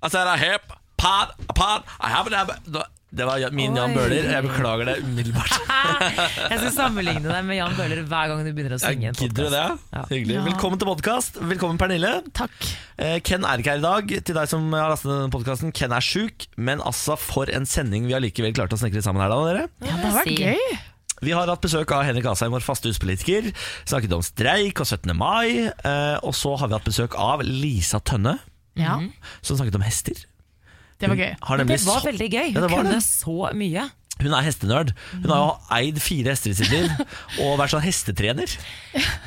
I 0.00 0.08
said 0.08 0.28
I 0.28 0.36
hip, 0.38 0.62
pod, 0.96 1.34
pod, 1.56 1.82
I 1.98 2.08
have 2.08 2.28
a 2.30 2.46
Det 3.10 3.24
var 3.26 3.50
min 3.50 3.74
Jan. 3.74 3.94
Bøhler. 3.96 4.28
Jeg 4.30 4.42
beklager 4.44 4.84
det 4.86 4.94
umiddelbart. 5.02 5.54
Jeg 6.52 6.58
skal 6.60 6.70
sammenligne 6.76 7.24
deg 7.26 7.46
med 7.48 7.56
Jan 7.58 7.74
Bøhler 7.74 8.04
hver 8.06 8.28
gang 8.30 8.44
du 8.46 8.50
begynner 8.52 8.76
å 8.76 8.78
synge. 8.78 9.10
en 9.10 9.18
Gidder 9.18 9.48
du 9.48 9.54
det? 9.56 9.62
Ja. 9.96 10.02
Hyggelig. 10.12 10.36
Ja. 10.36 10.42
Velkommen 10.46 10.78
til 10.78 10.86
podkast. 10.90 11.40
Velkommen, 11.40 11.80
Pernille. 11.82 12.12
Takk. 12.36 12.54
Eh, 13.00 13.16
Ken 13.26 13.42
er 13.48 13.58
ikke 13.58 13.74
her 13.74 13.82
i 13.82 13.86
dag. 13.88 14.14
Til 14.28 14.38
deg 14.38 14.52
som 14.52 14.68
har 14.76 14.92
lastet 14.92 15.10
denne 15.10 15.32
podkasten, 15.34 15.72
Ken 15.74 15.96
er 15.96 16.04
sjuk, 16.04 16.46
men 16.60 16.84
altså 16.84 17.16
for 17.18 17.50
en 17.50 17.66
sending 17.66 18.06
vi 18.06 18.14
har 18.14 18.22
likevel 18.22 18.54
klart 18.54 18.76
å 18.76 18.78
snekre 18.78 19.02
sammen 19.02 19.24
her, 19.24 19.34
da, 19.34 19.40
dere. 19.48 19.66
Ja, 19.82 19.96
det 19.96 20.12
har 20.12 20.20
vært 20.20 20.44
gøy. 20.44 20.78
Vi 21.26 21.34
har 21.34 21.50
hatt 21.50 21.64
besøk 21.64 21.90
av 21.96 22.04
Henrik 22.06 22.28
Asheim, 22.30 22.52
vår 22.54 22.62
faste 22.62 22.92
huspolitiker. 22.92 23.50
Snakket 23.88 24.14
om 24.14 24.22
streik 24.22 24.78
og 24.84 24.86
17. 24.86 25.10
mai. 25.18 25.64
Eh, 25.66 26.16
og 26.22 26.36
så 26.38 26.54
har 26.60 26.70
vi 26.70 26.78
hatt 26.78 26.86
besøk 26.86 27.16
av 27.18 27.42
Lisa 27.42 27.98
Tønne, 27.98 28.36
Ja, 28.78 28.98
som 29.42 29.56
snakket 29.58 29.74
om 29.80 29.82
hester. 29.86 30.14
det 30.98 31.08
var 31.08 31.16
gøy. 31.16 31.32
Har 31.42 31.56
Det 31.58 31.68
var 31.68 32.00
så- 32.00 32.06
veldig 32.10 32.28
gøy. 32.32 32.52
Hun 32.54 32.62
ja, 32.62 32.68
kunne 32.76 32.92
det. 32.98 33.02
så 33.06 33.52
mye. 33.54 33.90
Hun 34.18 34.32
er 34.34 34.42
hestenerd. 34.42 34.88
Hun 35.12 35.30
har 35.30 35.38
jo 35.38 35.76
eid 35.76 36.00
fire 36.02 36.32
hester 36.32 36.50
i 36.50 36.54
sitt 36.58 36.70
liv 36.72 36.90
og 37.44 37.52
vært 37.60 37.70
sånn 37.70 37.84
hestetrener. 37.84 38.50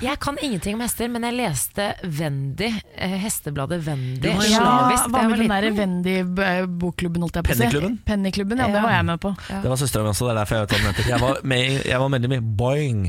Jeg 0.04 0.20
kan 0.20 0.36
ingenting 0.44 0.76
om 0.76 0.82
hester, 0.84 1.08
men 1.08 1.24
jeg 1.24 1.38
leste 1.38 1.86
Wendy, 2.04 2.74
eh, 2.98 3.16
hestebladet 3.24 3.80
Wendy, 3.86 4.28
Ja, 4.28 4.36
slavisk 4.42 5.08
da 5.14 5.22
med 5.30 5.40
den 5.40 5.48
der. 5.48 5.70
Wendy-bokklubben, 5.80 7.24
holdt 7.24 7.40
jeg 7.40 7.44
på 7.48 7.54
å 7.54 7.56
si. 7.56 7.64
Pennyklubben? 7.64 7.98
Pennyklubben, 8.06 8.58
ja, 8.60 8.68
det 8.68 8.84
var 8.84 8.92
jeg 8.98 9.06
med 9.06 9.20
på. 9.24 9.32
Ja. 9.50 9.62
Det 9.64 9.70
var 9.72 9.80
søstera 9.80 10.04
mi 10.04 10.12
også, 10.12 10.28
det 10.28 10.36
er 10.36 10.40
derfor 10.42 10.56
jeg 10.60 10.68
vet 10.68 10.72
hva 10.76 10.78
den 10.84 10.92
heter. 10.92 11.10
Jeg 11.14 11.20
var, 11.24 11.40
med, 11.44 11.86
jeg 11.88 12.00
var 12.04 12.10
medlem 12.10 12.34
i 12.36 12.42
Boing. 12.62 13.02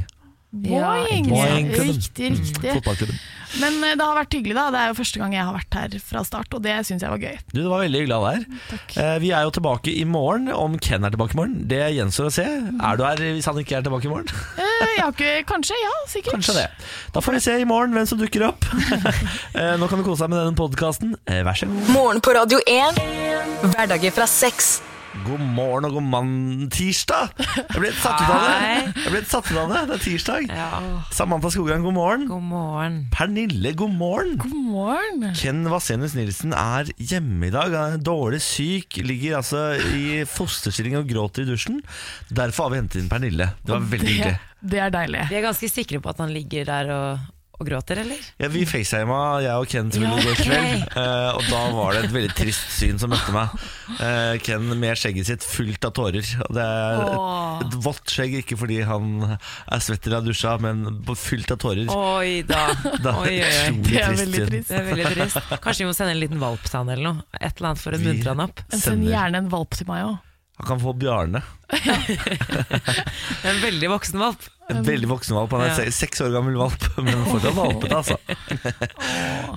Ja, 0.53 0.91
Boing! 0.93 1.31
Boing-klubben. 1.31 1.95
Riktig, 1.97 2.27
riktig. 2.37 2.73
Fotballklubben. 2.77 3.17
Men 3.61 3.77
eh, 3.85 3.95
det 3.97 4.05
har 4.05 4.17
vært 4.19 4.35
hyggelig, 4.37 4.53
da. 4.59 4.67
Det 4.73 4.81
er 4.83 4.91
jo 4.91 4.97
første 4.99 5.21
gang 5.23 5.33
jeg 5.33 5.45
har 5.49 5.55
vært 5.57 5.77
her 5.79 5.95
fra 6.05 6.21
start, 6.29 6.53
og 6.57 6.61
det 6.65 6.75
syns 6.85 7.01
jeg 7.05 7.09
var 7.13 7.23
gøy. 7.23 7.39
Du, 7.55 7.59
Det 7.63 7.71
var 7.73 7.81
veldig 7.87 8.03
hyggelig 8.03 8.17
av 8.19 8.27
deg 8.27 8.37
her. 8.37 8.83
Eh, 9.01 9.17
Vi 9.25 9.31
er 9.33 9.47
jo 9.47 9.55
tilbake 9.57 9.95
i 9.97 10.05
morgen. 10.09 10.51
Om 10.53 10.77
Ken 10.85 11.09
er 11.09 11.15
tilbake 11.17 11.33
i 11.33 11.41
morgen, 11.41 11.57
det 11.73 11.81
gjenstår 11.97 12.29
å 12.29 12.35
se. 12.37 12.45
Er 12.45 13.01
du 13.01 13.05
her 13.09 13.25
hvis 13.33 13.49
han 13.49 13.63
ikke 13.65 13.79
er 13.81 13.87
tilbake 13.89 14.09
i 14.09 14.13
morgen? 14.13 14.29
Eh, 14.61 14.85
Jeg 14.93 15.01
har 15.07 15.17
ikke 15.17 15.33
Kanskje, 15.55 15.81
ja, 15.81 15.95
sikkert. 16.13 16.37
Kanskje 16.37 16.59
det. 16.61 16.69
Da 17.17 17.25
får 17.25 17.39
vi 17.39 17.43
se 17.49 17.57
i 17.65 17.69
morgen 17.73 17.97
hvem 17.97 18.09
som 18.13 18.21
dukker 18.21 18.49
opp. 18.53 18.69
Eh, 19.57 19.75
Nå 19.81 19.89
kan 19.89 20.01
du 20.01 20.05
kose 20.05 20.25
deg 20.25 20.33
med 20.33 20.41
denne 20.43 20.57
podkasten. 20.57 21.17
Vær 21.29 21.57
så 21.57 21.69
god. 21.69 21.89
Morgen 21.97 22.21
på 22.25 22.33
Radio 22.37 22.61
1. 22.69 23.01
Hverdager 23.73 24.13
fra 24.17 24.29
seks. 24.29 24.81
God 25.13 25.43
morgen 25.45 25.85
og 25.85 25.93
god 25.99 26.05
mann 26.09 26.69
tirsdag! 26.73 27.35
Jeg 27.37 27.81
ble 27.83 27.91
satt 28.01 28.23
ut 28.23 28.31
av 28.33 28.45
det. 28.47 28.93
Jeg 29.05 29.13
ble 29.13 29.21
satt 29.29 29.51
ut 29.51 29.59
av 29.61 29.69
det. 29.75 29.81
Det 29.91 29.97
er 29.99 30.03
tirsdag. 30.07 30.47
Ja, 30.49 30.69
Samantha 31.13 31.51
Skogran, 31.53 31.85
god 31.85 31.95
morgen. 31.99 32.25
god 32.31 32.47
morgen. 32.49 32.97
Pernille, 33.13 33.75
god 33.77 33.93
morgen. 34.01 34.39
God 34.41 34.57
morgen. 34.73 35.27
Ken 35.37 35.61
Vasenus 35.69 36.17
Nilsen 36.17 36.57
er 36.57 36.89
hjemme 36.97 37.51
i 37.51 37.53
dag. 37.53 37.77
Han 37.77 37.99
er 37.99 38.07
dårlig 38.09 38.41
syk, 38.45 39.03
ligger 39.05 39.37
altså 39.43 39.67
i 39.93 40.23
fosterstilling 40.29 40.97
og 41.03 41.13
gråter 41.13 41.45
i 41.45 41.51
dusjen. 41.53 41.83
Derfor 42.33 42.71
har 42.71 42.75
vi 42.75 42.81
hentet 42.81 43.03
inn 43.05 43.13
Pernille. 43.13 43.53
Det 43.61 43.77
var 43.77 43.85
veldig 43.93 44.17
hyggelig. 44.17 44.41
Det 44.73 44.81
er 44.81 44.97
deilig. 44.97 45.29
Vi 45.29 45.39
er 45.43 45.45
ganske 45.45 45.69
sikre 45.77 46.01
på 46.01 46.09
at 46.15 46.25
han 46.25 46.33
ligger 46.33 46.65
der 46.73 46.93
og, 46.97 47.31
og 47.63 47.69
gråter, 47.71 48.01
eller? 48.03 48.21
Ja, 48.43 48.51
vi 48.53 48.65
facetima, 48.69 49.19
jeg 49.45 49.55
og 49.55 49.69
Ken 49.71 49.91
til 49.95 50.05
i 50.05 50.11
går 50.11 50.39
kveld. 50.43 50.85
eh, 50.99 51.31
og 51.39 51.47
da 51.49 51.63
var 51.77 51.95
det 51.97 52.03
et 52.09 52.15
veldig 52.17 52.35
trist 52.39 52.75
syn 52.77 52.99
som 53.01 53.13
møtte 53.15 53.33
meg. 53.35 53.55
Uh, 54.01 54.35
Ken 54.43 54.67
med 54.81 54.99
skjegget 54.99 55.29
sitt 55.31 55.47
fullt 55.47 55.85
av 55.89 55.95
tårer. 55.97 56.27
Og 56.49 56.57
det 56.57 56.65
er 56.67 57.03
Åh. 57.17 57.63
et 57.65 57.77
vått 57.87 58.13
skjegg, 58.13 58.39
ikke 58.43 58.59
fordi 58.61 58.81
han 58.89 59.09
er 59.33 59.85
svett 59.85 60.07
eller 60.09 60.21
har 60.21 60.27
dusja, 60.27 60.57
men 60.63 60.85
fullt 61.23 61.55
av 61.55 61.63
tårer. 61.63 61.87
Oi 61.93 62.43
da. 62.49 62.67
Da, 63.03 63.15
Oi, 63.23 63.39
oi, 63.41 63.47
oi. 63.47 63.71
Det 63.87 63.99
er 63.99 64.13
trist 64.13 64.23
veldig 64.23 64.43
trist. 64.51 64.69
Det 64.71 64.77
er 64.79 64.85
veldig 64.91 65.13
trist. 65.17 65.41
Kanskje 65.63 65.85
vi 65.85 65.89
må 65.89 65.95
sende 65.97 66.13
en 66.17 66.21
liten 66.21 66.43
valp 66.43 66.63
til 66.69 66.79
han 66.81 66.91
eller 66.93 67.09
noe? 67.09 67.25
Et 67.41 67.49
eller 67.57 67.71
annet 67.73 67.83
for 67.83 67.97
å 67.97 68.03
muntre 68.03 68.35
han 68.35 68.45
opp. 68.45 68.63
Send 68.75 69.09
gjerne 69.09 69.43
en 69.43 69.51
valp 69.53 69.79
til 69.79 69.89
meg 69.91 70.05
òg. 70.11 70.21
Han 70.61 70.67
kan 70.69 70.81
få 70.83 70.93
Bjarne. 71.01 71.41
En 73.45 73.61
veldig 73.63 73.89
voksen 73.91 74.21
valp. 74.21 74.43
En 74.71 74.83
veldig 74.87 75.09
voksen 75.11 75.35
valp. 75.37 75.51
Han 75.57 75.63
er 75.65 75.85
Ja. 75.85 75.91
seks 75.91 76.21
år 76.23 76.31
gammel 76.35 76.55
valp, 76.61 76.85
men 77.05 77.25
fortsatt 77.27 77.57
valpete, 77.57 77.97
altså. 77.97 78.17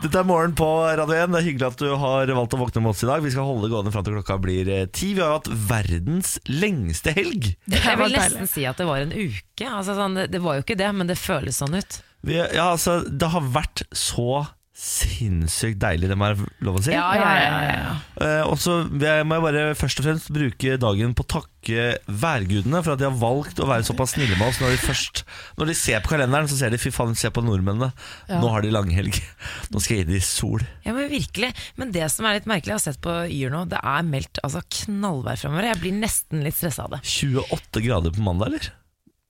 Dette 0.02 0.20
er 0.22 0.28
Morgen 0.28 0.56
på 0.58 0.68
Radio 0.98 1.14
1. 1.20 1.32
Det 1.36 1.40
er 1.42 1.46
hyggelig 1.50 1.68
at 1.68 1.84
du 1.84 1.90
har 2.02 2.32
valgt 2.40 2.56
å 2.58 2.62
våkne 2.64 2.82
med 2.86 2.94
oss 2.96 3.04
i 3.06 3.10
dag. 3.12 3.22
Vi 3.24 3.34
skal 3.36 3.48
holde 3.48 3.68
det 3.68 3.74
gående 3.76 3.94
fram 3.94 4.08
til 4.08 4.18
klokka 4.18 4.40
blir 4.42 4.72
eh, 4.72 4.86
ti. 4.88 5.12
Vi 5.18 5.22
har 5.24 5.36
hatt 5.38 5.52
verdens 5.70 6.38
lengste 6.50 7.14
helg. 7.16 7.52
Jeg 7.70 8.00
vil 8.02 8.16
nesten 8.18 8.50
si 8.50 8.66
at 8.68 8.82
det 8.82 8.88
var 8.90 9.04
en 9.06 9.14
uke. 9.14 9.68
Altså, 9.70 9.96
sånn, 10.00 10.18
det, 10.20 10.30
det 10.34 10.42
var 10.44 10.58
jo 10.60 10.66
ikke 10.66 10.80
det, 10.80 10.92
men 10.96 11.12
det 11.12 11.20
føles 11.22 11.62
sånn 11.62 11.78
ut. 11.78 12.00
Vi, 12.26 12.40
ja, 12.40 12.72
altså, 12.72 13.02
det 13.06 13.30
har 13.36 13.52
vært 13.54 13.86
så 13.96 14.46
sinnssykt 14.76 15.80
deilig, 15.80 16.10
det 16.12 16.18
må 16.20 16.28
være 16.28 16.48
lov 16.68 16.82
å 16.82 16.84
si. 16.84 16.92
Ja, 16.92 17.06
ja, 17.16 17.30
ja, 17.40 17.60
ja. 17.80 17.94
Eh, 18.26 18.42
og 18.44 18.60
så 18.60 18.82
må 18.92 19.38
jeg 19.38 19.44
bare 19.46 19.64
først 19.80 20.02
og 20.02 20.08
fremst 20.10 20.32
bruke 20.36 20.76
dagen 20.82 21.16
på 21.16 21.24
å 21.24 21.30
takke 21.38 21.86
værgudene 22.12 22.82
for 22.84 22.94
at 22.94 23.00
de 23.00 23.08
har 23.08 23.16
valgt 23.22 23.62
å 23.64 23.70
være 23.70 23.88
såpass 23.88 24.18
snille 24.18 24.36
med 24.36 24.50
oss 24.50 24.60
når 24.62 24.76
de 24.76 24.82
først 24.84 25.24
Når 25.58 25.72
de 25.72 25.78
ser 25.80 26.04
på 26.04 26.12
kalenderen, 26.12 26.52
så 26.52 26.60
ser 26.60 26.76
de 26.76 26.82
fy 26.82 26.92
faen, 26.94 27.16
se 27.16 27.32
på 27.32 27.44
nordmennene. 27.46 27.94
Ja. 28.28 28.42
Nå 28.44 28.52
har 28.52 28.66
de 28.66 28.76
langhelg. 28.76 29.18
Nå 29.72 29.80
skal 29.80 30.02
jeg 30.02 30.06
gi 30.06 30.12
dem 30.12 30.28
sol. 30.28 30.66
Ja, 30.84 30.92
men 30.92 31.08
virkelig. 31.12 31.54
Men 31.80 31.96
det 31.96 32.12
som 32.12 32.28
er 32.28 32.42
litt 32.42 32.50
merkelig, 32.52 32.76
jeg 32.76 32.82
har 32.82 32.86
sett 32.90 33.04
på 33.04 33.16
Yr 33.32 33.56
nå, 33.56 33.64
det 33.72 33.80
er 33.80 34.08
meldt 34.08 34.44
altså, 34.44 34.62
knallvær 34.84 35.40
fremover. 35.40 35.72
Jeg 35.72 35.84
blir 35.86 36.02
nesten 36.04 36.44
litt 36.44 36.60
stressa 36.60 36.90
av 36.90 36.98
det. 36.98 37.06
28 37.08 37.86
grader 37.88 38.12
på 38.12 38.28
mandag, 38.28 38.52
eller? 38.52 38.74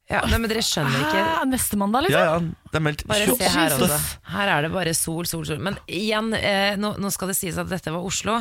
Ja, 0.06 0.20
nei, 0.30 0.38
men 0.38 0.52
dere 0.52 0.62
skjønner 0.62 1.00
ikke 1.02 1.22
Hæ, 1.26 1.46
neste 1.50 1.78
mandag, 1.82 2.04
liksom? 2.06 2.22
Ja, 2.22 2.36
ja, 2.38 2.66
det 2.70 2.78
er 2.78 2.84
meldt 2.86 3.04
Bare 3.10 3.26
se 3.26 3.48
her 3.50 3.70
Så- 3.74 3.88
også. 3.88 3.98
Her 4.36 4.52
er 4.54 4.62
det 4.62 4.72
bare 4.76 4.94
sol, 4.94 5.26
sol, 5.26 5.46
sol. 5.50 5.58
Men 5.66 5.80
igjen, 5.88 6.28
eh, 6.38 6.76
nå, 6.78 6.92
nå 7.02 7.10
skal 7.12 7.32
det 7.32 7.36
sies 7.40 7.58
at 7.58 7.70
dette 7.72 7.90
var 7.90 8.06
Oslo. 8.06 8.36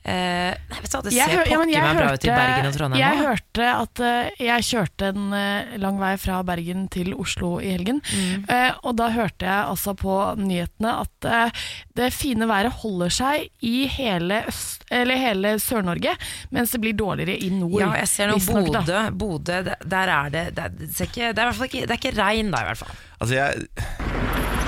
Eh, 0.00 0.54
nei, 0.70 0.78
vet 0.80 0.90
du 0.94 1.02
det 1.04 1.12
ser 1.12 1.42
pokker 1.44 1.66
meg 1.68 1.96
bra 1.98 2.12
ut 2.16 2.24
i 2.24 2.30
Bergen 2.32 2.66
og 2.70 2.72
Trondheim 2.72 3.02
Jeg 3.02 3.18
hørte 3.20 3.66
at 3.68 4.00
uh, 4.00 4.30
jeg 4.40 4.64
kjørte 4.64 5.10
en 5.12 5.26
uh, 5.36 5.74
lang 5.76 5.98
vei 6.00 6.14
fra 6.16 6.38
Bergen 6.48 6.86
til 6.88 7.12
Oslo 7.12 7.58
i 7.60 7.74
helgen. 7.74 8.00
Mm. 8.08 8.46
Uh, 8.48 8.72
og 8.88 8.96
da 8.96 9.10
hørte 9.12 9.44
jeg 9.44 9.68
altså 9.74 9.92
på 10.00 10.16
nyhetene 10.40 10.94
at 11.04 11.52
det 12.00 12.08
fine 12.16 12.48
været 12.48 12.72
holder 12.80 13.12
seg 13.12 13.50
i 13.60 13.84
hele, 13.92 14.40
øst, 14.48 14.86
hele 14.88 15.52
Sør-Norge, 15.60 16.16
mens 16.50 16.72
det 16.72 16.80
blir 16.80 16.96
dårligere 16.96 17.36
i 17.36 17.50
nord. 17.52 17.76
Ja, 17.82 17.92
jeg 18.00 18.08
ser 18.08 18.32
nå. 18.32 18.40
Bodø, 18.40 19.02
Bodø, 19.12 19.60
der- 19.68 19.84
der 19.84 20.08
er 20.16 20.30
det 20.32 20.46
Det, 20.56 20.64
er- 20.64 20.68
det, 20.80 20.88
ser 20.96 21.09
ikke, 21.10 21.28
det 21.34 21.38
er 21.38 21.44
i 21.44 21.48
hvert 21.50 21.58
fall 21.58 21.68
ikke, 21.70 21.82
det 21.86 21.94
er 21.94 22.00
ikke 22.00 22.14
regn 22.18 22.50
da, 22.54 22.62
i 22.64 22.68
hvert 22.70 22.80
fall. 22.80 22.94
Altså, 23.20 23.34
jeg, 23.36 23.46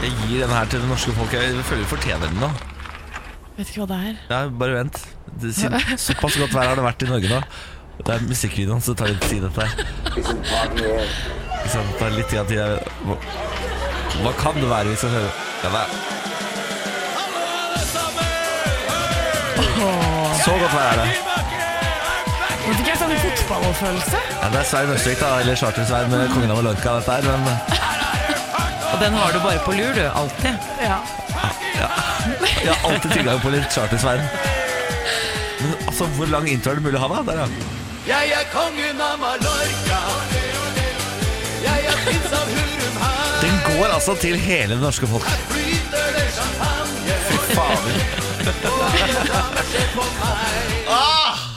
jeg 0.03 0.13
gir 0.23 0.43
denne 0.45 0.55
her 0.59 0.71
til 0.71 0.83
det 0.85 0.89
norske 0.91 1.15
folk. 1.17 1.33
Jeg 1.39 1.67
føler 1.69 1.83
vi 1.85 1.91
fortjener 1.95 2.27
den 2.29 2.41
nå. 2.43 2.51
Vet 3.57 3.69
ikke 3.69 3.83
hva 3.85 3.89
det 3.93 3.99
er. 4.09 4.17
Ja, 4.31 4.41
bare 4.63 4.79
vent. 4.81 4.99
Det, 5.43 5.55
siden, 5.57 5.81
såpass 6.01 6.37
godt 6.41 6.55
vær 6.57 6.69
har 6.73 6.77
det 6.79 6.85
vært 6.85 7.05
i 7.07 7.11
Norge 7.11 7.29
nå. 7.33 7.41
Det 8.03 8.15
er 8.15 8.25
musikkvideoen, 8.27 8.81
så 8.83 8.95
det 8.95 8.99
tar 8.99 9.13
litt 9.13 9.27
tid, 9.31 9.43
dette 9.45 9.61
her. 9.63 9.73
Ikke 10.17 10.23
sant, 11.71 11.89
Det 11.93 11.99
tar 12.01 12.11
litt 12.17 12.29
tid. 12.33 12.55
Hva, 13.07 13.17
hva 14.25 14.33
kan 14.41 14.55
det 14.59 14.69
være 14.71 14.91
vi 14.91 14.97
skal 14.99 15.13
høre? 15.17 15.31
Ja, 15.63 15.69
det 15.71 15.83
er 15.85 15.89
Så 20.43 20.51
godt 20.59 20.75
vær 20.75 20.87
er 20.91 20.97
det. 21.05 21.62
Nå 22.63 22.71
fikk 22.79 22.89
jeg 22.93 22.99
sånn 23.01 23.13
fotballfølelse. 23.25 24.19
Ja, 24.39 24.47
det 24.53 24.59
er 24.61 24.67
Svein 24.71 24.91
Østvik, 24.95 25.19
da, 25.21 25.29
eller 25.43 25.55
Charter-Svein 25.59 26.07
med 26.13 26.21
Kongen 26.31 26.51
av 26.55 26.59
Mallorca, 26.61 26.91
dette 27.01 27.13
her. 27.17 27.23
Men 27.27 27.43
Og 28.93 28.97
den 29.01 29.13
har 29.17 29.29
du 29.35 29.39
bare 29.43 29.59
på 29.67 29.73
lur, 29.75 29.93
du. 29.97 30.05
Alltid. 30.21 30.55
Ja. 30.83 30.99
jeg 32.63 32.71
har 32.71 32.79
alltid 32.91 33.11
tilgang 33.17 33.39
på 33.43 33.49
litt 33.55 33.69
Charter-Svein. 33.75 34.23
Men 35.63 35.71
altså, 35.89 36.05
hvor 36.19 36.27
lang 36.31 36.45
intro 36.51 36.71
er 36.71 36.75
det 36.79 36.85
mulig 36.87 36.99
å 37.01 37.03
ha, 37.07 37.11
da? 37.19 37.23
Der, 37.33 37.39
ja. 37.43 37.47
Jeg 38.07 38.25
er 38.35 38.45
kongen 38.55 39.01
av 39.03 39.19
Mallorca. 39.23 40.01
Jeg 41.63 41.79
er 41.87 41.97
prins 42.07 42.33
av 42.35 42.47
Hurumhæ. 42.51 43.11
Den 43.43 43.57
går 43.69 43.87
altså 43.95 44.15
til 44.23 44.37
hele 44.39 44.75
det 44.75 44.83
norske 44.83 45.07
folk. 45.11 45.27
Flyter 45.51 46.07
det 46.19 46.27
champagne. 46.39 47.15
Fy 47.27 47.37
fader. 47.55 47.97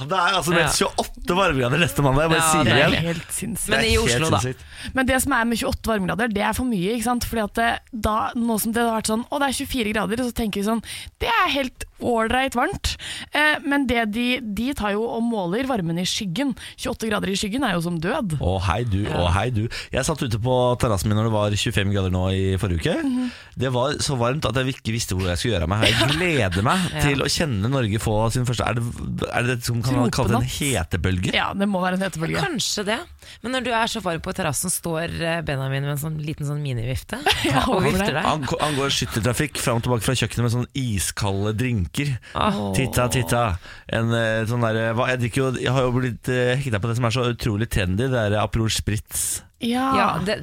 Ah, 0.05 0.11
det 0.11 0.19
er 0.21 0.37
altså 0.39 0.53
meldt 0.55 0.81
28 0.85 1.37
varmegrader 1.39 1.81
neste 1.81 2.05
mandag. 2.05 2.27
Jeg 2.27 2.33
bare 2.35 2.51
sier 2.51 2.63
det 2.67 2.73
er 2.75 2.81
igjen. 2.85 3.07
Helt 3.09 3.31
sinnssykt. 3.39 3.71
Men 3.73 3.85
i 3.85 3.93
helt 3.95 4.05
Oslo, 4.05 4.29
da. 4.29 4.39
sinnssykt. 4.43 4.93
Men 4.95 5.09
det 5.09 5.17
som 5.23 5.33
er 5.33 5.45
med 5.49 5.57
28 5.63 5.91
varmegrader, 5.93 6.33
det 6.35 6.43
er 6.45 6.53
for 6.53 6.69
mye. 6.69 6.93
ikke 6.95 7.07
sant? 7.09 7.25
Fordi 7.25 7.43
at 7.45 7.55
det, 7.59 7.69
da, 8.05 8.15
Nå 8.37 8.59
som 8.61 8.73
det 8.75 8.83
har 8.85 8.93
vært 8.99 9.09
sånn 9.09 9.23
Å, 9.25 9.39
det 9.41 9.47
er 9.49 9.57
24 9.65 9.93
grader, 9.95 10.21
så 10.27 10.33
tenker 10.37 10.61
vi 10.61 10.65
sånn 10.67 10.81
Det 11.21 11.29
er 11.31 11.49
helt 11.55 11.85
ålreit 12.05 12.53
varmt. 12.57 12.91
Eh, 13.33 13.55
men 13.65 13.85
det 13.87 14.01
de, 14.13 14.25
de 14.43 14.73
tar 14.77 14.91
jo 14.93 15.05
og 15.07 15.23
måler 15.23 15.65
varmen 15.69 15.97
i 15.97 16.03
skyggen. 16.05 16.51
28 16.77 17.07
grader 17.09 17.31
i 17.31 17.37
skyggen 17.39 17.63
er 17.65 17.73
jo 17.77 17.81
som 17.85 17.97
død. 18.03 18.35
Å 18.43 18.55
hei 18.67 18.81
du, 18.83 18.99
å 19.15 19.29
hei 19.33 19.47
du 19.55 19.63
Jeg 19.93 20.03
satt 20.05 20.21
ute 20.21 20.37
på 20.43 20.55
terrassen 20.81 21.09
min 21.09 21.17
når 21.17 21.29
det 21.29 21.33
var 21.37 21.55
25 21.55 21.93
grader 21.95 22.13
nå 22.13 22.25
i 22.35 22.43
forrige 22.61 22.83
uke 22.83 22.95
Mhm. 23.05 23.29
Det 23.55 23.69
var 23.71 23.93
så 24.03 24.15
varmt 24.19 24.43
at 24.49 24.57
jeg 24.59 24.73
ikke 24.75 24.91
visste 24.93 25.15
hvor 25.15 25.29
jeg 25.31 25.39
skulle 25.39 25.53
gjøre 25.55 25.65
av 25.67 25.71
meg 25.71 25.85
Jeg 25.87 26.09
gleder 26.17 26.65
meg 26.65 26.85
til 27.05 27.23
å 27.23 27.27
kjenne 27.31 27.69
Norge 27.71 27.99
få 28.03 28.15
sin 28.35 28.45
første 28.47 28.67
Er 28.67 28.75
det, 28.77 28.83
er 29.31 29.45
det 29.47 29.53
dette 29.55 29.69
som 29.69 29.79
kan 29.85 29.94
kalles 29.95 30.31
en 30.35 30.41
Tropenatt. 30.41 30.55
hetebølge? 30.59 31.31
Ja, 31.35 31.47
det 31.55 31.67
må 31.71 31.79
være 31.83 31.99
en 31.99 32.03
hetebølge. 32.05 32.41
Kanskje 32.43 32.83
det. 32.87 32.97
Men 33.41 33.55
når 33.55 33.65
du 33.65 33.71
er 33.73 33.87
så 33.87 34.01
varm 34.05 34.21
på 34.25 34.33
terrassen, 34.35 34.73
står 34.73 35.15
eh, 35.21 35.39
Benjamin 35.47 35.85
med 35.87 35.93
en 35.95 36.01
sånn 36.01 36.17
liten 36.21 36.45
sånn 36.49 36.59
minivifte 36.61 37.21
Ja, 37.47 37.63
og 37.71 37.81
vifter 37.85 38.11
deg. 38.17 38.27
Han, 38.27 38.43
han 38.61 38.77
går 38.77 38.93
skyttertrafikk 38.97 39.57
fram 39.61 39.79
og 39.79 39.87
tilbake 39.87 40.05
fra 40.05 40.17
kjøkkenet 40.19 40.45
med 40.47 40.55
sånne 40.57 40.83
iskalde 40.83 41.55
drinker. 41.57 42.15
Titta, 42.75 43.07
titta. 43.13 43.45
En, 43.87 44.11
eh, 44.11 44.43
sånn 44.49 44.65
der, 44.67 44.81
jeg, 45.15 45.31
jo, 45.39 45.49
jeg 45.61 45.71
har 45.73 45.87
jo 45.87 45.95
blitt 45.95 46.29
hekta 46.61 46.81
på 46.83 46.91
det 46.91 46.99
som 46.99 47.07
er 47.09 47.15
så 47.15 47.27
utrolig 47.31 47.69
trendy, 47.71 48.09
det 48.11 48.27
er 48.27 48.39
Aperol 48.43 48.73
Spritz. 48.73 49.44
Ja. 49.65 49.85
Ja, 49.97 50.07
det, 50.25 50.35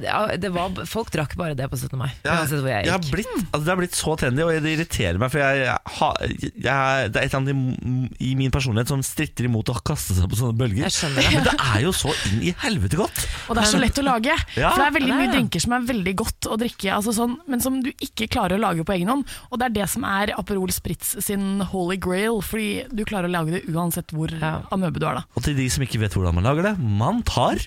det 0.43 0.51
var, 0.53 0.73
folk 0.89 1.11
drakk 1.13 1.35
bare 1.39 1.55
det 1.57 1.67
på 1.71 1.77
17. 1.79 1.97
mai, 1.99 2.09
uansett 2.25 2.59
hvor 2.59 2.69
jeg 2.71 2.85
jeg 2.87 2.91
har 2.93 3.03
blitt, 3.11 3.29
altså, 3.51 3.63
det 3.63 3.71
har 3.73 3.79
blitt 3.79 3.95
så 3.97 4.15
trendy, 4.19 4.43
og 4.43 4.51
det 4.65 4.73
irriterer 4.75 5.19
meg. 5.21 5.31
For 5.33 5.39
jeg, 5.43 5.63
jeg, 5.63 6.41
jeg, 6.65 7.11
det 7.13 7.21
er 7.21 7.27
et 7.27 7.33
eller 7.33 7.39
annet 7.39 7.53
i, 7.53 8.29
i 8.29 8.33
min 8.39 8.51
personlighet 8.53 8.91
som 8.91 9.03
stritter 9.05 9.47
imot 9.47 9.71
å 9.71 9.77
kaste 9.85 10.15
seg 10.17 10.29
på 10.31 10.39
sånne 10.39 10.57
bølger. 10.59 10.87
Jeg 10.89 11.13
det. 11.15 11.25
Men 11.33 11.47
det 11.47 11.55
er 11.69 11.79
jo 11.85 11.93
så 11.95 12.13
inn 12.29 12.41
i 12.49 12.53
helvete 12.63 12.99
godt! 12.99 13.23
Og 13.47 13.55
det 13.57 13.63
er 13.65 13.71
så 13.73 13.81
lett 13.81 13.99
å 14.01 14.05
lage. 14.05 14.35
Ja, 14.57 14.71
for 14.73 14.81
det 14.83 14.87
er 14.89 14.97
veldig 14.99 15.17
mye 15.19 15.31
drinker 15.33 15.63
som 15.63 15.75
er 15.77 15.87
veldig 15.89 16.15
godt 16.23 16.49
å 16.53 16.57
drikke, 16.59 16.89
altså 16.97 17.13
sånn, 17.15 17.37
men 17.49 17.63
som 17.63 17.79
du 17.85 17.91
ikke 18.03 18.27
klarer 18.33 18.57
å 18.59 18.63
lage 18.65 18.85
på 18.87 18.95
egen 18.97 19.11
hånd. 19.13 19.27
Og 19.51 19.59
det 19.61 19.69
er 19.69 19.75
det 19.81 19.87
som 19.93 20.05
er 20.07 20.33
Aperol 20.37 20.71
Spritz 20.73 21.15
sin 21.23 21.61
holy 21.73 21.97
grail, 22.01 22.41
fordi 22.45 22.85
du 22.91 23.03
klarer 23.07 23.29
å 23.29 23.35
lage 23.37 23.57
det 23.59 23.63
uansett 23.71 24.11
hvor 24.15 24.31
Ja. 24.33 24.57
amøbe 24.73 24.99
du 24.99 25.05
er. 25.07 25.21
da. 25.21 25.25
Og 25.37 25.43
til 25.45 25.55
de 25.57 25.69
som 25.69 25.83
ikke 25.85 25.99
vet 26.01 26.13
hvordan 26.17 26.35
man 26.39 26.47
lager 26.47 26.69
det, 26.71 26.75
man 26.79 27.21
tar 27.27 27.61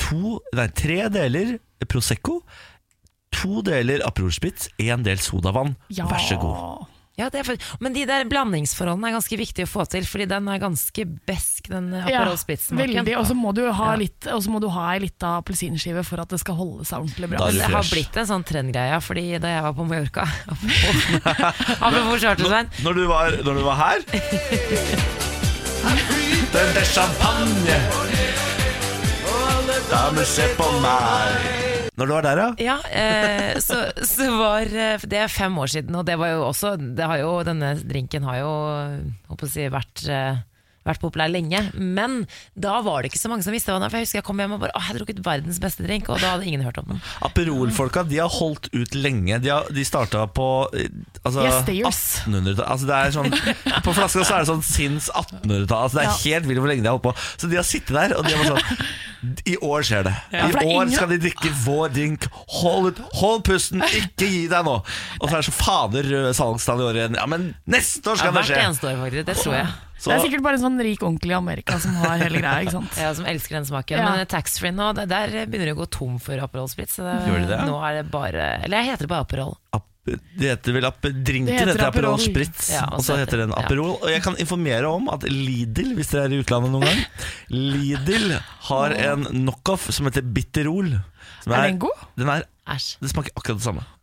to, 0.00 0.38
nei, 0.56 0.68
tre 0.76 1.02
deler 1.12 1.58
Prosecco, 1.90 2.40
to 3.34 3.60
deler 3.66 4.02
Aperol 4.06 4.32
Spritz, 4.34 4.68
én 4.80 5.04
del 5.06 5.20
sodavann. 5.22 5.76
Ja. 5.92 6.06
Vær 6.10 6.18
så 6.24 6.36
god. 6.40 6.86
Ja, 7.18 7.26
det 7.28 7.40
er 7.42 7.44
for, 7.44 7.56
men 7.84 7.92
de 7.92 8.06
der 8.08 8.24
blandingsforholdene 8.30 9.10
er 9.10 9.12
ganske 9.18 9.36
viktige 9.36 9.66
å 9.66 9.68
få 9.68 9.84
til, 9.92 10.06
fordi 10.08 10.24
den 10.30 10.46
er 10.48 10.60
ganske 10.62 11.04
besk, 11.28 11.66
den 11.68 11.90
Aperol 11.98 12.38
Spritz-smaken. 12.40 12.94
veldig. 13.02 13.16
Og 13.20 13.26
så 13.28 13.34
må 13.36 13.52
du 13.52 13.60
ha 13.68 13.90
Ja. 13.92 13.96
litt 14.00 14.26
Og 14.32 14.40
så 14.46 14.48
må 14.54 14.60
du 14.62 14.68
ha 14.72 14.86
ei 14.94 15.00
lita 15.04 15.34
appelsinskive 15.42 16.02
for 16.06 16.20
at 16.22 16.28
det 16.32 16.40
skal 16.40 16.54
holde 16.56 16.84
seg 16.88 16.98
ordentlig 17.02 17.28
bra. 17.34 17.50
Det 17.52 17.60
har 17.68 17.84
blitt 17.92 18.16
en 18.16 18.26
sånn 18.30 18.44
trendgreie, 18.48 19.00
fordi 19.04 19.26
da 19.38 19.48
jeg 19.52 19.62
var 19.68 19.74
på 19.76 19.84
Mallorca 19.90 20.24
Apropos 21.84 22.20
chartersvein. 22.24 22.70
Når 22.84 22.94
du 22.94 23.06
var, 23.10 23.30
når 23.44 23.54
du 23.54 23.62
var 23.68 23.76
her 23.76 23.98
Den 26.50 26.74
der 26.74 26.84
champagne 26.84 27.76
Damer, 29.90 30.26
se 30.28 30.44
på 30.54 30.66
meg. 30.82 31.46
Når 31.98 32.06
du 32.06 32.12
var 32.14 32.24
der, 32.24 32.40
ja? 32.40 32.50
Ja, 32.62 32.76
eh, 32.94 33.58
så, 33.60 33.80
så 34.06 34.28
var 34.38 34.70
eh, 34.70 35.02
Det 35.02 35.18
er 35.18 35.32
fem 35.32 35.56
år 35.58 35.72
siden, 35.72 35.96
og 35.98 36.06
det 36.08 36.14
var 36.20 36.30
jo 36.32 36.44
også 36.46 36.76
det 36.78 37.08
har 37.10 37.18
jo, 37.20 37.32
Denne 37.44 37.74
drinken 37.82 38.24
har 38.28 38.38
jo 38.40 38.52
håper 39.32 39.48
å 39.48 39.50
si, 39.50 39.66
vært, 39.72 40.04
eh, 40.08 40.38
vært 40.86 41.00
populær 41.02 41.28
lenge. 41.30 41.60
Men 41.76 42.22
da 42.56 42.78
var 42.86 43.02
det 43.02 43.10
ikke 43.12 43.20
så 43.20 43.28
mange 43.32 43.44
som 43.44 43.52
visste 43.52 43.70
hva 43.72 43.76
den 43.78 43.84
var. 43.86 43.92
For 43.92 44.00
jeg 44.00 44.08
husker 44.08 44.20
jeg 44.20 44.26
kom 44.30 44.40
hjem 44.40 44.54
og 44.56 44.62
bare 44.62 44.72
Å, 44.74 44.80
jeg 44.80 44.88
har 44.90 44.98
drukket 45.00 45.20
verdens 45.26 45.58
beste 45.62 45.84
drink, 45.84 46.08
og 46.08 46.20
da 46.22 46.34
hadde 46.36 46.46
ingen 46.48 46.64
hørt 46.64 46.78
om 46.80 46.88
den. 46.94 47.02
Aperol-folka, 47.26 48.04
de 48.08 48.20
har 48.22 48.30
holdt 48.32 48.70
ut 48.72 48.94
lenge 48.96 49.38
De, 49.44 49.50
har, 49.52 49.68
de 49.74 49.84
startet 49.84 50.32
på 50.36 50.46
altså, 51.22 51.44
Yes, 51.44 51.58
stayers. 51.64 52.00
1800-tallet 52.24 52.64
altså, 52.64 52.88
det 52.88 52.98
er 52.98 53.14
sånn, 53.16 53.82
På 53.84 53.94
flaska 53.96 54.24
så 54.24 54.36
er 54.38 54.44
det 54.44 54.50
sånn 54.50 54.64
sinns 54.66 55.10
1800-tallet 55.12 55.76
altså, 55.76 55.98
Det 56.00 56.06
er 56.06 56.20
helt 56.24 56.48
vilt 56.50 56.62
hvor 56.64 56.72
lenge 56.72 56.84
de 56.86 56.90
har 56.90 56.96
holdt 56.98 57.06
på 57.10 57.14
Så 57.44 57.50
de 57.52 57.58
har 57.60 57.66
sittet 57.68 57.94
der, 57.96 58.14
og 58.16 58.24
de 58.26 58.34
har 58.34 58.44
bare 58.44 58.56
sånn 58.56 59.44
I 59.52 59.56
år 59.68 59.84
skjer 59.86 60.06
det 60.08 60.14
I 60.32 60.46
det 60.54 60.62
år 60.64 60.70
ingen- 60.70 60.94
skal 60.96 61.12
de 61.12 61.20
drikke 61.26 61.52
vår 61.66 61.92
drink 61.96 62.24
Hold, 62.60 62.90
ut, 62.94 63.02
hold 63.20 63.44
pusten, 63.50 63.84
ikke 63.84 64.28
gi 64.30 64.42
deg 64.50 64.64
nå 64.66 64.78
Og 64.80 65.26
så 65.28 65.30
er 65.34 65.36
det 65.42 65.46
så 65.50 65.56
fader 65.60 66.10
røde 66.14 66.32
salgstall 66.40 66.80
i 66.82 66.88
år 66.88 67.00
igjen 67.02 67.20
Ja, 67.20 67.28
men 67.30 67.50
neste 67.70 68.04
år 68.14 68.16
Ja, 68.16 68.22
skal 68.24 68.32
det 68.32 68.40
hvert 68.40 68.50
skje 68.54 68.64
eneste 68.64 68.90
år, 68.90 68.98
faktisk. 69.04 69.26
Det 69.30 69.36
tror 69.44 69.56
jeg. 69.60 69.70
Så, 70.00 70.08
Det 70.08 70.16
er 70.16 70.22
sikkert 70.24 70.42
bare 70.46 70.56
en 70.56 70.62
sånn 70.64 70.80
rik 70.80 71.02
onkel 71.04 71.34
i 71.34 71.36
Amerika 71.36 71.76
som 71.82 71.92
har 72.00 72.16
hele 72.22 72.40
greia. 72.40 72.62
ikke 72.64 72.72
sant? 72.78 72.94
Ja, 73.04 73.12
som 73.18 73.26
elsker 73.28 73.58
den 73.58 73.66
smaken. 73.68 74.00
Ja. 74.00 74.08
Men 74.16 74.26
taxfree 74.32 74.72
nå, 74.72 74.90
det, 74.96 75.04
der 75.12 75.34
begynner 75.44 75.68
det 75.70 75.76
å 75.76 75.80
gå 75.82 75.88
tom 75.92 76.16
for 76.24 76.40
Aperol 76.40 76.70
Spritz. 76.72 76.96
Så 76.96 77.04
det, 77.04 77.18
Gjør 77.28 77.44
de 77.44 77.50
det? 77.52 77.60
Nå 77.68 77.76
er 77.84 78.00
det 78.00 78.06
bare 78.10 78.46
Eller 78.64 78.80
jeg 78.80 78.94
heter 78.94 79.04
det 79.06 79.12
bare 79.12 79.26
Aperol. 79.28 79.54
Ap- 79.76 79.86
det 80.10 80.48
heter 80.48 80.72
vel 80.74 80.86
ap 80.88 81.04
Drinken 81.04 81.44
Det 81.52 81.58
heter 81.58 81.68
heter 81.74 81.84
Aperol 81.90 82.14
Aperol. 82.16 82.22
Spritz 82.24 82.70
Ja, 82.72 82.86
Og 82.96 83.04
så 83.04 83.18
heter 83.20 83.42
den. 83.44 83.52
Aperol 83.54 83.92
Og 84.00 84.06
jeg 84.10 84.22
kan 84.24 84.34
informere 84.40 84.88
om 84.88 85.10
at 85.12 85.26
Lidl 85.28 85.92
Hvis 85.98 86.08
dere 86.14 86.24
er 86.24 86.34
i 86.34 86.40
utlandet 86.40 86.72
noen 86.72 86.88
gang 86.88 87.02
Lidl 87.52 88.32
har 88.70 88.94
en 88.96 89.26
knockoff 89.28 89.90
som 89.92 90.08
heter 90.08 90.24
Bitterol 90.24 90.94
som 91.44 91.52
Er 91.52 91.68
den 91.68 91.78
god? 91.84 92.00
Den 92.18 92.32
er, 92.32 92.46
Æsj. 92.72 92.94
det 93.04 93.12
smaker 93.12 93.36
akkurat 93.36 93.60
det 93.60 93.66
samme 93.68 93.84
det 93.84 93.99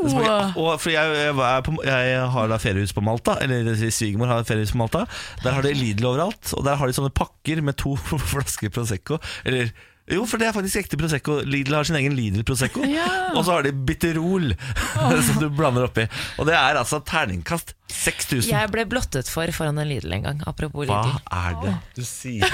og 0.00 0.80
fordi 0.80 0.94
jeg, 0.96 1.12
jeg, 1.18 1.34
er 1.36 1.60
på, 1.66 1.74
jeg 1.84 2.24
har 2.34 2.48
da 2.50 2.56
feriehus 2.62 2.94
på 2.96 3.02
Malta 3.04 3.36
Eller 3.44 3.68
svigermor 3.90 4.30
har 4.30 4.46
feriehus 4.48 4.72
på 4.72 4.80
Malta 4.80 5.04
Der 5.44 5.52
har 5.56 5.62
de 5.66 5.74
Lidl 5.76 6.06
overalt 6.08 6.54
Og 6.56 6.64
der 6.66 6.78
har 6.80 6.86
de 6.88 6.96
sånne 6.96 7.12
pakker 7.12 7.60
med 7.66 7.76
to 7.80 7.94
flasker 8.32 8.72
Prosecco 8.72 9.20
Eller 9.44 9.70
jo, 10.10 10.24
for 10.26 10.40
det 10.42 10.48
er 10.48 10.54
faktisk 10.56 10.80
ekte 10.80 10.98
Prosecco 10.98 11.36
Lidl 11.46 11.76
har 11.76 11.86
sin 11.86 11.94
egen 12.00 12.16
Lidl 12.18 12.42
Prosecco 12.48 12.82
Ja. 12.88 13.04
Og 13.36 13.44
så 13.46 13.52
har 13.58 13.62
de 13.68 13.70
Bitterol 13.72 14.48
Som 15.28 15.36
du 15.38 15.46
blander 15.54 15.86
oppi 15.86 16.08
Og 16.40 16.48
det 16.48 16.56
er 16.56 16.80
altså 16.80 16.98
terningkast 17.06 17.76
6000 17.92 18.50
Jeg 18.50 18.72
ble 18.72 18.86
blottet 18.90 19.28
for 19.30 19.52
foran 19.54 19.78
en 19.78 19.88
Lidl 19.90 20.12
en 20.16 20.26
gang. 20.28 20.42
Apropos 20.50 20.88
Hva 20.88 21.02
Lidl. 21.04 21.20
er 21.30 21.56
det 21.62 21.74
du 21.98 22.04
sier? 22.06 22.46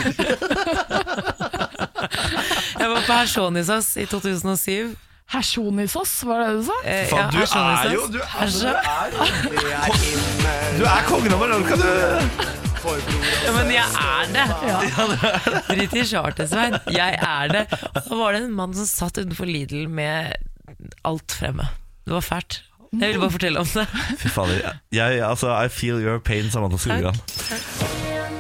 Jeg 2.76 2.88
var 2.92 3.02
på 3.06 3.12
Hersonisos 3.12 3.94
i 4.00 4.06
2007. 4.08 4.94
Hersonisos, 5.34 6.12
var 6.24 6.38
det 6.38 6.46
det 6.48 6.58
du 6.60 6.66
sa? 6.68 6.76
Eh, 6.86 7.06
Faen, 7.10 7.30
du 7.34 7.38
er 7.42 7.94
jo 7.96 8.04
Du 8.14 8.18
er, 8.20 8.28
Hersa- 8.36 8.76
du 9.50 9.56
er, 9.66 10.76
du 10.78 10.84
er 10.86 11.08
kongen 11.08 11.34
av 11.34 11.40
Mallorca, 11.42 11.78
du 11.80 11.88
Ja, 12.86 13.50
men 13.56 13.72
jeg 13.74 13.82
er 13.98 14.28
det! 14.30 14.44
Drit 15.72 15.96
i 15.98 16.04
charter-Svein. 16.06 16.76
Jeg 16.94 17.16
er 17.18 17.50
det. 17.50 17.64
Og 17.72 17.96
Da 18.06 18.18
var 18.20 18.36
det 18.36 18.44
en 18.44 18.52
mann 18.54 18.76
som 18.78 18.86
satt 18.86 19.18
utenfor 19.18 19.48
Lidl 19.50 19.88
med 19.90 20.36
alt 21.08 21.34
fremme. 21.34 21.66
Det 22.06 22.14
var 22.14 22.22
fælt. 22.22 22.60
Jeg 22.92 23.12
ville 23.12 23.22
bare 23.22 23.34
fortelle 23.34 23.62
om 23.62 23.68
det. 23.70 23.86
Fy 24.22 24.32
fader 24.32 24.62
jeg, 24.94 25.20
altså, 25.26 25.50
I 25.54 25.70
feel 25.72 26.00
your 26.02 26.20
pain, 26.22 26.50
Samantha 26.52 26.78
Skogran 26.80 27.18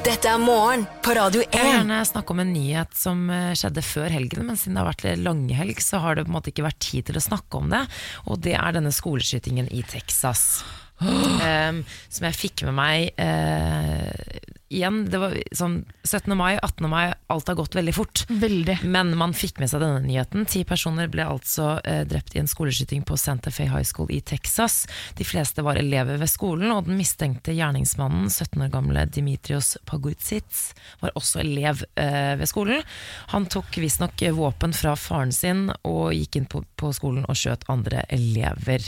Dette 0.06 0.30
er 0.30 0.38
morgen 0.38 0.84
på 1.02 1.16
Radio 1.18 1.42
Jeg 1.42 1.50
vil 1.58 1.72
gjerne 1.72 1.98
snakke 2.06 2.34
om 2.34 2.42
en 2.44 2.52
nyhet 2.54 2.92
som 2.94 3.24
eh, 3.32 3.52
skjedde 3.58 3.82
før 3.82 4.12
helgen, 4.14 4.46
men 4.46 4.58
siden 4.58 4.78
det 4.78 4.84
har 4.84 4.92
vært 4.92 5.06
langhelg, 5.18 5.82
så 5.82 5.98
har 6.04 6.14
det 6.14 6.26
på 6.26 6.30
en 6.30 6.36
måte 6.36 6.52
ikke 6.52 6.66
vært 6.68 6.78
tid 6.84 7.08
til 7.08 7.18
å 7.18 7.24
snakke 7.24 7.58
om 7.58 7.72
det. 7.72 7.82
Og 8.30 8.38
det 8.44 8.54
er 8.54 8.76
denne 8.76 8.94
skoleskytingen 8.94 9.66
i 9.74 9.82
Texas. 9.90 10.62
Um, 11.02 11.82
som 12.14 12.28
jeg 12.28 12.38
fikk 12.38 12.62
med 12.68 12.78
meg 12.78 13.10
eh, 13.20 14.54
Igjen, 14.68 15.04
det 15.06 15.18
var 15.22 15.34
sånn 15.54 15.76
17. 16.02 16.32
mai, 16.34 16.56
18. 16.58 16.88
mai, 16.90 17.12
alt 17.30 17.46
har 17.46 17.54
gått 17.58 17.76
veldig 17.78 17.92
fort. 17.94 18.24
Veldig. 18.26 18.80
Men 18.90 19.12
man 19.18 19.34
fikk 19.36 19.60
med 19.62 19.70
seg 19.70 19.84
denne 19.84 20.00
nyheten. 20.02 20.42
Ti 20.50 20.64
personer 20.66 21.06
ble 21.12 21.22
altså 21.22 21.76
eh, 21.86 22.02
drept 22.08 22.34
i 22.34 22.40
en 22.42 22.50
skoleskyting 22.50 23.04
på 23.06 23.18
Santa 23.20 23.52
Fe 23.54 23.68
High 23.70 23.86
School 23.86 24.10
i 24.10 24.18
Texas. 24.26 24.80
De 25.14 25.26
fleste 25.28 25.62
var 25.62 25.78
elever 25.78 26.18
ved 26.18 26.32
skolen, 26.32 26.74
og 26.74 26.88
den 26.88 26.98
mistenkte 26.98 27.54
gjerningsmannen, 27.54 28.26
17 28.26 28.66
år 28.66 28.74
gamle 28.74 29.06
Dimitrios 29.06 29.76
Pagutsits, 29.86 30.72
var 30.98 31.14
også 31.14 31.44
elev 31.44 31.86
eh, 31.94 32.34
ved 32.40 32.50
skolen. 32.50 32.82
Han 33.36 33.46
tok 33.46 33.78
visstnok 33.78 34.26
våpen 34.34 34.74
fra 34.74 34.98
faren 34.98 35.30
sin 35.30 35.68
og 35.86 36.10
gikk 36.16 36.40
inn 36.40 36.50
på, 36.50 36.66
på 36.74 36.90
skolen 36.96 37.22
og 37.30 37.38
skjøt 37.38 37.68
andre 37.70 38.02
elever. 38.10 38.82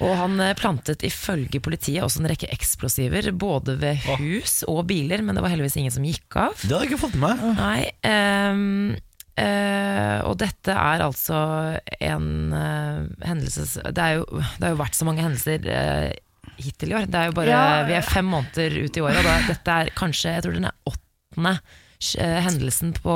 Og 0.00 0.16
han 0.16 0.40
eh, 0.40 0.56
plantet 0.58 1.04
ifølge 1.06 1.60
politiet 1.62 2.04
også 2.04 2.22
en 2.22 2.30
rekke 2.30 2.48
eksplosiver, 2.54 3.30
både 3.36 3.76
ved 3.80 4.00
hus 4.20 4.60
og 4.70 4.86
biler, 4.90 5.22
men 5.24 5.36
det 5.36 5.44
var 5.44 5.52
heldigvis 5.52 5.76
ingen 5.80 5.94
som 5.94 6.06
gikk 6.06 6.38
av. 6.40 6.56
Det 6.62 6.72
hadde 6.72 6.82
jeg 6.86 6.92
ikke 6.92 7.02
fått 7.04 7.20
med 7.20 7.44
Nei, 7.58 7.90
um, 8.08 8.64
uh, 9.36 10.18
og 10.28 10.34
dette 10.40 10.74
er 10.74 11.04
altså 11.04 11.42
en 12.00 12.30
uh, 12.54 13.04
hendelse 13.26 13.84
det, 13.90 14.00
er 14.00 14.18
jo, 14.20 14.26
det 14.40 14.66
har 14.66 14.74
jo 14.74 14.80
vært 14.80 14.98
så 14.98 15.08
mange 15.08 15.24
hendelser 15.24 15.68
uh, 15.68 16.08
hittil 16.60 16.92
i 16.92 16.98
år. 16.98 17.08
Det 17.10 17.20
er 17.20 17.30
jo 17.30 17.36
bare, 17.36 17.52
Ja. 17.52 17.86
Vi 17.88 17.96
er 17.96 18.08
fem 18.08 18.28
måneder 18.32 18.80
ute 18.80 19.00
i 19.00 19.04
året, 19.04 19.20
og 19.20 19.28
da, 19.28 19.38
dette 19.52 19.78
er 19.84 19.94
kanskje 19.96 20.36
jeg 20.36 20.46
tror 20.46 20.56
den 20.56 20.68
er 20.70 20.76
åttende 20.88 21.58
hendelsen 22.40 22.94
på 22.96 23.14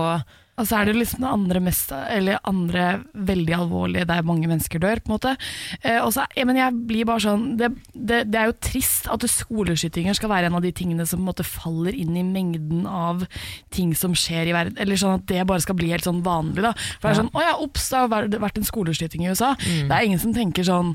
Og 0.56 0.66
så 0.70 0.76
er 0.78 0.86
det 0.86 0.94
liksom 0.94 1.24
det 1.24 1.30
andre 1.34 1.60
mest 1.64 1.90
Eller 1.92 2.38
andre 2.46 3.00
veldig 3.14 3.54
alvorlige 3.56 4.04
der 4.06 4.22
mange 4.22 4.46
mennesker 4.46 4.78
dør, 4.78 5.00
på 5.02 5.10
en 5.10 5.14
måte. 5.16 5.32
Eh, 5.82 5.98
og 5.98 6.12
så, 6.14 6.26
ja, 6.38 6.44
men 6.46 6.56
jeg 6.60 6.76
blir 6.86 7.04
bare 7.08 7.24
sånn 7.24 7.56
det, 7.58 7.72
det, 7.94 8.20
det 8.30 8.38
er 8.38 8.50
jo 8.52 8.56
trist 8.62 9.08
at 9.10 9.26
skoleskytinger 9.28 10.14
skal 10.14 10.30
være 10.30 10.46
en 10.52 10.54
av 10.60 10.62
de 10.62 10.70
tingene 10.72 11.06
som 11.06 11.18
på 11.18 11.24
en 11.24 11.30
måte 11.32 11.44
faller 11.48 11.94
inn 11.98 12.14
i 12.16 12.22
mengden 12.22 12.86
av 12.86 13.26
ting 13.74 13.94
som 13.98 14.14
skjer 14.14 14.52
i 14.52 14.54
verden. 14.54 14.78
Eller 14.78 14.96
sånn 15.00 15.18
at 15.18 15.26
det 15.26 15.42
bare 15.50 15.60
skal 15.64 15.74
bli 15.80 15.90
helt 15.90 16.06
sånn 16.06 16.22
vanlig, 16.26 16.62
da. 16.62 16.72
For 17.00 17.08
det 17.08 17.14
er 17.16 17.20
sånn 17.24 17.32
Å 17.34 17.42
ja, 17.48 17.56
ops, 17.58 17.88
det 17.90 17.98
har 17.98 18.08
vært- 18.14 18.56
en 18.60 18.64
skoleskyting 18.70 19.24
i 19.26 19.30
USA. 19.34 19.54
Det 19.58 19.90
er 19.90 20.04
ingen 20.06 20.18
som 20.22 20.32
tenker 20.36 20.62
sånn 20.64 20.94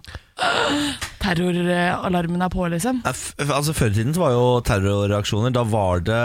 Terroralarmen 1.20 2.42
er 2.46 2.50
på, 2.54 2.64
liksom. 2.72 3.02
F- 3.06 3.34
Altså 3.50 3.74
Før 3.76 3.92
i 3.92 3.98
tiden 4.00 4.14
så 4.16 4.22
var 4.24 4.32
jo 4.36 4.46
terrorreaksjoner 4.64 5.52
Da 5.52 5.64
var 5.68 6.00
det 6.08 6.22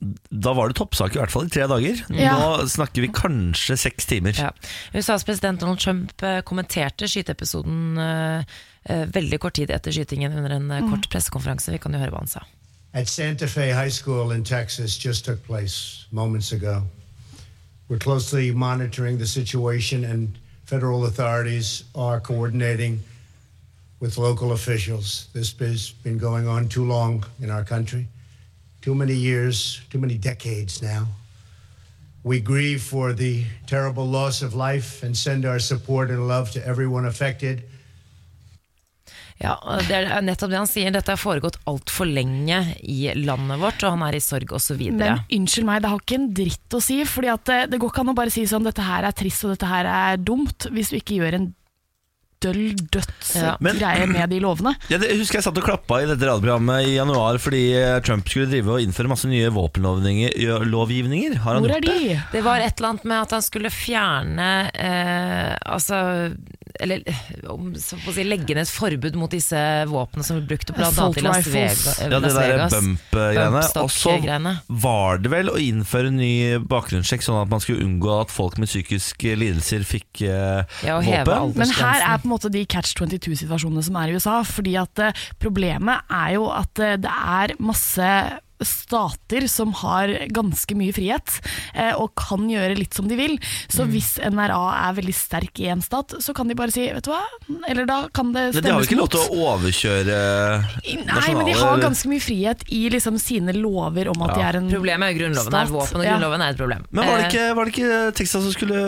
Da 0.00 0.54
var 0.56 0.70
det 0.70 0.78
toppsak 0.78 1.12
i 1.12 1.20
hvert 1.20 1.32
fall 1.32 1.44
i 1.44 1.52
tre 1.52 1.66
dager 1.68 1.98
Ja. 2.16 2.36
Nå 2.40 2.68
snakker 2.72 3.04
vi 3.04 3.10
kanskje 3.12 3.76
seks 3.76 4.08
timer 4.08 4.32
ja. 4.32 4.48
USAs 4.96 5.26
president 5.28 5.60
Donald 5.60 5.82
Trump 5.82 6.24
eh, 6.24 6.40
kommenterte 6.46 7.08
skyteepisoden 7.10 8.00
uh, 8.00 8.62
veldig 8.88 9.40
kort 9.42 9.58
tid 9.60 9.70
etter 9.74 9.92
skytingen 9.92 10.32
under 10.40 10.56
en 10.56 10.72
eh, 10.72 10.88
kort 10.88 11.10
pressekonferanse. 11.12 11.74
Vi 11.74 11.82
kan 11.82 11.92
jo 11.92 12.00
høre 12.00 12.14
hva 12.16 12.24
han 12.24 12.32
sa. 12.32 12.46
at 12.92 13.08
Santa 13.08 13.46
Fe 13.46 13.72
High 13.72 13.88
School 13.90 14.32
in 14.32 14.44
Texas 14.44 14.96
just 14.96 15.24
took 15.24 15.42
place 15.44 16.06
moments 16.10 16.52
ago. 16.52 16.82
We're 17.88 17.98
closely 17.98 18.52
monitoring 18.52 19.18
the 19.18 19.26
situation, 19.26 20.04
and 20.04 20.38
federal 20.64 21.04
authorities 21.04 21.84
are 21.94 22.20
coordinating 22.20 23.00
with 24.00 24.18
local 24.18 24.52
officials. 24.52 25.28
This 25.32 25.54
has 25.58 25.90
been 25.90 26.18
going 26.18 26.48
on 26.48 26.68
too 26.68 26.84
long 26.84 27.24
in 27.40 27.50
our 27.50 27.64
country, 27.64 28.06
too 28.82 28.94
many 28.94 29.14
years, 29.14 29.80
too 29.90 29.98
many 29.98 30.14
decades 30.18 30.82
now. 30.82 31.06
We 32.22 32.40
grieve 32.40 32.82
for 32.82 33.12
the 33.12 33.44
terrible 33.66 34.06
loss 34.06 34.42
of 34.42 34.54
life 34.54 35.02
and 35.02 35.16
send 35.16 35.44
our 35.46 35.58
support 35.58 36.10
and 36.10 36.28
love 36.28 36.50
to 36.52 36.66
everyone 36.66 37.06
affected. 37.06 37.62
Ja, 39.40 39.56
Det 39.88 39.96
er 39.96 40.20
nettopp 40.20 40.50
det 40.52 40.58
han 40.58 40.68
sier. 40.68 40.92
Dette 40.92 41.14
har 41.14 41.20
foregått 41.20 41.56
altfor 41.70 42.04
lenge 42.04 42.58
i 42.84 43.08
landet 43.16 43.56
vårt, 43.62 43.80
og 43.88 43.94
han 43.94 44.02
er 44.04 44.18
i 44.18 44.20
sorg 44.20 44.52
osv. 44.52 44.82
Men 44.92 45.22
unnskyld 45.32 45.64
meg, 45.64 45.80
det 45.80 45.92
har 45.92 46.02
ikke 46.02 46.18
en 46.18 46.28
dritt 46.36 46.76
å 46.76 46.80
si. 46.84 46.98
Fordi 47.08 47.30
at 47.32 47.46
det, 47.48 47.60
det 47.72 47.80
går 47.80 47.88
ikke 47.88 48.04
an 48.04 48.12
å 48.12 48.16
bare 48.18 48.34
si 48.34 48.44
sånn 48.44 48.68
dette 48.68 48.84
her 48.84 49.08
er 49.08 49.16
trist 49.16 49.46
og 49.48 49.54
dette 49.54 49.70
her 49.70 49.88
er 49.88 50.20
dumt, 50.20 50.68
hvis 50.68 50.92
du 50.92 50.98
ikke 51.00 51.16
gjør 51.22 51.38
en 51.38 51.48
døll 52.40 52.74
Ja. 53.34 53.56
Men- 53.60 53.78
med 54.12 54.30
de 54.30 54.40
lovene. 54.40 54.74
Ja, 54.88 54.98
det, 54.98 55.10
jeg 55.12 55.18
husker 55.20 55.38
jeg 55.40 55.44
satt 55.44 55.58
og 55.60 55.64
klappa 55.66 56.00
i 56.02 56.06
dette 56.08 56.26
radioprogrammet 56.26 56.86
i 56.88 56.94
januar 56.96 57.38
fordi 57.38 57.62
eh, 57.76 58.00
Trump 58.06 58.28
skulle 58.28 58.48
drive 58.50 58.68
og 58.76 58.80
innføre 58.84 59.08
masse 59.12 59.28
nye 59.30 59.50
våpenlovgivninger. 59.52 61.36
Har 61.44 61.54
han 61.54 61.62
Hvor 61.62 61.70
er 61.70 61.76
er 61.76 61.80
det? 61.80 61.98
de? 61.98 62.22
Det 62.32 62.42
var 62.44 62.60
et 62.64 62.76
eller 62.80 62.88
annet 62.94 63.04
med 63.04 63.20
at 63.22 63.30
han 63.36 63.42
skulle 63.42 63.70
fjerne 63.70 64.50
eh, 64.74 65.56
Altså 65.70 66.00
Eller 66.80 67.04
om, 67.50 67.72
så 67.78 67.98
å 67.98 68.14
si, 68.14 68.24
legge 68.24 68.54
ned 68.56 68.64
et 68.64 68.72
forbud 68.72 69.18
mot 69.20 69.32
disse 69.32 69.60
våpnene 69.90 70.26
som 70.26 70.38
ble 70.38 70.46
brukt 70.54 70.72
bl.a. 70.74 70.88
I 70.90 71.24
Las. 71.24 71.50
Vegas. 71.50 72.00
Ja, 72.00 72.20
det 72.22 72.32
der 72.34 72.64
bump-greiene. 72.72 73.62
Og 73.82 73.90
så 73.92 74.16
var 74.82 75.20
det 75.22 75.32
vel 75.32 75.52
å 75.52 75.58
innføre 75.60 76.10
en 76.10 76.18
ny 76.20 76.32
bakgrunnssjekk, 76.70 77.24
sånn 77.26 77.40
at 77.42 77.52
man 77.52 77.62
skulle 77.62 77.84
unngå 77.84 78.12
at 78.20 78.32
folk 78.32 78.58
med 78.60 78.70
psykiske 78.70 79.36
lidelser 79.40 79.84
fikk 79.88 80.24
eh, 80.26 80.62
Ja, 80.86 80.98
våpen. 81.00 81.56
Men 81.60 81.74
her 81.78 82.04
er 82.06 82.20
på 82.22 82.28
en 82.28 82.34
måte 82.34 82.52
de 82.52 82.64
catch 82.70 82.94
22-situasjonene 82.98 83.84
som 83.86 83.98
er 84.00 84.10
i 84.12 84.18
USA. 84.18 84.40
Fordi 84.46 84.76
at 84.80 85.04
eh, 85.04 85.26
Problemet 85.40 86.06
er 86.12 86.36
jo 86.38 86.48
at 86.52 86.80
eh, 86.82 86.96
det 87.00 87.10
er 87.10 87.56
masse 87.62 88.12
stater 88.66 89.46
som 89.48 89.72
har 89.80 90.08
ganske 90.34 90.74
mye 90.76 90.92
frihet 90.92 91.40
eh, 91.74 91.92
og 91.96 92.12
kan 92.18 92.46
gjøre 92.50 92.76
litt 92.78 92.94
som 92.94 93.08
de 93.08 93.16
vil. 93.18 93.38
Så 93.68 93.84
Mm. 93.86 93.90
hvis 93.94 94.10
NRA 94.20 94.88
er 94.90 94.94
veldig 95.00 95.14
sterk 95.16 95.60
i 95.60 95.68
en 95.72 95.80
stat, 95.82 96.12
så 96.20 96.34
kan 96.36 96.46
de 96.48 96.54
bare 96.54 96.70
si 96.70 96.84
vet 96.92 97.02
du 97.04 97.10
hva, 97.10 97.22
eller 97.68 97.86
da 97.88 98.08
kan 98.12 98.32
det 98.32 98.52
Men 98.54 98.62
de 98.62 98.70
har 98.70 98.80
jo 98.82 98.86
ikke 98.88 98.98
lov 99.00 99.08
til 99.10 99.20
å 99.20 99.46
overkjøre 99.54 100.18
Nei, 101.06 101.34
men 101.34 101.46
de 101.46 101.54
har 101.56 101.80
ganske 101.82 102.08
mye 102.10 102.20
frihet 102.22 102.64
i 102.68 102.82
liksom 102.92 103.18
sine 103.20 103.52
lover 103.56 104.08
om 104.12 104.22
at 104.26 104.34
de 104.36 104.42
er 104.44 104.58
en 104.60 104.68
Problemet 104.70 105.10
er 105.14 105.18
Grunnloven 105.18 105.54
er 105.60 105.72
våpen, 105.72 105.96
og 106.00 106.04
Ja. 106.04 106.12
Grunnloven 106.16 106.42
er 106.44 106.50
et 106.54 106.60
problem. 106.60 106.84
Men 106.90 107.06
var 107.06 107.16
det, 107.18 107.24
Eh, 107.24 107.30
ikke, 107.30 107.54
var 107.56 107.64
det 107.64 107.72
ikke 107.74 108.14
Texas 108.16 108.42
som 108.42 108.52
skulle 108.52 108.80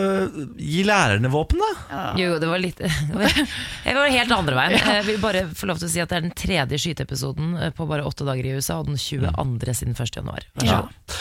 gi 0.57 0.83
lærerne 0.83 1.29
våpen, 1.31 1.59
da? 1.63 2.13
Jo, 2.17 2.37
det 2.39 2.47
var 2.49 2.59
litt 2.59 2.77
Det 2.83 3.93
var 3.95 4.09
helt 4.09 4.31
andre 4.31 4.55
veien. 4.57 4.77
Jeg 4.79 5.05
vil 5.07 5.19
bare 5.23 5.45
få 5.55 5.67
lov 5.69 5.79
til 5.81 5.87
å 5.87 5.91
si 5.91 6.01
at 6.03 6.09
det 6.11 6.17
er 6.17 6.25
den 6.27 6.35
tredje 6.37 6.79
skyteepisoden 6.81 7.55
eh, 7.61 7.69
på 7.75 7.87
bare 7.89 8.05
åtte 8.07 8.25
dager 8.27 8.45
i 8.45 8.55
USA, 8.57 8.79
og 8.81 8.87
den 8.89 8.97
22. 8.99 9.31
siden 9.71 9.95
1. 9.95 10.17
januar. 10.19 10.43
Vær 10.59 10.65
så 10.67 10.67
Ja. 10.67 10.81
god. 10.81 11.17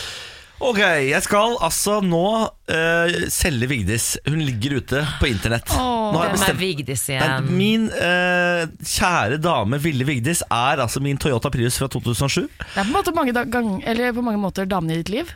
Ok, 0.62 0.78
jeg 0.78 1.18
skal 1.25 1.56
altså 1.58 1.96
nå 2.06 2.26
uh, 2.46 3.14
selge 3.34 3.66
Vigdis. 3.66 4.12
Hun 4.28 4.42
ligger 4.46 4.76
ute 4.78 5.00
på 5.18 5.26
internett. 5.26 5.66
Jeg 5.66 6.12
Hvem 6.12 6.44
er 6.46 6.58
Vigdis 6.61 6.61
Vigdis 6.61 7.02
Nei, 7.08 7.16
igjen? 7.16 7.49
min 7.58 7.87
uh, 7.90 8.66
kjære 8.87 9.40
dame 9.42 9.80
Ville 9.82 10.06
Vigdis 10.06 10.42
er 10.46 10.82
altså 10.84 11.02
min 11.02 11.18
Toyota 11.18 11.50
Prius 11.50 11.78
fra 11.82 11.88
2007. 11.90 12.46
Det 12.46 12.78
er 12.78 12.87
på 12.87 12.94
måte 12.94 13.14
mange, 13.16 13.34
gang, 13.50 13.72
eller 13.87 14.12
på 14.14 14.22
mange 14.22 14.38
måter 14.38 14.66
damen 14.70 14.90
i 14.94 15.00
ditt 15.00 15.11
liv. 15.11 15.32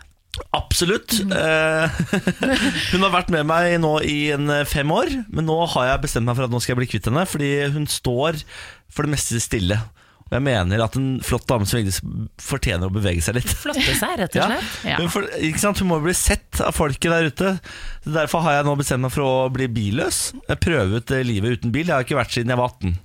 Absolutt. 0.55 1.17
Eh, 1.33 2.01
hun 2.93 3.03
har 3.07 3.13
vært 3.15 3.31
med 3.33 3.47
meg 3.49 3.79
nå 3.81 3.97
i 4.05 4.31
en 4.35 4.51
fem 4.69 4.91
år, 4.93 5.09
men 5.33 5.47
nå 5.49 5.57
har 5.75 5.89
jeg 5.91 6.03
bestemt 6.07 6.29
meg 6.29 6.37
for 6.37 6.45
at 6.47 6.53
nå 6.53 6.61
skal 6.61 6.75
jeg 6.77 6.81
bli 6.83 6.89
kvitt 6.93 7.09
henne, 7.09 7.25
fordi 7.27 7.51
hun 7.73 7.87
står 7.89 8.39
for 8.93 9.07
det 9.09 9.15
meste 9.17 9.41
stille. 9.43 9.81
Jeg 10.27 10.43
mener 10.43 10.81
at 10.83 10.97
en 10.99 11.21
flott 11.23 11.45
dame 11.47 11.67
som 11.71 11.79
Vigdis 11.79 12.01
fortjener 12.43 12.89
å 12.89 12.95
bevege 12.95 13.23
seg 13.23 13.39
litt. 13.39 13.51
Flotte 13.63 13.85
seg, 13.95 14.17
rett 14.19 14.35
og 14.35 14.49
slett. 14.51 14.71
Ja. 14.89 14.99
Hun, 14.99 15.11
for, 15.13 15.29
ikke 15.39 15.63
sant? 15.63 15.79
hun 15.83 15.91
må 15.93 16.01
bli 16.03 16.15
sett 16.19 16.59
av 16.67 16.75
folket 16.75 17.13
der 17.13 17.29
ute. 17.31 17.53
Derfor 18.03 18.43
har 18.43 18.59
jeg 18.59 18.67
nå 18.67 18.75
bestemt 18.81 19.07
meg 19.07 19.15
for 19.15 19.23
å 19.23 19.35
bli 19.55 19.69
billøs. 19.71 20.33
Jeg 20.49 20.63
prøver 20.65 20.99
ut 20.99 21.15
eh, 21.15 21.23
livet 21.27 21.61
uten 21.61 21.75
bil. 21.75 21.87
Jeg 21.87 21.95
har 21.95 22.09
ikke 22.09 22.19
vært 22.19 22.35
siden 22.35 22.51
jeg 22.51 22.59
var 22.59 22.75
18. 22.75 22.97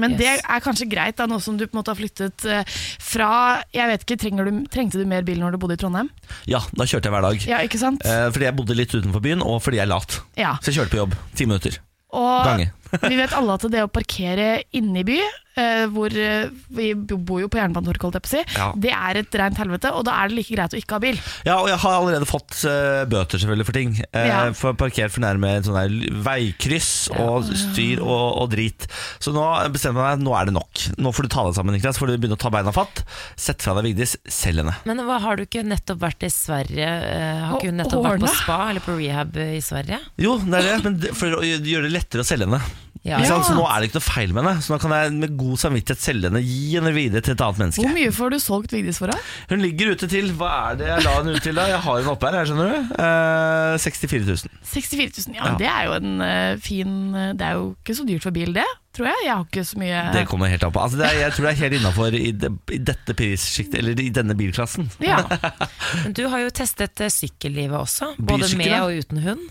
Men 0.00 0.14
Yes. 0.14 0.20
det 0.20 0.32
er 0.54 0.62
kanskje 0.62 0.86
greit, 0.86 1.16
da, 1.18 1.26
nå 1.26 1.40
som 1.42 1.56
du 1.58 1.64
på 1.66 1.74
en 1.74 1.80
måte 1.80 1.90
har 1.90 1.98
flyttet 1.98 2.44
eh, 2.46 2.60
fra 3.02 3.30
Jeg 3.74 3.90
vet 3.90 4.04
ikke, 4.06 4.30
du, 4.38 4.60
Trengte 4.70 5.00
du 5.00 5.06
mer 5.08 5.26
bil 5.26 5.40
når 5.42 5.56
du 5.56 5.60
bodde 5.62 5.74
i 5.74 5.80
Trondheim? 5.80 6.10
Ja, 6.46 6.60
da 6.78 6.86
kjørte 6.86 7.10
jeg 7.10 7.16
hver 7.16 7.26
dag. 7.26 7.46
Ja, 7.50 7.58
ikke 7.66 7.80
sant? 7.82 8.06
Eh, 8.06 8.28
fordi 8.30 8.46
jeg 8.46 8.56
bodde 8.56 8.76
litt 8.78 8.94
utenfor 8.94 9.24
byen, 9.24 9.42
og 9.42 9.60
fordi 9.64 9.80
jeg 9.82 9.88
er 9.88 9.92
lat. 9.92 10.20
Ja. 10.38 10.56
Så 10.62 10.70
jeg 10.70 10.80
kjørte 10.80 10.94
på 10.94 11.02
jobb. 11.02 11.16
Ti 11.34 11.48
minutter. 11.50 11.80
Og 12.16 12.46
Gange. 12.46 12.70
Vi 13.06 13.16
vet 13.20 13.36
alle 13.36 13.54
at 13.58 13.68
det 13.70 13.84
å 13.86 13.90
parkere 13.92 14.62
inne 14.76 15.02
i 15.02 15.06
by, 15.06 15.18
eh, 15.60 15.84
hvor 15.92 16.14
eh, 16.16 16.48
vi 16.74 16.88
bor 16.98 17.40
jo 17.42 17.48
på 17.52 17.58
Jernbanetorget, 17.60 18.26
si, 18.30 18.40
Ja. 18.56 18.70
det 18.74 18.92
er 18.94 19.20
et 19.20 19.36
rent 19.38 19.58
helvete, 19.60 19.92
og 19.94 20.04
da 20.08 20.16
er 20.22 20.30
det 20.30 20.38
like 20.40 20.54
greit 20.56 20.74
å 20.74 20.78
ikke 20.80 20.96
ha 20.96 21.02
bil. 21.02 21.20
Ja, 21.46 21.58
og 21.60 21.68
jeg 21.70 21.78
har 21.82 21.96
allerede 21.98 22.28
fått 22.28 22.56
eh, 22.68 23.04
bøter 23.10 23.38
selvfølgelig 23.42 23.68
for 23.68 23.78
ting. 23.78 23.94
Uh, 24.14 24.26
Ja. 24.30 24.40
For 24.56 24.74
parkert 24.78 25.14
for 25.14 25.22
nærme 25.24 25.48
en 25.58 25.66
sånn 25.66 25.96
veikryss 26.24 27.10
og 27.18 27.48
styr 27.56 28.02
og, 28.02 28.26
og 28.42 28.50
drit. 28.52 28.86
Så 29.22 29.32
nå 29.34 29.42
bestemmer 29.74 30.04
jeg 30.10 30.20
meg, 30.20 30.26
nå 30.26 30.34
er 30.38 30.50
det 30.50 30.54
nok. 30.56 30.84
Nå 31.00 31.12
får 31.14 31.26
du 31.26 31.32
ta 31.34 31.44
deg 31.46 31.56
sammen, 31.56 31.74
Niklas. 31.76 31.98
Får 32.00 32.10
du 32.10 32.16
begynne 32.16 32.38
å 32.38 32.40
ta 32.40 32.52
beina 32.52 32.72
fatt. 32.74 33.02
Sett 33.40 33.62
fra 33.64 33.74
deg 33.78 33.90
Vigdis, 33.90 34.16
selg 34.30 34.62
henne. 34.62 34.74
Men 34.88 35.02
hva, 35.06 35.18
har 35.22 35.38
du 35.40 35.46
ikke 35.46 35.64
nettopp 35.66 36.02
vært 36.04 36.26
i 36.26 36.32
Sverige? 36.32 36.90
har 36.90 37.56
ikke 37.58 37.72
hun 37.72 37.80
nettopp 37.82 38.04
vært 38.06 38.24
på 38.24 38.34
spa 38.42 38.58
eller 38.70 38.84
på 38.84 38.96
rehab 38.98 39.36
i 39.42 39.60
Sverige? 39.64 39.98
Jo, 40.20 40.36
det 40.44 40.60
er 40.60 40.68
det, 40.70 40.78
men 40.86 41.16
for 41.16 41.40
å 41.40 41.42
gjøre 41.44 41.88
det 41.88 41.94
lettere 41.94 42.24
å 42.24 42.28
selge 42.28 42.48
henne. 42.48 42.62
Ja. 43.06 43.16
Så 43.24 43.54
nå 43.56 43.62
er 43.64 43.80
det 43.80 43.88
ikke 43.88 43.96
noe 43.96 44.04
feil 44.04 44.32
med 44.36 44.44
henne. 44.44 44.60
Så 44.60 44.74
nå 44.74 44.78
kan 44.82 44.92
jeg 44.92 45.12
med 45.16 45.36
god 45.40 45.56
samvittighet 45.62 46.02
selge 46.04 46.28
henne, 46.28 46.42
gi 46.44 46.74
henne 46.74 46.92
videre 46.92 47.22
til 47.24 47.32
et 47.32 47.44
annet 47.46 47.62
menneske. 47.62 47.84
Hvor 47.86 47.94
mye 47.96 48.10
får 48.12 48.34
du 48.34 48.38
solgt 48.44 48.74
Vigdis 48.76 49.00
for? 49.00 49.08
da? 49.08 49.16
Hun 49.48 49.64
ligger 49.64 49.94
ute 49.94 50.08
til 50.12 50.28
Hva 50.36 50.50
er 50.72 50.76
det 50.82 50.90
jeg 50.90 51.06
la 51.06 51.14
henne 51.16 51.36
ut 51.38 51.46
til 51.46 51.56
da? 51.56 51.64
Jeg 51.72 51.80
har 51.86 51.96
henne 52.02 52.12
oppe 52.12 52.28
her, 52.28 52.36
her, 52.42 52.50
skjønner 52.50 52.74
du. 52.74 52.92
Eh, 53.00 53.78
64 53.80 54.28
000. 54.28 54.60
64 54.74 55.26
000. 55.30 55.38
Ja, 55.38 55.48
Ja. 55.50 55.56
Det 55.60 55.70
er 55.72 55.88
jo 55.88 55.96
en 55.96 56.20
eh, 56.20 56.58
fin 56.60 56.92
eh, 57.16 57.32
Det 57.40 57.46
er 57.48 57.56
jo 57.56 57.64
ikke 57.80 57.96
så 57.96 58.04
dyrt 58.06 58.22
for 58.28 58.36
bil, 58.36 58.52
det, 58.54 58.66
tror 58.96 59.08
jeg. 59.10 59.24
Jeg 59.26 59.32
har 59.34 59.46
ikke 59.46 59.64
så 59.66 59.80
mye 59.80 60.00
Det 60.14 60.24
kommer 60.30 60.50
helt 60.50 60.64
an 60.66 60.72
på. 60.74 60.82
Altså, 60.82 60.98
det 61.00 61.06
er, 61.06 61.18
jeg 61.24 61.34
tror 61.36 61.46
det 61.46 61.52
er 61.52 61.60
helt 61.60 61.76
innafor 61.78 62.16
i, 62.16 62.30
de, 62.34 62.50
i 62.74 62.80
dette 62.90 63.16
prissjiktet, 63.16 63.78
eller 63.80 64.02
i 64.02 64.08
denne 64.14 64.36
bilklassen. 64.38 64.90
Ja. 65.04 65.20
Men 66.04 66.16
du 66.16 66.24
har 66.32 66.42
jo 66.42 66.50
testet 66.54 67.02
eh, 67.04 67.12
sykkellivet 67.12 67.76
også, 67.78 68.12
både 68.18 68.50
med 68.58 68.74
og 68.80 68.98
uten 69.02 69.22
hund. 69.24 69.44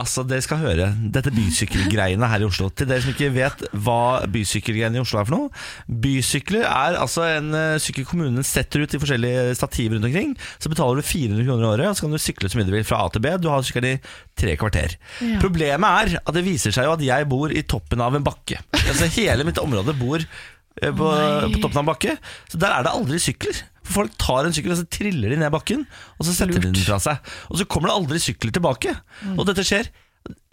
Altså, 0.00 0.24
Dere 0.28 0.44
skal 0.44 0.62
høre 0.62 0.90
dette 1.14 1.32
bysykkelgreiene 1.34 2.30
her 2.32 2.44
i 2.44 2.48
Oslo. 2.48 2.70
Til 2.74 2.90
dere 2.90 3.04
som 3.04 3.14
ikke 3.14 3.30
vet 3.34 3.64
hva 3.84 4.00
bysykkelgreiene 4.32 4.98
i 4.98 5.04
Oslo 5.04 5.22
er 5.22 5.28
for 5.28 5.36
noe. 5.36 5.64
Bysykler 6.02 6.66
er 6.66 6.98
altså 7.00 7.26
en 7.28 7.52
uh, 7.54 7.80
sykkel 7.82 8.06
kommunen 8.08 8.46
setter 8.46 8.82
ut 8.82 8.96
i 8.96 9.00
forskjellige 9.02 9.56
stativer 9.58 9.98
rundt 9.98 10.10
omkring. 10.10 10.34
Så 10.58 10.72
betaler 10.72 10.98
du 10.98 11.06
400 11.06 11.46
kroner 11.46 11.66
i 11.66 11.70
året, 11.72 11.90
og 11.90 11.98
så 11.98 12.06
kan 12.06 12.16
du 12.16 12.22
sykle 12.22 12.50
så 12.50 12.58
mye 12.58 12.68
du 12.68 12.74
vil 12.74 12.86
fra 12.88 13.02
A 13.04 13.10
til 13.12 13.24
B. 13.24 13.34
Du 13.42 13.50
har 13.52 13.64
sykkelen 13.66 13.96
i 13.96 14.31
tre 14.42 14.56
kvarter. 14.60 14.96
Ja. 15.22 15.40
Problemet 15.42 15.98
er 16.12 16.20
at 16.22 16.36
det 16.36 16.44
viser 16.46 16.74
seg 16.74 16.88
jo 16.88 16.96
at 16.96 17.04
jeg 17.06 17.28
bor 17.30 17.52
i 17.54 17.62
toppen 17.64 18.02
av 18.04 18.18
en 18.18 18.26
bakke. 18.26 18.60
Altså 18.82 19.08
Hele 19.16 19.46
mitt 19.48 19.60
område 19.62 19.94
bor 19.98 20.22
eh, 20.22 20.92
på, 20.92 21.08
på 21.08 21.60
toppen 21.62 21.78
av 21.78 21.84
en 21.84 21.92
bakke. 21.94 22.16
Så 22.50 22.60
der 22.60 22.74
er 22.76 22.86
det 22.86 22.94
aldri 22.94 23.20
sykler. 23.22 23.62
For 23.82 24.02
Folk 24.02 24.14
tar 24.20 24.46
en 24.46 24.54
sykkel 24.54 24.74
og 24.74 24.78
så 24.78 24.86
triller 24.94 25.34
de 25.34 25.40
ned 25.40 25.50
bakken, 25.54 25.82
og 26.18 26.26
så 26.26 26.34
setter 26.36 26.60
de 26.60 26.70
den 26.70 26.84
fra 26.86 27.00
seg. 27.02 27.34
Og 27.50 27.58
så 27.60 27.66
kommer 27.66 27.90
det 27.90 27.98
aldri 27.98 28.22
sykler 28.22 28.54
tilbake. 28.54 28.94
Og 29.36 29.46
dette 29.48 29.66
skjer 29.66 29.90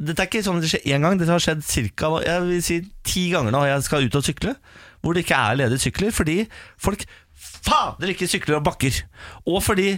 Dette 0.01 0.23
er 0.23 0.25
ikke 0.25 0.39
sånn 0.41 0.57
at 0.57 0.63
det 0.65 0.69
skjer 0.71 0.85
én 0.95 1.03
gang, 1.05 1.19
dette 1.19 1.29
har 1.29 1.43
skjedd 1.43 1.59
cirka, 1.61 2.07
jeg 2.25 2.41
vil 2.41 2.61
si, 2.65 2.77
ti 3.05 3.27
ganger 3.29 3.53
nå 3.53 3.59
jeg 3.67 3.83
skal 3.85 4.07
ut 4.07 4.15
og 4.17 4.25
sykle. 4.25 4.55
Hvor 5.05 5.13
det 5.13 5.21
ikke 5.27 5.37
er 5.37 5.59
ledige 5.59 5.83
sykler, 5.83 6.09
fordi 6.15 6.37
folk 6.81 7.05
fader 7.39 8.11
ikke 8.13 8.27
sykler 8.27 8.57
og 8.57 8.63
bakker. 8.65 8.95
Og 9.47 9.59
fordi 9.63 9.93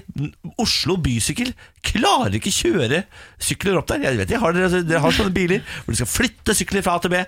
Oslo 0.62 0.96
bysykkel 1.02 1.52
klarer 1.86 2.34
ikke 2.38 2.52
kjøre 2.54 3.00
sykler 3.42 3.78
opp 3.80 3.88
der. 3.90 4.02
Jeg 4.06 4.18
vet 4.20 4.34
jeg 4.34 4.42
har 4.42 4.54
dere, 4.56 4.82
dere 4.86 5.02
har 5.02 5.14
sånne 5.16 5.34
biler 5.34 5.62
hvor 5.84 5.94
de 5.94 6.00
skal 6.02 6.10
flytte 6.10 6.56
sykler 6.58 6.84
fra 6.86 6.96
A 6.98 7.02
til 7.04 7.14
B. 7.14 7.22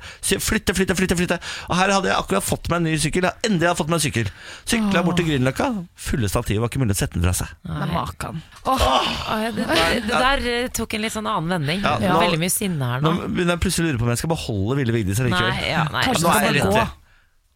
Flytte, 0.43 0.75
flytte, 0.77 0.95
flytte, 0.99 1.17
flytte. 1.19 1.37
Og 1.69 1.77
her 1.79 1.93
hadde 1.95 2.11
jeg 2.11 2.17
akkurat 2.17 2.45
fått 2.45 2.69
meg 2.73 2.81
en 2.81 2.87
ny 2.89 2.95
sykkel. 3.01 3.25
Jeg 3.27 3.31
har 3.33 3.49
endelig 3.49 3.69
har 3.71 3.77
fått 3.79 3.91
meg 3.93 3.99
en 4.01 4.05
sykkel. 4.05 4.31
Sykla 4.73 5.03
bort 5.07 5.19
til 5.21 5.29
Grünerløkka. 5.29 5.69
Fulle 6.09 6.29
stativ, 6.33 6.59
var 6.65 6.71
ikke 6.73 6.83
mulig 6.83 6.97
å 6.97 6.99
sette 7.01 7.17
den 7.17 7.25
fra 7.25 7.35
seg. 7.39 7.53
Nei, 7.69 7.87
makan. 7.93 8.41
Åh, 8.73 9.39
det, 9.53 9.53
det, 9.69 9.79
det 10.09 10.19
der 10.27 10.45
eh, 10.53 10.67
tok 10.75 10.97
en 10.97 11.05
litt 11.05 11.15
sånn 11.15 11.29
annen 11.29 11.55
vending. 11.57 11.81
Ja, 11.85 11.95
nå- 12.03 12.19
Veldig 12.23 12.41
mye 12.41 12.53
sinne 12.53 12.91
her 12.93 13.01
Nå 13.05 13.13
nå. 13.17 13.25
begynner 13.33 13.57
jeg 13.57 13.63
plutselig 13.65 13.87
å 13.87 13.91
lure 13.93 14.01
på 14.03 14.05
om 14.09 14.13
jeg 14.13 14.21
skal 14.21 14.31
beholde 14.33 14.77
Ville 14.81 14.93
Vigdis 14.95 15.19
eller 15.23 15.33
ikke. 15.33 15.49
Nei, 15.49 15.71
ja, 15.71 15.83
nei. 15.93 16.03
Kanskje 16.09 16.23
Nå 16.23 16.29
du 16.29 16.33
er 16.33 16.43
jeg 16.43 16.53
skal 16.53 16.59
rett 16.59 16.77
gå. 16.77 16.85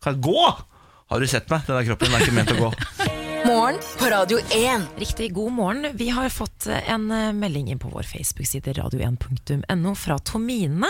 Kan 0.06 0.18
jeg 0.18 0.24
gå? 0.28 0.48
Har 1.08 1.20
du 1.24 1.28
sett 1.28 1.48
meg? 1.50 1.64
Denne 1.64 1.86
kroppen 1.88 2.10
den 2.12 2.18
er 2.18 2.26
ikke 2.26 2.36
ment 2.36 2.50
å 2.52 2.58
gå. 2.60 2.70
Morgen 3.48 3.78
på 3.96 4.10
Radio 4.12 4.42
1. 4.52 4.88
Riktig 5.00 5.30
god 5.38 5.54
morgen. 5.56 5.88
Vi 5.96 6.10
har 6.12 6.28
fått 6.34 6.68
en 6.68 7.06
eh, 7.16 7.30
melding 7.32 7.70
inn 7.72 7.80
på 7.80 7.88
vår 7.94 8.04
Facebook-side 8.10 8.74
radio1.no 8.76 9.94
fra 9.96 10.18
Tomine. 10.20 10.90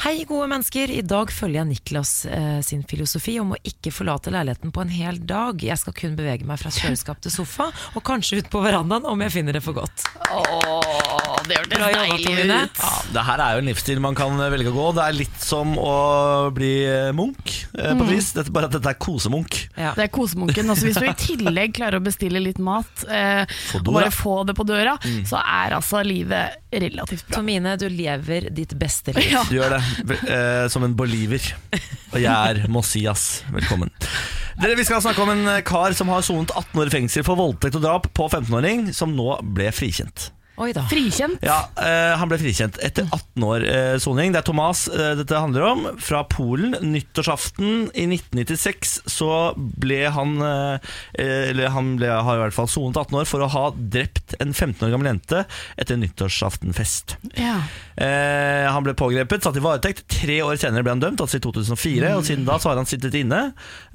Hei, 0.00 0.24
gode 0.26 0.48
mennesker. 0.50 0.90
I 0.90 1.02
dag 1.06 1.30
følger 1.30 1.60
jeg 1.60 1.68
Niklas 1.68 2.10
eh, 2.26 2.58
sin 2.64 2.80
filosofi 2.88 3.36
om 3.38 3.52
å 3.54 3.58
ikke 3.68 3.92
forlate 3.94 4.32
leiligheten 4.34 4.72
på 4.74 4.82
en 4.82 4.90
hel 4.90 5.18
dag. 5.28 5.60
Jeg 5.62 5.78
skal 5.78 5.94
kun 5.94 6.16
bevege 6.18 6.46
meg 6.48 6.58
fra 6.58 6.72
kjøleskap 6.74 7.20
til 7.22 7.30
sofa, 7.34 7.68
og 7.92 8.02
kanskje 8.06 8.40
ut 8.40 8.48
på 8.50 8.62
verandaen 8.64 9.06
om 9.06 9.22
jeg 9.22 9.34
finner 9.36 9.54
det 9.54 9.62
for 9.62 9.76
godt. 9.76 10.06
Åh, 10.32 11.36
det 11.46 11.60
hørtes 11.60 11.84
deilig 11.84 12.32
ut. 12.48 12.80
Ja, 12.82 12.90
det 13.14 13.24
her 13.28 13.44
er 13.44 13.54
jo 13.58 13.62
en 13.62 13.70
livsstil 13.70 14.02
man 14.02 14.18
kan 14.18 14.40
velge 14.40 14.72
å 14.72 14.74
gå. 14.78 14.88
Det 14.96 15.04
er 15.04 15.18
litt 15.20 15.44
som 15.44 15.76
å 15.78 15.94
bli 16.56 16.72
munk, 17.14 17.54
eh, 17.76 17.92
på 17.92 18.08
et 18.08 18.12
vis. 18.16 18.32
Dette, 18.40 18.54
bare 18.56 18.72
at 18.72 18.74
dette 18.78 18.96
er 18.96 18.98
kosemunk. 19.06 19.60
Ja. 19.76 19.92
Det 19.98 20.08
er 20.08 20.12
kosemunken. 20.16 20.72
Altså, 20.72 20.88
hvis 20.88 20.98
du 20.98 21.06
i 21.06 21.14
tillegg 21.28 21.76
klarer 21.78 22.00
å 22.00 22.06
bestille 22.08 22.42
litt 22.42 22.58
mat, 22.58 23.06
eh, 23.06 23.44
og 23.78 23.92
bare 23.92 24.10
få 24.14 24.40
det 24.48 24.56
på 24.58 24.66
døra, 24.66 24.96
så 25.28 25.38
er 25.44 25.78
altså 25.78 26.02
livet 26.06 26.58
relativt 26.72 27.26
bra. 27.28 27.36
Tomine, 27.38 27.76
du 27.76 27.86
lever 27.92 28.48
ditt 28.54 28.74
beste 28.80 29.14
liv. 29.16 29.28
Ja. 29.32 29.42
Du 29.48 29.56
gjør 29.58 29.76
det 29.76 30.18
eh, 30.28 30.66
som 30.72 30.84
en 30.86 30.96
boliver. 30.96 31.44
Og 32.12 32.20
jeg 32.20 32.32
er 32.32 32.68
Mossias, 32.72 33.42
Velkommen. 33.52 33.92
Dere, 34.60 34.76
Vi 34.76 34.84
skal 34.84 35.00
snakke 35.04 35.22
om 35.24 35.32
en 35.32 35.48
kar 35.66 35.94
som 35.96 36.10
har 36.12 36.24
sonet 36.26 36.52
18 36.54 36.80
år 36.82 36.90
i 36.90 36.94
fengsel 36.98 37.24
for 37.26 37.40
voldtekt 37.40 37.78
og 37.80 37.84
drap 37.86 38.08
på 38.14 38.28
15-åring, 38.28 38.90
som 38.96 39.14
nå 39.16 39.34
ble 39.56 39.70
frikjent. 39.74 40.30
Frikjent. 40.90 41.38
Ja, 41.42 41.68
eh, 41.80 42.12
Han 42.20 42.28
ble 42.30 42.36
frikjent 42.38 42.76
etter 42.84 43.06
18 43.08 43.44
år 43.46 43.64
eh, 43.66 43.96
soning. 44.02 44.32
det 44.34 44.42
er 44.42 44.46
Thomas 44.46 44.84
eh, 44.92 45.14
dette 45.18 45.38
handler 45.40 45.64
om, 45.70 45.86
fra 45.98 46.22
Polen. 46.28 46.76
Nyttårsaften 46.92 47.88
i 47.94 48.04
1996 48.06 48.98
så 49.10 49.30
ble 49.56 50.02
han 50.12 50.36
eh, 50.44 50.92
Eller 51.24 51.72
han 51.72 51.94
ble, 51.98 52.10
har 52.12 52.38
i 52.38 52.42
hvert 52.44 52.56
fall 52.56 52.68
sonet 52.70 53.00
18 53.00 53.18
år 53.22 53.28
for 53.30 53.44
å 53.46 53.50
ha 53.54 53.64
drept 53.76 54.36
en 54.42 54.52
15 54.52 54.86
år 54.86 54.92
gammel 54.94 55.10
jente 55.12 55.44
etter 55.80 55.96
en 55.96 56.04
nyttårsaftenfest. 56.04 57.16
Ja. 57.38 57.56
Eh, 57.96 58.68
han 58.72 58.84
ble 58.86 58.94
pågrepet, 58.98 59.42
satt 59.44 59.56
i 59.58 59.64
varetekt. 59.64 60.04
Tre 60.12 60.38
år 60.44 60.60
senere 60.60 60.84
ble 60.84 60.94
han 60.94 61.02
dømt, 61.02 61.20
altså 61.24 61.40
i 61.40 61.44
2004. 61.44 62.12
Og 62.18 62.24
siden 62.28 62.46
da 62.48 62.58
så 62.62 62.70
har 62.72 62.80
han 62.80 62.88
sittet 62.88 63.16
inne. 63.18 63.40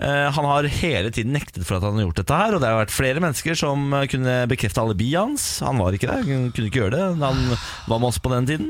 Eh, 0.02 0.26
han 0.34 0.50
har 0.50 0.68
hele 0.82 1.12
tiden 1.14 1.34
nektet 1.38 1.64
for 1.68 1.78
at 1.80 1.86
han 1.88 1.98
har 2.00 2.08
gjort 2.08 2.22
dette 2.24 2.42
her, 2.42 2.58
og 2.58 2.64
det 2.64 2.72
har 2.72 2.82
vært 2.82 2.94
flere 2.96 3.24
mennesker 3.24 3.58
som 3.58 3.88
eh, 3.94 4.08
kunne 4.12 4.40
bekrefte 4.52 4.84
alibiet 4.84 5.22
hans. 5.22 5.48
Han 5.66 5.82
var 5.82 5.96
ikke 5.98 6.12
der, 6.12 6.26
kunne 6.58 6.72
ikke 6.74 6.84
gjøre 6.84 6.98
det. 6.98 7.08
Han 7.24 7.44
var 7.88 7.98
med 8.02 8.10
oss 8.12 8.20
på 8.22 8.34
den 8.34 8.50
tiden. 8.50 8.70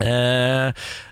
Eh, 0.00 0.70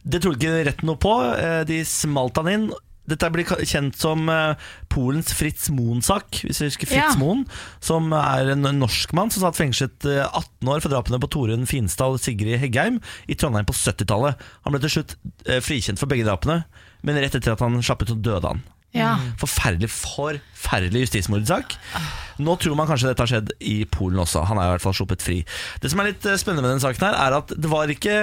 det 0.08 0.22
trodde 0.24 0.38
ikke 0.40 0.66
retten 0.70 0.88
noe 0.88 1.00
på. 1.00 1.14
Eh, 1.36 1.62
de 1.68 1.82
smalt 1.88 2.38
han 2.40 2.52
inn. 2.54 2.68
Dette 3.08 3.28
blir 3.32 3.48
kjent 3.64 3.96
som 3.96 4.26
eh, 4.28 4.68
Polens 4.92 5.32
Fritz 5.36 5.70
Moen-sak. 5.72 6.42
Hvis 6.44 6.60
jeg 6.60 6.72
husker 6.72 6.90
Fritz 6.90 7.14
Ja. 7.14 7.20
Moen, 7.20 7.46
som 7.84 8.12
er 8.16 8.52
en 8.52 8.68
norskmann 8.80 9.32
som 9.32 9.46
satt 9.46 9.56
fengslet 9.56 10.08
eh, 10.08 10.24
18 10.26 10.72
år 10.74 10.84
for 10.84 10.92
drapene 10.92 11.20
på 11.22 11.30
Torunn 11.32 11.68
Finsdal 11.68 12.18
og 12.18 12.22
Sigrid 12.24 12.60
Heggheim 12.60 13.00
i 13.28 13.36
Trondheim 13.38 13.68
på 13.68 13.76
70-tallet. 13.76 14.40
Han 14.66 14.76
ble 14.76 14.82
til 14.84 14.98
slutt 14.98 15.16
eh, 15.46 15.62
frikjent 15.64 16.00
for 16.00 16.10
begge 16.10 16.28
drapene, 16.28 16.62
men 17.06 17.20
rett 17.22 17.38
etter 17.38 17.56
at 17.56 17.64
han 17.64 17.80
slapp 17.80 18.04
ut, 18.04 18.12
så 18.12 18.20
døde 18.28 18.52
han. 18.52 18.64
Ja. 18.96 19.16
Forferdelig, 19.40 19.90
forferdelig 19.92 21.04
justismordsak. 21.06 21.74
Nå 22.40 22.54
tror 22.62 22.76
man 22.78 22.88
kanskje 22.88 23.10
dette 23.10 23.24
har 23.24 23.30
skjedd 23.30 23.50
i 23.60 23.82
Polen 23.92 24.20
også. 24.22 24.44
Han 24.48 24.58
er 24.58 24.70
i 24.70 24.74
hvert 24.76 24.84
fall 24.86 24.96
sluppet 24.96 25.22
fri. 25.24 25.40
Det 25.82 25.90
som 25.92 26.00
er 26.00 26.12
litt 26.12 26.24
eh, 26.26 26.38
spennende 26.40 26.64
med 26.64 26.72
denne 26.72 26.84
saken, 26.86 27.04
her 27.10 27.18
er 27.26 27.36
at 27.42 27.52
det 27.56 27.70
var 27.72 27.92
ikke 27.92 28.18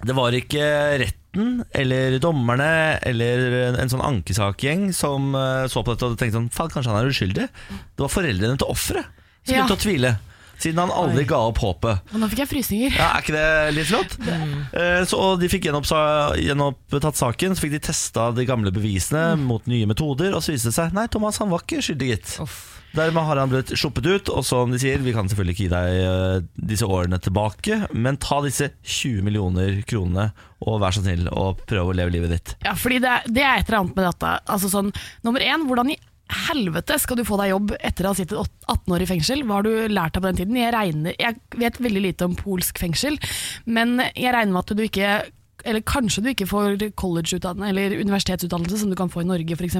det 0.00 0.14
var 0.16 0.32
ikke 0.32 0.64
retten 1.02 1.58
eller 1.76 2.14
dommerne 2.24 2.68
eller 3.06 3.76
en 3.82 3.90
sånn 3.92 4.00
ankesakgjeng 4.06 4.88
som 4.96 5.34
eh, 5.36 5.66
så 5.70 5.82
på 5.84 5.92
dette 5.94 6.08
og 6.08 6.16
tenkte 6.18 6.38
sånn 6.38 6.50
Faen, 6.54 6.72
kanskje 6.72 6.94
han 6.94 7.02
er 7.04 7.12
uskyldig. 7.12 7.46
Det 7.68 8.04
var 8.06 8.12
foreldrene 8.14 8.58
til 8.62 8.72
offeret 8.72 9.06
som 9.44 9.54
Ja. 9.54 9.60
begynte 9.62 9.76
å 9.76 9.84
tvile. 9.84 10.14
Siden 10.60 10.78
han 10.82 10.90
aldri 10.92 11.24
ga 11.28 11.38
opp 11.48 11.58
håpet. 11.62 12.02
Og 12.12 12.20
nå 12.20 12.28
fikk 12.28 12.42
jeg 12.44 12.50
frysninger. 12.50 12.96
Ja, 12.98 13.10
Er 13.16 13.22
ikke 13.24 13.36
det 13.36 13.74
litt 13.78 13.88
flott? 13.88 14.16
Eh, 14.76 15.04
Så 15.08 15.16
og 15.20 15.40
De 15.40 15.48
fikk 15.48 15.64
gjenoppsa- 15.70 16.36
gjenopptatt 16.36 17.16
saken, 17.16 17.54
så 17.56 17.64
fikk 17.64 17.72
de 17.78 17.80
testa 17.90 18.30
de 18.36 18.44
gamle 18.48 18.70
bevisene 18.74 19.38
mot 19.40 19.64
nye 19.70 19.86
metoder, 19.88 20.34
og 20.36 20.42
så 20.44 20.52
viste 20.52 20.68
det 20.70 20.76
seg 20.76 20.92
Nei, 20.96 21.06
Thomas 21.08 21.38
han 21.40 21.48
var 21.50 21.64
ikke 21.64 21.80
skyldig, 21.82 22.10
gitt. 22.14 22.36
Uff. 22.44 22.76
Dermed 22.92 23.22
har 23.22 23.38
han 23.38 23.48
blitt 23.52 23.70
sluppet 23.78 24.06
ut, 24.10 24.28
og 24.34 24.42
som 24.44 24.72
de 24.72 24.78
sier, 24.82 24.98
vi 24.98 25.12
kan 25.14 25.28
selvfølgelig 25.30 25.54
ikke 25.54 25.66
gi 25.68 25.70
deg 25.70 25.98
eh, 26.02 26.40
disse 26.72 26.82
årene 26.90 27.20
tilbake, 27.22 27.76
men 27.94 28.18
ta 28.18 28.40
disse 28.42 28.72
20 28.82 29.22
millioner 29.22 29.78
kronene 29.86 30.32
og 30.66 30.80
vær 30.82 30.90
så 30.96 31.04
snill 31.04 31.28
og 31.30 31.62
prøve 31.70 31.92
å 31.92 31.96
leve 31.96 32.10
livet 32.16 32.34
ditt. 32.34 32.56
Ja, 32.66 32.74
fordi 32.74 32.98
det, 33.00 33.08
er- 33.14 33.30
det 33.30 33.44
er 33.46 33.60
et 33.62 33.68
eller 33.70 33.84
annet 33.84 33.94
med 33.96 34.08
dette. 34.10 34.32
Altså 34.50 34.68
sånn, 34.72 34.90
nummer 35.22 35.40
én, 35.40 35.62
hvordan 35.70 35.94
i 35.94 35.98
helvete 36.48 36.98
skal 37.00 37.18
du 37.18 37.24
få 37.26 37.38
deg 37.40 37.52
jobb 37.52 37.74
etter 37.78 38.06
å 38.06 38.12
ha 38.12 38.18
sittet 38.18 38.38
18 38.38 38.94
år 38.96 39.04
i 39.04 39.10
fengsel? 39.10 39.42
Hva 39.46 39.58
har 39.58 39.66
du 39.66 39.74
lært 39.90 40.16
av 40.16 40.24
på 40.24 40.30
den 40.30 40.40
tiden? 40.40 40.60
Jeg, 40.60 40.74
regner, 40.74 41.18
jeg 41.18 41.60
vet 41.60 41.82
veldig 41.82 42.04
lite 42.06 42.28
om 42.28 42.38
polsk 42.38 42.80
fengsel, 42.82 43.18
men 43.66 43.98
jeg 44.14 44.34
regner 44.34 44.54
med 44.54 44.64
at 44.64 44.74
du 44.76 44.86
ikke 44.86 45.12
eller 45.68 45.84
kanskje 45.84 46.22
du 46.24 46.30
ikke 46.32 46.48
får 46.48 46.78
collegeutdannelse 46.96 47.68
eller 47.68 47.98
universitetsutdannelse 48.00 48.78
som 48.80 48.88
du 48.88 48.96
kan 48.96 49.10
få 49.12 49.24
i 49.24 49.28
Norge 49.28 49.58
f.eks. 49.58 49.76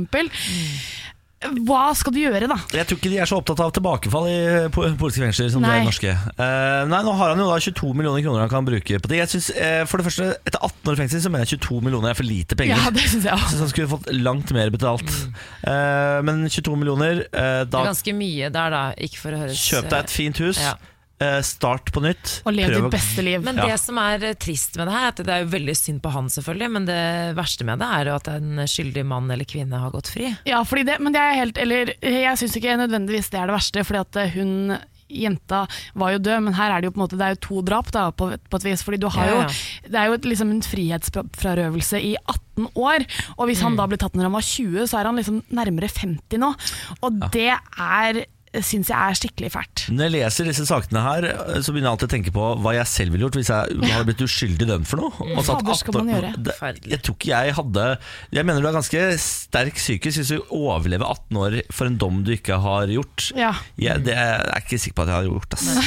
Hva 1.40 1.86
skal 1.96 2.12
du 2.12 2.18
gjøre, 2.20 2.44
da? 2.50 2.56
Jeg 2.76 2.84
tror 2.84 2.98
ikke 3.00 3.10
de 3.14 3.18
er 3.22 3.28
så 3.30 3.38
opptatt 3.40 3.60
av 3.64 3.70
tilbakefall 3.72 4.26
i 4.28 4.40
po- 4.74 4.84
polske 5.00 5.22
fengsler 5.24 5.48
som 5.54 5.64
de 5.64 5.70
er 5.72 5.80
i 5.80 5.86
norske. 5.88 6.12
Uh, 6.36 6.84
nei, 6.90 6.98
Nå 7.06 7.14
har 7.16 7.32
han 7.32 7.40
jo 7.40 7.46
da 7.48 7.56
22 7.64 7.94
millioner 7.96 8.20
kroner 8.26 8.44
han 8.44 8.52
kan 8.52 8.68
bruke 8.68 9.00
på 9.00 9.08
det. 9.08 9.22
Jeg 9.22 9.30
synes, 9.32 9.48
uh, 9.56 9.86
For 9.88 10.02
det 10.02 10.06
første, 10.10 10.26
etter 10.44 10.60
18 10.60 10.90
år 10.92 10.98
i 10.98 11.00
fengsel 11.00 11.22
så 11.24 11.32
mener 11.32 11.48
jeg 11.48 11.62
22 11.64 11.80
millioner 11.86 12.12
er 12.12 12.18
for 12.20 12.28
lite 12.28 12.58
penger. 12.60 12.76
Ja, 12.76 12.92
det 12.92 13.06
synes 13.08 13.24
jeg 13.24 13.32
også. 13.38 13.54
Så 13.56 13.64
han 13.64 13.72
skulle 13.72 13.88
fått 13.94 14.12
langt 14.20 14.52
mer 14.52 14.68
betalt. 14.74 15.16
Eh, 15.64 16.20
men 16.28 16.44
22 16.44 16.76
millioner, 16.76 17.24
da, 17.32 17.64
Det 17.64 17.80
er 17.80 17.88
ganske 17.94 18.14
mye 18.20 18.52
der, 18.52 18.76
da. 18.76 18.82
Ikke 19.00 19.22
for 19.24 19.32
å 19.32 19.40
høres 19.46 19.64
kjøp 19.64 19.88
deg 19.88 19.98
et 20.04 20.12
fint 20.12 20.44
hus. 20.44 20.60
Ja. 20.60 20.76
Eh, 21.20 21.40
start 21.44 21.90
på 21.92 22.02
nytt. 22.02 22.42
Og 22.46 22.54
lev 22.56 22.72
ditt 22.74 22.90
beste 22.92 23.22
liv. 23.26 23.42
Men 23.44 23.56
Ja. 23.60 23.66
det 23.70 23.80
som 23.80 23.98
er 23.98 24.24
eh, 24.30 24.34
trist 24.34 24.76
med 24.80 24.88
det 24.88 24.94
her, 24.94 25.04
er 25.04 25.08
at 25.14 25.16
det 25.16 25.28
er 25.34 25.44
jo 25.44 25.50
veldig 25.56 25.76
synd 25.76 26.00
på 26.02 26.10
han 26.14 26.28
selvfølgelig, 26.32 26.70
men 26.72 26.86
det 26.86 27.36
verste 27.36 27.64
med 27.68 27.78
det 27.78 27.88
er 27.88 28.04
jo 28.10 28.14
at 28.16 28.28
en 28.28 28.56
skyldig 28.66 29.04
mann 29.06 29.30
eller 29.30 29.44
kvinne 29.44 29.78
har 29.80 29.90
gått 29.90 30.08
fri. 30.08 30.30
Ja, 30.46 30.62
fordi 30.64 30.84
det, 30.88 31.00
men 31.00 31.12
det 31.12 31.20
er 31.20 31.34
helt 31.40 31.58
Eller 31.58 31.92
jeg 32.00 32.38
syns 32.40 32.56
ikke 32.56 32.76
nødvendigvis 32.80 33.30
det 33.30 33.40
er 33.40 33.46
det 33.46 33.56
verste, 33.58 33.84
fordi 33.84 34.00
at 34.00 34.16
eh, 34.16 34.30
hun 34.38 34.78
Jenta 35.10 35.64
var 35.98 36.12
jo 36.12 36.18
død, 36.22 36.42
men 36.44 36.54
her 36.54 36.70
er 36.70 36.80
det 36.80 36.86
jo 36.86 36.92
på 36.94 37.00
en 37.00 37.02
måte 37.02 37.16
Det 37.18 37.26
er 37.26 37.32
jo 37.34 37.40
to 37.42 37.62
drap, 37.66 37.88
da, 37.90 38.04
på, 38.14 38.28
på 38.48 38.56
et 38.60 38.62
vis. 38.68 38.84
Fordi 38.86 38.96
du 39.02 39.08
har 39.10 39.26
Ja, 39.26 39.32
ja. 39.34 39.42
jo 39.42 39.88
Det 39.90 39.98
er 39.98 40.06
jo 40.06 40.12
et, 40.14 40.22
liksom 40.30 40.50
en 40.54 40.62
frihetsfrarøvelse 40.62 41.98
i 41.98 42.12
18 42.28 42.68
år. 42.78 43.04
Og 43.38 43.48
hvis 43.48 43.58
Mm. 43.58 43.64
han 43.64 43.76
da 43.76 43.86
ble 43.90 43.98
tatt 43.98 44.14
når 44.14 44.22
han 44.28 44.32
var 44.38 44.46
20, 44.46 44.86
så 44.86 45.00
er 45.00 45.04
han 45.10 45.16
liksom 45.18 45.42
nærmere 45.50 45.88
50 45.90 46.38
nå. 46.38 46.54
Og 47.02 47.18
det 47.34 47.50
er 47.50 48.24
Syns 48.50 48.88
jeg 48.90 48.98
er 48.98 49.14
skikkelig 49.14 49.48
fælt. 49.54 49.82
Når 49.94 50.08
jeg 50.08 50.12
leser 50.16 50.48
disse 50.50 50.64
sakene 50.66 51.02
her, 51.04 51.26
så 51.62 51.70
begynner 51.70 51.86
jeg 51.86 51.92
alltid 51.94 52.08
å 52.08 52.12
tenke 52.16 52.32
på 52.34 52.46
hva 52.58 52.72
jeg 52.74 52.88
selv 52.90 53.14
ville 53.14 53.28
gjort 53.28 53.36
hvis 53.38 53.50
jeg 53.52 53.76
hadde 53.92 54.06
blitt 54.08 54.24
uskyldig 54.26 54.66
dømt 54.72 54.88
for 54.90 55.04
noe. 55.04 55.12
Og 55.36 55.44
satt 55.46 55.60
Fader, 55.62 55.78
skal 55.78 55.94
18 55.94 56.00
man 56.00 56.10
gjøre? 56.16 56.32
Det- 56.48 56.90
Jeg 56.90 57.02
tror 57.06 57.14
ikke 57.14 57.30
jeg 57.30 57.54
hadde 57.60 57.84
Jeg 58.32 58.44
mener 58.50 58.60
du 58.60 58.66
er 58.66 58.74
ganske 58.80 59.04
sterk 59.22 59.74
psykisk 59.78 60.18
hvis 60.18 60.32
du 60.34 60.42
overlever 60.50 61.06
18 61.06 61.36
år 61.44 61.60
for 61.70 61.86
en 61.86 61.96
dom 62.02 62.24
du 62.26 62.32
ikke 62.34 62.58
har 62.60 62.86
gjort. 62.90 63.30
Ja. 63.38 63.52
Jeg, 63.78 64.02
det 64.04 64.16
er 64.18 64.42
jeg 64.42 64.64
ikke 64.66 64.78
sikker 64.82 64.98
på 64.98 65.02
at 65.06 65.12
jeg 65.14 65.20
har 65.20 65.30
gjort. 65.30 65.54
Ass. 65.54 65.78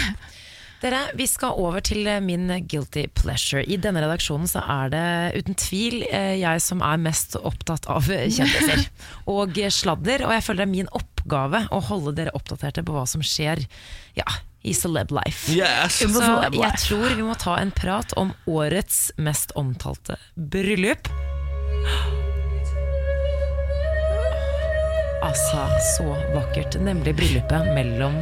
Dere, 0.84 1.00
Vi 1.16 1.24
skal 1.32 1.56
over 1.64 1.80
til 1.80 2.04
eh, 2.12 2.20
min 2.20 2.50
guilty 2.68 3.06
pleasure. 3.16 3.64
I 3.64 3.78
denne 3.80 4.02
redaksjonen 4.04 4.50
så 4.52 4.66
er 4.68 4.92
det 4.92 5.06
uten 5.40 5.56
tvil 5.56 6.02
eh, 6.10 6.36
jeg 6.42 6.64
som 6.66 6.84
er 6.84 7.00
mest 7.00 7.38
opptatt 7.40 7.88
av 7.88 8.10
kjendiser 8.12 8.84
og 9.32 9.56
sladder. 9.72 10.26
Og 10.28 10.36
jeg 10.36 10.44
føler 10.44 10.64
det 10.64 10.68
er 10.68 10.74
min 10.74 10.92
oppgave 10.92 11.64
å 11.72 11.80
holde 11.88 12.18
dere 12.20 12.36
oppdaterte 12.36 12.84
på 12.84 12.98
hva 12.98 13.06
som 13.08 13.24
skjer 13.24 13.64
ja, 14.20 14.28
i 14.68 14.76
celeb 14.76 15.16
life. 15.16 15.56
Yes. 15.56 16.04
Så 16.04 16.36
jeg 16.52 16.84
tror 16.84 17.16
vi 17.16 17.24
må 17.32 17.40
ta 17.40 17.56
en 17.64 17.72
prat 17.72 18.12
om 18.20 18.36
årets 18.44 19.14
mest 19.16 19.56
omtalte 19.56 20.20
bryllup. 20.36 21.08
Altså, 25.24 25.64
så 25.96 26.12
vakkert. 26.36 26.76
Nemlig 26.84 27.16
bryllupet 27.16 27.72
mellom 27.72 28.20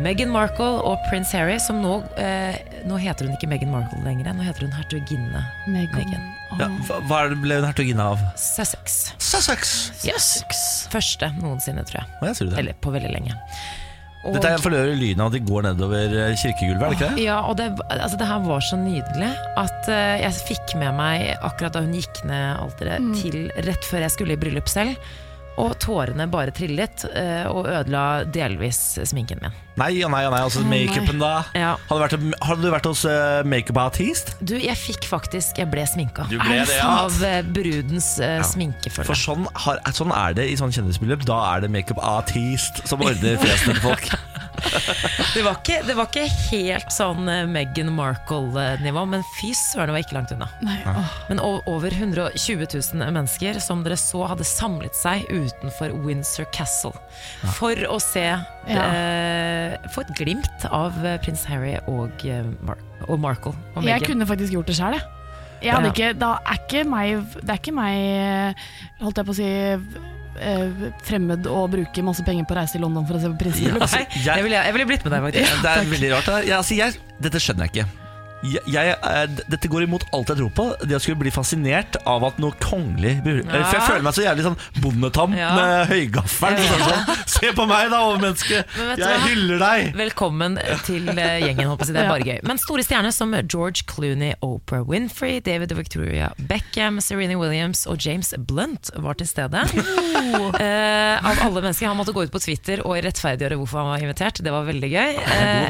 Meghan 0.00 0.30
Markle 0.32 0.80
og 0.88 0.96
prins 1.10 1.32
Harry, 1.36 1.58
som 1.60 1.82
nå 1.82 1.98
eh, 2.20 2.56
Nå 2.88 2.96
heter 3.00 3.28
hun 3.28 3.36
ikke 3.36 3.48
Meghan 3.50 3.72
Markle 3.74 4.00
lenger, 4.06 4.32
nå 4.32 4.46
heter 4.46 4.64
hun 4.64 4.72
hertuginne 4.74 5.42
Meghan. 5.68 6.24
Ja, 6.58 6.68
hva 7.08 7.20
ble 7.32 7.60
hun 7.60 7.66
hertuginne 7.68 8.06
av? 8.14 8.22
Sussex. 8.40 9.12
Sussex! 9.22 9.76
Yes. 10.08 10.32
Første 10.92 11.30
noensinne, 11.38 11.84
tror 11.88 12.02
jeg. 12.02 12.34
Sier 12.36 12.48
du 12.48 12.54
det? 12.54 12.60
Eller 12.64 12.76
på 12.80 12.92
veldig 12.94 13.12
lenge. 13.12 13.36
Og- 14.22 14.36
Dette 14.36 14.52
er 14.54 14.62
for 14.62 14.70
øvrig 14.76 14.96
lyden 15.00 15.20
av 15.24 15.32
at 15.32 15.34
de 15.34 15.40
går 15.50 15.64
nedover 15.66 16.12
eh, 16.14 16.34
kirkegulvet, 16.38 16.82
er 16.82 16.92
det 16.92 16.98
ikke 16.98 17.10
det? 17.16 17.24
Ja, 17.26 17.40
og 17.42 17.56
det, 17.58 17.68
altså 17.90 18.20
det 18.20 18.28
her 18.28 18.44
var 18.46 18.62
så 18.64 18.78
nydelig 18.78 19.30
at 19.58 19.88
uh, 19.90 20.14
jeg 20.22 20.44
fikk 20.52 20.76
med 20.78 20.94
meg 20.94 21.24
akkurat 21.42 21.74
da 21.74 21.82
hun 21.82 21.96
gikk 21.96 22.22
ned 22.30 22.60
alteret 22.62 23.08
til 23.18 23.48
rett 23.66 23.88
før 23.88 24.06
jeg 24.06 24.14
skulle 24.14 24.36
i 24.36 24.40
bryllup 24.40 24.70
selv. 24.70 24.94
Og 25.60 25.74
tårene 25.82 26.24
bare 26.32 26.52
trillet 26.54 27.04
eh, 27.12 27.44
og 27.50 27.66
ødela 27.68 28.24
delvis 28.32 28.78
sminken 29.08 29.42
min. 29.42 29.52
Nei 29.80 29.90
og 30.04 30.10
nei 30.12 30.22
og 30.26 30.34
nei, 30.34 30.40
altså 30.44 30.62
makeupen 30.68 31.20
da. 31.20 31.32
Ja. 31.56 31.74
Hadde, 31.88 31.96
du 31.96 32.02
vært, 32.04 32.40
hadde 32.44 32.64
du 32.64 32.72
vært 32.74 32.88
hos 32.88 33.04
uh, 33.08 33.40
makeupartist? 33.48 34.34
Du, 34.44 34.52
jeg 34.60 34.76
fikk 34.76 35.06
faktisk 35.08 35.60
Jeg 35.60 35.70
ble 35.72 35.84
sminka. 35.88 36.26
Du 36.28 36.36
ble 36.40 36.58
det, 36.60 36.76
ja. 36.76 36.88
Av 37.06 37.16
eh, 37.24 37.40
brudens 37.44 38.14
uh, 38.20 38.38
For 38.42 38.50
sminkefølge. 38.52 39.16
sånn, 39.22 39.48
har, 39.64 39.80
sånn 39.96 40.12
er 40.16 40.36
det 40.36 40.50
i 40.52 40.58
sånn 40.60 40.74
kjendisbryllup. 40.76 41.24
Da 41.28 41.40
er 41.54 41.64
det 41.64 41.72
makeupartist 41.72 42.84
som 42.88 43.04
ordner 43.04 43.40
festen 43.40 43.76
til 43.76 43.82
folk. 43.84 44.12
Det 45.32 45.42
var 45.44 45.56
ikke, 45.58 45.78
det 45.86 45.94
var 45.96 46.08
ikke 46.10 46.26
helt 46.50 46.92
sånn 46.92 47.28
eh, 47.30 47.46
Meghan 47.50 47.88
Markle-nivå, 47.96 49.04
men 49.08 49.24
fy 49.38 49.52
søren, 49.56 49.88
det 49.90 49.94
var 49.96 50.04
ikke 50.04 50.16
langt 50.18 50.34
unna. 50.34 50.48
Nei. 50.64 50.76
Men 51.30 51.40
over 51.42 51.88
120 51.94 52.66
000 52.68 53.12
mennesker 53.16 53.58
som 53.64 53.82
dere 53.86 53.96
så 54.00 54.26
hadde 54.30 54.46
samlet 54.46 54.94
seg 54.98 55.24
utenfor 55.32 55.94
Windsor 56.04 56.46
Castle 56.54 56.92
for 57.56 57.78
å 57.88 57.98
se 58.02 58.26
ja. 58.28 58.84
Få 59.94 60.04
et 60.04 60.12
glimt 60.20 60.68
av 60.70 60.94
eh, 61.04 61.16
prins 61.24 61.42
Harry 61.50 61.74
og, 61.90 62.22
eh, 62.28 62.44
Mar 62.62 62.78
og 63.08 63.18
Markle 63.18 63.56
og 63.74 63.88
Jeg 63.88 64.04
kunne 64.06 64.28
faktisk 64.28 64.54
gjort 64.54 64.68
det 64.70 64.76
sjøl, 64.78 64.94
jeg. 64.98 65.08
Jeg 65.62 65.74
hadde 65.76 65.90
Ja. 65.90 65.92
ikke, 65.94 66.12
da 66.18 66.30
er 66.42 66.58
ikke 66.58 66.80
meg, 66.90 67.20
det 67.38 67.50
er 67.50 67.58
ikke 67.60 67.74
meg, 67.74 67.98
eh, 68.22 68.64
holdt 69.02 69.20
jeg 69.20 69.26
på 69.28 69.34
å 69.34 69.38
si, 69.38 69.46
eh, 69.46 69.78
fremmed 71.04 71.46
å 71.46 71.68
bruke 71.70 72.02
masse 72.04 72.24
penger 72.24 72.44
på 72.48 72.54
å 72.54 72.60
reise 72.60 72.72
til 72.76 72.80
London 72.82 73.06
for 73.06 73.14
å 73.18 73.20
se 73.20 73.28
på 73.28 73.38
prinsen 73.38 73.66
Ja. 73.68 73.74
altså, 73.80 73.98
jeg- 73.98 74.24
jeg 74.24 74.42
ville 74.42 74.56
jeg 74.64 74.72
ville 74.72 74.86
blitt 74.86 75.04
med 75.04 75.12
deg, 75.12 75.22
faktisk. 75.22 75.62
Det 75.62 75.70
er 75.70 75.90
veldig 75.96 76.10
rart. 76.12 76.46
Ja, 76.46 76.56
altså, 76.58 76.74
jeg, 76.76 76.96
dette 77.20 77.38
skjønner 77.38 77.68
jeg 77.68 77.72
ikke. 77.72 78.01
Jeg, 78.42 78.62
jeg, 78.74 79.34
dette 79.46 79.68
går 79.70 79.84
imot 79.86 80.02
alt 80.16 80.32
jeg 80.32 80.40
tror 80.40 80.50
på. 80.56 80.64
Det 80.82 80.96
å 80.96 81.00
skulle 81.02 81.20
bli 81.20 81.30
fascinert 81.30 81.94
av 82.10 82.24
at 82.26 82.40
noe 82.42 82.50
kongelig 82.62 83.12
Ja. 83.22 83.60
For 83.68 83.76
jeg 83.76 83.84
føler 83.86 84.02
meg 84.06 84.16
så 84.16 84.24
jævlig 84.24 84.46
sånn 84.48 84.56
bondetam 84.82 85.36
Ja. 85.36 85.50
med 85.54 85.92
høygaffelen. 85.92 86.58
Ja. 86.58 86.72
Sånn, 86.72 86.82
sånn, 87.06 87.20
Se 87.32 87.52
på 87.54 87.66
meg, 87.70 87.90
da, 87.92 88.00
overmenneske! 88.08 88.64
Men 88.76 88.98
Jeg 88.98 89.06
hva? 89.06 89.28
hyller 89.28 89.62
deg! 89.62 89.92
Velkommen 89.98 90.58
til 90.86 91.08
eh, 91.14 91.38
gjengen, 91.46 91.70
håper 91.70 91.86
jeg. 91.86 91.94
Det 91.94 92.02
er 92.02 92.10
bare 92.16 92.26
gøy. 92.26 92.40
Men 92.50 92.58
store 92.62 92.82
stjerner 92.86 93.14
som 93.14 93.32
George 93.46 93.86
Clooney, 93.90 94.34
Oprah 94.42 94.82
Winfrey, 94.90 95.38
David 95.40 95.72
og 95.76 95.78
Victoria 95.84 96.32
Beckham, 96.50 96.98
Serena 97.04 97.38
Williams 97.38 97.84
og 97.90 98.02
James 98.02 98.34
Blunt 98.38 98.90
var 98.98 99.18
til 99.22 99.30
stede. 99.30 99.62
uh, 99.62 100.58
av 101.30 101.44
alle 101.46 101.62
mennesker. 101.62 101.86
Han 101.90 101.98
måtte 102.00 102.14
gå 102.16 102.26
ut 102.26 102.34
på 102.34 102.42
Twitter 102.42 102.82
og 102.86 102.98
rettferdiggjøre 103.06 103.58
hvorfor 103.62 103.82
han 103.84 103.92
var 103.94 104.02
invitert. 104.06 104.42
Det 104.42 104.52
var 104.54 104.66
veldig 104.66 104.90
gøy. 104.92 105.22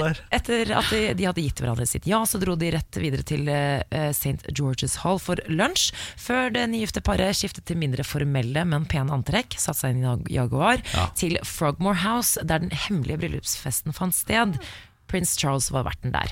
der. 0.02 0.24
etter 0.40 0.74
at 0.80 0.88
de, 0.92 1.02
de 1.20 1.28
hadde 1.28 1.44
gitt 1.44 1.60
hverandre 1.62 1.86
sitt 1.88 2.08
ja, 2.08 2.22
så 2.28 2.40
dro 2.42 2.56
de 2.58 2.61
rett 2.70 2.98
videre 3.02 3.22
til 3.26 3.48
eh, 3.48 3.82
St. 4.14 4.46
George's 4.54 4.98
Hall 5.02 5.18
for 5.18 5.36
lunsj, 5.48 5.90
før 6.16 6.52
det 6.54 6.68
nygifte 6.70 7.02
paret 7.02 7.34
skiftet 7.34 7.64
til 7.66 7.76
mindre 7.76 8.04
formelle, 8.06 8.62
men 8.64 8.86
pene 8.86 9.10
antrekk, 9.10 9.58
satte 9.58 9.80
seg 9.80 9.96
inn 9.96 10.04
i 10.06 10.36
Jaguar, 10.36 10.78
Ja. 10.94 11.08
til 11.18 11.38
Frogmore 11.42 11.98
House, 12.04 12.38
der 12.44 12.58
den 12.62 12.70
hemmelige 12.70 13.18
bryllupsfesten 13.18 13.92
fant 13.92 14.14
sted. 14.14 14.58
Prins 15.08 15.34
Charles 15.36 15.66
var 15.74 15.84
verten 15.84 16.12
der. 16.14 16.30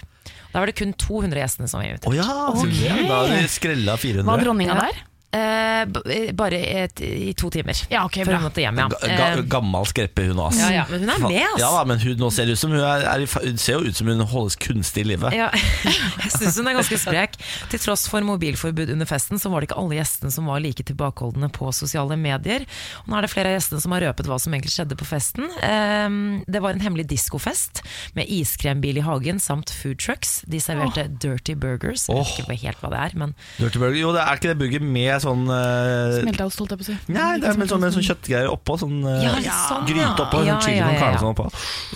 Da 0.52 0.60
var 0.62 0.66
det 0.70 0.76
kun 0.78 0.92
200 0.94 1.36
gjestene 1.42 1.68
som 1.68 1.80
var 1.82 1.88
invitert. 1.90 2.08
Oh 2.08 2.16
ja, 2.16 2.48
okay. 2.54 3.06
da 3.08 3.18
vi 3.28 3.42
skrella 3.50 3.96
400. 4.00 4.24
Var 4.30 4.44
dronninga 4.44 4.74
Ja. 4.74 4.86
der? 4.86 5.02
Eh, 5.32 6.32
bare 6.34 6.58
et, 6.58 7.00
i 7.06 7.30
to 7.38 7.50
timer. 7.54 7.78
Ja, 7.90 8.02
okay, 8.04 8.24
Før 8.26 8.32
bra. 8.32 8.38
hun 8.40 8.46
måtte 8.48 8.62
hjem, 8.64 8.78
ja. 8.82 8.86
Ga, 8.90 9.26
Eh, 9.30 9.42
gammel 9.46 9.86
skreppe, 9.86 10.24
hun 10.26 10.40
ass. 10.42 10.58
Ja, 10.58 10.70
ja, 10.80 10.84
men 10.90 11.04
hun 11.04 11.12
er 11.14 11.20
med, 11.22 11.36
ass. 11.52 11.60
Ja, 11.62 11.68
da, 11.76 11.84
men 11.86 12.00
hun 12.02 12.16
nå 12.18 12.30
ser 12.34 12.50
ut 12.50 12.58
som 12.58 12.72
hun, 12.74 12.80
er, 12.82 13.04
er 13.06 13.22
hun 13.46 13.60
ser 13.62 13.78
jo 13.78 13.86
ut 13.86 13.94
som 13.96 14.10
hun 14.10 14.24
holdes 14.26 14.56
kunstig 14.58 15.04
i 15.04 15.08
live. 15.12 15.30
Ja, 15.36 15.46
jeg 16.24 16.32
syns 16.34 16.58
hun 16.58 16.66
er 16.72 16.74
ganske 16.80 16.98
sprek. 16.98 17.38
Til 17.70 17.82
tross 17.84 18.08
for 18.10 18.26
mobilforbud 18.26 18.90
under 18.96 19.06
festen, 19.06 19.38
så 19.38 19.52
var 19.54 19.62
det 19.62 19.70
ikke 19.70 19.78
alle 19.78 20.00
gjestene 20.00 20.34
som 20.34 20.50
var 20.50 20.58
like 20.64 20.82
tilbakeholdne 20.90 21.48
på 21.54 21.70
sosiale 21.78 22.18
medier. 22.18 22.66
Og 23.04 23.12
nå 23.14 23.20
er 23.20 23.28
det 23.28 23.32
flere 23.32 23.52
av 23.54 23.58
gjestene 23.60 23.84
som 23.86 23.94
har 23.94 24.04
røpet 24.08 24.26
hva 24.30 24.40
som 24.42 24.52
egentlig 24.58 24.74
skjedde 24.74 24.98
på 24.98 25.06
festen. 25.08 25.46
Eh, 25.62 26.18
Det 26.50 26.60
var 26.64 26.74
en 26.74 26.82
hemmelig 26.82 27.06
diskofest 27.14 27.84
med 28.18 28.26
iskrembil 28.26 28.98
i 28.98 29.06
hagen 29.06 29.38
samt 29.38 29.70
food 29.70 30.02
trucks. 30.02 30.40
De 30.50 30.58
serverte 30.60 31.06
dirty 31.22 31.54
burgers. 31.54 32.08
Jeg 32.10 32.18
vet 32.18 32.58
ikke 32.58 32.66
helt 32.66 32.82
hva 32.82 32.90
det 32.96 33.00
er, 33.06 33.16
men 33.22 33.34
Dirty 33.60 33.78
burger. 33.78 34.00
Jo, 34.00 34.10
det 34.16 34.26
er 34.26 34.34
ikke 34.40 34.50
det 34.50 34.58
burger 34.64 34.84
med 34.84 35.19
sånn 35.22 35.44
uh, 35.48 36.18
Smelteost, 36.20 36.60
holdt 36.62 36.74
jeg 36.74 36.80
på 36.80 36.86
å 36.86 36.88
si. 36.90 36.96
Nei, 37.14 37.30
det 37.42 37.50
er 37.50 37.60
med 37.60 37.70
sånn, 37.70 37.82
med 37.84 37.94
sånn 37.94 38.06
kjøttgreier 38.06 38.50
oppå. 38.52 38.76
Sånn 38.80 38.98
uh, 39.04 39.16
Ja, 39.22 39.34
sånn, 39.40 39.46
ja. 39.46 39.88
gryte 39.88 40.24
oppå. 40.26 40.42
Ja, 40.46 40.56
Sånn 40.56 40.66
chili 40.68 40.80
ja, 40.80 40.88
con 40.88 40.96
ja, 40.96 41.00
carne 41.02 41.18
ja. 41.18 41.22
sånn 41.22 41.34
oppå. 41.34 41.48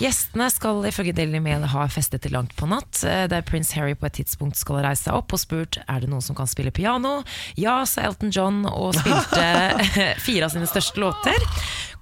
Gjestene 0.03 0.49
skal 0.53 0.81
ifølge 0.91 1.15
Daily 1.17 1.41
Mail 1.43 1.67
ha 1.71 1.87
festet 1.91 2.25
til 2.25 2.35
langt 2.35 2.55
på 2.59 2.69
natt, 2.69 3.01
eh, 3.07 3.25
der 3.31 3.45
prins 3.45 3.73
Harry 3.77 3.95
på 3.97 4.09
et 4.09 4.17
tidspunkt 4.19 4.59
skal 4.59 4.81
reise 4.85 5.07
seg 5.07 5.17
opp 5.17 5.33
og 5.35 5.41
spurt 5.41 5.79
er 5.85 6.03
det 6.03 6.09
noen 6.11 6.23
som 6.23 6.37
kan 6.37 6.49
spille 6.49 6.73
piano. 6.75 7.17
Ja, 7.59 7.81
sa 7.89 8.05
Elton 8.07 8.33
John 8.33 8.63
og 8.69 8.95
spilte 8.97 9.45
fire 10.25 10.47
av 10.47 10.55
sine 10.55 10.69
største 10.69 11.01
låter. 11.03 11.49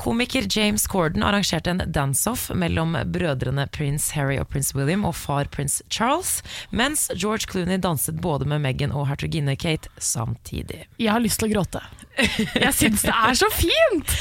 Komiker 0.04 0.48
James 0.50 0.88
Corden 0.88 1.24
arrangerte 1.24 1.72
en 1.72 1.82
dance-off 1.94 2.50
mellom 2.56 2.98
brødrene 3.14 3.68
prins 3.72 4.10
Harry 4.18 4.40
og 4.42 4.50
prins 4.52 4.74
William 4.76 5.06
og 5.08 5.16
far 5.16 5.48
prins 5.54 5.82
Charles, 5.88 6.42
mens 6.72 7.06
George 7.16 7.48
Clooney 7.52 7.80
danset 7.80 8.20
både 8.22 8.48
med 8.50 8.64
Meghan 8.66 8.92
og 8.92 9.08
hertuginne 9.08 9.56
Kate 9.60 9.92
samtidig. 9.98 10.84
Jeg 11.14 11.20
har 11.20 11.28
lyst 11.28 11.38
til 11.44 11.52
å 11.52 11.54
gråte. 11.54 11.80
Jeg 12.18 12.74
syns 12.78 13.04
det 13.06 13.14
er 13.14 13.38
så 13.38 13.50
fint! 13.54 14.14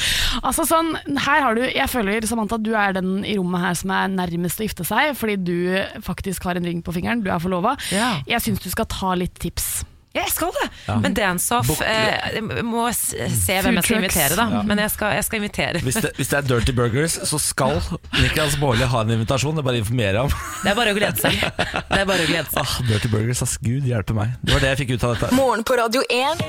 Altså 0.45 0.65
sånn, 0.65 0.91
her 1.25 1.43
har 1.45 1.57
du, 1.57 1.61
Jeg 1.65 1.89
føler 1.89 2.25
Samantha, 2.29 2.57
du 2.61 2.71
er 2.77 2.93
den 2.97 3.23
i 3.25 3.35
rommet 3.37 3.61
her 3.61 3.77
som 3.77 3.93
er 3.93 4.11
nærmest 4.13 4.61
å 4.61 4.67
gifte 4.67 4.85
seg, 4.85 5.15
fordi 5.17 5.37
du 5.41 5.57
faktisk 6.05 6.45
har 6.45 6.57
en 6.59 6.69
ring 6.69 6.83
på 6.85 6.93
fingeren, 6.93 7.23
du 7.25 7.31
er 7.33 7.41
forlova. 7.41 7.75
Ja. 7.93 8.15
Jeg 8.29 8.45
syns 8.45 8.61
du 8.61 8.69
skal 8.73 8.89
ta 8.93 9.13
litt 9.17 9.37
tips. 9.41 9.83
Jeg 10.13 10.29
skal 10.29 10.51
det! 10.53 10.65
Men 11.01 11.15
dance-off 11.17 11.79
eh, 11.81 12.35
må 12.61 12.83
se 12.93 13.55
hvem 13.65 13.79
jeg 13.79 13.85
skal 13.87 13.97
invitere, 13.97 14.35
da. 14.37 14.59
Men 14.69 14.77
jeg 14.83 14.91
skal, 14.93 15.15
jeg 15.17 15.25
skal 15.25 15.39
invitere. 15.41 15.81
Hvis 15.81 15.97
det, 16.05 16.11
hvis 16.19 16.29
det 16.29 16.37
er 16.37 16.45
Dirty 16.51 16.75
Burgers, 16.77 17.15
så 17.29 17.39
skal 17.41 17.79
Niklas 18.19 18.59
Baarli 18.61 18.85
ha 18.91 19.01
en 19.01 19.13
invitasjon. 19.15 19.57
Det 19.57 19.63
er 19.63 19.67
bare 19.71 19.79
å 19.79 19.83
informere 19.83 20.25
ham. 20.27 20.35
Det 20.61 20.69
er 20.69 20.77
bare 20.77 20.93
å 20.93 20.99
glede 20.99 21.17
seg. 21.23 21.39
Det 21.41 22.01
er 22.03 22.05
bare 22.11 22.27
å 22.27 22.29
glede 22.29 22.45
seg. 22.51 22.61
Ah, 22.61 22.75
Dirty 22.91 23.09
Burgers, 23.09 23.41
ass. 23.47 23.55
Gud 23.63 23.87
hjelpe 23.89 24.13
meg. 24.17 24.35
Det 24.45 24.53
var 24.53 24.61
det 24.67 24.73
jeg 24.75 24.81
fikk 24.83 24.93
ut 24.99 25.07
av 25.09 25.15
dette. 25.17 25.31
Morgen 25.39 25.65
på 25.65 25.79
Radio 25.81 26.05
1. 26.05 26.45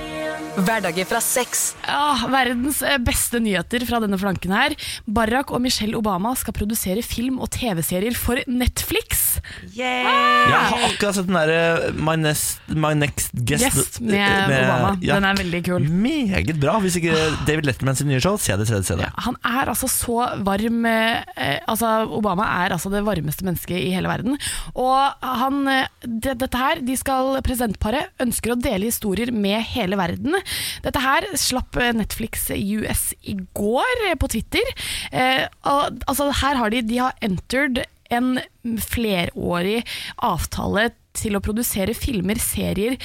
Hverdager 0.55 1.09
fra 1.09 1.18
sex. 1.24 1.64
Ah, 1.90 2.27
verdens 2.31 2.83
eh, 2.87 2.98
beste 3.03 3.40
nyheter 3.42 3.83
fra 3.88 3.98
denne 4.05 4.18
flanken 4.20 4.53
her. 4.55 4.77
Barack 5.09 5.50
og 5.57 5.64
Michelle 5.64 5.96
Obama 5.98 6.35
skal 6.38 6.55
produsere 6.55 7.00
film- 7.03 7.40
og 7.42 7.48
TV-serier 7.57 8.14
for 8.18 8.38
Netflix. 8.50 9.24
Yay! 9.72 10.05
Jeg 10.05 10.53
har 10.53 10.85
akkurat 10.90 11.16
sett 11.16 11.27
den 11.31 11.38
derre 11.40 11.90
My, 11.96 12.14
Next- 12.20 12.61
My 12.70 12.92
Next 12.98 13.33
Guest, 13.35 13.53
Guest 13.62 14.00
med, 14.02 14.50
Obama. 14.50 14.94
ja. 15.02 15.18
Den 15.18 15.28
er 15.28 15.38
veldig 15.40 15.62
kul. 15.66 15.88
Meget 15.88 16.60
bra. 16.60 16.76
Hvis 16.82 16.98
ikke 17.00 17.14
David 17.48 17.68
Letterman 17.68 17.98
sin 17.98 18.10
nye 18.10 18.22
show, 18.22 18.38
se 18.40 18.56
det, 18.58 18.68
se 18.68 18.80
det. 18.80 18.86
se 18.88 18.98
det 18.98 19.10
Han 19.26 19.38
er 19.44 19.70
altså 19.72 19.88
så 19.90 20.28
varm 20.44 20.84
eh, 20.88 21.60
altså 21.70 21.92
Obama 22.14 22.46
er 22.64 22.74
altså 22.76 22.92
det 22.92 23.04
varmeste 23.06 23.46
mennesket 23.46 23.78
i 23.78 23.92
hele 23.94 24.10
verden. 24.10 24.38
Og 24.74 25.26
han, 25.42 25.60
eh, 25.70 25.88
det, 26.04 26.36
dette 26.42 26.60
her, 26.60 26.82
de 26.84 26.96
skal 26.98 27.38
Presidentparet 27.44 28.12
ønsker 28.22 28.54
å 28.54 28.60
dele 28.60 28.90
historier 28.90 29.32
med 29.34 29.62
hele 29.74 29.98
verden. 30.00 30.36
Dette 30.84 31.02
her 31.02 31.26
slapp 31.38 31.76
Netflix 31.96 32.48
US 32.50 33.12
i 33.22 33.36
går 33.56 34.06
eh, 34.08 34.16
på 34.18 34.30
Twitter. 34.32 34.74
Eh, 35.12 35.46
og, 35.68 36.00
altså 36.08 36.30
her 36.42 36.60
har 36.60 36.74
de, 36.74 36.84
de 36.86 37.00
har 37.02 37.16
entered 37.24 37.84
en 38.12 38.36
flerårig 38.80 39.82
avtale 40.22 40.90
til 41.14 41.37
å 41.38 41.42
produsere 41.44 41.94
filmer, 41.96 42.40
serier 42.42 42.98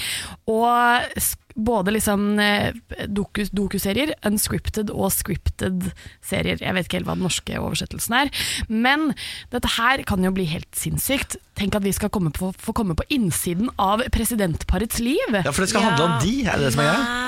og 0.49 1.07
både 1.65 1.93
liksom 1.95 2.27
dokus, 3.09 3.49
doku, 3.53 3.69
dokuserier, 3.79 4.13
unscripted 4.25 4.89
og 4.91 5.11
scripted 5.13 5.89
serier. 6.25 6.59
Jeg 6.61 6.75
vet 6.75 6.87
ikke 6.87 6.99
helt 6.99 7.09
hva 7.09 7.15
den 7.17 7.25
norske 7.27 7.59
oversettelsen 7.61 8.15
er. 8.17 8.31
Men 8.69 9.11
dette 9.53 9.69
her 9.77 10.03
kan 10.09 10.23
jo 10.25 10.31
bli 10.35 10.47
helt 10.49 10.69
sinnssykt. 10.77 11.37
Tenk 11.59 11.75
at 11.75 11.85
vi 11.85 11.93
skal 11.95 12.11
komme 12.13 12.31
på, 12.35 12.51
få 12.57 12.73
komme 12.75 12.95
på 12.97 13.05
innsiden 13.13 13.69
av 13.79 14.03
presidentparets 14.15 15.01
liv. 15.03 15.39
Ja, 15.43 15.51
For 15.51 15.65
det 15.65 15.71
skal 15.73 15.85
handle 15.89 16.07
om 16.09 16.17
de, 16.23 16.35
er 16.47 16.57
det 16.59 16.69
det 16.69 16.75
som 16.77 16.85
er 16.85 16.93
greia? 16.93 17.25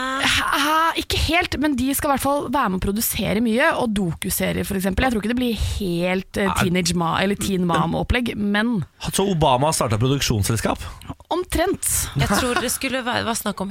Ikke 1.02 1.18
helt, 1.24 1.56
men 1.62 1.74
de 1.80 1.88
skal 1.96 2.10
i 2.10 2.14
hvert 2.14 2.24
fall 2.24 2.44
være 2.52 2.72
med 2.74 2.82
å 2.82 2.84
produsere 2.84 3.42
mye. 3.44 3.72
Og 3.82 3.94
dokuserier, 3.96 4.66
f.eks. 4.68 4.90
Jeg 4.92 4.96
tror 5.00 5.22
ikke 5.22 5.32
det 5.32 5.40
blir 5.40 5.58
helt 5.80 6.40
eh, 6.42 6.52
Teenage 6.60 6.96
Ma 7.00 7.16
eller 7.24 7.40
Teen 7.40 7.66
Mam-opplegg, 7.70 8.34
men 8.38 8.82
Så 9.12 9.26
Obama 9.32 9.72
starta 9.76 10.00
produksjonsselskap? 10.02 10.84
omtrent. 11.32 11.88
Jeg 12.20 12.28
tror 12.28 12.60
det 12.60 12.68
skulle 12.74 13.00
være, 13.06 13.24
var 13.24 13.38
snakk 13.40 13.62
om 13.64 13.70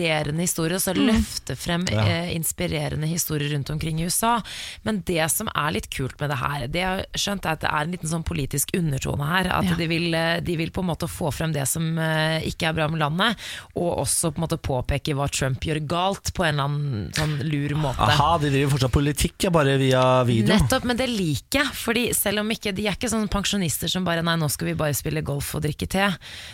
inspirerende 0.00 0.40
historier, 0.44 0.78
så 0.80 0.94
løfte 0.96 1.56
frem 1.56 1.84
Ja. 1.90 2.00
eh, 2.06 2.34
inspirerende 2.36 3.06
historier 3.06 3.50
rundt 3.54 3.70
omkring 3.70 4.00
i 4.00 4.04
USA. 4.04 4.40
Men 4.84 5.02
det 5.06 5.30
som 5.30 5.48
er 5.54 5.72
litt 5.72 5.90
kult 5.90 6.18
med 6.20 6.30
det 6.30 6.38
her, 6.38 6.66
det 6.68 6.80
jeg 6.80 6.86
har 6.86 7.04
skjønt 7.14 7.44
er 7.46 7.50
at 7.52 7.60
det 7.60 7.70
er 7.70 7.82
en 7.84 7.90
liten 7.92 8.08
sånn 8.08 8.24
politisk 8.24 8.70
undertone 8.76 9.26
her. 9.26 9.46
At 9.52 9.64
Ja. 9.64 9.74
de, 9.76 9.86
vil, 9.86 10.14
eh, 10.14 10.40
de 10.40 10.56
vil 10.56 10.70
på 10.70 10.80
en 10.80 10.86
måte 10.88 11.08
få 11.08 11.32
frem 11.32 11.52
det 11.52 11.66
som 11.68 11.98
eh, 11.98 12.40
ikke 12.42 12.68
er 12.68 12.72
bra 12.72 12.88
med 12.88 12.98
landet, 13.00 13.36
og 13.76 13.98
også 14.06 14.32
på 14.32 14.38
en 14.38 14.48
måte 14.48 14.58
påpeke 14.60 15.14
hva 15.14 15.28
Trump 15.30 15.60
gjør 15.60 15.86
galt 15.86 16.32
på 16.34 16.44
en 16.44 16.54
eller 16.54 16.64
annen 16.64 17.12
sånn 17.12 17.38
lur 17.44 17.74
måte. 17.76 17.98
Aha, 18.00 18.38
de 18.38 18.50
driver 18.50 18.70
fortsatt 18.78 18.92
politikk, 18.92 19.34
ja, 19.44 19.50
bare 19.50 19.76
via 19.78 20.24
video. 20.24 20.54
Nettopp, 20.56 20.84
men 20.84 20.96
det 20.96 21.08
liker 21.08 21.60
jeg. 21.64 21.66
Fordi 21.74 22.12
selv 22.14 22.40
om 22.40 22.48
ikke, 22.50 22.70
De 22.74 22.86
er 22.86 22.92
ikke 22.94 23.10
sånne 23.10 23.28
pensjonister 23.28 23.88
som 23.90 24.04
bare 24.04 24.22
Nei, 24.22 24.36
nå 24.36 24.48
skal 24.50 24.68
vi 24.68 24.74
bare 24.74 24.94
spille 24.94 25.22
golf 25.22 25.54
og 25.54 25.62
drikke 25.62 25.88
te. 25.88 26.06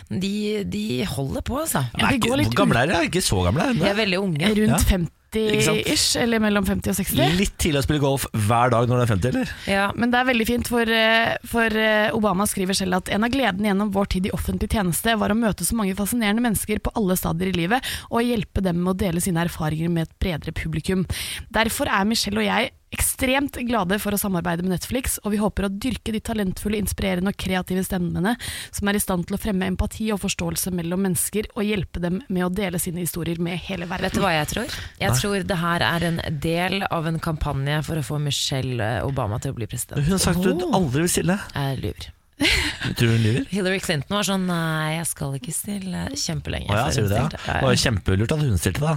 De, 0.09 0.63
de 0.63 1.03
holder 1.05 1.41
på, 1.41 1.59
altså. 1.61 1.85
Ja, 1.99 2.07
hvor 2.17 2.53
gamle 2.55 2.79
er 2.83 2.87
de? 2.87 3.09
Ikke 3.09 3.21
så 3.21 3.36
gamle? 3.45 3.69
De 3.77 3.85
Er 3.87 3.95
veldig 3.95 4.19
unge. 4.23 4.49
Rundt 4.57 4.89
Ja. 4.89 4.97
50-ish, 5.33 6.15
eller 6.21 6.39
mellom 6.39 6.65
50 6.65 6.89
og 6.89 6.95
60. 6.95 7.33
Litt 7.37 7.57
tidlig 7.59 7.81
å 7.81 7.83
spille 7.85 7.99
golf 7.99 8.25
hver 8.47 8.71
dag 8.71 8.87
når 8.87 8.95
du 8.95 9.03
er 9.03 9.09
50, 9.11 9.27
eller? 9.33 9.51
Ja. 9.67 9.91
Men 9.95 10.09
det 10.13 10.21
er 10.21 10.29
veldig 10.29 10.47
fint, 10.47 10.69
for, 10.71 10.87
eh, 10.87 11.35
for 11.45 11.67
eh, 11.77 12.09
Obama 12.15 12.47
skriver 12.47 12.73
selv 12.79 13.01
at 13.01 13.11
en 13.13 13.27
av 13.27 13.33
gledene 13.33 13.67
gjennom 13.69 13.91
vår 13.93 14.07
tid 14.15 14.29
i 14.29 14.33
offentlig 14.35 14.71
tjeneste 14.71 15.17
var 15.19 15.29
å 15.33 15.37
møte 15.37 15.67
så 15.67 15.75
mange 15.75 15.95
fascinerende 15.99 16.41
mennesker 16.45 16.79
på 16.79 16.93
alle 16.95 17.17
stadier 17.19 17.51
i 17.51 17.57
livet, 17.59 17.83
og 18.09 18.23
hjelpe 18.23 18.63
dem 18.63 18.79
med 18.83 18.95
å 18.95 18.97
dele 19.03 19.21
sine 19.23 19.43
erfaringer 19.43 19.91
med 19.91 20.07
et 20.07 20.15
bredere 20.23 20.55
publikum. 20.55 21.05
Derfor 21.51 21.91
er 21.91 22.07
Michelle 22.07 22.39
og 22.39 22.47
jeg 22.47 22.71
ekstremt 22.93 23.57
glade 23.67 23.97
for 23.99 24.15
å 24.15 24.19
samarbeide 24.19 24.63
med 24.63 24.75
Netflix, 24.75 25.17
og 25.23 25.33
vi 25.33 25.41
håper 25.41 25.67
å 25.67 25.71
dyrke 25.71 26.13
de 26.15 26.21
talentfulle, 26.23 26.79
inspirerende 26.79 27.33
og 27.33 27.39
kreative 27.39 27.83
stemmene 27.85 28.35
som 28.71 28.87
er 28.87 28.97
i 28.97 29.03
stand 29.03 29.27
til 29.27 29.37
å 29.37 29.41
fremme 29.41 29.67
empati 29.67 30.09
og 30.15 30.21
forståelse 30.23 30.71
mellom 30.75 31.03
mennesker, 31.07 31.49
og 31.55 31.67
hjelpe 31.67 32.03
dem 32.03 32.21
med 32.27 32.45
å 32.47 32.51
dele 32.53 32.79
sine 32.81 33.03
historier 33.03 33.41
med 33.43 33.59
hele 33.67 33.89
verden. 33.89 34.07
Vet 34.07 34.19
du 34.19 34.23
hva 34.23 34.35
jeg 34.37 34.51
tror? 34.53 34.77
Jeg 35.01 35.19
tror 35.19 35.47
det 35.51 35.61
her 35.61 35.87
er 35.87 36.09
en 36.11 36.21
del 36.43 36.83
av 36.87 37.09
en 37.09 37.19
kampanje 37.23 37.81
for 37.87 37.99
å 37.99 38.05
få 38.05 38.21
Michelle 38.23 38.91
Obama 39.07 39.41
til 39.43 39.55
å 39.55 39.59
bli 39.59 39.69
president. 39.69 40.03
Hun 40.05 40.17
har 40.17 40.23
sagt 40.23 40.43
at 40.43 40.53
hun 40.53 40.77
aldri 40.77 41.03
vil 41.07 41.17
stille. 41.17 41.41
Jeg 41.55 41.81
lyver. 41.83 42.13
Tror 42.37 42.93
du 42.99 43.13
hun 43.15 43.21
lyver? 43.23 43.45
Hillary 43.49 43.79
Clinton 43.81 44.13
var 44.13 44.25
sånn 44.27 44.43
Nei, 44.49 44.97
jeg 44.99 45.07
skal 45.09 45.37
ikke 45.39 45.53
stille 45.55 46.03
kjempelenge. 46.13 46.69
Oh, 46.69 46.77
ja, 46.77 46.89
sier 46.93 47.07
du 47.07 47.13
det? 47.13 47.21
Ja. 47.23 47.29
Det 47.47 47.61
var 47.65 47.73
jo 47.73 47.81
kjempelurt 47.81 48.35
at 48.35 48.43
hun 48.45 48.59
stilte, 48.61 48.81
da. 48.85 48.93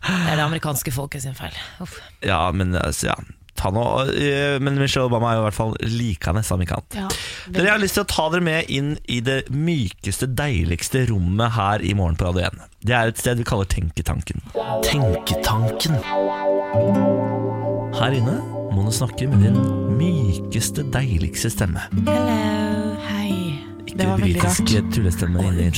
Det 0.00 0.32
er 0.32 0.40
det 0.40 0.46
amerikanske 0.48 0.94
folket 0.94 1.22
sin 1.26 1.36
feil. 1.38 1.54
Uff. 1.84 2.00
Ja, 2.26 2.48
men 2.54 2.74
altså, 2.78 3.12
ja. 3.12 3.18
Ta 3.60 3.68
nå, 3.74 3.82
eh, 4.16 4.56
men 4.62 4.78
Michelle 4.80 5.10
Obama 5.10 5.32
er 5.32 5.36
jo 5.36 5.42
i 5.42 5.46
hvert 5.48 5.56
fall 5.58 5.74
likende, 5.84 6.40
nesten 6.40 6.62
ikke 6.64 6.78
annet. 6.78 6.96
Ja, 6.96 7.08
Dere 7.52 7.66
jeg 7.68 7.74
har 7.74 7.82
lyst 7.82 7.98
til 7.98 8.06
å 8.06 8.08
ta 8.08 8.28
dere 8.32 8.46
med 8.46 8.70
inn 8.72 8.94
i 9.10 9.18
det 9.26 9.40
mykeste, 9.52 10.30
deiligste 10.38 11.02
rommet 11.10 11.52
her 11.58 11.84
i 11.84 11.92
Morgen 11.98 12.16
på 12.16 12.30
Radio 12.30 12.46
1. 12.48 12.62
Det 12.88 12.96
er 12.96 13.12
et 13.12 13.20
sted 13.20 13.42
vi 13.42 13.44
kaller 13.50 13.68
Tenketanken. 13.68 14.40
Tenketanken. 14.86 16.00
Her 18.00 18.16
inne 18.16 18.38
du 18.86 18.92
snakke 18.94 19.28
med 19.30 19.42
din 19.44 19.56
mykeste, 19.98 20.84
deiligste 20.94 21.50
stemme. 21.52 21.82
Hei. 23.08 23.58
Ikke 23.84 23.98
Det 23.98 24.06
var 24.06 24.20
veldig 24.20 24.40
britisk 24.40 24.94
tullestemme 24.94 25.38
det. 25.56 25.70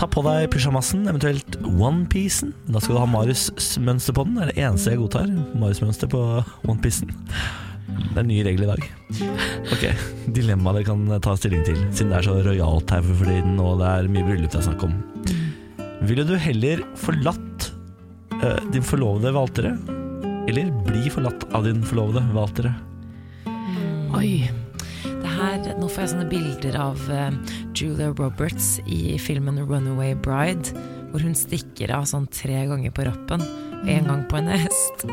Ta 0.00 0.08
på 0.08 0.22
deg 0.24 0.46
pysjamasen, 0.52 1.02
eventuelt 1.10 1.58
onepiecen. 1.60 2.54
Da 2.72 2.80
skal 2.80 2.96
du 2.96 3.00
ha 3.02 3.08
Marius-mønster 3.10 4.16
på 4.16 4.24
den. 4.28 4.38
Det 4.38 4.46
er 4.46 4.52
det 4.52 4.62
eneste 4.64 4.94
jeg 4.94 5.02
godtar. 5.02 5.28
Marius-mønster 5.60 6.08
på 6.12 6.22
onepiecen. 6.64 7.12
Det 7.90 8.16
er 8.16 8.22
en 8.22 8.30
ny 8.30 8.40
regel 8.46 8.64
i 8.64 8.70
dag. 8.70 8.86
Ok, 9.74 9.84
Dilemma 10.36 10.72
dere 10.76 10.88
kan 10.88 11.04
ta 11.22 11.34
stilling 11.36 11.66
til, 11.66 11.78
siden 11.92 12.14
det 12.14 12.20
er 12.20 12.28
så 12.28 12.38
rojalt 12.46 12.94
her 12.94 13.04
for 13.06 13.28
tiden, 13.28 13.58
og 13.60 13.80
det 13.82 13.90
er 13.90 14.10
mye 14.14 14.26
bryllup 14.26 14.52
det 14.54 14.60
er 14.62 14.68
snakk 14.70 14.86
om. 14.88 14.94
Ville 16.08 16.24
du 16.24 16.36
heller 16.40 16.84
forlatt 16.98 17.70
uh, 18.40 18.60
din 18.72 18.86
forlovede 18.86 19.34
ved 19.34 19.40
alteret, 19.42 19.96
eller 20.50 20.70
bli 20.86 21.10
forlatt 21.12 21.46
av 21.56 21.66
din 21.66 21.82
forlovede 21.86 22.22
ved 22.32 22.42
alteret? 22.42 22.86
Oi. 24.18 24.50
Det 25.04 25.30
her, 25.30 25.64
nå 25.78 25.88
får 25.88 26.04
jeg 26.04 26.12
sånne 26.12 26.28
bilder 26.30 26.76
av 26.80 27.02
eh, 27.14 27.56
Julia 27.76 28.10
Roberts 28.12 28.78
i 28.86 29.16
filmen 29.22 29.60
'Runaway 29.62 30.14
Bride', 30.18 30.74
hvor 31.10 31.24
hun 31.24 31.36
stikker 31.38 31.92
av 31.94 32.06
sånn 32.10 32.28
tre 32.32 32.64
ganger 32.70 32.92
på 32.94 33.06
rappen. 33.08 33.44
En 33.88 34.10
gang 34.10 34.24
på 34.28 34.40
en 34.40 34.50
hest. 34.52 35.06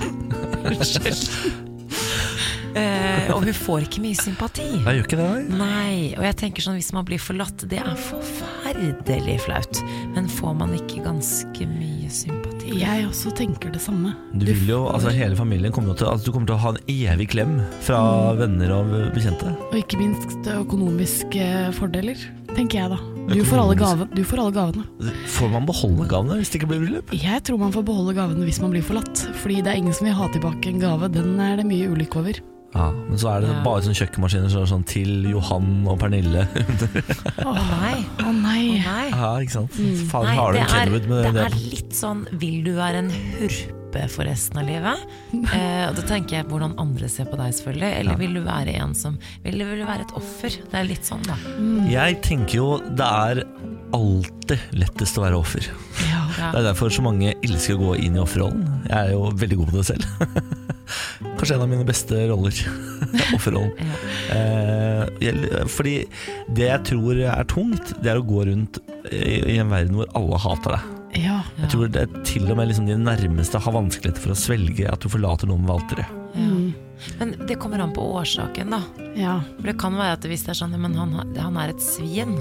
Unnskyld. 0.68 1.70
Eh, 2.72 3.28
og 3.34 3.44
hun 3.44 3.56
får 3.56 3.86
ikke 3.86 4.00
mye 4.04 4.16
sympati. 4.16 4.64
Jeg 4.64 4.96
gjør 4.98 5.06
ikke 5.06 5.20
det, 5.20 5.28
nei. 5.52 5.58
Nei, 5.60 5.96
og 6.16 6.24
jeg 6.24 6.38
tenker 6.40 6.64
sånn 6.64 6.78
hvis 6.80 6.92
man 6.96 7.08
blir 7.08 7.20
forlatt, 7.20 7.66
det 7.68 7.82
er 7.82 7.92
forferdelig 8.08 9.38
flaut. 9.44 9.82
Men 10.14 10.30
får 10.32 10.56
man 10.62 10.72
ikke 10.78 11.04
ganske 11.04 11.68
mye 11.68 12.08
sympati? 12.12 12.51
Jeg 12.72 13.06
også 13.08 13.32
tenker 13.36 13.72
det 13.74 13.82
samme. 13.84 14.14
Du 14.32 14.46
vil 14.48 14.68
jo, 14.70 14.82
altså 14.88 15.12
Hele 15.12 15.36
familien 15.36 15.72
kommer 15.74 15.92
jo 15.92 15.98
til 16.00 16.08
altså, 16.08 16.26
Du 16.26 16.34
kommer 16.34 16.48
til 16.48 16.56
å 16.56 16.62
ha 16.62 16.72
en 16.72 16.80
evig 16.90 17.28
klem 17.34 17.58
fra 17.84 18.00
venner 18.38 18.72
og 18.78 18.92
bekjente. 19.14 19.52
Og 19.70 19.78
ikke 19.82 20.00
minst 20.00 20.48
økonomiske 20.52 21.48
fordeler, 21.78 22.20
tenker 22.56 22.82
jeg 22.82 22.94
da. 22.94 23.00
Du 23.32 23.42
får 23.46 23.60
alle, 23.62 23.76
gave, 23.78 24.06
du 24.12 24.22
får 24.26 24.40
alle 24.42 24.54
gavene. 24.56 25.12
Får 25.30 25.52
man 25.52 25.66
beholde 25.68 26.08
gavene 26.10 26.40
hvis 26.40 26.50
det 26.50 26.58
ikke 26.60 26.72
blir 26.72 26.82
bryllup? 26.82 27.12
Jeg 27.14 27.44
tror 27.46 27.60
man 27.62 27.74
får 27.74 27.84
beholde 27.86 28.16
gavene 28.18 28.48
hvis 28.48 28.58
man 28.64 28.74
blir 28.74 28.84
forlatt. 28.86 29.26
Fordi 29.42 29.60
det 29.62 29.72
er 29.72 29.78
ingen 29.78 29.94
som 29.96 30.08
vil 30.08 30.18
ha 30.18 30.26
tilbake 30.34 30.72
en 30.72 30.82
gave. 30.82 31.12
Den 31.14 31.38
er 31.40 31.60
det 31.60 31.68
mye 31.68 31.92
ulykke 31.92 32.18
over. 32.24 32.42
Ja, 32.74 32.86
Men 32.90 33.18
så 33.20 33.28
er 33.34 33.40
det 33.44 33.50
Ja. 33.50 33.62
bare 33.66 33.82
sånne 33.84 33.98
kjøkkenmaskiner 34.00 34.48
som 34.50 34.62
er 34.62 34.70
sånn 34.70 34.84
til 34.88 35.26
Johan 35.28 35.86
og 35.86 35.98
Pernille. 36.00 36.46
Å 37.44 37.52
nei. 37.52 37.98
Å 38.24 38.32
nei. 38.32 38.62
Ja, 39.12 39.34
ikke 39.44 39.50
sant? 39.58 39.76
Faen, 40.08 40.24
Nei, 40.30 40.36
har 40.38 40.52
du 40.52 40.58
en 40.62 40.66
Kenwood 40.72 41.08
med 41.10 41.24
det 41.26 41.32
det? 41.36 41.44
er 41.50 41.56
litt 41.74 41.92
sånn 41.92 42.24
Vil 42.40 42.62
du 42.64 42.72
være 42.78 43.02
en 43.04 43.10
hurpe 43.10 43.81
for 44.12 44.24
resten 44.28 44.58
av 44.62 44.66
livet? 44.68 45.02
Eh, 45.52 45.88
og 45.88 45.96
Da 45.98 46.02
tenker 46.06 46.36
jeg 46.38 46.46
hvordan 46.48 46.74
andre 46.80 47.08
ser 47.10 47.26
på 47.28 47.36
deg, 47.40 47.52
selvfølgelig. 47.56 47.90
Eller 48.00 48.16
vil 48.20 48.34
du 48.36 48.40
være 48.44 48.72
en 48.80 48.92
som 48.96 49.18
Vil 49.44 49.58
du, 49.58 49.64
vil 49.68 49.80
du 49.82 49.86
være 49.88 50.04
et 50.06 50.12
offer? 50.16 50.54
Det 50.70 50.78
er 50.78 50.86
litt 50.88 51.04
sånn, 51.08 51.22
da. 51.26 51.36
Jeg 51.90 52.20
tenker 52.24 52.56
jo 52.58 52.68
det 52.96 53.06
er 53.08 53.42
alltid 53.92 54.62
lettest 54.80 55.18
å 55.20 55.24
være 55.26 55.36
offer. 55.40 55.66
Ja. 56.08 56.22
Det 56.52 56.60
er 56.62 56.66
derfor 56.70 56.92
så 56.94 57.02
mange 57.04 57.34
elsker 57.44 57.76
å 57.76 57.82
gå 57.82 57.96
inn 58.06 58.16
i 58.16 58.22
offerrollen. 58.22 58.62
Jeg 58.88 58.96
er 58.96 59.10
jo 59.12 59.26
veldig 59.42 59.58
god 59.60 59.72
på 59.72 59.80
det 59.80 59.84
selv. 59.90 60.06
Kanskje 61.38 61.56
en 61.58 61.64
av 61.66 61.70
mine 61.72 61.84
beste 61.88 62.22
roller. 62.30 62.56
Offerrollen. 63.36 63.72
Eh, 64.32 65.04
jeg- 65.26 65.68
fordi 65.72 65.94
det 66.56 66.68
jeg 66.70 66.84
tror 66.92 67.20
er 67.36 67.44
tungt, 67.52 67.92
det 68.02 68.12
er 68.14 68.20
å 68.20 68.26
gå 68.26 68.46
rundt 68.48 68.80
i, 69.12 69.56
i 69.56 69.58
en 69.60 69.72
verden 69.72 69.98
hvor 70.00 70.08
alle 70.18 70.40
hater 70.46 70.76
deg. 70.78 70.90
Jeg 71.62 71.70
tror 71.70 71.90
det 71.94 72.00
er 72.02 72.22
til 72.26 72.48
og 72.50 72.56
med 72.58 72.70
liksom 72.72 72.88
de 72.88 72.96
nærmeste 72.98 73.60
har 73.62 73.74
vanskeligheter 73.74 74.24
for 74.24 74.34
å 74.34 74.38
svelge 74.38 74.88
at 74.90 75.02
du 75.02 75.08
forlater 75.12 75.50
noen 75.50 75.62
ved 75.68 75.76
alteret. 75.76 76.18
Men 77.18 77.34
det 77.46 77.58
kommer 77.60 77.82
an 77.82 77.92
på 77.94 78.02
årsaken, 78.18 78.72
da. 78.74 78.80
ja. 79.18 79.36
For 79.58 79.70
det 79.70 79.76
kan 79.80 79.94
være 79.98 80.16
at 80.18 80.26
hvis 80.30 80.44
det 80.46 80.54
er 80.54 80.58
sånn 80.62 80.74
Men 80.80 80.94
han, 80.98 81.14
han 81.36 81.58
er 81.60 81.74
et 81.74 81.82
svin. 81.84 82.34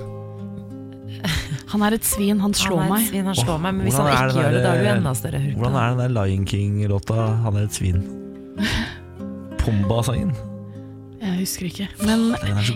Han 1.72 1.84
er 1.86 1.96
et 1.96 2.08
svin, 2.08 2.40
han 2.42 2.54
slår 2.58 2.82
han 2.82 2.94
er 2.96 3.02
et. 3.02 3.10
Svin, 3.12 3.28
han 3.30 3.38
slår 3.38 3.60
meg 3.64 3.76
Men 3.78 3.88
hvis 3.88 4.00
han 4.00 4.10
ikke 4.12 4.40
gjør 4.42 4.56
det, 4.56 4.64
da 4.64 4.72
er 4.76 4.82
du 4.82 4.92
enda 4.96 5.14
større 5.18 5.42
hurtig. 5.44 5.58
Hvordan 5.60 5.78
er 5.82 5.92
den 5.92 6.02
der 6.02 6.16
Lion 6.18 6.48
King-låta 6.48 7.28
'Han 7.44 7.60
er 7.60 7.68
et 7.68 7.78
svin'? 7.78 8.04
Pumba-sangen. 9.62 10.34
Jeg 11.22 11.38
husker 11.38 11.68
ikke. 11.68 11.86
Men 12.08 12.32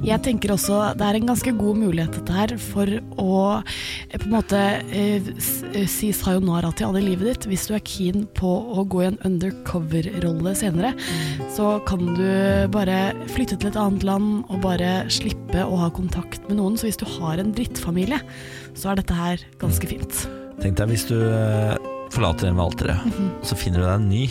jeg 0.05 0.21
tenker 0.25 0.51
også 0.53 0.77
det 0.97 1.05
er 1.07 1.17
en 1.17 1.29
ganske 1.31 1.53
god 1.57 1.79
mulighet 1.81 2.13
dette 2.19 2.35
her 2.35 2.53
for 2.61 2.91
å 3.21 3.37
eh, 3.57 4.17
på 4.19 4.27
en 4.27 4.35
måte 4.35 4.59
eh, 4.93 5.29
eh, 5.71 5.87
si 5.89 6.11
sayonara 6.13 6.69
til 6.77 6.91
alle 6.91 7.01
i 7.01 7.07
livet 7.07 7.31
ditt. 7.31 7.47
Hvis 7.49 7.65
du 7.69 7.73
er 7.77 7.81
keen 7.85 8.27
på 8.37 8.51
å 8.75 8.85
gå 8.85 9.01
i 9.01 9.07
en 9.09 9.17
undercover-rolle 9.25 10.53
senere, 10.57 10.93
så 11.55 11.79
kan 11.89 12.13
du 12.17 12.29
bare 12.75 12.99
flytte 13.33 13.57
til 13.57 13.71
et 13.71 13.81
annet 13.81 14.05
land 14.05 14.45
og 14.45 14.61
bare 14.65 15.07
slippe 15.13 15.65
å 15.65 15.81
ha 15.81 15.89
kontakt 15.93 16.45
med 16.45 16.59
noen. 16.59 16.77
Så 16.77 16.89
hvis 16.89 17.01
du 17.01 17.07
har 17.17 17.41
en 17.41 17.53
drittfamilie, 17.55 18.21
så 18.77 18.93
er 18.93 19.01
dette 19.01 19.17
her 19.17 19.41
ganske 19.61 19.89
fint. 19.89 20.25
Tenk 20.61 20.77
deg 20.77 20.93
hvis 20.93 21.09
du 21.09 21.17
forlater 22.13 22.47
en 22.47 22.59
ved 22.59 22.65
alteret, 22.69 22.97
-hmm. 23.05 23.29
så 23.43 23.55
finner 23.55 23.79
du 23.79 23.85
deg 23.85 23.95
en 23.95 24.09
ny, 24.09 24.29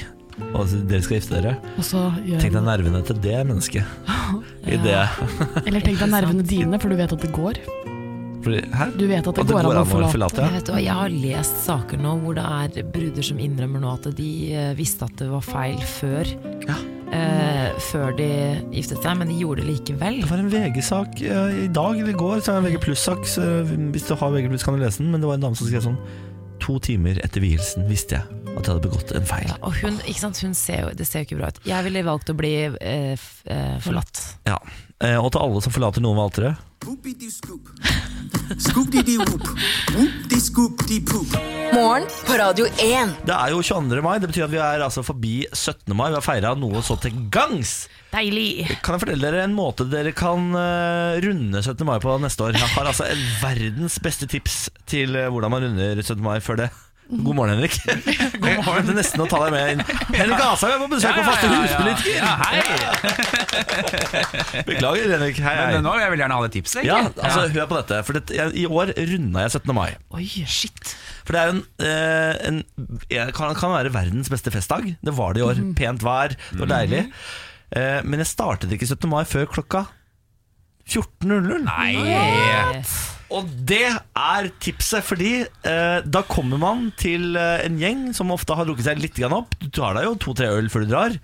og 0.55 0.73
dere 0.91 1.03
skal 1.05 1.19
gifte 1.21 1.37
dere. 1.39 1.57
Og 1.79 1.85
så 1.87 2.01
gjør 2.27 2.41
Tenk 2.43 2.57
deg 2.57 2.65
nervene 2.67 3.01
til 3.07 3.19
det 3.23 3.41
mennesket. 3.47 3.85
I 4.75 4.79
det. 4.83 5.01
Eller 5.67 5.81
tenk 5.85 6.01
deg 6.03 6.11
nervene 6.11 6.47
dine, 6.47 6.81
for 6.83 6.91
du 6.91 6.97
vet 6.99 7.13
at 7.15 7.23
det 7.27 7.31
går. 7.35 7.61
Fordi, 8.45 8.59
hæ? 8.77 8.87
Du 8.99 9.07
vet 9.09 9.25
at 9.31 9.39
det 9.41 9.47
går 9.49 9.71
an 9.71 9.79
å 9.81 9.85
forlate. 9.89 10.13
forlate? 10.13 10.43
Jeg, 10.43 10.51
Ja. 10.53 10.59
vet, 10.59 10.73
jeg 10.85 10.97
har 10.99 11.09
lest 11.09 11.63
saker 11.65 11.97
nå 12.03 12.17
hvor 12.21 12.35
det 12.37 12.45
er 12.45 12.91
bruder 12.93 13.25
som 13.25 13.39
innrømmer 13.41 13.81
nå 13.81 13.95
at 13.95 14.11
de 14.19 14.29
eh, 14.53 14.75
visste 14.77 15.07
at 15.07 15.17
det 15.23 15.31
var 15.31 15.41
feil 15.47 15.79
før. 15.95 16.29
Ja. 16.69 16.77
Eh, 17.15 17.71
før 17.89 18.13
de 18.19 18.29
giftet 18.75 19.01
seg, 19.01 19.17
men 19.17 19.31
de 19.33 19.39
gjorde 19.41 19.63
det 19.63 19.71
likevel. 19.71 20.21
Det 20.21 20.29
var 20.29 20.43
en 20.43 20.51
VG-sak 20.53 21.23
i 21.25 21.69
dag 21.73 21.97
eller 22.03 22.13
i 22.13 22.19
går, 22.21 22.43
så 22.45 22.53
er 22.53 22.59
det 22.59 22.65
en 22.65 22.69
VG 22.75 22.81
pluss-sak. 22.85 23.25
Hvis 23.95 24.09
du 24.11 24.15
har 24.19 24.35
VG 24.37 24.51
pluss, 24.53 24.67
kan 24.67 24.77
du 24.77 24.83
lese 24.85 24.99
den. 25.01 25.13
Men 25.15 25.23
det 25.25 25.31
var 25.31 25.39
en 25.41 25.47
dame 25.49 25.57
som 25.57 25.71
skrev 25.71 25.87
sånn 25.89 26.01
To 26.65 26.79
timer 26.81 27.19
etter 27.25 27.41
vielsen 27.45 27.89
visste 27.91 28.21
jeg 28.21 28.44
at 28.55 28.63
jeg 28.69 28.71
hadde 28.71 28.85
begått 28.87 29.13
en 29.19 29.27
feil. 29.29 29.49
Ja, 29.51 29.57
og 29.67 29.75
hun, 29.83 29.97
ikke 30.07 30.21
sant, 30.23 30.39
hun 30.45 30.55
ser 30.59 30.85
jo, 30.85 30.93
det 30.97 31.07
ser 31.09 31.23
jo 31.25 31.29
ikke 31.29 31.39
bra 31.41 31.49
ut. 31.53 31.59
Jeg 31.69 31.87
ville 31.89 32.05
valgt 32.07 32.31
å 32.31 32.37
bli 32.39 32.53
eh, 32.71 33.13
f, 33.19 33.27
eh, 33.51 33.77
forlatt. 33.85 34.21
Ja. 34.49 34.59
Eh, 35.03 35.19
Og 35.19 35.33
til 35.35 35.43
alle 35.43 35.63
som 35.65 35.75
forlater 35.75 36.05
noen 36.05 36.17
ved 36.21 36.29
alteret. 36.29 36.71
Whoopity-scoop. 36.85 37.71
Scoop-dee-dee-whoop. 38.61 39.47
Whoop-dee-scoop-dee-poop. 39.95 41.35
Morgen 41.75 42.05
på 42.29 42.37
Radio 42.39 42.67
1. 42.79 43.15
Det 43.27 43.35
er 43.35 43.55
jo 43.55 43.63
22. 43.65 44.03
mai. 44.05 44.19
Det 44.23 44.29
betyr 44.31 44.45
at 44.47 44.53
vi 44.53 44.61
er 44.63 44.85
altså 44.85 45.03
forbi 45.07 45.33
17. 45.51 45.95
mai. 45.97 46.11
Vi 46.13 46.19
har 46.21 46.25
feira 46.25 46.53
noe 46.59 46.83
så 46.87 46.97
til 47.03 47.17
gangs. 47.35 47.89
Deilig! 48.15 48.69
Kan 48.85 48.95
jeg 48.99 49.03
fortelle 49.07 49.25
dere 49.27 49.43
en 49.49 49.57
måte 49.57 49.89
dere 49.91 50.13
kan 50.15 50.53
eh, 50.61 51.17
runde 51.25 51.65
17. 51.65 51.83
mai 51.89 51.97
på 52.05 52.15
neste 52.23 52.47
år? 52.47 52.55
Jeg 52.61 52.71
har 52.77 52.87
altså 52.93 53.09
en 53.11 53.25
verdens 53.43 53.97
beste 54.05 54.29
tips 54.31 54.69
til 54.87 55.17
eh, 55.19 55.27
hvordan 55.33 55.51
man 55.57 55.67
runder 55.67 55.99
17. 56.05 56.21
mai 56.23 56.39
før 56.45 56.63
det. 56.63 56.71
God 57.05 57.35
morgen, 57.37 57.51
Henrik. 57.53 57.75
God 58.43 58.65
morgen. 58.65 58.87
Det 58.87 58.93
er 58.95 58.97
nesten 58.97 59.21
å 59.21 59.27
ta 59.29 59.39
deg 59.45 59.53
med 59.53 59.73
inn. 59.75 59.83
Henrik 60.15 60.41
Asheim 60.41 60.73
er 60.73 60.81
på 60.81 60.89
besøk 60.95 61.19
på 61.19 61.25
faste 61.27 61.47
huspolitiker. 61.53 62.17
Ja, 62.17 62.33
hei! 62.41 62.63
Beklager, 64.71 65.13
Henrik. 65.13 65.41
Hei, 65.45 65.53
hei. 65.59 65.67
Men 65.77 65.85
nå 65.85 65.93
vil 65.95 66.05
jeg 66.05 66.13
vel 66.15 66.23
gjerne 66.25 66.39
ha 66.39 66.47
det 66.47 66.53
tipset. 66.57 66.83
Ja, 66.89 66.99
altså 67.13 67.45
Hør 67.53 67.69
på 67.71 67.77
dette. 67.83 68.01
For 68.09 68.17
det, 68.17 68.23
I 68.57 68.65
år 68.67 68.95
runda 69.13 69.45
jeg 69.45 69.53
17. 69.61 69.75
mai. 69.77 69.91
Oi, 70.17 70.25
shit. 70.49 70.95
For 71.29 71.37
det 71.37 71.43
er 71.43 71.51
jo 71.51 71.55
en, 71.59 71.63
eh, 71.85 72.33
en 72.49 73.35
kan, 73.37 73.53
kan 73.59 73.75
være 73.77 73.93
verdens 73.95 74.33
beste 74.33 74.53
festdag. 74.55 74.95
Det 75.05 75.15
var 75.17 75.37
det 75.37 75.45
i 75.45 75.47
år. 75.51 75.61
Pent 75.77 76.05
vær, 76.05 76.33
det 76.39 76.63
var 76.65 76.73
deilig. 76.73 77.03
Eh, 77.75 78.01
men 78.07 78.25
jeg 78.25 78.33
startet 78.33 78.73
ikke 78.73 78.89
17. 78.89 79.11
mai 79.13 79.25
før 79.29 79.45
klokka 79.59 79.85
14.00. 80.89 81.65
Nei! 81.69 81.93
Eh, 82.01 82.97
Og 83.33 83.49
det 83.67 83.87
er 83.89 84.49
tipset, 84.63 85.05
fordi 85.07 85.33
eh, 85.45 85.99
da 86.05 86.21
kommer 86.29 86.61
man 86.61 86.85
til 87.01 87.39
eh, 87.41 87.65
en 87.65 87.79
gjeng 87.81 88.05
som 88.17 88.33
ofte 88.35 88.57
har 88.57 88.69
drukket 88.69 88.87
seg 88.91 89.01
litt 89.01 89.17
grann 89.17 89.35
opp. 89.39 89.57
Du 89.63 89.71
tar 89.73 89.97
deg 89.97 90.07
jo 90.07 90.15
to-tre 90.27 90.51
øl 90.53 90.69
før 90.73 90.85
du 90.85 90.93
drar, 90.93 91.17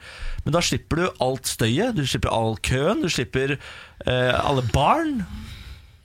men 0.47 0.57
da 0.57 0.63
slipper 0.65 1.03
du 1.03 1.23
alt 1.27 1.51
støyet. 1.51 1.95
Du 1.99 2.03
slipper 2.09 2.33
all 2.33 2.57
køen, 2.67 3.05
du 3.05 3.11
slipper 3.13 3.57
eh, 3.59 4.33
alle 4.41 4.65
barn. 4.73 5.21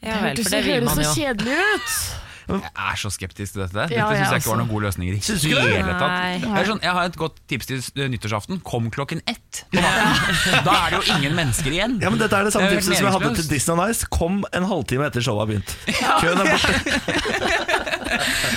Ja 0.05 0.19
vel, 0.21 0.37
for 0.43 0.53
det 0.53 0.63
høres 0.67 0.99
så 0.99 1.15
kjedelig 1.15 1.57
ut. 1.57 1.97
Jeg 2.47 2.61
er 2.77 2.95
så 3.01 3.09
skeptisk 3.13 3.55
til 3.55 3.61
dette. 3.63 3.73
Dette 3.79 3.95
Ja, 3.97 4.05
synes 4.11 4.29
jeg 4.31 4.41
ikke 4.43 4.51
var 4.51 4.59
noen 4.61 4.69
gode 4.69 4.85
løsninger 4.85 5.13
i 5.17 5.21
Syns 5.25 5.43
hele 5.49 5.95
tatt. 5.97 6.45
Sånn, 6.69 6.81
jeg 6.83 6.93
har 6.97 7.03
et 7.09 7.17
godt 7.19 7.39
tips 7.49 7.65
til 7.69 7.79
eh, 7.97 8.09
nyttårsaften. 8.13 8.59
Kom 8.65 8.89
klokken 8.93 9.21
ett. 9.29 9.63
Da 9.73 9.81
er 9.81 10.93
det 10.93 10.99
jo 10.99 11.03
ingen 11.17 11.33
mennesker 11.37 11.71
igjen. 11.73 11.97
Ja, 12.03 12.09
men 12.13 12.21
Dette 12.21 12.37
er 12.37 12.43
det 12.47 12.53
samme 12.55 12.69
Det 12.69 12.79
tipset 12.79 12.99
som 12.99 13.09
jeg 13.09 13.15
hadde 13.17 13.33
til. 13.39 13.49
Disney 13.55 13.75
Nice. 13.81 14.09
Kom 14.13 14.43
en 14.53 14.65
halvtime 14.69 15.09
etter 15.09 15.21
showet 15.25 15.41
har 15.41 15.49
begynt. 15.49 15.69
Køen 16.21 16.39
er 16.39 16.47
borte. 16.53 16.73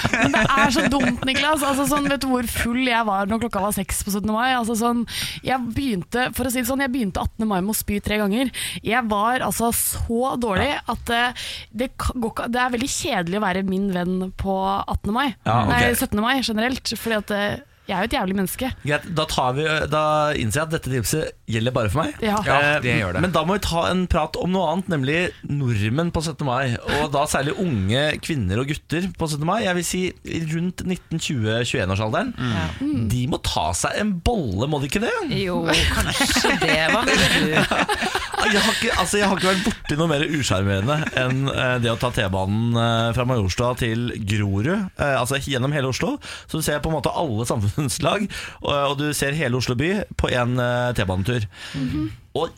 Men 0.22 0.34
det 0.34 0.42
er 0.44 0.74
så 0.74 0.84
dumt, 0.90 1.24
Niklas. 1.28 1.64
Altså, 1.66 1.86
sånn, 1.90 2.08
vet 2.10 2.22
du 2.24 2.28
hvor 2.30 2.48
full 2.50 2.82
jeg 2.86 3.06
var 3.08 3.28
når 3.30 3.42
klokka 3.44 3.62
var 3.62 3.76
seks 3.76 4.02
på 4.06 4.14
17. 4.14 4.28
mai? 4.32 4.50
Altså, 4.56 4.76
sånn, 4.78 5.04
jeg 5.46 5.72
begynte 5.76 6.28
for 6.36 6.48
å 6.48 6.52
si 6.52 6.62
det 6.62 6.70
sånn, 6.70 6.82
jeg 6.84 6.94
begynte 6.94 7.22
18. 7.24 7.46
mai 7.48 7.58
med 7.60 7.74
å 7.74 7.78
spy 7.78 8.00
tre 8.04 8.20
ganger. 8.22 8.52
Jeg 8.84 9.04
var 9.10 9.44
altså 9.46 9.70
så 9.76 10.34
dårlig 10.40 10.70
at 10.78 11.14
eh, 11.14 11.46
det, 11.70 11.92
går, 11.98 12.48
det 12.52 12.62
er 12.62 12.74
veldig 12.74 12.92
kjedelig 12.92 13.40
å 13.40 13.46
være 13.46 13.64
min 13.68 13.88
venn 13.94 14.30
på 14.40 14.58
18. 14.84 15.14
mai. 15.14 15.26
Ja, 15.46 15.62
okay. 15.64 15.72
Nei, 15.72 15.94
17. 15.94 16.22
mai 16.24 16.36
generelt. 16.40 16.94
Fordi 16.98 17.18
at 17.22 17.34
eh, 17.34 17.67
jeg 17.88 17.96
er 17.96 18.04
jo 18.04 18.08
et 18.10 18.16
jævlig 18.18 18.36
menneske. 18.36 18.68
Greit, 18.84 19.06
da, 19.16 19.24
tar 19.30 19.54
vi, 19.56 19.64
da 19.88 20.02
innser 20.36 20.60
jeg 20.60 20.66
at 20.68 20.74
dette 20.76 20.90
tipset 20.92 21.32
gjelder 21.48 21.72
bare 21.72 21.88
for 21.92 22.02
meg. 22.04 22.18
Ja. 22.22 22.36
Ja, 22.46 22.58
Eh, 22.58 22.80
det 22.84 22.94
gjør 23.00 23.16
det. 23.16 23.22
Men 23.24 23.32
da 23.32 23.42
må 23.48 23.56
vi 23.56 23.62
ta 23.64 23.86
en 23.88 24.02
prat 24.12 24.36
om 24.36 24.52
noe 24.52 24.66
annet, 24.74 24.90
nemlig 24.92 25.18
nordmenn 25.48 26.10
på 26.12 26.20
17. 26.22 26.44
mai. 26.46 26.76
Og 27.00 27.08
da 27.14 27.24
særlig 27.30 27.56
unge 27.62 28.04
kvinner 28.24 28.60
og 28.60 28.68
gutter 28.68 29.08
på 29.16 29.28
17. 29.32 29.46
mai. 29.48 29.58
Jeg 29.64 29.78
vil 29.80 29.86
si 29.88 30.02
rundt 30.52 30.84
19-20-21-årsalderen. 30.84 32.34
Mm. 32.80 33.08
De 33.12 33.24
må 33.32 33.40
ta 33.44 33.70
seg 33.76 33.96
en 34.02 34.14
bolle, 34.24 34.68
må 34.68 34.80
de 34.82 34.90
ikke 34.90 35.02
det? 35.04 35.14
Jo, 35.40 35.62
kanskje 35.94 36.54
det. 36.66 36.78
Hva 36.92 37.04
mener 37.08 37.38
du? 37.40 38.24
Jeg 38.38 38.62
har 38.62 38.74
ikke, 38.76 38.92
altså, 38.94 39.18
jeg 39.18 39.28
har 39.28 39.38
ikke 39.40 39.50
vært 39.50 39.64
borti 39.66 39.96
noe 39.98 40.10
mer 40.10 40.24
usjarmerende 40.38 40.96
enn 41.18 41.50
eh, 41.50 41.74
det 41.82 41.90
å 41.92 41.98
ta 42.00 42.10
T-banen 42.14 42.76
eh, 42.78 43.10
fra 43.16 43.26
Majorstua 43.28 43.72
til 43.80 44.12
Grorud. 44.22 44.68
eh, 44.70 45.14
altså 45.18 45.40
gjennom 45.42 45.74
hele 45.74 45.90
Oslo. 45.90 46.16
Så 46.46 46.60
du 46.60 46.66
ser 46.66 46.80
på 46.84 46.92
en 46.92 46.98
måte 46.98 47.12
alle 47.12 47.46
samfunnslag, 47.50 48.28
og, 48.62 48.98
du 48.98 49.10
ser 49.16 49.36
hele 49.38 49.58
Oslo 49.58 49.76
by 49.78 49.92
på 50.18 50.30
én 50.32 50.58
T-banetur. 50.96 51.48
Og 52.38 52.54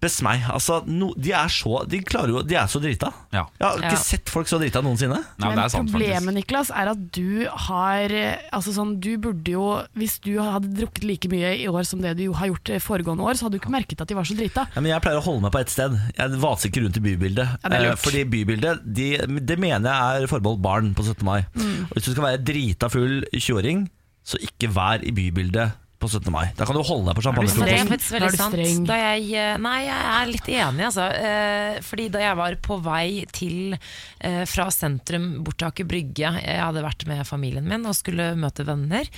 hjelpes 0.00 0.20
meg, 0.24 0.42
altså 0.48 0.80
no, 0.88 1.10
de, 1.16 1.32
er 1.36 1.48
så, 1.52 1.82
de, 1.88 2.00
klarer 2.06 2.32
jo, 2.32 2.42
de 2.46 2.56
er 2.56 2.68
så 2.70 2.80
drita. 2.80 3.10
Ja. 3.34 3.44
Jeg 3.60 3.66
har 3.66 3.76
ikke 3.78 3.90
Ja. 3.92 4.00
sett 4.00 4.28
folk 4.32 4.48
så 4.48 4.58
drita 4.58 4.80
noensinne. 4.82 5.18
Nei, 5.38 5.48
men 5.48 5.56
det 5.58 5.64
er 5.64 5.68
sant, 5.68 5.90
problemet 5.90 6.24
faktisk. 6.24 6.36
Niklas, 6.40 6.70
er 6.70 6.90
at 6.90 7.02
du 7.12 7.46
har 7.66 8.10
eh, 8.10 8.36
altså 8.52 8.72
sånn, 8.72 8.94
Du 9.00 9.16
burde 9.18 9.50
jo 9.50 9.82
Hvis 9.96 10.18
du 10.20 10.38
hadde 10.40 10.70
drukket 10.74 11.04
like 11.04 11.28
mye 11.30 11.52
i 11.62 11.66
år 11.68 11.84
som 11.84 12.00
det 12.00 12.16
du 12.18 12.32
har 12.32 12.48
gjort 12.48 12.70
foregående 12.82 13.22
år, 13.24 13.34
så 13.36 13.46
hadde 13.46 13.58
du 13.58 13.60
ikke 13.60 13.72
merket 13.72 14.00
at 14.00 14.08
de 14.08 14.14
var 14.16 14.24
så 14.24 14.36
drita. 14.36 14.66
Ja, 14.74 14.80
men 14.80 14.90
jeg 14.92 15.02
pleier 15.02 15.20
å 15.20 15.24
holde 15.24 15.42
meg 15.42 15.52
på 15.52 15.60
ett 15.60 15.70
sted. 15.72 15.96
Jeg 16.16 16.40
vaser 16.40 16.70
ikke 16.70 16.84
rundt 16.84 16.96
i 16.96 17.04
bybildet. 17.04 17.48
Ja, 17.62 17.68
det 17.68 17.76
er 17.80 17.86
lurt. 17.90 17.98
Eh, 17.98 18.04
Fordi 18.04 18.24
bybildet 18.24 18.84
de, 18.84 19.08
Det 19.40 19.58
mener 19.58 19.90
jeg 19.90 20.24
er 20.24 20.30
forbeholdt 20.30 20.62
barn 20.62 20.94
på 20.94 21.04
17. 21.04 21.24
mai. 21.24 21.44
Mm. 21.54 21.86
Og 21.90 21.94
Hvis 21.96 22.04
du 22.08 22.12
skal 22.12 22.24
være 22.24 22.44
drita 22.44 22.88
full 22.90 23.24
20-åring, 23.34 23.88
så 24.24 24.38
ikke 24.40 24.68
vær 24.72 25.02
i 25.04 25.10
bybildet 25.12 25.72
på 26.00 26.08
17. 26.08 26.30
mai. 26.32 26.46
Da 26.56 26.64
kan 26.64 26.76
du 26.76 26.80
holde 26.86 27.10
deg 27.10 27.18
på 27.18 27.24
champagnefrokosten. 27.26 28.86
Da. 28.88 28.96
Jeg, 28.96 29.26
eh, 29.36 29.58
nei, 29.60 29.76
jeg 29.84 30.06
er 30.14 30.30
litt 30.30 30.48
enig, 30.48 30.84
altså. 30.88 31.06
Eh, 31.12 31.80
fordi 31.84 32.08
da 32.14 32.22
jeg 32.24 32.38
var 32.40 32.56
på 32.64 32.78
vei 32.84 33.26
til 33.36 33.76
eh, 33.76 34.42
fra 34.48 34.70
sentrum 34.72 35.28
bort 35.44 35.60
til 35.60 35.68
Aker 35.68 35.88
Brygge, 35.90 36.32
jeg 36.40 36.62
hadde 36.64 36.84
vært 36.84 37.06
med 37.10 37.22
familien 37.28 37.68
min 37.68 37.84
og 37.88 37.96
skulle 37.98 38.32
møte 38.40 38.64
venner, 38.68 39.08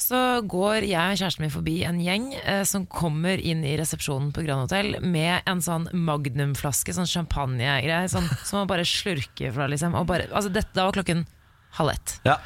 så 0.00 0.40
går 0.40 0.88
jeg 0.88 1.14
og 1.14 1.20
kjæresten 1.20 1.44
min 1.44 1.54
forbi 1.54 1.76
en 1.88 2.00
gjeng 2.00 2.30
som 2.68 2.86
kommer 2.88 3.40
inn 3.40 3.62
i 3.66 3.76
resepsjonen 3.78 4.30
på 4.34 4.44
Grand 4.46 4.64
Hotel 4.64 4.96
med 5.04 5.44
en 5.50 5.60
sånn 5.64 5.88
magnumflaske, 5.92 6.94
sånn 6.96 7.08
champagnegreie, 7.10 8.08
sånn, 8.12 8.28
som 8.44 8.62
man 8.62 8.70
bare 8.70 8.86
slurker 8.88 9.52
fra, 9.56 9.68
liksom. 9.70 9.96
Og 9.98 10.08
bare, 10.08 10.30
altså, 10.32 10.52
dette, 10.52 10.72
da 10.76 10.88
var 10.88 10.96
klokken 10.96 11.26
halv 11.78 11.98
ett. 11.98 12.20
Ja. 12.26 12.40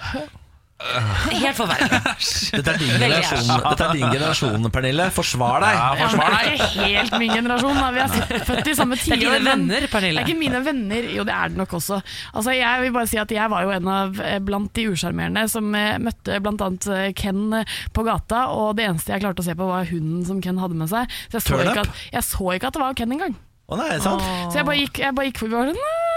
Helt 1.44 1.57
forferdelig. 1.57 2.01
Dette 2.55 2.75
er 2.75 2.81
din 2.81 2.90
generasjon, 2.92 3.51
dette 3.64 3.87
er 3.87 3.92
din 3.97 4.05
generasjon 4.12 4.68
Pernille. 4.75 5.07
Forsvar 5.14 5.64
deg! 5.64 5.79
Ja, 5.79 5.87
forsvar 6.01 6.35
deg. 6.35 6.35
Ja, 6.35 6.42
det 6.44 6.53
er 6.53 6.68
ikke 6.68 6.88
helt 6.90 7.16
min 7.23 7.33
generasjon. 7.35 7.81
Da. 7.81 7.88
Vi 7.94 8.03
er 8.05 8.44
født 8.49 8.70
i 8.70 8.77
samme 8.79 8.99
Det 9.01 9.16
er 9.16 9.23
dine 9.23 9.40
venner, 9.44 9.87
Pernille. 9.92 10.20
Det 10.20 10.25
er 10.25 10.31
ikke 10.31 10.42
mine 10.42 10.62
venner, 10.66 11.09
jo 11.16 11.27
det 11.27 11.37
er 11.37 11.53
det 11.55 11.61
nok 11.61 11.77
også. 11.81 12.01
Altså, 12.33 12.55
jeg 12.57 12.85
vil 12.85 12.94
bare 12.97 13.11
si 13.11 13.20
at 13.23 13.35
jeg 13.35 13.53
var 13.55 13.66
jo 13.66 13.75
en 13.75 13.90
av 13.94 14.23
eh, 14.25 14.38
blant 14.44 14.73
de 14.77 14.87
usjarmerende 14.92 15.47
som 15.53 15.75
eh, 15.79 15.97
møtte 16.03 16.40
bl.a. 16.44 16.70
Ken 17.18 17.42
eh, 17.61 17.77
på 17.97 18.07
gata, 18.07 18.47
og 18.55 18.77
det 18.79 18.88
eneste 18.90 19.14
jeg 19.14 19.25
klarte 19.25 19.44
å 19.44 19.49
se 19.49 19.57
på 19.59 19.70
var 19.70 19.88
hunden 19.90 20.25
som 20.29 20.42
Ken 20.44 20.61
hadde 20.62 20.79
med 20.79 20.92
seg. 20.92 21.11
Så 21.31 21.40
jeg 21.40 21.49
så, 21.49 21.62
ikke 21.64 21.87
at, 21.87 22.03
jeg 22.18 22.29
så 22.29 22.57
ikke 22.57 22.70
at 22.70 22.79
det 22.79 22.85
var 22.85 22.99
Ken 22.99 23.16
engang. 23.16 23.38
Å 23.64 23.81
nei, 23.81 23.94
sant? 24.05 24.25
Så 24.53 24.61
jeg 24.61 24.68
bare 24.68 24.83
gikk, 24.83 25.01
jeg 25.07 25.16
bare 25.16 25.31
gikk 25.31 25.47
forbi 25.47 25.62
og! 25.64 26.13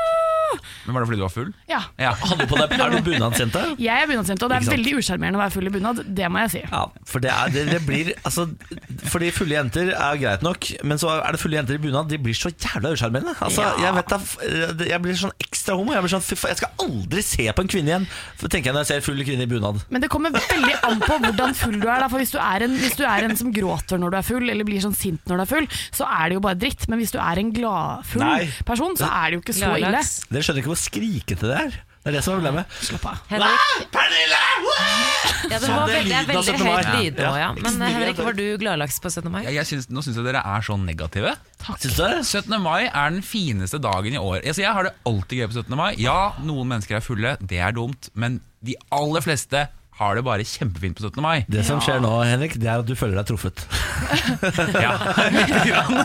Men 0.86 0.96
Var 0.96 1.04
det 1.04 1.10
fordi 1.10 1.20
du 1.20 1.26
var 1.26 1.34
full? 1.34 1.52
Ja. 1.70 1.82
Ja. 2.02 2.14
Hadde 2.22 2.48
på 2.50 2.60
deg, 2.60 2.76
er 2.78 2.96
du 2.96 3.00
bunadsjente? 3.06 3.64
Jeg 3.88 4.04
er 4.04 4.10
bunadsjente, 4.10 4.48
og 4.48 4.54
det 4.54 4.60
er 4.62 4.70
veldig 4.72 4.94
usjarmerende 5.02 5.40
å 5.40 5.44
være 5.44 5.56
full 5.58 5.70
i 5.70 5.74
bunad. 5.74 6.02
Det 6.18 6.30
må 6.32 6.44
jeg 6.46 6.54
si. 6.56 6.62
Ja, 6.68 6.84
for 7.08 7.24
det, 7.24 7.32
er, 7.34 7.52
det, 7.54 7.66
det 7.72 7.82
blir 7.88 8.12
altså, 8.22 8.48
Fordi 9.12 9.30
fulle 9.36 9.58
jenter 9.58 9.92
er 9.94 10.20
greit 10.22 10.46
nok, 10.46 10.70
men 10.88 11.02
så 11.02 11.12
er 11.18 11.36
det 11.36 11.42
fulle 11.42 11.60
jenter 11.60 11.78
i 11.78 11.82
bunad. 11.84 12.10
De 12.12 12.20
blir 12.22 12.38
så 12.38 12.52
jævla 12.54 12.94
usjarmerende. 12.96 13.36
Altså, 13.44 13.68
jeg, 13.82 13.94
vet 13.98 14.88
jeg 14.92 15.02
blir 15.04 15.20
sånn 15.20 15.36
ekstra 15.44 15.78
homo. 15.78 15.94
Jeg, 15.96 16.06
blir 16.06 16.14
sånn, 16.16 16.26
jeg 16.26 16.60
skal 16.62 16.86
aldri 16.88 17.24
se 17.26 17.48
på 17.52 17.66
en 17.66 17.72
kvinne 17.72 17.94
igjen, 17.94 18.08
tenker 18.48 18.70
jeg 18.70 18.78
når 18.78 18.86
jeg 18.86 18.92
ser 18.92 19.06
full 19.06 19.24
kvinne 19.28 19.48
i 19.48 19.52
bunad. 19.52 19.82
Men 19.94 20.04
det 20.04 20.10
kommer 20.14 20.34
veldig 20.36 20.76
an 20.88 21.02
på 21.04 21.20
hvordan 21.24 21.56
full 21.58 21.78
du 21.82 21.88
er. 21.88 22.04
Da. 22.04 22.10
For 22.12 22.22
hvis 22.22 22.34
du 22.34 22.40
er, 22.42 22.66
en, 22.68 22.76
hvis 22.82 22.98
du 23.00 23.04
er 23.08 23.28
en 23.28 23.38
som 23.40 23.52
gråter 23.56 24.02
når 24.02 24.14
du 24.14 24.20
er 24.20 24.28
full, 24.28 24.48
eller 24.54 24.68
blir 24.68 24.84
sånn 24.84 24.96
sint 24.98 25.24
når 25.30 25.42
du 25.42 25.46
er 25.46 25.52
full, 25.52 25.70
så 25.96 26.08
er 26.08 26.30
det 26.32 26.40
jo 26.40 26.44
bare 26.46 26.60
dritt. 26.60 26.88
Men 26.92 27.02
hvis 27.02 27.14
du 27.16 27.20
er 27.22 27.42
en 27.42 27.54
gladfull 27.56 28.52
person, 28.68 28.98
så 29.00 29.10
er 29.10 29.30
det 29.32 29.40
jo 29.40 29.44
ikke 29.46 29.58
så 29.58 29.74
ille. 29.80 30.04
Dere 30.38 30.46
skjønner 30.46 30.62
ikke 30.62 30.70
hvor 30.70 30.78
skrikete 30.78 31.48
det 31.50 31.56
er. 31.58 31.78
Det 32.06 32.12
er 32.12 32.16
det 32.20 32.20
som 32.22 32.36
er 32.36 32.38
problemet. 32.38 32.76
Slapp 32.86 33.06
av. 33.10 33.22
Henrik, 33.32 33.88
Pernille! 33.90 34.42
Ja, 35.48 35.58
det 35.58 35.70
var 35.72 35.90
veldig, 35.90 36.12
det 36.12 36.18
er 36.20 36.28
veldig 36.30 36.54
høyt 36.62 36.90
lyd 36.94 37.18
nå, 37.18 37.24
ja. 37.26 37.40
Ja. 37.42 37.48
Men 37.58 37.82
eh, 37.82 37.96
Henrik, 37.96 38.22
var 38.22 38.38
du 38.38 38.44
gladlaks 38.62 39.00
på 39.02 39.10
17. 39.10 39.32
mai? 39.34 39.40
Ja, 39.48 39.56
jeg 39.56 39.68
synes, 39.72 39.88
nå 39.90 40.04
syns 40.06 40.20
jeg 40.20 40.28
dere 40.28 40.44
er 40.46 40.68
så 40.68 40.78
negative. 40.78 41.34
Takk. 41.64 41.82
du 41.82 41.90
det? 41.90 42.12
17. 42.22 42.54
mai 42.62 42.86
er 42.86 43.16
den 43.16 43.26
fineste 43.26 43.82
dagen 43.82 44.14
i 44.14 44.22
år. 44.22 44.44
Altså, 44.44 44.62
jeg 44.62 44.78
har 44.78 44.88
det 44.88 44.94
alltid 45.10 45.42
gøy 45.42 45.50
på 45.50 45.58
17. 45.64 45.76
mai. 45.82 45.90
Ja, 46.04 46.20
noen 46.46 46.70
mennesker 46.70 47.00
er 47.00 47.06
fulle, 47.10 47.34
det 47.42 47.64
er 47.66 47.74
dumt, 47.74 48.12
men 48.14 48.38
de 48.62 48.78
aller 48.94 49.26
fleste 49.26 49.66
har 49.98 50.18
det 50.18 50.24
bare 50.26 50.46
kjempefint 50.46 50.98
på 50.98 51.08
17. 51.08 51.22
mai. 51.24 51.46
Det 51.50 51.64
som 51.66 51.80
skjer 51.82 52.02
nå, 52.04 52.12
Henrik, 52.28 52.58
det 52.62 52.70
er 52.70 52.84
at 52.84 52.88
du 52.88 52.94
føler 52.98 53.18
deg 53.20 53.30
truffet. 53.32 53.66
Ja, 54.78 54.94
lite 55.34 55.62
grann. 55.66 55.96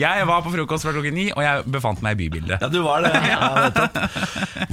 Jeg 0.00 0.26
var 0.28 0.44
på 0.44 0.52
frokost 0.54 0.86
fra 0.86 0.94
klokken 0.94 1.16
ni, 1.16 1.26
og 1.34 1.42
jeg 1.44 1.66
befant 1.72 2.00
meg 2.04 2.16
i 2.16 2.22
bybildet. 2.22 2.62
Ja, 2.62 2.70
du 2.72 2.80
var 2.86 3.04
det. 3.04 3.12
Ja, 3.30 3.50
nettopp. 3.66 3.98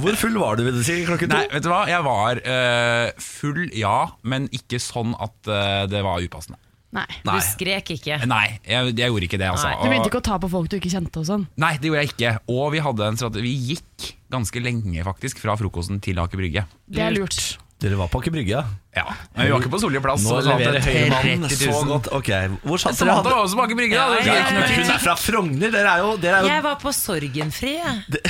Hvor 0.00 0.16
full 0.18 0.38
var 0.40 0.58
du, 0.58 0.64
vil 0.66 0.78
du 0.78 0.84
si, 0.86 1.02
klokken 1.06 1.30
to? 1.30 1.36
Nei, 1.36 1.50
vet 1.52 1.66
du 1.66 1.70
hva? 1.70 1.82
Jeg 1.90 2.06
var 2.06 2.40
uh, 2.42 3.22
full, 3.22 3.66
ja, 3.76 3.98
men 4.28 4.48
ikke 4.56 4.80
sånn 4.82 5.14
at 5.18 5.36
uh, 5.50 5.84
det 5.90 6.02
var 6.06 6.24
upassende. 6.24 6.60
Nei. 6.96 7.04
Du 7.20 7.36
skrek 7.44 7.90
ikke. 7.98 8.16
Nei, 8.30 8.46
jeg, 8.64 8.94
jeg 8.96 9.12
gjorde 9.12 9.26
ikke 9.28 9.40
det, 9.40 9.50
altså. 9.52 9.74
Du 9.76 9.90
begynte 9.90 10.08
ikke 10.08 10.22
å 10.22 10.26
ta 10.30 10.38
på 10.40 10.48
folk 10.52 10.70
du 10.72 10.78
ikke 10.78 10.92
kjente 10.94 11.20
og 11.20 11.26
sånn? 11.28 11.44
Nei, 11.60 11.74
det 11.76 11.90
gjorde 11.90 12.04
jeg 12.06 12.14
ikke. 12.14 12.34
Og 12.54 12.70
vi 12.72 12.82
hadde 12.84 13.08
en 13.12 13.18
strategi. 13.20 13.44
Vi 13.44 13.74
gikk 13.74 14.10
ganske 14.32 14.62
lenge 14.64 15.04
faktisk 15.04 15.40
fra 15.42 15.56
frokosten 15.60 16.00
til 16.04 16.20
Aker 16.22 16.40
Brygge. 16.40 16.64
Det 16.88 17.04
er 17.04 17.12
lurt. 17.16 17.58
Dere 17.78 17.94
var 17.94 18.08
på 18.10 18.18
Aker 18.18 18.32
Brygge, 18.34 18.62
ja? 18.96 19.04
Men 19.36 19.46
vi 19.46 19.52
var 19.52 19.60
ikke 19.62 19.70
på 19.70 19.78
Solli 19.78 20.00
plass. 20.02 20.24
Nå 20.26 20.40
leverer 20.42 20.80
Høyre-mannen 20.82 21.52
så 21.52 21.82
godt. 21.86 22.08
Ok, 22.16 22.32
Hvor 22.64 22.80
satt 22.82 22.96
dere? 22.96 22.98
Samantha 23.04 23.20
Hadde... 23.20 23.34
var 23.36 23.44
også 23.44 23.60
på 23.60 23.66
Aker 23.68 23.78
Brygge. 23.78 24.00
Ja, 24.00 24.08
ja, 24.18 24.38
ja. 24.40 24.64
Hun 24.72 24.90
er 24.96 25.04
fra 25.04 25.14
Frogner. 25.20 25.70
Dere 25.76 25.92
er 25.92 26.02
jo, 26.02 26.16
dere 26.18 26.40
er 26.40 26.48
jo 26.48 26.50
Jeg 26.56 26.64
var 26.66 26.80
på 26.82 26.94
Sorgenfri. 26.96 27.76
jeg. 27.78 28.24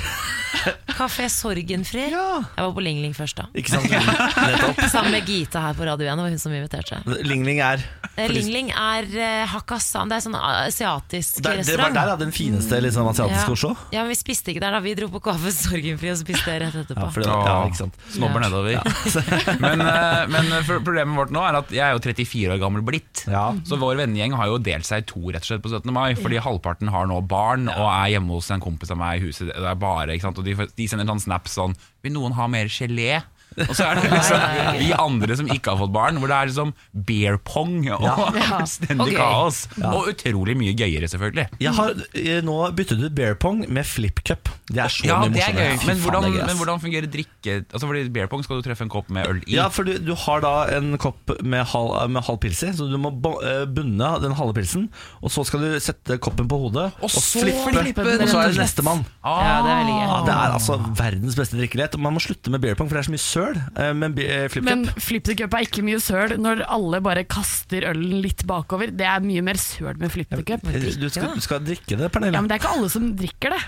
Kafé 0.99 1.29
Sorgenfri. 1.31 2.09
Ja. 2.13 2.41
Jeg 2.57 2.65
var 2.67 2.73
på 2.75 2.83
Ling 2.85 3.01
Ling 3.05 3.15
først, 3.17 3.39
da. 3.39 3.47
Ikke 3.59 3.75
sant? 3.77 3.89
Nettopp. 4.49 4.81
Sammen 4.91 5.15
med 5.15 5.29
Gita 5.29 5.63
her 5.63 5.77
på 5.79 5.87
Radio 5.87 6.09
1. 6.09 6.17
Det 6.19 6.25
var 6.25 6.33
hun 6.35 6.43
som 6.43 6.55
inviterte. 6.57 7.03
Ling 7.29 7.45
Ling 7.47 7.63
er 7.65 7.85
Eh, 8.19 8.27
Ling 8.35 8.49
Ling 8.51 8.71
er 8.75 9.07
uh, 9.07 9.45
Hakkasan. 9.47 10.11
Det 10.11 10.17
er 10.17 10.23
sånn 10.25 10.35
asiatisk 10.35 11.37
der, 11.39 11.61
Det 11.61 11.77
var 11.79 11.85
restaurant. 11.87 11.95
der, 11.95 12.09
da? 12.11 12.15
Den 12.19 12.33
fineste 12.35 12.81
liksom, 12.83 13.07
asiatiske 13.13 13.45
ja. 13.47 13.55
Oslo? 13.55 13.69
Ja, 13.95 14.01
men 14.03 14.11
vi 14.11 14.17
spiste 14.19 14.51
ikke 14.51 14.63
der, 14.65 14.75
da. 14.75 14.81
Vi 14.83 14.95
dro 14.99 15.07
på 15.13 15.21
Kafé 15.23 15.53
Sorgenfri 15.55 16.11
og 16.11 16.19
spiste 16.19 16.57
rett 16.65 16.75
etterpå. 16.81 17.05
Ja, 17.07 17.13
for 17.15 17.23
det, 17.23 17.29
ja, 17.31 17.61
ikke 17.69 17.79
sant 17.79 18.01
Snobber 18.17 18.43
Ja. 18.43 18.49
nedover. 18.49 18.81
men 19.65 19.85
eh, 19.87 20.25
men 20.35 20.51
for- 20.67 20.83
problemet 20.83 21.15
vårt 21.21 21.31
nå 21.37 21.45
er 21.47 21.61
at 21.61 21.71
jeg 21.77 21.85
er 21.87 21.95
jo 21.95 22.03
34 22.09 22.57
år 22.57 22.61
gammel 22.65 22.83
blitt. 22.91 23.23
Ja. 23.31 23.45
Så 23.71 23.79
vår 23.79 24.01
vennegjeng 24.03 24.35
har 24.41 24.51
jo 24.51 24.59
delt 24.67 24.89
seg 24.91 25.05
i 25.05 25.09
to 25.13 25.23
rett 25.29 25.47
og 25.47 25.53
slett 25.53 25.63
på 25.69 25.71
17. 25.77 25.95
mai. 25.95 26.09
Fordi 26.19 26.43
halvparten 26.43 26.91
har 26.91 27.07
nå 27.07 27.21
barn 27.31 27.71
og 27.71 27.87
er 27.87 28.17
hjemme 28.17 28.35
hos 28.35 28.51
en 28.51 28.65
kompis 28.67 28.91
av 28.91 28.99
meg 28.99 29.23
i 29.23 29.29
huset. 29.29 29.53
Det 29.55 29.63
er 29.63 29.79
bare, 29.79 30.19
ikke 30.19 30.27
sant? 30.27 30.38
Og 30.39 30.47
de, 30.47 30.55
de 30.55 30.87
sender 30.91 31.09
sånn 31.09 31.25
snaps 31.27 31.57
sånn 31.59 31.77
Vil 32.05 32.15
noen 32.15 32.37
ha 32.39 32.47
mer 32.51 32.71
gelé? 32.73 33.21
Og 33.67 33.75
så 33.75 33.87
er 33.89 33.99
det 34.01 34.11
liksom 34.13 34.45
vi 34.79 34.91
andre 34.95 35.37
som 35.41 35.49
ikke 35.51 35.73
har 35.75 35.81
fått 35.81 35.93
barn, 35.95 36.19
hvor 36.23 36.31
det 36.31 36.37
er 36.39 36.51
liksom 36.53 36.73
bear 37.09 37.39
pong 37.49 37.89
og 37.97 38.05
fullstendig 38.37 39.05
Og 39.07 39.11
gøy. 39.13 39.19
kaos. 39.19 39.61
Og 39.83 40.11
utrolig 40.15 40.57
mye 40.61 40.75
gøyere, 40.79 41.09
selvfølgelig. 41.11 41.49
Jeg 41.65 41.75
har 41.79 41.95
eh, 42.15 42.41
nå 42.47 42.59
byttet 42.79 43.03
ut 43.03 43.15
bear 43.19 43.35
pong 43.41 43.65
med 43.69 43.87
flip 43.89 44.23
cup. 44.29 44.51
Det 44.69 44.83
er 44.85 44.93
så 44.93 45.07
Ja, 45.09 45.19
mye 45.25 45.33
det 45.35 45.43
er 45.43 45.55
morsommere. 45.55 45.87
Men 45.89 46.03
hvordan, 46.05 46.39
men 46.47 46.57
hvordan 46.61 46.83
fungerer 46.83 47.09
drikke... 47.11 47.59
Altså 47.73 47.87
fordi 47.89 48.03
Bear 48.13 48.29
pong 48.31 48.43
skal 48.45 48.59
du 48.61 48.67
treffe 48.67 48.85
en 48.85 48.91
kopp 48.93 49.09
med 49.15 49.27
øl 49.29 49.39
i. 49.47 49.55
Ja, 49.57 49.69
for 49.73 49.87
du, 49.89 49.95
du 50.03 50.13
har 50.27 50.43
da 50.45 50.53
en 50.77 50.93
kopp 51.01 51.33
med 51.43 51.65
halv, 51.73 51.95
med 52.13 52.25
halv 52.27 52.39
pils 52.43 52.61
i, 52.67 52.73
så 52.77 52.87
du 52.91 52.97
må 53.01 53.11
eh, 53.43 53.65
bunne 53.65 54.11
den 54.23 54.35
halve 54.37 54.55
pilsen. 54.59 54.89
Og 55.23 55.33
så 55.33 55.45
skal 55.49 55.65
du 55.65 55.79
sette 55.83 56.19
koppen 56.23 56.49
på 56.51 56.59
hodet 56.61 56.89
og, 57.01 57.09
så 57.11 57.23
flippe, 57.43 57.73
flippe 57.73 58.05
den, 58.07 58.23
og 58.27 58.29
så 58.33 58.43
er 58.43 58.51
og 58.51 58.57
det 58.57 58.63
nestemann. 58.63 59.05
Ja, 59.25 59.57
det 59.65 59.73
er. 59.73 59.89
Ja, 59.89 60.19
det 60.29 60.35
er 60.37 60.55
altså 60.59 60.77
verdens 60.99 61.37
beste 61.39 61.57
drikkelighet 61.59 61.95
Og 61.97 62.01
Man 62.05 62.15
må 62.17 62.21
slutte 62.23 62.51
med 62.53 62.61
beer 62.63 62.77
pong, 62.79 62.89
for 62.91 62.99
det 62.99 63.03
er 63.03 63.09
så 63.09 63.15
mye 63.15 63.23
søl. 63.25 63.48
Eh, 63.57 63.93
Men 63.97 64.15
eh, 64.21 64.49
flip 64.53 64.65
Men 64.67 64.85
cup 64.89 65.01
flip 65.03 65.25
the 65.29 65.35
cup 65.39 65.55
er 65.59 65.63
ikke 65.67 65.83
mye 65.87 66.01
søl 66.03 66.31
når 66.41 66.57
alle 66.69 67.01
bare 67.05 67.25
kaster 67.25 67.83
ølen 67.91 68.19
litt 68.25 68.43
bakover. 68.49 68.87
Det 68.95 69.07
er 69.09 69.21
mye 69.25 69.43
mer 69.47 69.57
søl 69.63 69.97
med 70.01 70.11
flip 70.15 70.31
the 70.35 70.43
cup. 70.45 70.61
Eh, 70.69 70.73
du 70.99 71.09
skal, 71.09 71.31
du 71.35 71.41
skal 71.45 71.59
drikke 71.67 71.97
det, 72.01 72.11
Pernille. 72.15 72.37
Ja, 72.37 72.41
men 72.45 72.49
det 72.51 72.55
er 72.59 72.63
ikke 72.65 72.75
alle 72.79 72.91
som 72.93 73.03
drikker 73.19 73.51
det. 73.57 73.63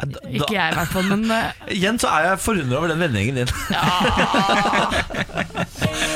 Da- 0.00 0.22
Ikke 0.32 0.54
jeg 0.54 0.72
i 0.72 0.76
hvert 0.78 0.88
fall, 0.94 1.04
men 1.10 1.22
Igjen 1.76 1.98
så 2.00 2.08
er 2.08 2.20
jeg 2.30 2.38
forundra 2.40 2.76
over 2.78 2.88
den 2.88 3.00
vendingen 3.02 3.34
din. 3.42 3.50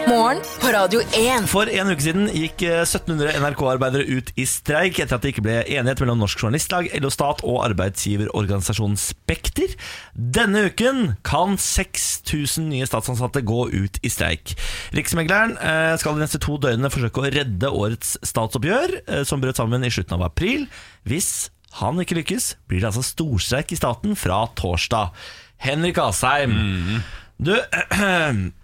Morgen 0.04 0.40
på 0.60 0.68
Radio 0.68 1.00
1. 1.16 1.46
For 1.48 1.68
en 1.72 1.88
uke 1.88 2.04
siden 2.04 2.26
gikk 2.28 2.62
eh, 2.66 2.82
1700 2.82 3.38
NRK-arbeidere 3.40 4.04
ut 4.18 4.32
i 4.36 4.44
streik 4.48 4.98
etter 5.00 5.16
at 5.16 5.24
det 5.24 5.30
ikke 5.32 5.44
ble 5.46 5.54
enighet 5.62 6.02
mellom 6.02 6.20
Norsk 6.20 6.42
Journalistlag, 6.42 6.90
LO 7.00 7.08
Stat 7.12 7.40
og 7.46 7.62
arbeidsgiverorganisasjonen 7.70 8.98
Spekter. 9.00 9.72
Denne 10.12 10.66
uken 10.68 11.14
kan 11.24 11.56
6000 11.60 12.68
nye 12.68 12.88
statsansatte 12.88 13.40
gå 13.48 13.68
ut 13.72 14.00
i 14.04 14.12
streik. 14.12 14.52
Riksmegleren 14.96 15.56
eh, 15.56 15.94
skal 16.00 16.18
de 16.18 16.24
neste 16.26 16.42
to 16.42 16.58
døgnene 16.60 16.92
forsøke 16.92 17.24
å 17.24 17.32
redde 17.38 17.72
årets 17.72 18.18
statsoppgjør, 18.28 18.98
eh, 19.06 19.22
som 19.24 19.40
brøt 19.40 19.60
sammen 19.60 19.86
i 19.88 19.92
slutten 19.94 20.18
av 20.18 20.26
april. 20.28 20.66
Hvis 21.08 21.48
han 21.80 21.96
ikke 22.02 22.20
lykkes, 22.20 22.50
blir 22.68 22.84
det 22.84 22.90
altså 22.92 23.06
storstreik 23.06 23.72
i 23.72 23.80
staten 23.80 24.12
fra 24.20 24.44
torsdag. 24.60 25.16
Henrik 25.64 25.96
Asheim, 26.02 27.00
du 27.40 27.56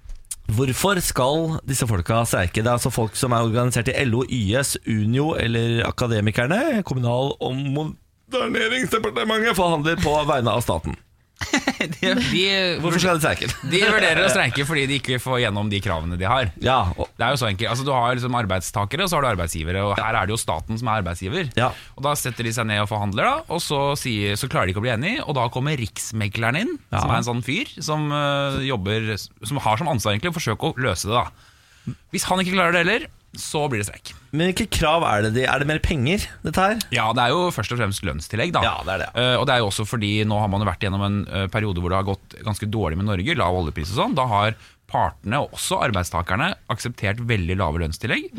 Hvorfor 0.50 0.98
skal 1.04 1.60
disse 1.68 1.86
folka 1.86 2.24
streike? 2.26 2.62
Det 2.62 2.66
er 2.66 2.78
altså 2.78 2.90
folk 2.90 3.14
som 3.18 3.32
er 3.36 3.44
organisert 3.46 3.88
i 3.92 4.04
LO, 4.04 4.24
YS, 4.26 4.76
Unio 4.88 5.34
eller 5.38 5.84
Akademikerne. 5.86 6.82
Kommunal- 6.86 7.36
og 7.40 7.54
moderniseringsdepartementet 7.76 9.56
forhandler 9.58 10.00
på 10.02 10.16
vegne 10.26 10.50
av 10.50 10.64
staten. 10.66 10.96
De, 11.80 12.10
de, 12.30 12.42
Hvorfor 12.82 13.00
skal 13.00 13.16
de 13.16 13.22
streike? 13.24 13.46
de 13.72 13.78
vurderer 13.88 14.20
å 14.26 14.30
streike 14.30 14.64
fordi 14.68 14.82
de 14.90 14.98
ikke 15.00 15.16
får 15.22 15.38
gjennom 15.46 15.70
de 15.72 15.78
kravene 15.82 16.18
de 16.20 16.26
har. 16.28 16.50
Ja, 16.62 16.92
og, 16.92 17.08
Det 17.16 17.24
er 17.24 17.32
jo 17.34 17.38
så 17.40 17.48
enkelt, 17.48 17.70
altså 17.72 17.86
Du 17.88 17.92
har 17.94 18.12
liksom 18.18 18.36
arbeidstakere 18.36 19.06
og 19.06 19.10
så 19.10 19.16
har 19.18 19.24
du 19.24 19.30
arbeidsgivere. 19.32 19.82
Og 19.88 19.94
Her 19.98 20.18
er 20.20 20.28
det 20.28 20.34
jo 20.34 20.40
staten 20.42 20.78
som 20.80 20.90
er 20.92 21.00
arbeidsgiver. 21.00 21.48
Ja. 21.58 21.70
Og 21.96 22.04
Da 22.04 22.12
setter 22.20 22.46
de 22.46 22.52
seg 22.54 22.68
ned 22.68 22.82
og 22.84 22.90
forhandler, 22.92 23.24
da 23.30 23.56
og 23.56 23.62
så, 23.64 23.80
sier, 23.98 24.36
så 24.38 24.50
klarer 24.52 24.68
de 24.68 24.74
ikke 24.76 24.82
å 24.82 24.86
bli 24.86 24.92
enige. 24.94 25.24
Og 25.24 25.34
da 25.40 25.48
kommer 25.52 25.80
riksmegleren 25.80 26.60
inn, 26.60 26.74
Ja. 26.92 27.00
som 27.00 27.10
er 27.14 27.22
en 27.22 27.28
sånn 27.30 27.42
fyr 27.46 27.72
som, 27.82 28.10
uh, 28.12 28.60
jobber, 28.64 29.14
som 29.16 29.56
har 29.64 29.80
som 29.80 29.88
ansvar 29.90 30.14
egentlig 30.14 30.34
å 30.34 30.38
forsøke 30.38 30.70
å 30.70 30.76
løse 30.76 31.08
det. 31.08 31.16
da 31.16 31.96
Hvis 32.12 32.28
han 32.28 32.42
ikke 32.44 32.54
klarer 32.58 32.76
det 32.76 32.84
heller, 32.84 33.08
så 33.38 33.68
blir 33.70 33.78
det 33.78 33.86
streik. 33.86 34.10
men 34.32 34.48
hvilke 34.50 34.66
krav 34.70 35.04
er 35.06 35.22
det 35.22 35.34
de 35.36 35.44
Er 35.46 35.58
det 35.62 35.66
mer 35.70 35.78
penger, 35.78 36.24
dette 36.42 36.56
her? 36.60 36.78
Ja, 36.90 37.12
det 37.14 37.22
er 37.22 37.30
jo 37.30 37.50
først 37.54 37.70
og 37.72 37.78
fremst 37.78 38.02
lønnstillegg, 38.02 38.52
da. 38.56 38.62
Ja, 38.66 38.74
det 38.86 38.92
er 38.96 38.98
det. 39.04 39.10
Eh, 39.14 39.36
og 39.38 39.46
det 39.46 39.54
er 39.54 39.58
jo 39.62 39.68
også 39.70 39.86
fordi 39.86 40.24
nå 40.26 40.38
har 40.40 40.48
man 40.50 40.60
jo 40.64 40.66
vært 40.70 40.82
gjennom 40.82 41.04
en 41.06 41.20
eh, 41.28 41.46
periode 41.52 41.78
hvor 41.80 41.90
det 41.94 42.00
har 42.00 42.08
gått 42.10 42.36
ganske 42.42 42.66
dårlig 42.66 42.98
med 42.98 43.06
Norge, 43.06 43.36
lav 43.38 43.54
oljepris 43.62 43.92
og 43.94 44.00
sånn. 44.02 44.14
Da 44.18 44.26
har 44.26 44.58
partene, 44.90 45.38
og 45.44 45.52
også 45.54 45.78
arbeidstakerne, 45.86 46.48
akseptert 46.74 47.20
veldig 47.22 47.54
lave 47.60 47.78
lønnstillegg. 47.84 48.32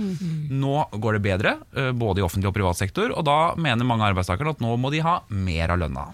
Nå 0.51 0.73
går 0.99 1.15
det 1.15 1.21
bedre, 1.23 1.53
eh, 1.79 1.91
både 1.95 2.19
i 2.19 2.25
offentlig 2.27 2.51
og 2.51 2.57
privat 2.59 2.75
sektor, 2.75 3.13
og 3.15 3.23
da 3.23 3.37
mener 3.55 3.87
mange 3.87 4.03
arbeidstakere 4.11 4.51
at 4.51 4.59
nå 4.59 4.75
må 4.75 4.91
de 4.91 4.99
ha 4.99 5.21
mer 5.31 5.71
av 5.71 5.79
lønna. 5.79 6.09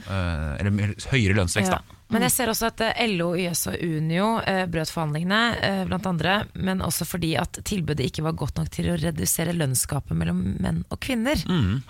eller 0.62 0.94
høyere 1.10 1.34
lønnsvekst, 1.42 1.72
Ja. 1.74 1.80
da. 1.82 1.97
Men 2.14 2.24
jeg 2.24 2.32
ser 2.32 2.48
også 2.52 2.70
at 2.70 2.82
eh, 2.86 3.02
LO, 3.18 3.34
YS 3.36 3.66
og 3.72 3.82
Unio 3.84 4.28
eh, 4.48 4.62
brøt 4.72 4.92
forhandlingene, 4.94 5.40
eh, 5.60 5.82
blant 5.90 6.06
andre, 6.08 6.38
men 6.56 6.80
også 6.86 7.04
fordi 7.10 7.34
at 7.40 7.60
tilbudet 7.68 8.06
ikke 8.08 8.24
var 8.24 8.36
godt 8.40 8.62
nok 8.62 8.70
til 8.72 8.88
å 8.94 8.98
redusere 9.02 9.52
lønnsgapet 9.58 10.16
mellom 10.16 10.40
menn 10.64 10.84
og 10.94 11.02
kvinner. 11.04 11.42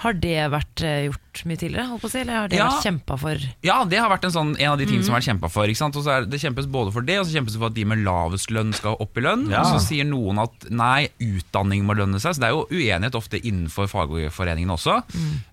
Har 0.01 0.17
det 0.17 0.33
vært 0.53 0.81
eh, 0.87 1.03
gjort 1.09 1.43
mye 1.45 1.59
tidligere, 1.61 1.85
holdt 1.91 2.01
på 2.01 2.09
å 2.09 2.13
si, 2.15 2.21
eller 2.23 2.39
har 2.41 2.49
det 2.49 2.57
Ja. 2.57 2.65
vært 2.71 2.87
kjempa 2.89 3.19
for? 3.21 3.45
Ja, 3.67 3.77
det 3.85 3.99
har 4.01 4.09
vært 4.09 4.25
en, 4.25 4.33
sånn, 4.33 4.55
en 4.57 4.71
av 4.73 4.79
de 4.81 4.87
tingene 4.89 5.05
som 5.05 5.13
har 5.13 5.21
vært 5.21 5.29
kjempa 5.29 5.51
for. 5.53 5.69
Ikke 5.69 5.83
sant? 5.83 5.99
Og 6.01 6.07
så 6.07 6.15
er, 6.15 6.25
det 6.33 6.41
kjempes 6.41 6.65
både 6.73 6.95
for 6.97 7.05
det, 7.05 7.19
og 7.21 7.29
så 7.29 7.37
kjempes 7.37 7.53
det 7.53 7.61
for 7.61 7.69
at 7.69 7.77
de 7.77 7.85
med 7.93 8.01
lavest 8.07 8.49
lønn 8.49 8.73
skal 8.73 8.97
opp 9.05 9.21
i 9.21 9.25
lønn. 9.27 9.45
Ja. 9.53 9.61
Og 9.61 9.75
så 9.77 9.85
sier 9.85 10.09
noen 10.09 10.41
at 10.41 10.65
nei, 10.73 11.09
utdanning 11.21 11.85
må 11.85 11.93
lønne 11.97 12.17
seg. 12.23 12.33
Så 12.33 12.41
det 12.41 12.49
er 12.49 12.57
jo 12.57 12.65
uenighet 12.73 13.15
ofte 13.21 13.37
innenfor 13.45 13.85
fagforeningene 13.93 14.73
også. 14.79 14.97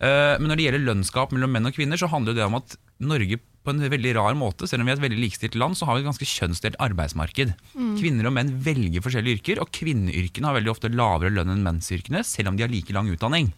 Eh, 0.00 0.34
men 0.40 0.48
når 0.48 0.56
det 0.56 0.70
gjelder 0.70 0.88
lønnsgap 0.88 1.36
mellom 1.36 1.52
menn 1.52 1.68
og 1.68 1.76
kvinner, 1.76 2.00
så 2.00 2.08
handler 2.08 2.32
det 2.40 2.48
om 2.48 2.56
at 2.62 2.78
Norge 3.04 3.38
på 3.64 3.72
en 3.72 3.80
veldig 3.90 4.12
rar 4.18 4.34
måte, 4.36 4.68
selv 4.68 4.84
om 4.84 4.88
vi 4.88 4.92
er 4.92 4.98
et 4.98 5.04
veldig 5.06 5.20
likestilt 5.22 5.56
land, 5.60 5.78
så 5.78 5.88
har 5.88 5.96
vi 5.96 6.04
et 6.04 6.10
ganske 6.10 6.28
kjønnsdelt 6.28 6.76
arbeidsmarked. 6.84 7.54
Kvinner 7.98 8.28
og 8.28 8.36
menn 8.36 8.52
velger 8.64 9.04
forskjellige 9.04 9.40
yrker, 9.40 9.62
og 9.64 9.72
kvinneyrkene 9.72 10.50
har 10.50 10.58
veldig 10.58 10.74
ofte 10.74 10.92
lavere 10.92 11.32
lønn 11.32 11.54
enn 11.54 11.64
mennsyrkene, 11.64 12.20
selv 12.28 12.52
om 12.52 12.58
de 12.58 12.66
har 12.66 12.72
like 12.72 12.92
lang 12.96 13.08
utdanning. 13.12 13.48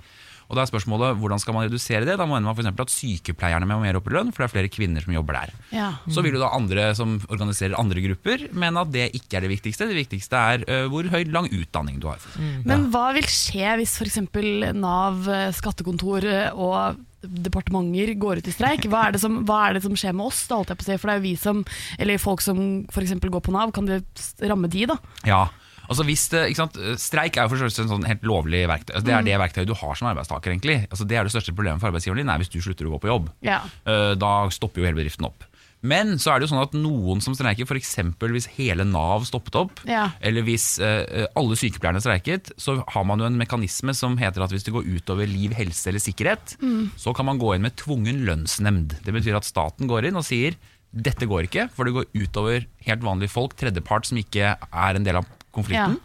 Og 0.47 0.55
da 0.55 0.63
er 0.63 0.69
spørsmålet 0.71 1.17
hvordan 1.19 1.41
skal 1.43 1.57
man 1.57 1.65
redusere 1.67 2.07
det? 2.07 2.15
Da 2.21 2.27
mener 2.29 2.47
man 2.47 2.55
eksempel 2.55 2.87
at 2.87 2.93
sykepleierne 2.95 3.67
må 3.67 3.81
mer 3.83 3.97
opp 3.99 4.07
i 4.07 4.13
lønn, 4.15 4.29
for 4.31 4.45
det 4.45 4.47
er 4.47 4.53
flere 4.53 4.71
kvinner 4.71 5.03
som 5.03 5.17
jobber 5.17 5.41
der. 5.41 5.55
ja. 5.75 5.89
Så 6.07 6.23
vil 6.23 6.39
jo 6.39 6.43
da 6.45 6.53
andre 6.55 6.85
som 6.95 7.17
organiserer 7.27 7.75
andre 7.81 8.05
grupper, 8.05 8.47
mene 8.55 8.85
at 8.87 8.93
det 8.95 9.09
ikke 9.19 9.41
er 9.41 9.47
det 9.49 9.51
viktigste. 9.57 9.89
Det 9.91 9.99
viktigste 9.99 10.45
er 10.55 10.87
hvor 10.93 11.11
høy 11.11 11.27
lang 11.35 11.51
utdanning 11.51 11.99
du 11.99 12.07
har. 12.13 12.23
Men 12.63 12.87
hva 12.95 13.09
vil 13.17 13.27
skje 13.27 13.75
hvis 13.81 13.97
f.eks. 13.99 14.23
Nav, 14.79 15.27
skattekontor 15.59 16.31
og 16.55 17.03
departementer 17.27 18.14
går 18.20 18.41
ut 18.43 18.49
i 18.49 18.55
streik? 18.55 18.87
Hva 18.91 19.07
er 19.09 19.16
det 19.16 19.20
som, 19.22 19.39
er 19.45 19.77
det 19.79 19.83
som 19.85 19.95
skjer 19.99 20.16
med 20.16 20.27
oss? 20.31 20.45
Da, 20.51 20.59
holdt 20.61 20.72
jeg 20.74 20.81
på 20.81 20.87
å 20.87 20.89
si? 20.91 20.99
For 21.03 21.09
det 21.11 21.14
er 21.16 21.20
jo 21.22 21.27
vi 21.29 21.37
som, 21.41 21.62
eller 21.99 22.18
folk 22.22 22.43
som 22.45 22.61
f.eks. 22.91 23.14
går 23.27 23.45
på 23.47 23.55
Nav, 23.55 23.72
kan 23.77 23.89
det 23.91 24.03
ramme 24.47 24.68
de, 24.72 24.87
da? 24.91 24.97
Ja, 25.29 25.43
altså 25.89 26.07
hvis 26.09 26.29
det, 26.33 26.45
ikke 26.53 26.62
sant? 26.64 26.79
Streik 27.03 27.37
er 27.39 27.47
jo 27.49 27.55
for 27.57 27.66
en 27.66 27.91
sånn 27.95 28.07
helt 28.09 28.24
lovlig 28.27 28.64
verktøy. 28.70 28.95
Altså 28.97 29.07
det 29.09 29.14
er 29.18 29.27
det 29.29 29.37
verktøyet 29.43 29.68
du 29.70 29.74
har 29.79 29.99
som 29.99 30.09
arbeidstaker. 30.11 30.51
egentlig. 30.55 30.79
Altså 30.91 31.07
det 31.09 31.18
er 31.20 31.27
det 31.29 31.35
største 31.35 31.55
problemet 31.55 31.83
for 31.83 31.91
arbeidsgiveren 31.93 32.22
din, 32.24 32.33
er 32.33 32.43
hvis 32.43 32.51
du 32.55 32.61
slutter 32.64 32.89
å 32.89 32.97
gå 32.97 33.03
på 33.07 33.12
jobb. 33.12 33.29
Ja. 33.47 33.61
Eh, 33.87 34.14
Da 34.18 34.33
stopper 34.51 34.83
jo 34.83 34.89
hele 34.89 34.99
bedriften 34.99 35.27
opp. 35.29 35.45
Men 35.87 36.14
så 36.22 36.32
er 36.32 36.41
det 36.43 36.47
jo 36.49 36.53
sånn 36.55 36.62
at 36.64 36.74
noen 36.76 37.20
som 37.24 37.34
streiker, 37.37 37.66
f.eks. 37.68 37.95
hvis 38.20 38.49
hele 38.57 38.84
Nav 38.89 39.26
stoppet 39.28 39.59
opp, 39.61 39.82
Ja. 39.89 40.09
eller 40.20 40.43
hvis 40.47 40.66
uh, 40.82 41.26
alle 41.39 41.59
sykepleierne 41.59 42.03
streiket, 42.03 42.51
så 42.61 42.78
har 42.95 43.05
man 43.09 43.22
jo 43.22 43.28
en 43.28 43.39
mekanisme 43.39 43.95
som 43.97 44.16
heter 44.20 44.43
at 44.45 44.55
hvis 44.55 44.66
det 44.66 44.74
går 44.74 44.89
utover 44.99 45.28
liv, 45.30 45.55
helse 45.57 45.91
eller 45.93 46.03
sikkerhet, 46.03 46.57
så 46.99 47.14
kan 47.16 47.28
man 47.28 47.39
gå 47.43 47.55
inn 47.57 47.64
med 47.66 47.76
tvungen 47.80 48.24
lønnsnemnd. 48.26 48.99
Det 49.07 49.14
betyr 49.14 49.39
at 49.39 49.47
staten 49.49 49.87
går 49.91 50.11
inn 50.11 50.18
og 50.18 50.26
sier 50.26 50.57
dette 50.97 51.26
går 51.28 51.45
ikke, 51.49 51.66
for 51.76 51.84
det 51.84 51.93
går 51.93 52.07
utover 52.16 52.64
helt 52.87 53.03
vanlige 53.05 53.28
folk, 53.32 53.53
tredjepart 53.59 54.07
som 54.09 54.16
ikke 54.20 54.55
er 54.57 54.97
en 54.97 55.05
del 55.05 55.18
av 55.20 55.26
konflikten. 55.53 55.99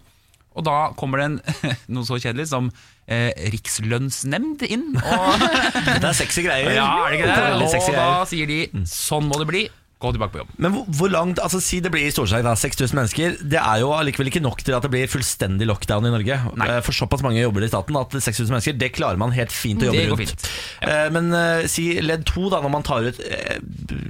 Og 0.52 0.66
da 0.68 0.92
kommer 1.00 1.22
det 1.22 1.28
en, 1.30 1.38
noe 1.96 2.04
så 2.08 2.18
kjedelig 2.20 2.50
som 2.52 2.68
eh, 3.08 3.32
rikslønnsnemnd 3.54 4.62
inn. 4.68 4.88
Og 5.02 5.46
Det 6.02 6.08
er 6.12 6.14
sexy 6.18 6.44
greier. 6.46 6.72
ja, 6.76 6.88
er 7.06 7.12
det 7.16 7.20
ikke 7.22 7.30
det? 7.32 7.38
Veldig 7.52 7.70
sexy 7.74 7.92
Og 7.92 7.96
da 7.98 8.06
greier. 8.08 8.26
sier 8.32 8.52
de 8.52 8.86
sånn 8.92 9.28
må 9.30 9.40
det 9.42 9.48
bli, 9.52 9.64
gå 10.02 10.12
tilbake 10.16 10.34
på 10.36 10.42
jobb. 10.42 10.52
Men 10.62 10.74
hvor, 10.76 10.86
hvor 11.00 11.12
langt, 11.14 11.40
altså 11.44 11.62
Si 11.62 11.80
det 11.84 11.92
blir 11.94 12.08
i 12.08 12.12
storstreik, 12.14 12.44
da, 12.46 12.56
6000 12.58 12.98
mennesker. 12.98 13.36
Det 13.54 13.60
er 13.62 13.82
jo 13.84 13.92
allikevel 13.96 14.28
ikke 14.32 14.42
nok 14.44 14.64
til 14.66 14.74
at 14.76 14.84
det 14.86 14.92
blir 14.94 15.08
fullstendig 15.12 15.68
lockdown 15.70 16.08
i 16.10 16.14
Norge. 16.14 16.38
Nei. 16.58 16.68
Eh, 16.74 16.82
For 16.86 16.96
såpass 16.98 17.22
mange 17.26 17.40
jobber 17.44 17.64
i 17.64 17.70
staten 17.72 17.96
at 18.00 18.12
6000 18.18 18.50
mennesker, 18.56 18.78
det 18.82 18.92
klarer 18.98 19.20
man 19.22 19.32
helt 19.36 19.54
fint 19.54 19.82
å 19.84 19.92
Det 19.92 20.06
jobbe 20.08 20.18
rundt. 20.26 20.34
fint. 20.34 20.50
Eh, 20.90 21.10
Men 21.14 21.32
eh, 21.38 21.68
si 21.72 21.86
ledd 22.02 22.26
to, 22.30 22.50
da, 22.52 22.62
når 22.66 22.74
man 22.74 22.84
tar 22.88 23.08
ut 23.12 23.20
eh, 23.22 23.60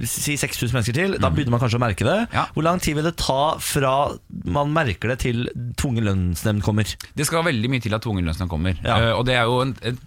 si 0.08 0.36
6000 0.40 0.72
mennesker 0.78 0.96
til, 0.96 1.18
da 1.22 1.30
begynner 1.30 1.54
man 1.56 1.62
kanskje 1.62 1.78
å 1.80 1.84
merke 1.84 2.06
det. 2.08 2.18
Mm. 2.30 2.36
Ja. 2.40 2.46
Hvor 2.56 2.66
lang 2.66 2.80
tid 2.82 2.96
vil 2.98 3.04
det 3.10 3.16
ta 3.20 3.40
fra 3.62 3.94
man 4.44 4.72
merker 4.74 5.12
det 5.12 5.18
til 5.26 5.44
tvungen 5.78 6.04
lønnsnemnd 6.08 6.64
kommer? 6.64 6.88
Det 7.14 7.26
skal 7.28 7.44
veldig 7.46 7.70
mye 7.72 7.84
til 7.84 7.94
at 7.96 8.02
tvungen 8.06 8.24
lønnsnemnd 8.26 8.50
kommer. 8.52 8.78
Ja. 8.84 9.12
Og 9.18 9.26
det 9.28 9.36
er 9.36 9.44
jo 9.50 9.60
en, 9.66 9.76
en 9.86 9.98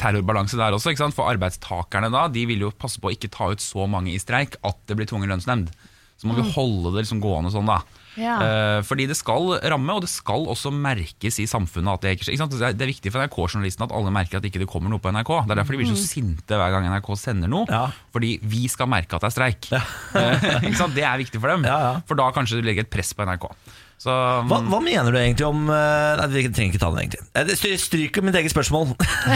terrorbalanse 0.00 0.58
der 0.58 0.76
også. 0.76 0.92
Ikke 0.92 1.04
sant? 1.04 1.16
For 1.16 1.28
arbeidstakerne 1.32 2.10
da, 2.14 2.26
de 2.32 2.46
vil 2.48 2.66
jo 2.66 2.72
passe 2.72 3.00
på 3.02 3.10
å 3.10 3.14
ikke 3.16 3.32
ta 3.32 3.50
ut 3.52 3.62
så 3.64 3.86
mange 3.90 4.14
i 4.14 4.22
streik 4.22 4.56
at 4.66 4.80
det 4.88 4.96
blir 4.98 5.08
tvungen 5.10 5.30
lønnsnemnd. 5.34 5.72
Så 6.16 6.28
må 6.30 6.32
vi 6.38 6.46
holde 6.54 6.94
det 6.94 7.02
liksom 7.04 7.20
gående 7.20 7.50
sånn, 7.52 7.68
da. 7.68 7.82
Ja. 8.16 8.36
Eh, 8.40 8.78
fordi 8.88 9.04
det 9.04 9.18
skal 9.18 9.58
ramme, 9.68 9.92
og 9.92 10.00
det 10.00 10.08
skal 10.08 10.46
også 10.48 10.70
merkes 10.72 11.36
i 11.42 11.44
samfunnet 11.44 11.92
at 11.98 12.06
det 12.06 12.14
ikke 12.16 12.38
sant? 12.40 12.54
Det 12.56 12.72
er- 12.72 12.88
viktig 12.88 13.12
for 13.12 13.20
NRK-journalisten 13.20 13.84
at 13.84 13.92
alle 13.92 14.08
merker 14.10 14.38
at 14.38 14.46
ikke 14.48 14.62
det 14.62 14.68
kommer 14.72 14.88
noe 14.88 14.98
på 14.98 15.12
NRK. 15.12 15.44
Det 15.44 15.52
er 15.52 15.60
derfor 15.60 15.76
de 15.76 15.82
blir 15.82 15.92
så 15.92 16.00
sinte 16.08 16.56
hver 16.56 16.72
gang 16.72 16.88
NRK 16.88 17.10
sender 17.20 17.52
noe. 17.52 17.66
Ja. 17.68 17.90
Fordi 18.16 18.38
vi 18.40 18.66
skal 18.72 18.88
merke 18.88 19.12
at 19.12 19.20
det 19.20 19.28
er 19.28 19.36
streik. 19.36 19.68
Ja. 19.68 19.82
ikke 20.64 20.80
sant? 20.80 20.96
Det 20.96 21.04
er 21.04 21.20
viktig 21.20 21.38
for 21.38 21.52
dem. 21.52 21.68
Ja, 21.68 21.76
ja. 21.84 21.92
For 22.08 22.16
da 22.16 22.30
kanskje 22.32 22.62
du 22.62 22.64
legger 22.64 22.86
et 22.88 22.90
press 22.90 23.12
på 23.12 23.26
NRK. 23.28 23.50
Så, 23.96 24.12
Hva, 24.46 24.58
hva 24.68 24.78
mener 24.84 25.08
du 25.10 25.16
egentlig 25.16 25.46
om 25.48 25.70
eh, 25.72 26.16
Nei, 26.20 26.26
vi 26.34 26.42
trenger 26.52 26.74
ikke 26.74 26.80
ta 26.82 26.90
den, 26.92 27.00
egentlig. 27.06 27.22
Jeg 27.32 27.56
stry- 27.58 27.78
Stryker 27.80 28.26
mitt 28.26 28.36
eget 28.36 28.52
spørsmål. 28.52 28.90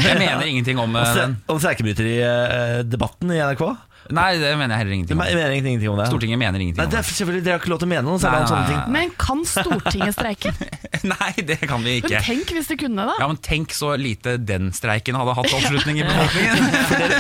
Jeg 0.05 0.19
mener 0.21 0.45
ingenting 0.47 0.79
om 0.83 0.95
eh, 1.01 1.15
den. 1.17 1.39
Om 1.49 1.59
streikebryteridebatten 1.63 3.33
i 3.35 3.41
NRK. 3.41 3.65
Nei, 4.17 4.31
det 4.41 4.51
mener 4.59 4.75
jeg 4.75 4.83
heller 4.83 4.95
ingenting 4.97 5.17
om. 5.17 5.23
mener 5.25 5.55
ingenting 5.57 5.93
om 5.93 6.01
det. 6.01 6.07
Stortinget 6.11 6.41
mener 6.41 6.59
Nei, 6.59 6.67
ingenting 6.67 6.91
det 6.91 6.99
om 6.99 7.01
er 7.01 7.09
selvfølgelig 7.11 7.45
Dere 7.47 7.57
har 7.57 7.63
ikke 7.63 7.73
lov 7.73 7.81
til 7.83 7.89
å 7.89 7.93
mene 7.93 8.07
noe, 8.07 8.21
så 8.21 8.29
er 8.29 8.35
det 8.35 8.41
Nei, 8.41 8.43
om 8.43 8.51
sånne 8.51 8.71
ting. 8.71 8.95
Men 8.97 9.13
kan 9.21 9.43
Stortinget 9.51 10.17
streike? 10.17 10.53
Nei, 11.15 11.31
det 11.49 11.59
kan 11.65 11.85
vi 11.85 11.97
ikke. 12.01 12.13
Men 12.17 12.27
tenk 12.27 12.53
hvis 12.57 12.71
det 12.71 12.79
kunne 12.83 13.07
det. 13.09 13.17
Ja, 13.23 13.29
men 13.31 13.41
Tenk 13.51 13.73
så 13.75 13.93
lite 13.99 14.37
den 14.39 14.69
streiken 14.77 15.17
hadde 15.19 15.35
hatt 15.35 15.55
oppslutning 15.57 16.03
i 16.03 16.05
befolkningen. 16.07 16.69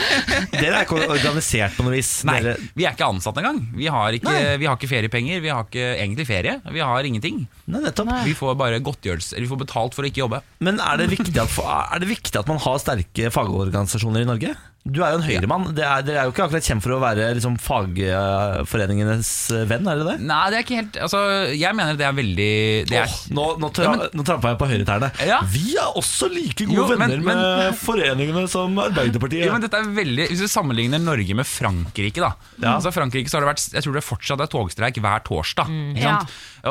Dere 0.60 0.82
er 0.82 0.84
ikke 0.84 1.00
organisert 1.06 1.78
på 1.78 1.86
noe 1.86 1.94
vis. 1.96 2.10
Nei, 2.28 2.38
Dere, 2.44 2.70
vi 2.76 2.86
er 2.86 2.94
ikke 2.94 3.08
ansatt 3.08 3.40
engang. 3.40 3.62
Vi 3.74 3.88
har 3.90 4.18
ikke, 4.18 4.34
vi 4.60 4.68
har 4.68 4.78
ikke 4.78 4.90
feriepenger, 4.90 5.42
vi 5.44 5.52
har 5.52 5.66
ikke 5.66 5.86
egentlig 5.96 6.28
ferie. 6.28 6.58
Vi 6.70 6.84
har 6.84 7.08
ingenting. 7.08 7.44
nei, 7.70 7.82
nettopp. 7.86 8.12
Vi 8.26 8.36
får 8.36 8.58
bare 8.60 8.82
godtgjørelse, 8.84 9.38
vi 9.40 9.50
får 9.50 9.62
betalt 9.64 9.96
for 9.96 10.06
å 10.06 10.10
ikke 10.10 10.24
jobbe. 10.24 10.42
Men 10.62 10.80
er 10.84 11.00
det, 11.00 11.10
viktig 11.14 11.34
at, 11.40 11.56
er 11.60 12.02
det 12.02 12.10
viktig 12.10 12.36
at 12.42 12.50
man 12.50 12.60
har 12.62 12.80
sterke 12.82 13.32
fagorganisasjoner 13.34 14.26
i 14.26 14.28
Norge? 14.28 14.54
Du 14.88 15.02
er 15.04 15.12
jo 15.12 15.18
en 15.20 15.24
høyremann. 15.26 15.64
Det 15.76 15.84
er, 15.84 16.00
dere 16.06 16.22
er 16.22 16.28
jo 16.28 16.32
ikke 16.32 16.46
akkurat 16.46 16.64
kjent 16.64 16.80
for 16.82 16.94
å 16.96 17.00
være 17.02 17.26
liksom, 17.36 17.58
fagforeningenes 17.60 19.28
venn, 19.68 19.84
er 19.90 20.00
det 20.00 20.06
det? 20.08 20.14
Nei, 20.24 20.38
det 20.50 20.56
er 20.58 20.64
ikke 20.64 20.78
helt 20.78 20.96
Altså, 21.04 21.20
jeg 21.52 21.76
mener 21.76 21.98
det 22.00 22.06
er 22.08 22.14
veldig 22.16 22.46
det 22.88 22.96
er, 23.02 23.12
oh, 23.12 23.18
nå 23.36 23.44
nå, 23.60 23.70
tra 23.76 23.90
Ja, 23.90 24.08
trampa 24.26 24.54
jeg 24.54 24.58
på 24.62 24.68
høyretærne. 24.70 25.10
Ja. 25.28 25.40
Vi 25.52 25.74
er 25.76 25.98
også 26.00 26.30
like 26.32 26.64
gode 26.64 26.78
Jo, 26.78 26.86
venner 26.94 27.20
men- 27.20 27.42
med 27.42 27.76
foreningene 27.84 28.46
som 28.50 28.80
Arbeiderpartiet. 28.82 29.44
Jo, 29.46 29.52
men 29.54 29.66
dette 29.66 29.80
er 29.82 29.92
veldig 30.00 30.28
Hvis 30.32 30.44
du 30.46 30.48
sammenligner 30.50 31.02
Norge 31.04 31.36
med 31.38 31.48
Frankrike 31.48 32.24
da 32.24 32.32
Ja. 32.56 32.76
Altså 32.78 32.92
Frankrike 32.96 33.28
så 33.30 33.38
har 33.38 33.46
det 33.46 33.52
vært 33.52 33.68
Jeg 33.76 33.84
tror 33.86 34.00
det 34.00 34.06
fortsatt 34.06 34.44
er 34.46 34.50
togstreik 34.56 35.00
hver 35.04 35.24
torsdag 35.28 35.70
ikke 35.92 36.08
Ja. 36.08 36.18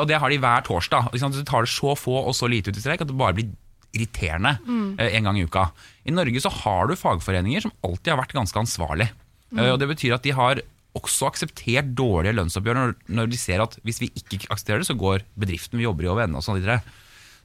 Og 0.02 0.06
det 0.10 0.18
har 0.22 0.30
de 0.34 0.38
hver 0.42 0.66
torsdag 0.66 1.10
ikke 1.14 1.22
sant? 1.24 1.38
Så 1.38 1.46
tar 1.48 1.66
det 1.66 1.72
så 1.72 1.94
få 1.98 2.20
og 2.26 2.34
så 2.36 2.50
lite 2.50 2.70
ut 2.74 2.78
i 2.78 2.82
streik 2.84 3.02
At 3.06 3.10
det 3.10 3.16
bare 3.18 3.38
blir 3.38 3.50
irriterende 3.90 4.56
mm. 4.62 5.00
En 5.02 5.26
gang 5.26 5.38
i 5.40 5.42
uka 5.48 5.64
I 6.06 6.12
Norge 6.14 6.42
så 6.44 6.52
har 6.60 6.86
du 6.86 6.94
fagforeninger 6.94 7.64
Som 7.64 7.72
alltid 7.86 8.12
har 8.12 8.20
vært 8.20 8.36
ganske 8.36 8.60
ansvarlig 8.62 9.08
Mm. 9.50 9.64
Og 9.66 9.80
det 9.82 9.90
betyr 9.90 10.14
at 10.14 10.26
de 10.26 10.34
har 10.34 10.62
også 10.98 11.28
akseptert 11.30 11.92
dårlige 11.98 12.34
lønnsoppgjør 12.38 12.78
når, 12.78 12.96
når 13.14 13.30
de 13.30 13.38
ser 13.38 13.62
at 13.62 13.76
hvis 13.86 14.00
vi 14.02 14.10
ikke 14.18 14.48
aksepterer 14.50 14.82
det, 14.82 14.88
så 14.90 14.98
går 14.98 15.24
bedriften 15.38 15.78
vi 15.78 15.86
jobber 15.86 16.06
i 16.06 16.10
over 16.10 16.26
ende 16.26 16.38
og 16.40 16.46
sånn 16.46 16.58
videre. 16.58 16.80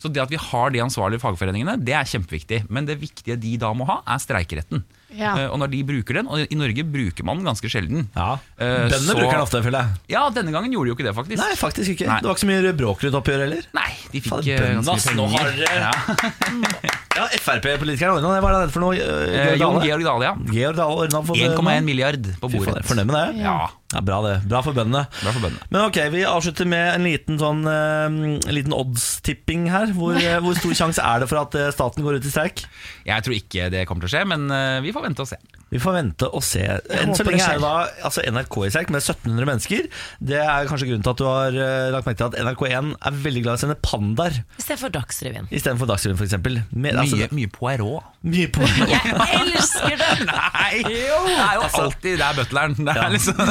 Så 0.02 0.10
det 0.12 0.22
at 0.24 0.34
vi 0.34 0.42
har 0.42 0.74
de 0.74 0.82
ansvarlige 0.84 1.24
fagforeningene, 1.24 1.78
det 1.82 1.96
er 1.98 2.10
kjempeviktig. 2.10 2.66
Men 2.74 2.90
det 2.90 3.00
viktige 3.02 3.38
de 3.42 3.56
da 3.62 3.72
må 3.78 3.88
ha, 3.90 4.02
er 4.12 4.22
streikeretten. 4.22 4.84
Ja. 5.16 5.34
Eh, 5.40 5.48
Og 5.50 5.60
når 5.62 5.72
de 5.72 5.84
bruker 5.88 6.14
den, 6.20 6.28
og 6.28 6.40
i 6.52 6.56
Norge 6.60 6.84
bruker 6.84 7.24
man 7.26 7.38
den 7.42 7.46
ganske 7.48 7.70
sjelden 7.72 8.08
Ja. 8.16 8.34
Eh, 8.60 8.90
Bøndene 8.90 9.00
så- 9.12 9.18
bruker 9.18 9.32
den 9.38 9.46
ofte, 9.46 9.62
føler 9.64 9.80
jeg. 9.82 9.90
Ja, 10.16 10.30
denne 10.30 10.52
gangen 10.52 10.72
gjorde 10.72 10.86
de 10.86 10.94
jo 10.94 10.96
ikke 10.98 11.08
det, 11.08 11.16
faktisk. 11.16 11.38
Nei, 11.42 11.56
faktisk 11.56 11.90
ikke. 11.96 12.08
Nei. 12.08 12.20
Det 12.22 12.28
var 12.30 12.36
ikke 12.36 12.46
så 12.46 12.52
mye 12.52 12.74
bråkrut-oppgjør 12.82 13.44
heller. 13.46 13.64
Nei, 13.74 13.90
de 14.12 14.22
fikk 14.22 14.48
eh, 14.48 14.60
bøndene, 14.60 14.84
ganske 14.86 15.16
mye 15.16 15.20
nå 15.20 15.28
penger. 15.32 15.40
har 15.40 15.52
dere- 15.62 15.80
ja. 15.86 16.92
Ja, 17.16 17.30
Frp-politikeren 17.40 18.18
ordna 18.18 18.34
det. 18.36 18.42
Hva 18.44 18.50
er 18.52 18.66
det 18.68 18.74
for 18.76 18.84
noe? 18.84 18.96
Georg 19.00 19.62
Jon 19.62 19.78
Dale? 19.78 19.86
Georg 19.88 20.04
Dale, 20.04 20.26
ja. 20.28 20.34
Georg 20.52 20.76
Dale 20.76 20.96
ordna 21.06 21.22
for 21.24 21.40
1,1 21.40 21.86
milliard 21.88 22.26
på 22.42 22.50
Fy 22.52 22.58
faen, 22.60 22.66
bordet. 22.66 22.84
Fornøyd 22.90 23.08
med 23.08 23.16
det? 23.16 23.44
Ja, 23.46 23.54
Ja, 23.96 24.02
Bra 24.04 24.18
det. 24.26 24.34
Bra 24.50 24.60
for 24.66 24.74
bøndene. 24.76 25.06
bra 25.22 25.32
for 25.32 25.40
bøndene. 25.46 25.64
Men 25.72 25.86
ok, 25.88 26.00
Vi 26.12 26.26
avslutter 26.28 26.68
med 26.68 26.96
en 26.98 27.06
liten 27.08 27.38
sånn 27.40 27.62
uh, 27.64 28.10
En 28.12 28.52
liten 28.52 28.74
odds-tipping 28.76 29.70
her. 29.72 29.94
Hvor, 29.96 30.20
hvor 30.44 30.58
stor 30.60 30.76
sjanse 30.82 31.00
er 31.06 31.24
det 31.24 31.30
for 31.32 31.40
at 31.46 31.56
staten 31.78 32.04
går 32.04 32.18
ut 32.20 32.28
i 32.28 32.34
streik? 32.34 32.66
Jeg 33.08 33.24
tror 33.24 33.38
ikke 33.38 33.70
det 33.72 33.86
kommer 33.88 34.04
til 34.04 34.12
å 34.12 34.14
skje, 34.18 34.26
men 34.28 34.50
uh, 34.52 34.82
vi 34.84 34.92
får 34.92 35.05
vente 35.08 35.24
og 35.26 35.30
se. 35.30 35.38
Vi 35.74 35.80
får 35.82 35.96
vente 35.96 36.28
og 36.30 36.44
se. 36.46 36.62
Enn 36.94 37.16
så 37.18 37.24
lenge 37.26 37.42
er 37.44 37.58
det 37.58 37.64
da 37.66 37.72
altså 38.08 38.22
NRK 38.32 38.56
i 38.68 38.70
streik 38.72 38.92
med 38.94 39.02
1700 39.02 39.48
mennesker. 39.50 39.88
Det 40.22 40.38
er 40.42 40.70
kanskje 40.70 40.88
grunnen 40.92 41.04
til 41.06 41.14
at 41.16 41.22
du 41.22 41.26
har 41.28 41.58
uh, 41.58 41.88
lagt 41.96 42.06
merke 42.08 42.20
til 42.22 42.28
at 42.30 42.38
NRK1 42.46 42.92
er 43.10 43.18
veldig 43.26 43.44
glad 43.46 43.56
i 43.56 43.58
å 43.58 43.64
sende 43.66 43.78
pandaer 43.84 44.38
Istedenfor 44.62 44.94
Dagsrevyen. 44.96 45.50
istedenfor 45.52 45.90
Dagsrevyen, 45.90 46.20
f.eks. 46.22 46.38
Mye, 46.76 46.94
Altså, 47.02 47.20
mye 47.36 47.50
Poirot. 47.52 48.06
mye 48.24 48.48
Poirot. 48.54 48.94
Jeg 48.94 49.42
elsker 49.42 49.98
det! 50.00 50.12
Nei! 50.30 50.84
Det 50.86 51.02
er 51.10 51.58
jo 51.58 51.68
alltid 51.82 52.20
Det 52.22 52.26
er 52.30 52.40
butleren. 52.40 52.78
Det 52.80 52.96
er 52.96 53.02
Ja. 53.02 53.10
liksom 53.10 53.42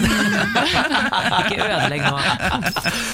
Ikke 1.45 1.59
ødelegg 1.61 2.03
nå. 2.07 2.17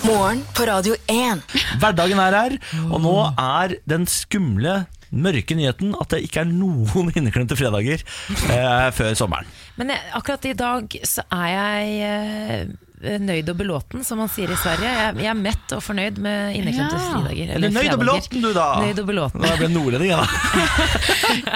Morgen 0.07 0.45
på 0.57 0.66
Radio 0.68 0.95
1. 1.11 1.43
Hverdagen 1.82 2.20
er 2.22 2.36
her, 2.36 2.57
og 2.91 3.01
nå 3.05 3.14
er 3.41 3.74
den 3.91 4.07
skumle, 4.11 4.82
mørke 5.11 5.56
nyheten 5.58 5.94
at 6.00 6.12
det 6.14 6.22
ikke 6.28 6.44
er 6.44 6.50
noen 6.52 7.11
inneklemte 7.18 7.56
fredager 7.58 8.04
eh, 8.04 8.86
før 8.94 9.16
sommeren. 9.18 9.48
Men 9.80 9.94
jeg, 9.94 10.06
akkurat 10.18 10.44
i 10.50 10.54
dag 10.58 11.00
så 11.08 11.24
er 11.32 11.48
jeg 11.54 11.98
eh, 12.06 13.18
nøyd 13.20 13.48
og 13.48 13.56
belåten, 13.56 14.02
som 14.04 14.18
man 14.20 14.28
sier 14.28 14.50
i 14.52 14.56
Sverige. 14.61 14.90
Jeg, 14.92 15.14
jeg 15.24 15.30
er 15.32 15.38
mett 15.40 15.72
og 15.72 15.80
fornøyd 15.82 16.18
med 16.20 16.58
inneklemte 16.58 16.98
Ja. 16.98 17.06
fridager. 17.14 17.54
Eller 17.56 17.72
du 17.72 17.78
nøyd 17.78 17.94
og 17.94 18.02
belåten, 18.02 18.42
du, 18.44 18.50
da? 18.52 18.66
Nøyd 18.84 19.00
og 19.00 19.06
belåten. 19.08 19.40
Da 19.46 19.54
jeg 19.56 19.70
nordlending, 19.72 20.11
jeg, 20.12 20.20
da. 20.20 20.26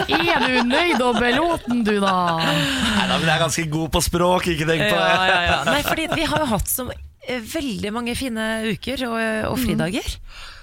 Er 0.24 0.46
du 0.48 0.55
nøyd 0.70 1.02
og 1.05 1.18
belåten, 1.20 1.82
du 1.84 1.92
da? 2.00 2.14
Nei, 2.40 3.05
da, 3.11 3.18
men 3.18 3.28
jeg 3.28 3.34
er 3.36 3.42
ganske 3.44 3.66
god 3.76 3.92
på 3.98 4.02
språk, 4.09 4.48
ikke 4.55 4.70
tenk 4.70 4.86
på 4.88 4.96
det. 4.96 5.05
ja, 5.05 5.38
ja. 5.50 5.59
Nei, 5.68 5.82
fordi 5.84 6.09
vi 6.14 6.24
har 6.32 6.46
jo 6.46 6.48
hatt 6.55 6.72
så 6.72 6.88
eh, 6.94 7.44
veldig 7.52 7.92
mange 7.92 8.16
fine 8.18 8.48
uker 8.72 9.05
og, 9.11 9.20
og 9.52 9.61
fridager. 9.61 10.16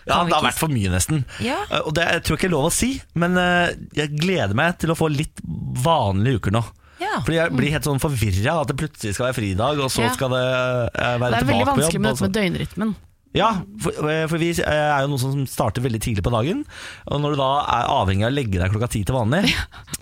Ja, 0.07 0.23
det 0.25 0.33
har 0.33 0.43
vært 0.43 0.57
for 0.59 0.67
mye, 0.73 0.89
nesten. 0.89 1.25
Ja. 1.39 1.59
Eh, 1.69 1.81
Og 1.85 1.93
det 1.93 2.07
jeg 2.07 2.23
tror 2.23 2.35
jeg 2.37 2.39
ikke 2.41 2.49
er 2.49 2.55
lov 2.57 2.65
å 2.69 2.73
si, 2.73 3.01
men 3.13 3.37
eh, 3.37 3.73
jeg 3.93 4.15
gleder 4.17 4.53
meg 4.57 4.77
til 4.81 4.89
å 4.89 4.97
få 4.97 5.09
litt 5.13 5.41
vanlige 5.83 6.39
uker 6.41 6.51
nå. 6.57 6.63
Ja. 7.01 7.19
Fordi 7.25 7.37
jeg 7.39 7.53
blir 7.57 7.71
helt 7.73 7.83
sånn 7.87 7.99
forvirra 8.01 8.59
at 8.61 8.67
det 8.69 8.77
plutselig 8.77 9.15
skal 9.17 9.27
være 9.31 9.37
fridag, 9.39 9.79
og 9.81 9.89
så 9.89 10.03
Ja. 10.05 10.11
skal 10.13 10.29
det 10.29 10.41
eh, 10.41 11.17
være 11.17 11.31
Det 11.31 11.39
er 11.41 11.45
veldig 11.45 11.45
tilbake 11.45 11.65
på 11.65 11.71
vanskelig 11.71 11.93
jobb. 11.93 12.01
med 12.01 12.09
dette 12.11 12.17
så- 12.17 12.27
med 12.27 12.35
døgnrytmen. 12.37 12.95
Ja, 13.37 13.49
for, 13.79 13.95
for 14.27 14.41
vi 14.41 14.49
er 14.59 15.05
jo 15.05 15.11
noen 15.13 15.21
som 15.21 15.43
starter 15.47 15.83
veldig 15.85 16.01
tidlig 16.03 16.23
på 16.25 16.33
dagen. 16.33 16.65
Og 17.07 17.21
når 17.23 17.35
du 17.35 17.39
da 17.39 17.49
er 17.77 17.91
avhengig 17.93 18.25
av 18.27 18.33
å 18.33 18.35
legge 18.35 18.59
deg 18.59 18.73
klokka 18.73 18.89
ti 18.91 19.03
til 19.07 19.15
vanlig, 19.15 19.53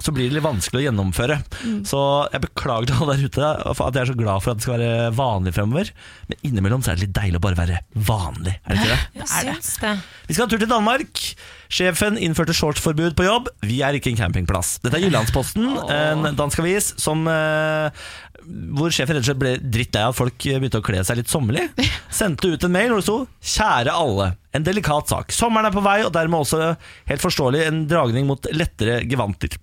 så 0.01 0.13
blir 0.15 0.29
det 0.29 0.39
litt 0.39 0.45
vanskelig 0.47 0.81
å 0.81 0.85
gjennomføre. 0.87 1.37
Så 1.85 2.01
jeg 2.33 2.43
beklager 2.47 2.89
til 2.89 3.03
alle 3.03 3.17
der 3.19 3.29
ute 3.29 3.51
at 3.69 3.83
jeg 3.99 4.01
er 4.01 4.11
så 4.11 4.17
glad 4.17 4.41
for 4.45 4.53
at 4.53 4.59
det 4.61 4.65
skal 4.65 4.79
være 4.81 5.13
vanlig 5.19 5.53
fremover. 5.57 5.93
Men 6.31 6.41
innimellom 6.49 6.81
så 6.85 6.93
er 6.93 6.97
det 6.99 7.05
litt 7.07 7.17
deilig 7.19 7.41
å 7.41 7.45
bare 7.45 7.59
være 7.59 7.79
vanlig, 8.09 8.55
er 8.63 8.73
det 8.73 8.81
ikke 8.81 8.91
det? 8.95 8.99
Jeg 9.21 9.31
syns 9.35 9.71
det. 9.83 9.95
Vi 10.25 10.33
skal 10.35 10.43
ha 10.43 10.49
en 10.49 10.53
tur 10.55 10.63
til 10.63 10.73
Danmark. 10.73 11.23
Sjefen 11.69 12.17
innførte 12.17 12.55
shortsforbud 12.57 13.13
på 13.17 13.27
jobb. 13.27 13.51
Vi 13.61 13.83
er 13.85 13.93
ikke 13.93 14.09
en 14.09 14.17
campingplass. 14.17 14.79
Dette 14.81 14.97
er 14.97 15.05
Jyllandsposten, 15.05 15.67
en 15.93 16.31
dansk 16.39 16.63
avis 16.63 16.95
som 16.97 17.27
eh, 17.29 18.01
hvor 18.49 18.93
sjefen 18.93 19.15
rett 19.15 19.23
og 19.23 19.29
slett 19.29 19.41
ble 19.41 19.53
drittlei 19.61 20.03
av 20.05 20.13
at 20.13 20.17
folk 20.17 20.37
begynte 20.41 20.81
å 20.81 20.85
kle 20.85 21.03
seg 21.05 21.19
litt 21.19 21.31
sommerlig. 21.31 21.67
Sendte 22.13 22.49
ut 22.49 22.65
en 22.65 22.73
mail 22.73 22.91
hvor 22.91 23.01
det 23.01 23.07
sto 23.07 23.17
'Kjære 23.39 23.93
alle. 23.93 24.31
En 24.57 24.65
delikat 24.65 25.11
sak. 25.11 25.33
Sommeren 25.35 25.69
er 25.69 25.75
på 25.75 25.83
vei, 25.85 25.99
og 26.01 26.13
dermed 26.15 26.41
også 26.41 26.71
helt 27.09 27.21
forståelig 27.21 27.67
en 27.67 27.83
dragning 27.89 28.25
mot 28.25 28.47
lettere 28.49 29.03
gevanter. 29.05 29.53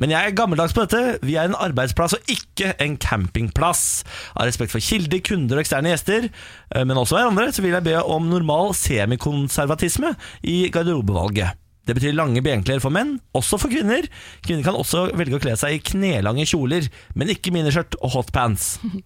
Men 0.00 0.14
jeg 0.14 0.30
er 0.30 0.36
gammeldags 0.36 0.72
på 0.72 0.86
dette. 0.86 1.20
Vi 1.26 1.36
er 1.36 1.50
en 1.50 1.58
arbeidsplass 1.60 2.16
og 2.16 2.32
ikke 2.32 2.72
en 2.80 2.96
campingplass. 2.96 4.02
Av 4.32 4.48
respekt 4.48 4.72
for 4.72 4.80
kilder, 4.80 5.20
kunder 5.20 5.60
og 5.60 5.64
eksterne 5.66 5.92
gjester, 5.92 6.30
eh, 6.30 6.84
men 6.84 6.96
også 6.96 7.18
hverandre, 7.18 7.50
så 7.52 7.60
vil 7.60 7.76
jeg 7.76 7.84
be 7.90 7.98
om 8.00 8.30
normal 8.32 8.72
semikonservatisme 8.72 10.14
i 10.40 10.70
garderobevalget. 10.72 11.60
Det 11.90 11.96
betyr 11.98 12.14
lange 12.14 12.38
benklær 12.46 12.78
for 12.84 12.94
menn, 12.94 13.16
også 13.34 13.58
for 13.58 13.72
kvinner. 13.72 14.06
Kvinner 14.46 14.62
kan 14.68 14.78
også 14.78 15.08
velge 15.18 15.40
å 15.40 15.42
kle 15.42 15.56
seg 15.58 15.74
i 15.74 15.82
knelange 15.90 16.46
kjoler, 16.46 16.86
men 17.18 17.32
ikke 17.34 17.50
miniskjørt 17.56 17.98
og 18.00 18.14
hotpants. 18.18 18.76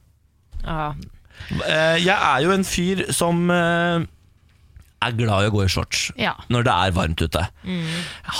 Ja. 0.64 0.94
Eh, 1.66 1.98
Jeg 2.00 2.14
er 2.14 2.38
jo 2.44 2.52
en 2.54 2.62
fyr 2.64 3.02
som 3.12 3.42
eh, 3.52 4.04
er 5.06 5.16
glad 5.18 5.44
i 5.46 5.50
å 5.50 5.54
gå 5.54 5.64
i 5.64 5.70
shorts 5.72 6.06
Ja. 6.20 6.34
når 6.52 6.66
det 6.68 6.74
er 6.74 6.94
varmt 6.96 7.22
ute. 7.24 7.44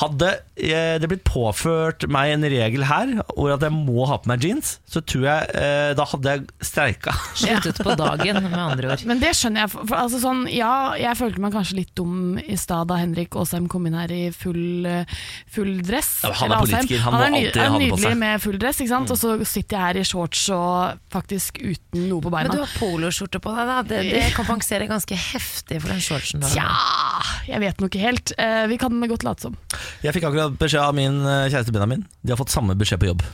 Hadde 0.01 0.31
eh, 0.57 0.97
det 1.03 1.09
blitt 1.11 1.25
påført 1.27 2.07
meg 2.11 2.33
en 2.35 2.47
regel 2.51 2.85
her 2.89 3.12
hvor 3.35 3.53
at 3.55 3.65
jeg 3.65 3.75
må 3.75 4.07
ha 4.09 4.19
på 4.23 4.31
meg 4.31 4.45
jeans, 4.45 4.79
så 4.89 5.03
tror 5.05 5.27
jeg 5.29 5.55
eh, 5.61 5.91
da 5.99 6.07
hadde 6.11 6.35
jeg 6.37 6.47
streika. 6.65 7.15
Sluttet 7.39 7.81
på 7.87 7.97
dagen, 7.99 8.41
med 8.49 8.59
andre 8.61 8.93
ord. 8.95 9.05
Men 9.09 9.23
det 9.23 9.35
skjønner 9.39 9.65
jeg. 9.65 9.73
For, 9.75 9.97
altså 9.99 10.21
sånn, 10.23 10.45
ja, 10.53 10.73
jeg 11.01 11.19
følte 11.21 11.43
meg 11.45 11.55
kanskje 11.57 11.79
litt 11.81 11.93
dum 11.99 12.39
i 12.41 12.57
stad 12.61 12.89
da 12.91 12.99
Henrik 13.01 13.37
Asheim 13.41 13.69
kom 13.73 13.89
inn 13.89 13.97
her 13.99 14.12
i 14.15 14.23
full, 14.35 14.87
eh, 14.89 15.17
full 15.55 15.75
dress. 15.87 16.12
Ja, 16.25 16.33
han 16.43 16.55
er 16.57 16.65
politiker, 16.65 17.03
han 17.05 17.17
han 17.19 17.27
er, 17.27 17.35
må 17.35 17.41
alltid 17.43 17.61
ha 17.61 17.79
det 17.79 17.91
på 17.91 17.99
seg. 17.99 18.05
Nydelig 18.05 18.21
med 18.25 18.45
full 18.45 18.59
dress, 18.62 18.81
ikke 18.83 18.95
sant? 18.95 19.12
og 19.15 19.21
så 19.21 19.35
sitter 19.49 19.77
jeg 19.79 19.85
her 19.85 20.01
i 20.01 20.07
shorts 20.09 20.45
og 20.55 21.01
faktisk 21.15 21.61
uten 21.62 22.09
noe 22.11 22.25
på 22.25 22.33
beina. 22.33 22.51
Men 22.51 22.61
du 22.61 22.65
har 22.65 22.75
poloskjorte 22.79 23.41
på 23.45 23.53
deg, 23.55 23.71
da. 23.71 23.79
Det, 23.89 24.01
det 24.11 24.25
kompenserer 24.37 24.89
ganske 24.91 25.19
heftig 25.19 25.81
for 25.83 25.93
den 25.95 26.03
shortsen 26.05 26.43
du 26.43 26.49
har. 26.59 27.30
Ja, 27.44 27.55
jeg 27.55 27.62
vet 27.64 27.82
nok 27.82 27.92
ikke 27.92 28.05
helt. 28.05 28.34
Eh, 28.38 28.64
vi 28.70 28.78
kan 28.80 29.05
godt 29.11 29.26
late 29.26 29.48
som. 29.48 29.57
Jeg 30.05 30.16
fikk 30.16 30.28
akkurat 30.30 30.57
beskjed 30.61 30.82
av 30.82 30.96
min 30.96 31.20
eh, 31.22 31.46
kjæreste 31.52 31.74
Benjamin. 31.74 32.07
De 32.22 32.34
har 32.34 32.40
fått 32.40 32.55
samme 32.55 32.76
beskjed 32.78 33.02
på 33.02 33.11
jobb. 33.11 33.24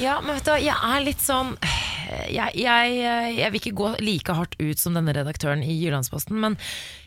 Ja, 0.00 0.18
men 0.24 0.34
vet 0.36 0.46
du 0.46 0.52
hva, 0.54 0.58
jeg 0.62 0.74
er 0.74 1.04
litt 1.06 1.22
sånn 1.22 1.52
jeg, 2.30 2.50
jeg, 2.58 2.96
jeg 3.34 3.50
vil 3.50 3.60
ikke 3.60 3.78
gå 3.78 3.88
like 4.04 4.34
hardt 4.36 4.54
ut 4.60 4.78
som 4.78 4.94
denne 4.94 5.14
redaktøren 5.16 5.62
i 5.64 5.74
Jyllandsposten, 5.80 6.36
men 6.42 6.58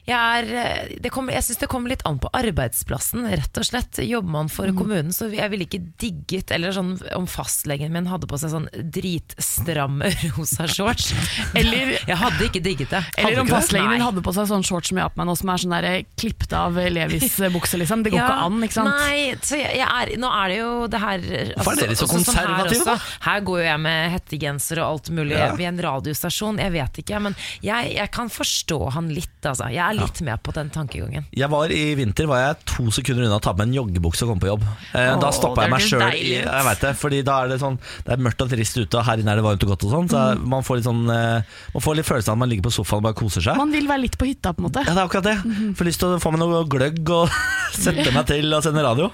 Jeg, 0.07 0.15
er, 0.15 0.45
eh, 0.55 0.91
det 1.03 1.09
kommer, 1.11 1.33
jeg 1.35 1.43
syns 1.43 1.59
det 1.59 1.67
kommer 1.71 1.91
litt 1.91 2.03
an 2.07 2.15
på 2.23 2.29
arbeidsplassen, 2.31 3.25
rett 3.27 3.57
og 3.59 3.65
slett. 3.67 3.99
Jobber 4.07 4.31
man 4.37 4.47
for 4.51 4.71
kommunen, 4.77 5.11
så 5.11 5.27
jeg 5.33 5.51
ville 5.51 5.65
ikke 5.67 5.81
digget 5.99 6.53
Eller 6.55 6.71
sånn 6.71 6.93
om 7.17 7.25
fastlegen 7.27 7.91
min 7.91 8.07
hadde 8.07 8.29
på 8.29 8.39
seg 8.39 8.53
sånn 8.53 8.69
dritstramme 8.71 10.07
rosa 10.37 10.67
shorts. 10.67 11.11
Eller- 11.53 11.97
Jeg 12.07 12.17
hadde 12.21 12.45
ikke 12.47 12.61
digget 12.63 12.91
det. 12.93 13.01
Eller 13.17 13.35
Hadde 13.35 13.41
om 13.43 13.49
fastlegen 13.51 13.91
din 13.97 14.03
hadde 14.05 14.21
på 14.23 14.31
seg 14.35 14.47
sånn 14.49 14.63
shorts 14.63 14.89
som 14.93 14.99
jeg 14.99 15.03
har 15.07 15.11
på 15.11 15.19
meg 15.19 15.27
nå, 15.27 15.35
som 15.39 15.51
er 15.51 15.61
sånn 15.63 15.75
der 15.75 15.87
klippet 16.19 16.53
av 16.55 16.77
Levis-bukse, 16.77 17.79
liksom. 17.81 18.05
Det 18.05 18.13
går 18.13 18.21
Ja, 18.21 18.27
ikke 18.31 18.45
an, 18.47 18.57
ikke 18.67 18.77
sant? 18.77 18.93
Nei, 19.01 19.19
så 19.43 19.59
jeg, 19.59 19.75
jeg 19.81 19.87
er, 19.87 20.13
nå 20.21 20.31
er 20.31 20.53
det 20.53 20.57
jo 20.61 20.71
det 20.93 21.01
her 21.03 21.25
altså, 21.27 21.57
Hvorfor 21.57 21.73
er 21.73 21.81
dere 21.83 21.97
så 21.99 22.07
også 22.07 22.21
sånn 22.23 22.39
her 22.39 22.71
da? 22.87 22.95
Her 23.27 23.43
går 23.49 23.59
jo 23.61 23.67
jeg 23.67 23.83
med 23.83 24.11
hettegenser 24.15 24.81
og 24.83 24.87
alt 24.93 25.11
mulig 25.19 25.35
Ja. 25.37 25.49
ved 25.57 25.67
en 25.73 25.81
radiostasjon, 25.83 26.61
jeg 26.63 26.73
vet 26.77 27.01
ikke. 27.03 27.19
Men 27.27 27.35
jeg, 27.65 27.91
jeg 27.97 28.11
kan 28.15 28.31
forstå 28.31 28.79
han 28.95 29.11
litt, 29.13 29.35
altså. 29.43 29.67
Jeg 29.73 29.83
er 29.83 29.96
litt 29.99 30.21
med 30.27 30.41
på 30.43 30.53
den 30.55 30.69
tankegangen. 30.73 31.25
Jeg 31.35 31.49
var 31.51 31.71
I 31.73 31.81
vinter 31.99 32.27
var 32.29 32.39
jeg 32.43 32.57
to 32.71 32.85
sekunder 32.95 33.25
unna 33.27 33.37
å 33.39 33.43
ta 33.43 33.53
på 33.53 33.61
meg 33.63 33.67
en 33.69 33.77
joggebukse 33.79 34.23
og 34.25 34.31
komme 34.33 34.43
på 34.45 34.49
jobb. 34.51 34.63
Eh, 34.93 35.11
da 35.19 35.27
Åh, 35.29 35.35
stoppa 35.35 35.65
jeg 35.65 35.73
meg 35.73 35.85
sjøl. 35.85 36.05
Jeg 36.17 36.65
vet 36.69 36.83
det, 36.85 36.93
fordi 37.01 37.21
da 37.27 37.37
er 37.43 37.47
det 37.53 37.59
sånn 37.61 37.77
Det 38.05 38.13
er 38.15 38.23
mørkt 38.27 38.41
og 38.45 38.49
trist 38.53 38.77
ute, 38.77 38.97
og 38.97 39.05
her 39.09 39.17
inne 39.23 39.31
er 39.35 39.41
det 39.41 39.45
varmt 39.47 39.63
og 39.67 39.69
godt. 39.73 39.83
og 39.87 39.91
sånn 39.95 40.09
Så 40.13 40.23
Mm. 40.37 40.47
man 40.49 40.63
får 40.63 40.75
litt 40.81 40.85
sånn 40.89 41.03
eh, 41.09 41.41
Man 41.73 41.81
får 41.81 41.95
litt 41.97 42.05
følelsen 42.09 42.29
av 42.29 42.35
at 42.37 42.43
man 42.45 42.49
ligger 42.49 42.67
på 42.69 42.73
sofaen 42.77 42.97
og 43.01 43.03
bare 43.09 43.13
koser 43.23 43.41
seg. 43.41 43.57
Man 43.57 43.71
vil 43.71 43.87
være 43.87 44.01
litt 44.05 44.17
på 44.17 44.25
hytta, 44.29 44.53
på 44.53 44.63
en 44.63 44.69
måte. 44.71 44.85
Ja, 44.85 44.93
det 44.93 45.01
er 45.01 45.07
akkurat 45.07 45.23
det. 45.23 45.37
Får 45.77 45.85
lyst 45.91 45.99
til 45.99 46.15
å 46.15 46.19
få 46.21 46.31
meg 46.35 46.39
noe 46.43 46.63
gløgg 46.67 47.09
og 47.09 47.29
sette 47.73 48.11
meg 48.13 48.25
til 48.27 48.53
og 48.53 48.63
sende 48.63 48.83
radio. 48.83 49.11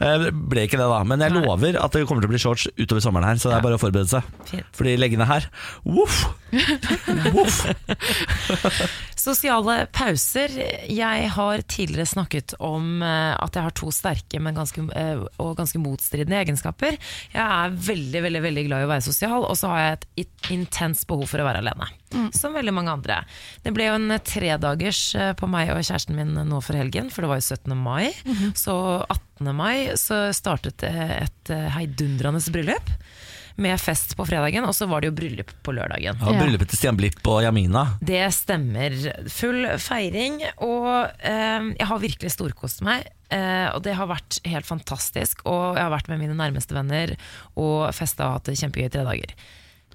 Eh, 0.00 0.30
ble 0.32 0.62
ikke 0.64 0.78
det, 0.80 0.86
da. 0.88 1.02
Men 1.04 1.20
jeg 1.20 1.32
lover 1.34 1.76
at 1.76 1.92
det 1.92 2.06
kommer 2.08 2.22
til 2.24 2.30
å 2.30 2.32
bli 2.32 2.38
shorts 2.40 2.68
utover 2.78 3.02
sommeren 3.04 3.26
her, 3.28 3.36
så 3.36 3.50
det 3.50 3.58
er 3.58 3.64
bare 3.66 3.76
å 3.76 3.82
forberede 3.82 4.08
seg. 4.08 4.22
Fint. 4.48 4.64
Fordi 4.72 4.94
leggene 4.96 5.26
her 5.28 5.44
Voff! 5.84 6.22
Voff! 7.34 7.66
Sosiale 9.20 9.84
pauser. 9.92 10.52
Jeg 10.88 11.28
har 11.34 11.62
tidligere 11.68 12.08
snakket 12.08 12.54
om 12.64 13.02
eh, 13.04 13.34
at 13.36 13.56
jeg 13.56 13.66
har 13.66 13.74
to 13.76 13.90
sterke 13.92 14.40
men 14.40 14.56
ganske, 14.56 14.84
eh, 14.96 15.20
og 15.42 15.52
ganske 15.58 15.80
motstridende 15.82 16.38
egenskaper. 16.40 16.96
Jeg 17.34 17.42
er 17.44 17.74
veldig 17.90 18.22
veldig, 18.26 18.42
veldig 18.46 18.64
glad 18.68 18.84
i 18.84 18.88
å 18.88 18.92
være 18.94 19.04
sosial, 19.04 19.44
og 19.44 19.58
så 19.60 19.72
har 19.72 19.82
jeg 19.82 19.98
et 20.24 20.50
intenst 20.56 21.06
behov 21.10 21.28
for 21.30 21.42
å 21.42 21.48
være 21.48 21.60
alene. 21.64 21.90
Som 22.34 22.56
veldig 22.56 22.74
mange 22.74 22.94
andre. 22.96 23.20
Det 23.62 23.74
ble 23.76 23.90
jo 23.90 23.98
en 23.98 24.16
tredagers 24.26 25.02
eh, 25.18 25.32
på 25.38 25.50
meg 25.50 25.74
og 25.74 25.84
kjæresten 25.84 26.16
min 26.16 26.34
nå 26.48 26.62
for 26.64 26.80
helgen, 26.80 27.12
for 27.12 27.26
det 27.26 27.32
var 27.34 27.42
jo 27.42 27.48
17. 27.60 27.76
mai. 27.76 28.10
Så 28.56 28.74
18. 29.04 29.52
mai 29.56 29.92
så 30.00 30.30
startet 30.36 30.80
det 30.82 30.94
et 31.20 31.52
heidundrende 31.76 32.40
bryllup. 32.52 32.94
Med 33.60 33.76
fest 33.80 34.14
på 34.16 34.24
fredagen, 34.24 34.64
og 34.64 34.72
så 34.76 34.86
var 34.88 35.02
det 35.02 35.10
jo 35.10 35.16
bryllup 35.18 35.50
på 35.66 35.74
lørdagen. 35.76 36.16
Ja, 36.16 36.32
Bryllupet 36.40 36.70
til 36.72 36.80
Stian 36.80 36.96
Blipp 36.96 37.20
og 37.28 37.42
Jamina. 37.44 37.82
Det 38.00 38.22
stemmer. 38.32 38.94
Full 39.28 39.66
feiring, 39.76 40.38
og 40.64 40.88
eh, 41.18 41.70
jeg 41.76 41.88
har 41.90 42.00
virkelig 42.00 42.32
storkost 42.32 42.80
meg. 42.86 43.10
Eh, 43.28 43.68
og 43.74 43.82
det 43.84 43.98
har 43.98 44.08
vært 44.10 44.40
helt 44.48 44.68
fantastisk. 44.68 45.44
Og 45.44 45.76
jeg 45.76 45.84
har 45.84 45.92
vært 45.92 46.08
med 46.08 46.22
mine 46.22 46.38
nærmeste 46.38 46.76
venner 46.76 47.12
og 47.54 47.90
festa 47.96 48.30
og 48.30 48.38
hatt 48.38 48.48
det 48.48 48.56
kjempegøy 48.62 48.88
i 48.88 48.94
tre 48.96 49.04
dager. 49.06 49.36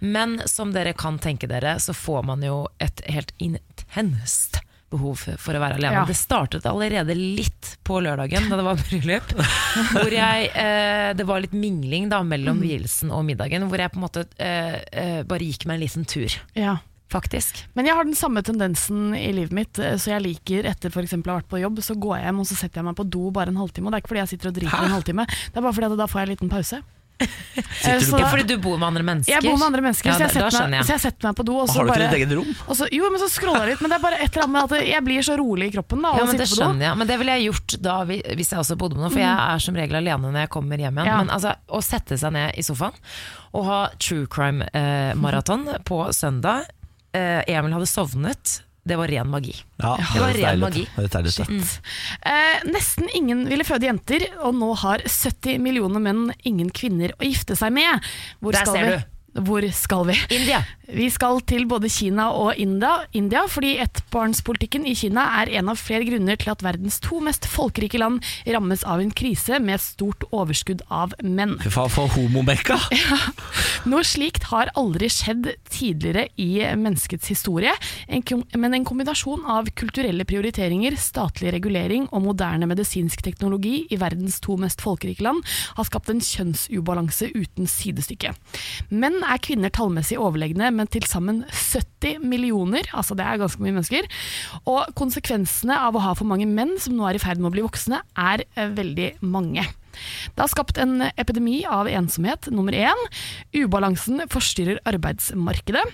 Men 0.05 0.37
som 0.51 0.73
dere 0.75 0.93
kan 0.97 1.17
tenke 1.23 1.49
dere, 1.49 1.77
så 1.81 1.95
får 1.95 2.25
man 2.27 2.43
jo 2.45 2.65
et 2.83 3.01
helt 3.09 3.31
intenst 3.41 4.59
behov 4.95 5.21
for 5.21 5.53
å 5.59 5.61
være 5.61 5.77
alene. 5.79 6.01
Ja. 6.01 6.07
Det 6.09 6.15
startet 6.17 6.65
allerede 6.71 7.13
litt 7.19 7.75
på 7.85 7.99
lørdagen, 8.03 8.49
da 8.49 8.57
det 8.59 8.65
var 8.65 8.81
bryllup. 8.81 9.35
hvor 9.99 10.15
jeg, 10.15 10.49
eh, 10.55 11.11
det 11.19 11.27
var 11.29 11.43
litt 11.43 11.53
mingling 11.55 12.09
da 12.11 12.23
mellom 12.25 12.63
vielsen 12.63 13.11
og 13.13 13.23
middagen, 13.27 13.67
hvor 13.69 13.83
jeg 13.83 13.93
på 13.93 13.99
en 14.01 14.07
måte 14.07 14.25
eh, 14.41 14.81
eh, 14.91 15.21
bare 15.27 15.47
gikk 15.51 15.67
meg 15.69 15.77
en 15.81 15.85
liten 15.85 16.05
tur, 16.09 16.33
Ja. 16.57 16.77
faktisk. 17.11 17.61
Men 17.77 17.85
jeg 17.87 17.95
har 17.95 18.03
den 18.07 18.17
samme 18.17 18.41
tendensen 18.43 19.13
i 19.15 19.29
livet 19.37 19.53
mitt, 19.55 19.79
eh, 19.79 19.95
så 20.01 20.15
jeg 20.15 20.25
liker 20.25 20.65
etter 20.71 20.91
for 20.91 21.05
å 21.05 21.11
ha 21.11 21.37
vært 21.37 21.51
på 21.51 21.61
jobb, 21.61 21.79
så 21.85 21.95
går 21.95 22.17
jeg 22.17 22.25
hjem 22.31 22.41
og 22.43 22.49
så 22.49 22.57
setter 22.59 22.81
jeg 22.81 22.87
meg 22.89 22.97
på 22.97 23.05
do 23.13 23.29
bare 23.35 23.53
en 23.53 23.59
halvtime. 23.61 23.87
Og 23.87 23.93
det 23.93 23.99
er 23.99 24.03
ikke 24.05 24.13
fordi 24.15 24.23
jeg 24.25 24.33
sitter 24.33 24.51
og 24.51 24.57
driter 24.57 24.77
Hæ? 24.81 24.85
en 24.89 24.95
halvtime, 24.97 25.27
det 25.29 25.59
er 25.59 25.65
bare 25.67 25.75
fordi 25.77 25.91
at 25.91 25.99
da 26.01 26.07
får 26.11 26.21
jeg 26.23 26.27
en 26.29 26.33
liten 26.35 26.51
pause. 26.55 26.81
Eh, 27.15 28.01
Ja, 28.15 28.27
fordi 28.27 28.43
du 28.49 28.57
bor 28.59 28.75
med 28.77 28.87
andre 28.89 29.03
mennesker? 29.07 29.31
jeg 29.31 29.43
bor 29.45 29.55
med 29.57 29.65
andre 29.69 29.81
mennesker, 29.85 30.09
Ja, 30.09 30.15
så, 30.17 30.23
jeg 30.25 30.33
setter 30.35 30.67
meg, 30.69 30.83
så 30.83 30.91
jeg 30.95 31.01
setter 31.05 31.27
meg 31.29 31.35
på 31.37 31.45
do. 31.47 31.53
Og 31.61 31.69
så 31.69 31.77
Har 31.77 31.85
du 31.85 31.91
ikke 31.91 31.99
bare, 31.99 32.09
ditt 32.11 32.17
eget 32.19 32.33
rom? 32.35 32.49
og 32.67 32.75
så, 32.75 32.87
jo, 32.91 33.09
men 33.13 33.21
så 33.21 33.29
scroller 33.31 33.61
jeg 33.63 33.69
litt, 33.75 33.81
men 33.85 33.93
det 33.93 33.97
er 33.99 34.03
bare 34.03 34.19
et 34.19 34.29
eller 34.35 34.43
annet 34.43 34.55
med 34.55 34.73
at 34.75 34.87
jeg 34.89 35.03
blir 35.05 35.21
så 35.29 35.37
rolig 35.39 35.69
i 35.69 35.73
kroppen 35.77 36.01
da, 36.03 36.11
Ja, 36.19 36.25
men 36.25 36.41
det 36.41 36.47
skjønner 36.51 36.85
jeg. 36.89 36.97
Men 36.99 37.07
det 37.07 37.17
ville 37.21 37.37
jeg 37.37 37.45
gjort 37.47 37.77
da 37.87 37.95
hvis 38.09 38.51
jeg 38.51 38.59
også 38.59 38.77
bodde 38.81 38.97
med 38.99 39.05
noen, 39.05 39.13
for 39.15 39.23
jeg 39.23 39.37
er 39.55 39.63
som 39.63 39.79
regel 39.79 39.95
alene 40.01 40.31
når 40.33 40.39
jeg 40.43 40.51
kommer 40.57 40.77
hjem 40.83 40.99
igjen. 40.99 41.07
Ja. 41.13 41.17
Men 41.23 41.31
altså, 41.37 41.55
å 41.71 41.81
sette 41.85 42.17
seg 42.19 42.35
ned 42.35 42.59
i 42.59 42.65
sofaen 42.67 42.99
og 43.55 43.65
ha 43.69 43.79
true 44.03 44.27
crime-maraton 44.27 45.67
på 45.87 46.01
søndag 46.11 46.65
eh, 47.15 47.41
Emil 47.47 47.71
hadde 47.77 47.87
sovnet. 47.87 48.59
Det 48.85 48.97
var 48.99 49.09
ren 49.09 49.27
magi. 49.33 49.55
Ja, 49.81 49.95
Det 50.13 50.21
var 50.21 50.33
ren 50.37 50.59
magi. 50.61 50.83
Det. 51.49 51.79
Eh, 52.21 52.59
nesten 52.69 53.09
ingen 53.17 53.45
ville 53.49 53.65
føde 53.65 53.87
jenter, 53.89 54.27
og 54.45 54.53
nå 54.53 54.75
har 54.83 55.01
70 55.09 55.57
millioner 55.59 55.99
menn 55.99 56.27
ingen 56.45 56.69
kvinner 56.69 57.15
å 57.17 57.25
gifte 57.25 57.57
seg 57.57 57.73
med. 57.73 58.05
Hvor 58.39 58.53
Der 58.53 58.61
skal 58.61 58.75
ser 58.77 58.85
vi? 58.85 58.97
du. 59.01 59.11
Hvor 59.35 59.65
skal 59.75 60.07
vi? 60.07 60.15
India. 60.31 60.63
Vi 60.85 61.07
skal 61.09 61.39
til 61.49 61.63
både 61.65 61.89
Kina 61.89 62.27
og 62.37 62.59
India, 62.61 63.01
India 63.17 63.41
fordi 63.49 63.71
ettbarnspolitikken 63.81 64.83
i 64.85 64.93
Kina 64.95 65.23
er 65.41 65.49
en 65.57 65.71
av 65.73 65.79
flere 65.81 66.05
grunner 66.05 66.37
til 66.37 66.51
at 66.53 66.61
verdens 66.63 66.99
to 67.01 67.17
mest 67.25 67.47
folkerike 67.49 67.97
land 67.97 68.21
rammes 68.53 68.85
av 68.85 69.01
en 69.01 69.09
krise 69.09 69.57
med 69.59 69.81
stort 69.81 70.23
overskudd 70.29 70.83
av 70.93 71.15
menn. 71.25 71.55
Fy 71.63 71.71
faen, 71.73 71.89
for 71.89 72.13
homomekka! 72.13 72.77
Noe 73.89 74.05
slikt 74.05 74.45
har 74.51 74.71
aldri 74.77 75.09
skjedd 75.09 75.49
tidligere 75.73 76.27
i 76.41 76.61
menneskets 76.77 77.33
historie, 77.33 77.73
men 78.55 78.77
en 78.77 78.87
kombinasjon 78.87 79.43
av 79.49 79.71
kulturelle 79.77 80.25
prioriteringer, 80.29 80.95
statlig 81.01 81.55
regulering 81.57 82.07
og 82.11 82.27
moderne 82.27 82.69
medisinsk 82.69 83.25
teknologi 83.25 83.81
i 83.89 83.99
verdens 84.01 84.37
to 84.43 84.55
mest 84.61 84.85
folkerike 84.85 85.25
land 85.25 85.41
har 85.79 85.89
skapt 85.89 86.13
en 86.13 86.23
kjønnsubalanse 86.23 87.33
uten 87.33 87.69
sidestykke. 87.69 88.35
Menn 88.93 89.24
er 89.31 89.41
kvinner 89.43 89.73
tallmessig 89.73 90.17
overlegne 90.21 90.71
med 90.75 90.91
til 90.93 91.07
sammen 91.09 91.43
70 91.49 92.21
millioner, 92.25 92.87
altså 92.95 93.17
det 93.17 93.25
er 93.25 93.41
ganske 93.41 93.63
mye 93.63 93.75
mennesker, 93.75 94.09
og 94.69 94.93
konsekvensene 94.97 95.77
av 95.87 95.97
å 95.97 96.03
ha 96.05 96.13
for 96.17 96.29
mange 96.29 96.47
menn 96.49 96.75
som 96.81 96.97
nå 96.97 97.07
er 97.09 97.19
i 97.19 97.23
ferd 97.23 97.41
med 97.41 97.51
å 97.51 97.55
bli 97.55 97.65
voksne, 97.65 98.01
er 98.15 98.45
eh, 98.55 98.71
veldig 98.75 99.15
mange. 99.25 99.65
Det 100.35 100.43
har 100.43 100.51
skapt 100.51 100.79
en 100.81 101.07
epidemi 101.15 101.61
av 101.69 101.89
ensomhet, 101.89 102.49
nummer 102.53 102.75
én. 102.75 103.05
Ubalansen 103.55 104.25
forstyrrer 104.31 104.81
arbeidsmarkedet. 104.87 105.85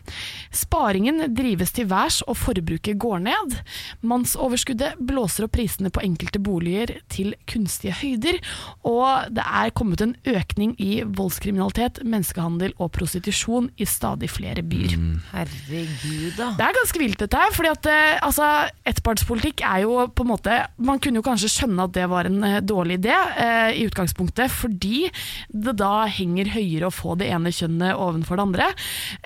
Sparingen 0.56 1.24
drives 1.38 1.76
til 1.76 1.90
værs 1.92 2.22
og 2.28 2.40
forbruket 2.40 3.00
går 3.02 3.24
ned. 3.28 3.58
Mannsoverskuddet 4.06 5.00
blåser 5.00 5.48
opp 5.48 5.56
prisene 5.56 5.92
på 5.94 6.04
enkelte 6.06 6.40
boliger 6.42 6.96
til 7.12 7.34
kunstige 7.50 7.96
høyder. 8.00 8.40
Og 8.88 9.32
det 9.36 9.44
er 9.44 9.74
kommet 9.76 10.04
en 10.04 10.16
økning 10.28 10.74
i 10.82 11.02
voldskriminalitet, 11.06 12.02
menneskehandel 12.08 12.76
og 12.78 12.92
prostitusjon 12.96 13.70
i 13.82 13.88
stadig 13.90 14.32
flere 14.32 14.64
byer. 14.64 14.96
Herregud, 15.32 16.38
da. 16.38 16.52
Det 16.58 16.68
er 16.68 16.78
ganske 16.80 17.02
vilt 17.02 17.22
dette 17.22 17.42
her, 17.42 17.54
fordi 17.56 17.72
at 17.72 17.90
eh, 17.92 18.20
altså, 18.24 18.48
ettpartspolitikk 18.88 19.64
er 19.68 19.84
jo 19.86 20.08
på 20.12 20.26
en 20.26 20.32
måte 20.32 20.58
Man 20.82 21.00
kunne 21.02 21.20
jo 21.20 21.26
kanskje 21.26 21.50
skjønne 21.52 21.88
at 21.88 21.96
det 21.96 22.08
var 22.12 22.30
en 22.30 22.44
eh, 22.48 22.60
dårlig 22.64 23.00
idé 23.02 23.14
eh, 23.14 23.82
i 23.82 23.86
utgangspunktet, 23.92 24.52
fordi 24.52 25.06
det 25.52 25.76
da 25.80 26.08
henger 26.10 26.50
høyere 26.56 26.90
å 26.90 26.96
få 26.96 27.16
det 27.20 27.30
ene 27.32 27.54
kjønnet 27.54 28.00
ovenfor 28.00 28.40
det 28.40 28.46
andre. 28.48 28.70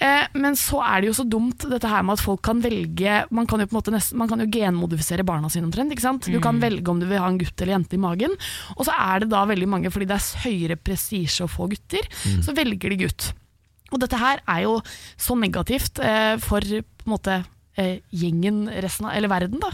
Eh, 0.01 0.26
men 0.36 0.57
så 0.59 0.82
er 0.86 1.01
det 1.01 1.11
jo 1.11 1.18
så 1.22 1.28
dumt 1.30 1.68
dette 1.72 1.89
her 1.89 2.03
med 2.05 2.18
at 2.18 2.26
folk 2.26 2.43
kan 2.45 2.61
velge 2.63 3.22
Man 3.36 3.47
kan 3.49 3.61
jo 3.61 3.68
nesten, 3.93 4.18
man 4.20 4.30
kan 4.30 4.41
jo 4.41 4.49
genmodifisere 4.51 5.26
barna 5.28 5.49
sine 5.51 5.68
omtrent. 5.68 5.93
ikke 5.93 6.03
sant? 6.03 6.28
Du 6.32 6.39
kan 6.43 6.59
velge 6.61 6.91
om 6.91 6.99
du 6.99 7.07
vil 7.09 7.22
ha 7.22 7.30
en 7.30 7.39
gutt 7.39 7.61
eller 7.61 7.76
jente 7.78 7.97
i 7.97 8.01
magen, 8.01 8.36
og 8.76 8.86
så 8.88 8.93
er 8.95 9.24
det 9.24 9.32
da 9.32 9.45
veldig 9.47 9.70
mange, 9.70 9.91
fordi 9.93 10.09
det 10.09 10.18
er 10.18 10.45
høyere 10.45 10.78
prestisje 10.82 11.45
å 11.45 11.51
få 11.51 11.70
gutter, 11.72 12.07
så 12.43 12.55
velger 12.57 12.93
de 12.93 13.03
gutt. 13.05 13.32
Og 13.93 14.01
dette 14.01 14.20
her 14.20 14.41
er 14.49 14.63
jo 14.66 14.80
så 15.22 15.38
negativt 15.39 16.01
eh, 16.03 16.36
for 16.41 16.66
på 16.66 17.05
en 17.05 17.13
måte 17.13 17.43
gjengen 17.76 18.66
resten 18.82 19.08
av, 19.10 19.16
eller 19.18 19.32
verden 19.32 19.60
da. 19.60 19.72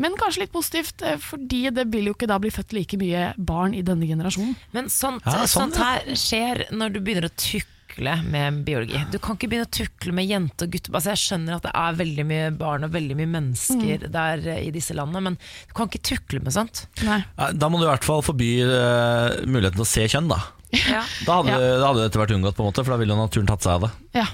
Men 0.00 0.16
kanskje 0.20 0.44
litt 0.44 0.54
positivt, 0.54 1.02
eh, 1.02 1.18
fordi 1.18 1.66
det 1.74 1.88
vil 1.92 2.10
jo 2.10 2.14
ikke 2.16 2.28
da 2.30 2.38
bli 2.42 2.52
født 2.54 2.76
like 2.76 2.98
mye 3.00 3.32
barn 3.36 3.74
i 3.74 3.82
denne 3.86 4.06
generasjonen. 4.06 4.56
Men 4.76 4.90
sånt, 4.92 5.26
Ja, 5.26 5.44
sånn, 5.44 5.72
sånt 5.72 5.80
her 5.82 6.14
skjer 6.14 6.66
når 6.70 6.94
du 6.94 7.00
begynner 7.00 7.28
å 7.28 7.34
tukle 7.34 8.14
med 8.22 8.62
biologi. 8.64 9.00
Du 9.10 9.18
kan 9.18 9.34
ikke 9.34 9.50
begynne 9.50 9.66
å 9.66 9.74
tukle 9.74 10.12
med 10.14 10.28
jente 10.30 10.64
og 10.64 10.70
gutt. 10.70 10.92
Altså 10.94 11.10
jeg 11.10 11.22
skjønner 11.24 11.56
at 11.56 11.66
det 11.66 11.72
er 11.74 11.98
veldig 11.98 12.26
mye 12.30 12.52
barn 12.56 12.86
og 12.86 12.94
veldig 12.94 13.16
mye 13.18 13.32
mennesker 13.34 14.06
der 14.14 14.46
eh, 14.46 14.62
i 14.68 14.70
disse 14.70 14.94
landene, 14.94 15.24
men 15.30 15.40
du 15.40 15.74
kan 15.74 15.90
ikke 15.90 16.04
tukle 16.14 16.40
med 16.44 16.54
sånt. 16.54 16.86
Nei. 17.02 17.22
Da 17.52 17.68
må 17.68 17.80
du 17.80 17.88
i 17.88 17.90
hvert 17.90 18.06
fall 18.06 18.22
forby 18.22 18.52
uh, 18.62 19.42
muligheten 19.44 19.80
til 19.80 19.86
å 19.88 19.90
se 19.90 20.06
kjønn, 20.06 20.30
da. 20.30 20.40
Ja. 20.70 21.00
Da 21.26 21.40
hadde, 21.40 21.50
Ja. 21.50 21.78
da 21.80 21.86
hadde 21.90 22.04
dette 22.06 22.18
vært 22.20 22.30
unngått, 22.36 22.54
på 22.54 22.62
en 22.62 22.68
måte 22.70 22.84
for 22.84 22.94
da 22.94 22.98
ville 23.00 23.14
jo 23.16 23.18
naturen 23.18 23.48
tatt 23.50 23.64
seg 23.66 23.72
av 23.72 23.80
det. 23.88 23.90
Ja. 24.20 24.26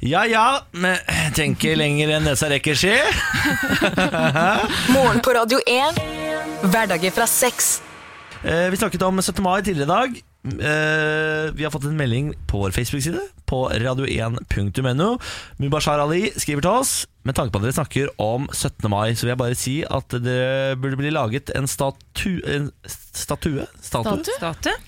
Ja 0.00 0.22
ja, 0.24 0.44
men 0.72 0.96
tenker 1.36 1.76
lenger 1.76 2.14
enn 2.16 2.24
nesa 2.24 2.48
rekker 2.48 2.78
skje. 2.80 2.96
Morgen 4.94 5.20
på 5.24 5.34
Radio 5.36 5.60
1. 5.66 6.00
Hverdager 6.70 7.12
fra 7.14 7.26
seks. 7.28 7.80
Eh, 8.42 8.68
vi 8.72 8.76
snakket 8.80 9.02
om 9.04 9.20
17. 9.20 9.42
mai 9.44 9.60
tidligere 9.62 9.84
i 9.84 9.94
dag. 9.94 10.20
eh, 10.40 11.50
vi 11.52 11.64
har 11.66 11.70
fått 11.74 11.84
en 11.84 11.96
melding 11.98 12.30
på 12.48 12.62
vår 12.62 12.72
Facebook-side, 12.72 13.20
på 13.44 13.58
radio1.no. 13.82 15.08
Mubashar 15.60 16.00
Ali 16.00 16.30
skriver 16.32 16.64
til 16.64 16.70
oss 16.70 16.92
med 17.28 17.36
tanke 17.36 17.52
på 17.52 17.60
at 17.60 17.66
dere 17.66 17.76
snakker 17.76 18.08
om 18.16 18.48
17. 18.48 18.88
mai, 18.88 19.12
så 19.12 19.26
vil 19.26 19.34
jeg 19.34 19.40
bare 19.42 19.58
si 19.60 19.74
at 19.84 20.08
det 20.24 20.78
burde 20.80 20.96
bli 20.96 21.10
laget 21.12 21.52
en 21.54 21.68
statu... 21.68 22.38
En 22.48 22.70
statue? 22.88 23.66
Statue? 23.84 24.16
Statue? 24.24 24.38
Statue? 24.38 24.78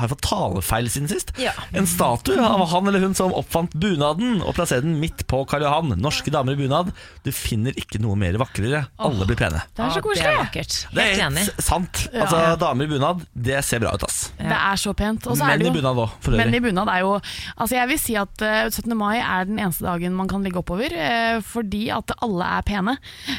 Har 0.00 0.10
fått 0.12 0.24
talefeil 0.26 0.88
siden 0.92 1.10
sist? 1.10 1.32
Ja. 1.40 1.52
En 1.76 1.86
statue 1.88 2.40
av 2.40 2.64
han 2.72 2.88
eller 2.90 3.02
hun 3.04 3.14
som 3.18 3.34
oppfant 3.36 3.74
bunaden 3.80 4.40
og 4.42 4.54
plasserte 4.56 4.86
den 4.86 4.98
midt 5.02 5.26
på 5.30 5.42
Karl 5.50 5.64
Johan. 5.66 5.92
Norske 6.00 6.32
damer 6.32 6.56
i 6.56 6.60
bunad. 6.62 6.92
Du 7.24 7.30
finner 7.34 7.76
ikke 7.78 8.00
noe 8.02 8.16
mer 8.18 8.38
vakrere. 8.40 8.86
Alle 9.00 9.28
blir 9.28 9.38
pene. 9.38 9.62
Det 9.76 9.84
er 9.84 9.90
så 9.92 10.00
Det 10.00 10.02
er 10.02 10.06
koselig. 10.08 10.36
vakkert. 10.40 10.76
Det 10.94 11.06
Helt 11.10 11.20
er 11.20 11.38
helt 11.40 11.64
sant. 11.64 12.02
Altså, 12.14 12.40
Damer 12.60 12.84
i 12.88 12.90
bunad, 12.94 13.24
det 13.34 13.60
ser 13.64 13.80
bra 13.82 13.92
ut, 13.94 14.04
ass. 14.08 14.30
Det 14.38 14.56
er 14.56 14.80
så 14.80 14.94
pent. 14.96 15.26
Og 15.26 15.36
så 15.36 15.44
er 15.44 15.52
Menn 15.54 15.64
det 15.64 15.70
i 15.70 15.76
bunad 15.78 15.96
òg, 16.04 16.16
for 16.24 16.36
Menn 16.40 16.54
i 16.56 16.60
bunad 16.64 16.88
er 16.88 17.04
jo 17.04 17.12
Altså 17.60 17.76
jeg 17.76 17.88
vil 17.90 17.98
si 18.00 18.14
at 18.16 18.42
eh, 18.42 18.70
17. 18.70 18.94
mai 18.96 19.18
er 19.20 19.44
den 19.48 19.58
eneste 19.60 19.84
dagen 19.84 20.14
man 20.16 20.28
kan 20.30 20.42
ligge 20.44 20.60
oppover, 20.60 20.92
eh, 20.92 21.40
fordi 21.44 21.88
at 21.94 22.12
alle 22.24 22.46
er 22.58 22.62
pene. 22.66 22.96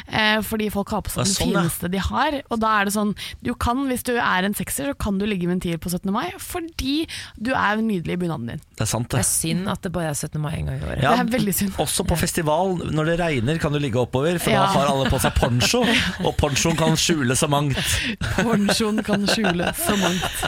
Eh, 0.08 0.40
fordi 0.46 0.70
folk 0.72 0.90
har 0.94 1.02
på 1.02 1.10
seg 1.10 1.24
Det 1.24 1.30
det 1.32 1.36
sånn, 1.36 1.52
ja. 1.52 1.62
fineste 1.62 1.90
de 1.92 1.98
har. 1.98 2.38
Og 2.50 2.60
da 2.62 2.72
er 2.80 2.84
det 2.88 2.94
sånn 2.94 3.14
Du 3.42 3.54
kan, 3.54 3.86
hvis 3.88 4.04
du 4.06 4.14
er 4.16 4.44
en 4.46 4.54
sekser, 4.54 4.92
så 4.92 4.98
kan 4.98 5.18
du 5.18 5.26
ligge 5.26 5.48
tier 5.62 5.78
på 5.78 5.90
17. 5.90 6.10
mai, 6.12 6.30
fordi 6.52 6.96
du 7.40 7.50
er 7.56 7.80
nydelig 7.82 8.16
i 8.16 8.20
bunaden 8.22 8.46
din. 8.52 8.62
Det 8.76 8.84
er 8.86 8.90
sant, 8.92 9.08
Det 9.08 9.18
det. 9.18 9.24
er 9.24 9.30
synd 9.30 9.68
at 9.72 9.82
det 9.82 9.92
bare 9.94 10.10
er 10.12 10.14
17. 10.18 10.40
mai 10.42 10.52
en 10.58 10.66
gang 10.70 10.78
i 10.80 10.84
året. 10.84 11.02
Ja, 11.02 11.14
Det 11.16 11.24
er 11.26 11.32
veldig 11.38 11.54
synd. 11.58 11.72
Også 11.82 12.04
på 12.08 12.18
festival, 12.20 12.76
når 12.92 13.10
det 13.12 13.18
regner, 13.20 13.58
kan 13.62 13.72
du 13.72 13.78
ligge 13.82 14.00
oppover, 14.00 14.38
for 14.42 14.50
Ja. 14.54 14.62
da 14.66 14.72
har 14.76 14.92
alle 14.92 15.10
på 15.10 15.20
seg 15.22 15.34
poncho, 15.40 15.82
og 16.26 16.36
ponchoen 16.36 16.76
kan 16.76 16.96
skjule 17.00 17.36
så 17.38 17.48
mangt. 17.48 17.78
Ponchoen 18.42 19.02
kan 19.06 19.26
skjule 19.26 19.72
så 19.78 19.96
mangt. 20.00 20.46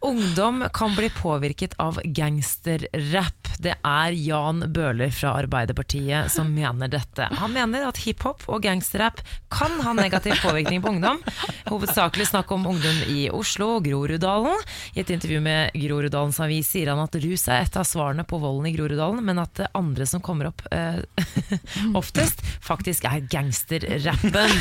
Ungdom 0.00 0.68
kan 0.74 0.94
bli 0.94 1.10
påvirket 1.10 1.74
av 1.76 2.00
gangsterrap. 2.04 3.48
Det 3.58 3.74
er 3.82 4.14
Jan 4.14 4.60
Bøhler 4.70 5.10
fra 5.10 5.32
Arbeiderpartiet 5.40 6.30
som 6.30 6.52
mener 6.54 6.90
dette. 6.92 7.26
Han 7.40 7.50
mener 7.52 7.88
at 7.88 7.98
hiphop 8.04 8.44
og 8.46 8.62
gangsterrap 8.62 9.18
kan 9.50 9.80
ha 9.82 9.94
negativ 9.98 10.38
påvirkning 10.44 10.82
på 10.84 10.92
ungdom. 10.94 11.18
Hovedsakelig 11.66 12.28
snakk 12.30 12.52
om 12.54 12.68
ungdom 12.70 13.00
i 13.10 13.26
Oslo 13.34 13.72
og 13.78 13.88
Groruddalen. 13.88 14.62
I 14.94 15.02
et 15.02 15.10
intervju 15.10 15.40
med 15.42 15.74
Groruddalens 15.74 16.38
Avis 16.44 16.70
sier 16.70 16.92
han 16.92 17.02
at 17.02 17.18
rus 17.18 17.48
er 17.50 17.64
et 17.66 17.78
av 17.80 17.88
svarene 17.88 18.26
på 18.28 18.38
volden 18.38 18.70
i 18.70 18.74
Groruddalen, 18.76 19.24
men 19.26 19.42
at 19.42 19.56
det 19.58 19.72
andre 19.78 20.06
som 20.06 20.22
kommer 20.22 20.52
opp 20.52 20.62
eh, 20.70 21.02
oftest, 22.00 22.44
faktisk 22.62 23.08
er 23.10 23.26
gangsterrappen. 23.26 24.54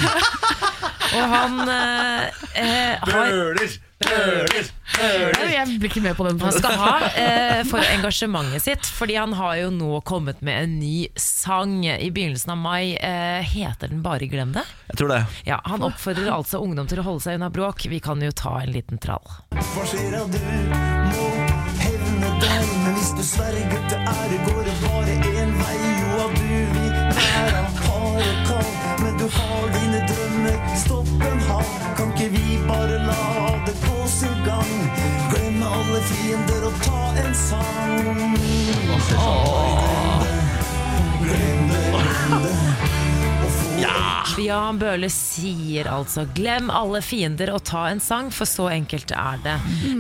Og 1.18 1.36
han 1.36 1.62
eh, 1.70 2.48
eh, 2.58 3.06
har 3.06 3.30
Bøler! 3.30 3.78
Bøler! 3.98 4.68
Jeg 4.98 5.78
blir 5.82 5.90
ikke 5.90 6.02
med 6.06 6.16
på 6.18 6.26
den. 6.28 6.40
han 6.42 6.54
skal 6.54 6.76
ha 6.80 6.92
eh, 7.18 7.62
for 7.70 7.82
engasjementet 7.82 8.62
sitt, 8.64 8.86
fordi 8.98 9.16
han 9.18 9.34
har 9.38 9.56
jo 9.62 9.72
nå 9.74 10.00
kommet 10.08 10.42
med 10.46 10.64
en 10.64 10.76
ny 10.80 11.08
sang. 11.18 11.80
I 11.86 12.10
begynnelsen 12.14 12.54
av 12.54 12.60
mai 12.62 12.96
eh, 12.96 13.42
heter 13.46 13.90
den 13.94 14.04
bare 14.06 14.30
'Glem 14.30 14.54
det'. 14.54 14.66
Jeg 14.92 14.98
tror 15.02 15.14
det. 15.14 15.22
Ja, 15.50 15.60
Han 15.66 15.84
oppfordrer 15.84 16.30
altså 16.34 16.62
ungdom 16.62 16.88
til 16.88 17.02
å 17.02 17.08
holde 17.10 17.26
seg 17.26 17.40
unna 17.40 17.50
bråk. 17.50 17.88
Vi 17.90 18.00
kan 18.00 18.22
jo 18.22 18.32
ta 18.32 18.60
en 18.62 18.72
liten 18.74 18.98
trall. 19.02 19.26
Hva 19.58 19.86
skjer 19.90 20.14
av 20.22 20.30
du 20.32 20.40
må 20.42 21.28
hevne 21.82 22.30
deg 22.42 22.70
Men 22.86 22.94
hvis 22.98 23.12
du 23.18 23.24
sverger 23.26 23.82
til 23.90 24.00
ære 24.14 24.38
går 24.46 24.62
det 24.68 24.76
bare 24.84 25.16
en 25.42 25.54
vei 25.62 25.78
Jo 26.02 26.20
at 26.26 26.38
du 26.38 26.54
vil 26.78 26.94
være 27.18 27.64
harde 27.82 28.32
kall, 28.48 28.70
Men 29.04 29.18
du 29.22 29.28
har 29.38 29.66
dine 29.76 30.02
drømmer 30.10 30.58
Stopp 30.86 31.28
en 31.32 31.42
hal 31.50 31.68
Kan 31.98 32.14
ikke 32.16 32.30
vi 32.38 32.60
bare 32.70 33.02
la 33.08 33.22
gang. 34.48 34.74
Glemme 35.32 35.66
alle 35.66 36.02
fiender 36.10 36.62
og 36.70 36.74
ta 36.86 37.02
en 37.24 37.36
sang. 37.36 38.38
Glem 41.24 41.70
det, 41.70 41.84
glem 41.84 42.42
det 42.44 42.67
få 43.78 44.42
Jan 44.42 44.78
Bøhler 44.80 45.10
sier 45.12 45.88
altså 45.92 46.26
'glem 46.34 46.70
alle 46.74 47.02
fiender 47.06 47.52
og 47.54 47.64
ta 47.68 47.88
en 47.90 48.02
sang', 48.02 48.32
for 48.34 48.50
så 48.50 48.68
enkelt 48.74 49.12
er 49.12 49.40
det. 49.44 49.56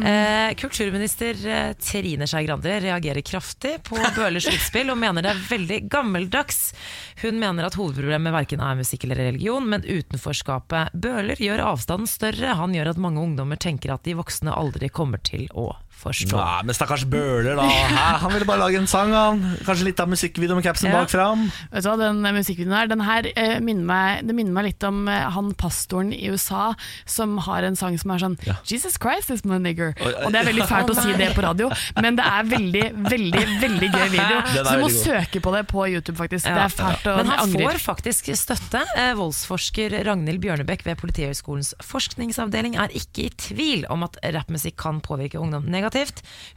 Eh, 0.07 0.53
kulturminister 0.59 1.39
eh, 1.47 1.73
Trine 1.81 2.27
Skei 2.27 2.45
Grande 2.45 2.79
reagerer 2.83 3.21
kraftig 3.21 3.77
på 3.87 3.97
Bøhlers 4.17 4.47
utspill 4.49 4.91
og 4.93 4.99
mener 5.01 5.25
det 5.25 5.33
er 5.33 5.43
veldig 5.49 5.79
gammeldags. 5.89 6.73
Hun 7.21 7.39
mener 7.41 7.67
at 7.67 7.77
hovedproblemet 7.77 8.33
verken 8.33 8.61
er 8.61 8.77
musikk 8.79 9.05
eller 9.05 9.21
religion, 9.29 9.69
men 9.69 9.85
utenforskapet. 9.85 10.93
Bøhler 10.93 11.41
gjør 11.41 11.65
avstanden 11.71 12.09
større. 12.09 12.57
Han 12.61 12.75
gjør 12.77 12.93
at 12.93 13.01
mange 13.01 13.21
ungdommer 13.21 13.57
tenker 13.57 13.93
at 13.93 14.05
de 14.05 14.17
voksne 14.17 14.53
aldri 14.53 14.89
kommer 14.89 15.21
til 15.21 15.47
å 15.53 15.73
forstå. 15.97 16.37
Nei, 16.37 16.63
men 16.67 16.75
stakkars 16.77 17.03
Bøler, 17.09 17.55
da. 17.57 17.65
Hæ? 17.67 18.05
Han 18.23 18.33
ville 18.33 18.45
bare 18.49 18.61
lage 18.61 18.77
en 18.81 18.87
sang, 18.89 19.11
han. 19.15 19.41
Kanskje 19.65 19.87
litt 19.89 19.99
av 20.03 20.09
musikkvideo 20.11 20.55
med 20.57 20.63
capsen 20.65 20.89
Ja. 20.91 20.99
bak 21.01 21.09
fram. 21.11 21.47
Vet 21.71 21.83
du 21.83 21.89
hva, 21.89 21.97
den 21.99 22.21
musikkvideoen 22.35 22.75
her, 22.77 22.87
den 22.91 23.01
her 23.07 23.29
eh, 23.35 23.59
minner 23.63 23.85
meg, 23.89 24.25
det 24.27 24.35
minner 24.37 24.53
meg 24.53 24.69
litt 24.71 24.83
om 24.87 25.07
eh, 25.07 25.25
han 25.33 25.53
pastoren 25.57 26.13
i 26.13 26.29
USA 26.29 26.73
som 27.05 27.37
har 27.47 27.63
en 27.67 27.75
sang 27.75 27.97
som 27.97 28.11
er 28.15 28.23
sånn 28.23 28.37
Ja. 28.45 28.55
Jesus 28.67 28.97
Christ 29.01 29.31
is 29.33 29.43
my 29.45 29.57
nigger. 29.57 29.95
Og 30.25 30.31
det 30.31 30.41
er 30.43 30.49
veldig 30.51 30.67
fælt 30.69 30.89
å 30.93 30.97
si 31.01 31.13
det 31.17 31.31
på 31.35 31.41
radio, 31.45 31.69
men 31.99 32.15
det 32.19 32.25
er 32.27 32.43
veldig, 32.53 32.85
veldig 33.09 33.43
veldig 33.61 33.89
gøy 33.93 34.07
video. 34.13 34.41
Så 34.53 34.75
du 34.77 34.81
må 34.85 34.89
søke 34.93 35.41
på 35.41 35.53
det 35.55 35.63
på 35.71 35.87
YouTube, 35.89 36.17
faktisk. 36.19 36.45
Ja. 36.47 36.55
Det 36.55 36.63
er 36.67 36.75
fælt 36.77 37.07
å 37.07 37.15
angre. 37.15 37.23
Men 37.23 37.31
han 37.33 37.39
angrer. 37.47 37.71
får 37.71 37.81
faktisk 37.83 38.29
støtte. 38.37 38.83
Eh, 38.97 39.13
voldsforsker 39.17 39.97
Ragnhild 40.05 40.39
Bjørnebekk 40.43 40.85
ved 40.85 40.97
Politihøgskolens 41.01 41.73
forskningsavdeling 41.83 42.77
er 42.77 42.93
ikke 42.97 43.25
i 43.27 43.29
tvil 43.37 43.85
om 43.89 44.03
at 44.07 44.17
rappmusikk 44.35 44.77
kan 44.77 45.01
påvirke 45.01 45.39
ungdom 45.41 45.65
negativt. 45.65 45.86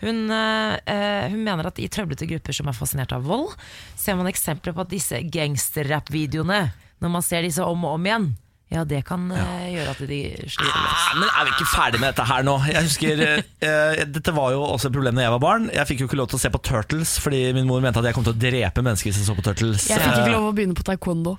Hun, 0.02 0.26
eh, 0.34 0.76
eh, 0.90 1.30
hun 1.30 1.42
mener 1.46 1.70
at 1.70 1.78
i 1.78 1.88
trøblete 1.92 2.28
grupper 2.30 2.56
som 2.56 2.70
er 2.70 2.76
fascinert 2.76 3.14
av 3.16 3.26
vold, 3.28 3.54
ser 3.96 4.18
man 4.18 4.30
eksempler 4.30 4.76
på 4.76 4.84
at 4.84 4.92
disse 4.92 5.22
gangsterrap-videoene, 5.32 6.62
når 7.00 7.12
man 7.16 7.24
ser 7.24 7.46
disse 7.46 7.64
om 7.64 7.84
og 7.88 7.98
om 7.98 8.08
igjen, 8.08 8.30
ja, 8.70 8.84
det 8.86 9.00
kan 9.02 9.24
eh, 9.34 9.70
gjøre 9.74 9.92
at 9.96 10.00
de 10.06 10.18
sliter 10.46 10.68
litt. 10.68 10.74
Ah, 10.78 11.06
men 11.18 11.26
er 11.26 11.46
vi 11.48 11.54
ikke 11.56 11.70
ferdig 11.72 11.98
med 11.98 12.12
dette 12.12 12.26
her 12.28 12.44
nå? 12.46 12.54
Jeg 12.70 12.86
husker, 12.86 13.22
eh, 13.26 14.02
Dette 14.14 14.34
var 14.36 14.52
jo 14.54 14.60
også 14.62 14.92
et 14.92 14.94
problem 14.94 15.18
da 15.18 15.24
jeg 15.24 15.34
var 15.34 15.42
barn. 15.42 15.66
Jeg 15.74 15.90
fikk 15.90 16.04
jo 16.04 16.06
ikke 16.06 16.20
lov 16.20 16.28
til 16.30 16.38
å 16.38 16.42
se 16.44 16.52
på 16.54 16.60
Turtles 16.68 17.16
fordi 17.18 17.40
min 17.56 17.66
mor 17.66 17.82
mente 17.82 17.98
at 17.98 18.06
jeg 18.06 18.14
kom 18.14 18.26
til 18.28 18.36
å 18.36 18.38
drepe 18.38 18.84
mennesker 18.86 19.10
hvis 19.10 19.18
jeg 19.18 19.26
så 19.26 19.34
på 19.34 19.46
Turtles. 19.48 19.88
Jeg 19.90 19.98
fikk 19.98 20.12
Eh, 20.12 20.20
ikke 20.22 20.36
lov 20.36 20.46
å 20.52 20.54
begynne 20.54 20.78
på 20.78 20.86
taekwondo. 20.86 21.34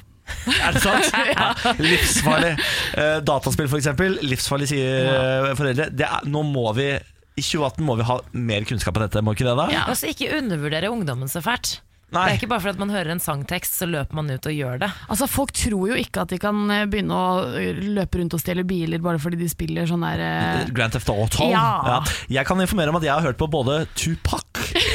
Er 0.52 0.76
det 0.76 0.84
sant? 0.84 1.08
ja. 1.32 1.48
Livsfarlig. 1.80 2.52
Uh, 3.00 3.18
dataspill, 3.24 3.72
eksempel. 3.80 4.20
Livsfarlig, 4.28 4.68
sier 4.74 5.08
ja. 5.08 5.56
foreldre. 5.56 5.88
Det 5.96 6.08
er, 6.08 6.28
nå 6.28 6.44
må 6.52 6.68
vi 6.76 6.92
I 7.39 7.41
2018 7.45 7.86
må 7.88 7.95
vi 7.99 8.03
ha 8.09 8.17
mer 8.36 8.65
kunnskap 8.67 8.97
om 8.99 9.05
dette, 9.05 9.21
må 9.23 9.34
ikke 9.38 9.47
det 9.47 9.55
da? 9.59 9.69
Ja. 9.71 9.86
Altså, 9.91 10.09
ikke 10.11 10.34
undervurdere 10.41 10.91
ungdommen 10.91 11.32
så 11.32 11.39
fælt. 11.45 11.79
Nei. 12.11 12.25
Det 12.27 12.32
er 12.34 12.38
ikke 12.41 12.47
bare 12.51 12.59
fordi 12.59 12.73
at 12.75 12.79
man 12.82 12.89
hører 12.91 13.11
en 13.13 13.21
sangtekst, 13.23 13.77
så 13.79 13.86
løper 13.88 14.17
man 14.19 14.27
ut 14.34 14.47
og 14.49 14.51
gjør 14.51 14.82
det. 14.82 14.89
Altså 15.07 15.27
Folk 15.32 15.53
tror 15.55 15.93
jo 15.93 15.95
ikke 15.95 16.25
at 16.25 16.34
de 16.34 16.39
kan 16.43 16.57
eh, 16.75 16.82
begynne 16.91 17.15
å 17.15 17.27
eh, 17.55 17.77
løpe 17.95 18.19
rundt 18.19 18.36
og 18.36 18.41
stjele 18.43 18.65
biler 18.67 18.99
bare 18.99 19.21
fordi 19.23 19.39
de 19.39 19.47
spiller 19.47 19.88
sånn 19.88 20.03
der 20.03 20.19
eh, 20.25 20.65
Grand 20.75 20.91
Theft 20.91 21.07
Auto. 21.13 21.47
Ja. 21.47 22.01
Jeg 22.27 22.43
kan 22.49 22.59
informere 22.59 22.91
om 22.91 22.99
at 22.99 23.07
jeg 23.07 23.13
har 23.15 23.23
hørt 23.29 23.39
på 23.39 23.47
både 23.53 23.86
Tupac, 23.95 24.43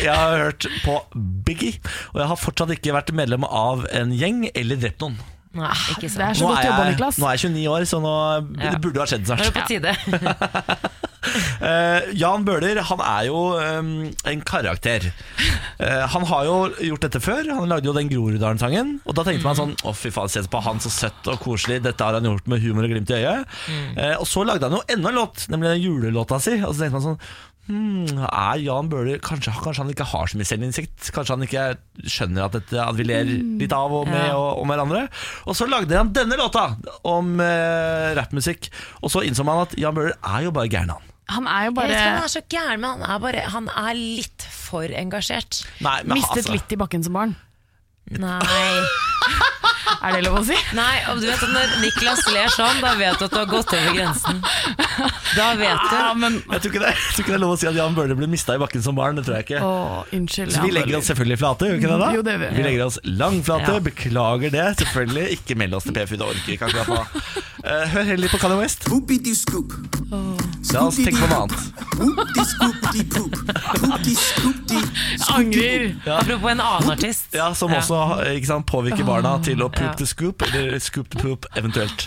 jeg 0.04 0.12
har 0.12 0.44
hørt 0.44 0.68
på 0.84 0.98
Biggie, 1.48 1.80
og 2.12 2.20
jeg 2.20 2.28
har 2.34 2.42
fortsatt 2.42 2.76
ikke 2.76 2.92
vært 2.98 3.14
medlem 3.16 3.48
av 3.48 3.88
en 3.96 4.12
gjeng 4.12 4.50
eller 4.52 4.84
drept 4.84 5.00
noen. 5.06 5.16
Nei, 5.56 5.72
ikke 5.94 6.10
Det 6.12 6.20
er 6.20 6.36
så 6.36 6.44
Nå 6.44 6.52
godt 6.52 6.66
jobba, 6.68 6.84
Niklas. 6.90 7.16
nå 7.16 7.30
er 7.30 7.38
jeg 7.40 7.48
29 7.56 7.66
år, 7.72 7.88
så 7.88 8.04
nå 8.04 8.14
Ja. 8.60 8.74
det 8.76 8.80
burde 8.84 9.00
ha 9.00 9.08
skjedd 9.08 9.30
er 9.32 9.40
det 9.40 9.46
er 9.48 9.56
på 9.56 9.64
tide. 9.72 9.96
Eh, 11.66 12.10
Jan 12.20 12.44
Bøhler 12.46 12.78
han 12.88 13.00
er 13.02 13.26
jo 13.28 13.38
um, 13.56 13.88
en 14.28 14.42
karakter. 14.46 15.08
Uh, 15.80 16.04
han 16.12 16.26
har 16.30 16.44
jo 16.48 16.56
gjort 16.90 17.06
dette 17.06 17.22
før. 17.24 17.48
Han 17.56 17.70
lagde 17.72 17.88
jo 17.90 17.94
den 17.96 18.10
Groruddalen-sangen. 18.12 18.94
Og 19.06 19.16
da 19.16 19.24
tenkte 19.26 19.46
man 19.48 19.58
sånn 19.58 19.74
Å, 19.86 19.94
fy 19.96 20.12
faen, 20.14 20.30
se 20.32 20.44
på 20.52 20.62
han 20.66 20.80
så 20.84 20.92
søtt 20.92 21.32
og 21.32 21.40
koselig. 21.44 21.80
Dette 21.86 22.04
har 22.06 22.18
han 22.18 22.28
gjort 22.28 22.46
med 22.52 22.62
humor 22.64 22.86
og 22.86 22.94
glimt 22.94 23.10
i 23.12 23.18
øyet. 23.22 23.58
Uh, 23.96 24.14
og 24.20 24.26
så 24.30 24.44
lagde 24.46 24.68
han 24.68 24.78
jo 24.78 24.84
enda 24.96 25.12
en 25.12 25.20
låt, 25.22 25.48
nemlig 25.52 25.74
den 25.74 25.84
julelåta 25.88 26.40
si. 26.42 26.58
Og 26.62 26.72
så 26.74 26.84
tenkte 26.84 26.98
man 27.00 27.06
sånn 27.10 27.20
Hmm, 27.66 28.06
er 28.22 28.60
Jan 28.62 28.86
Bøhler 28.86 29.18
kanskje, 29.18 29.50
kanskje 29.58 29.82
han 29.82 29.88
ikke 29.90 30.04
har 30.06 30.28
så 30.30 30.38
mye 30.38 30.46
selvinnsikt? 30.46 31.08
Kanskje 31.10 31.34
han 31.34 31.42
ikke 31.48 31.64
skjønner 32.06 32.44
at, 32.44 32.54
dette, 32.60 32.78
at 32.78 32.94
vi 32.94 33.06
ler 33.08 33.26
litt 33.26 33.74
av 33.74 33.90
og 33.90 34.06
med 34.06 34.22
Ja. 34.22 34.36
og, 34.38 34.60
om 34.62 34.70
hverandre? 34.70 35.00
Og 35.50 35.58
så 35.58 35.66
lagde 35.66 35.98
han 35.98 36.12
denne 36.14 36.38
låta 36.38 36.68
om 37.10 37.40
eh, 37.42 38.12
rappmusikk. 38.14 38.70
Og 39.02 39.10
så 39.10 39.24
innså 39.26 39.42
man 39.42 39.64
at 39.64 39.74
Jan 39.82 39.98
Bøhler 39.98 40.14
er 40.14 40.46
jo 40.46 40.54
bare 40.54 40.70
gæren, 40.70 40.94
han. 40.94 41.10
Han 41.34 41.48
er 41.50 41.66
jo 41.66 41.72
Jeg 41.74 41.74
vet 41.74 41.90
ikke 41.90 41.98
om 41.98 42.04
bare 42.06 42.14
han 42.14 42.22
er 42.22 42.30
så 42.30 42.42
gæren, 42.48 42.80
men 42.80 42.90
han 42.90 43.10
er, 43.10 43.18
bare, 43.18 43.40
han 43.50 43.68
er 43.72 43.98
litt 43.98 44.46
for 44.46 44.86
engasjert. 44.86 45.64
Nei, 45.82 45.98
men 46.04 46.20
mistet 46.20 46.44
altså- 46.44 46.54
litt 46.54 46.72
i 46.72 46.78
bakken 46.78 47.02
som 47.06 47.18
barn. 47.18 47.36
Nei. 48.14 48.38
Er 50.02 50.12
det 50.16 50.22
lov 50.26 50.38
å 50.40 50.44
si? 50.46 50.56
Nei, 50.76 50.96
og 51.10 51.20
du 51.20 51.26
vet 51.26 51.42
at 51.42 51.50
Når 51.54 51.74
Niklas 51.82 52.22
ler 52.32 52.48
sånn, 52.52 52.80
da 52.82 52.92
vet 52.98 53.18
du 53.18 53.24
at 53.26 53.32
du 53.32 53.38
har 53.38 53.46
gått 53.50 53.72
over 53.72 53.94
grensen. 53.96 54.42
Da 55.36 55.46
vet 55.58 55.82
du. 55.90 55.94
Ja, 55.96 56.12
men 56.14 56.38
Jeg 56.50 56.60
tror, 56.62 56.70
ikke 56.72 56.82
det, 56.84 56.92
jeg 56.94 57.12
tror 57.14 57.24
ikke 57.24 57.32
det 57.32 57.38
er 57.38 57.42
lov 57.44 57.54
å 57.54 57.58
si 57.60 57.66
at 57.70 57.74
Jan 57.78 57.94
Bøhler 57.96 58.16
ble 58.18 58.28
mista 58.30 58.54
i 58.56 58.60
bakken 58.62 58.82
som 58.84 58.94
barn. 58.98 59.16
Det 59.18 59.24
tror 59.26 59.38
jeg 59.40 59.46
ikke. 59.48 59.60
Å, 59.64 60.04
unnskyld. 60.16 60.52
Så 60.54 60.62
vi 60.62 60.70
Jan 60.70 60.76
legger 60.78 60.86
Bøhler. 60.92 61.00
oss 61.00 61.10
selvfølgelig 61.12 61.38
flate, 61.42 61.66
gjør 61.70 61.76
vi 61.76 61.82
ikke 61.82 61.92
det 61.92 62.00
da? 62.04 62.10
Jo, 62.16 62.22
det 62.26 62.32
gjør 62.36 62.42
vi. 62.44 62.50
vi 62.56 62.66
legger 62.68 62.84
oss 62.86 62.98
langflate, 63.04 63.72
Ja. 63.76 63.80
beklager 63.90 64.50
det. 64.56 64.66
Selvfølgelig. 64.84 65.26
Ikke 65.38 65.58
meld 65.62 65.74
oss 65.80 65.84
til 65.88 65.92
PFU, 65.96 66.16
det 66.16 66.26
orker 66.30 66.46
vi 66.46 66.56
ikke 66.58 66.70
akkurat 66.70 66.88
nå. 66.88 67.02
Eh, 67.66 67.86
hør 67.96 68.04
heller 68.12 68.28
på 68.30 68.38
Kanye 68.38 68.58
West. 68.60 68.84
Whoopity 68.88 69.34
scoop. 69.34 69.72
La 70.72 70.80
oss 70.86 70.96
tenke 71.00 71.18
på 71.18 71.26
noe 71.26 71.46
annet. 71.46 72.66
Angrer. 75.34 75.96
Apropos 76.06 76.50
en 76.50 76.60
annen 76.60 76.90
artist. 76.90 77.26
Ja, 77.34 77.50
Som 77.54 77.72
også 77.74 77.98
ikke 78.36 78.46
sant, 78.50 78.66
påvirker 78.68 79.06
barna 79.06 79.36
til 79.44 79.62
å 79.64 79.68
poop 79.72 79.82
ja. 79.82 79.95
The 79.98 80.06
scoop, 80.06 80.42
eller 80.42 80.78
scoop 80.82 81.10
the 81.10 81.22
poop 81.22 81.46
eventuelt. 81.56 82.06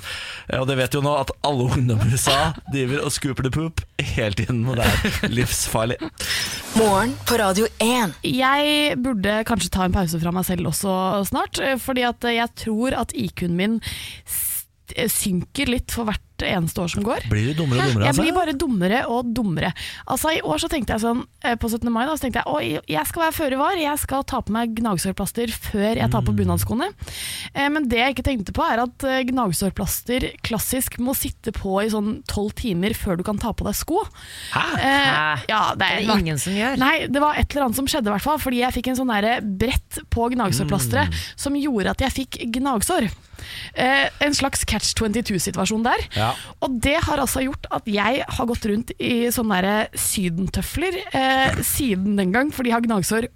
Og 0.57 0.67
det 0.69 0.77
vet 0.79 0.95
jo 0.97 1.01
nå 1.05 1.13
at 1.19 1.31
alle 1.45 1.69
ungdommer 1.69 2.09
i 2.09 2.17
USA 2.17 2.51
driver 2.71 3.05
og 3.05 3.13
scooper 3.13 3.45
the 3.45 3.53
poop 3.53 3.81
hele 3.99 4.37
tiden. 4.37 4.63
Og 4.69 4.79
det 4.79 4.85
er 4.89 5.33
livsfarlig. 5.33 5.99
Morgen 6.77 7.15
på 7.27 7.39
Radio 7.41 7.67
1. 7.83 8.19
Jeg 8.25 8.97
burde 9.03 9.39
kanskje 9.49 9.71
ta 9.73 9.87
en 9.87 9.95
pause 9.95 10.19
fra 10.21 10.33
meg 10.35 10.47
selv 10.47 10.69
også 10.71 10.93
snart, 11.29 11.61
fordi 11.81 12.05
at 12.07 12.29
jeg 12.33 12.55
tror 12.65 12.97
at 13.01 13.15
IQ-en 13.17 13.57
min 13.59 13.81
synker 15.09 15.69
litt 15.69 15.91
for 15.91 16.05
hvert 16.09 16.21
eneste 16.39 16.79
år 16.79 16.87
som 16.87 17.03
går. 17.03 17.25
Blir 17.27 17.49
du 17.51 17.57
dummere 17.65 17.83
og 17.83 17.89
dummere? 17.91 18.05
Jeg 18.07 18.13
Altså? 18.13 18.23
blir 18.23 18.33
bare 18.37 18.53
dummere 18.55 18.99
og 19.11 19.25
dummere. 19.35 19.73
Altså 20.07 20.31
I 20.37 20.41
år 20.47 20.57
så 20.63 20.69
tenkte 20.71 20.93
jeg 20.95 21.01
sånn 21.03 21.25
eh, 21.43 21.55
På 21.59 21.67
17. 21.67 21.91
mai 21.91 22.05
da, 22.07 22.13
så 22.15 22.23
tenkte 22.23 22.39
jeg 22.45 22.77
at 22.79 22.87
jeg 22.87 23.05
skal 23.09 23.23
være 23.25 23.35
føre 23.35 23.57
var. 23.59 23.75
Jeg 23.75 23.99
skal 23.99 24.23
ta 24.23 24.39
på 24.39 24.53
meg 24.55 24.71
gnagsårplaster 24.79 25.51
før 25.51 25.99
jeg 25.99 26.09
tar 26.13 26.23
på 26.23 26.31
bunadskoene. 26.37 26.87
Eh, 27.53 27.67
Men 27.67 27.89
det 27.91 27.99
jeg 27.99 28.15
ikke 28.15 28.23
tenkte 28.29 28.53
på, 28.55 28.63
er 28.63 28.79
at 28.85 29.03
eh, 29.03 29.23
gnagsårplaster 29.27 30.29
klassisk 30.47 30.95
må 31.03 31.11
sitte 31.13 31.51
på 31.51 31.75
i 31.83 31.89
sånn 31.91 32.23
tolv 32.31 32.55
timer 32.55 32.95
før 32.95 33.17
du 33.19 33.23
kan 33.27 33.37
ta 33.37 33.51
på 33.51 33.67
deg 33.67 33.75
sko. 33.75 33.99
Hæ? 34.55 34.63
Eh, 34.79 35.45
ja, 35.51 35.75
det 35.75 35.79
Det 35.79 35.91
er 35.91 35.99
er 35.99 36.07
det 36.07 36.19
ingen 36.23 36.39
som 36.39 36.53
gjør. 36.55 36.77
Nei, 36.79 36.95
det 37.11 37.19
var 37.19 37.35
et 37.35 37.51
eller 37.51 37.65
annet 37.67 37.75
som 37.75 37.85
skjedde 37.85 38.07
i 38.07 38.15
hvert 38.15 38.23
fall, 38.23 38.39
fordi 38.39 38.63
jeg 38.63 38.73
fikk 38.79 38.87
en 38.93 38.95
sånn 39.03 39.11
brett 39.59 39.99
på 40.09 40.29
gnagsårplasteret 40.31 41.09
Mm. 41.09 41.19
som 41.35 41.53
gjorde 41.55 41.89
at 41.91 41.99
jeg 41.99 42.11
fikk 42.15 42.39
gnagsår. 42.55 43.09
Eh, 43.73 44.07
en 44.25 44.35
slags 44.37 44.65
catch 44.69 44.93
22-situasjon 44.99 45.85
der. 45.85 46.05
Ja. 46.17 46.31
Og 46.65 46.79
det 46.83 46.97
har 47.07 47.21
altså 47.21 47.43
gjort 47.45 47.69
at 47.73 47.89
jeg 47.89 48.23
har 48.27 48.49
gått 48.49 48.67
rundt 48.69 48.93
i 48.99 49.29
sånne 49.33 49.87
sydentøfler 49.97 51.01
eh, 51.15 51.59
siden 51.65 52.17
den 52.19 52.33
gang, 52.35 52.53
for 52.53 52.67
de 52.67 52.73
har 52.75 52.85
gnagsår 52.85 53.29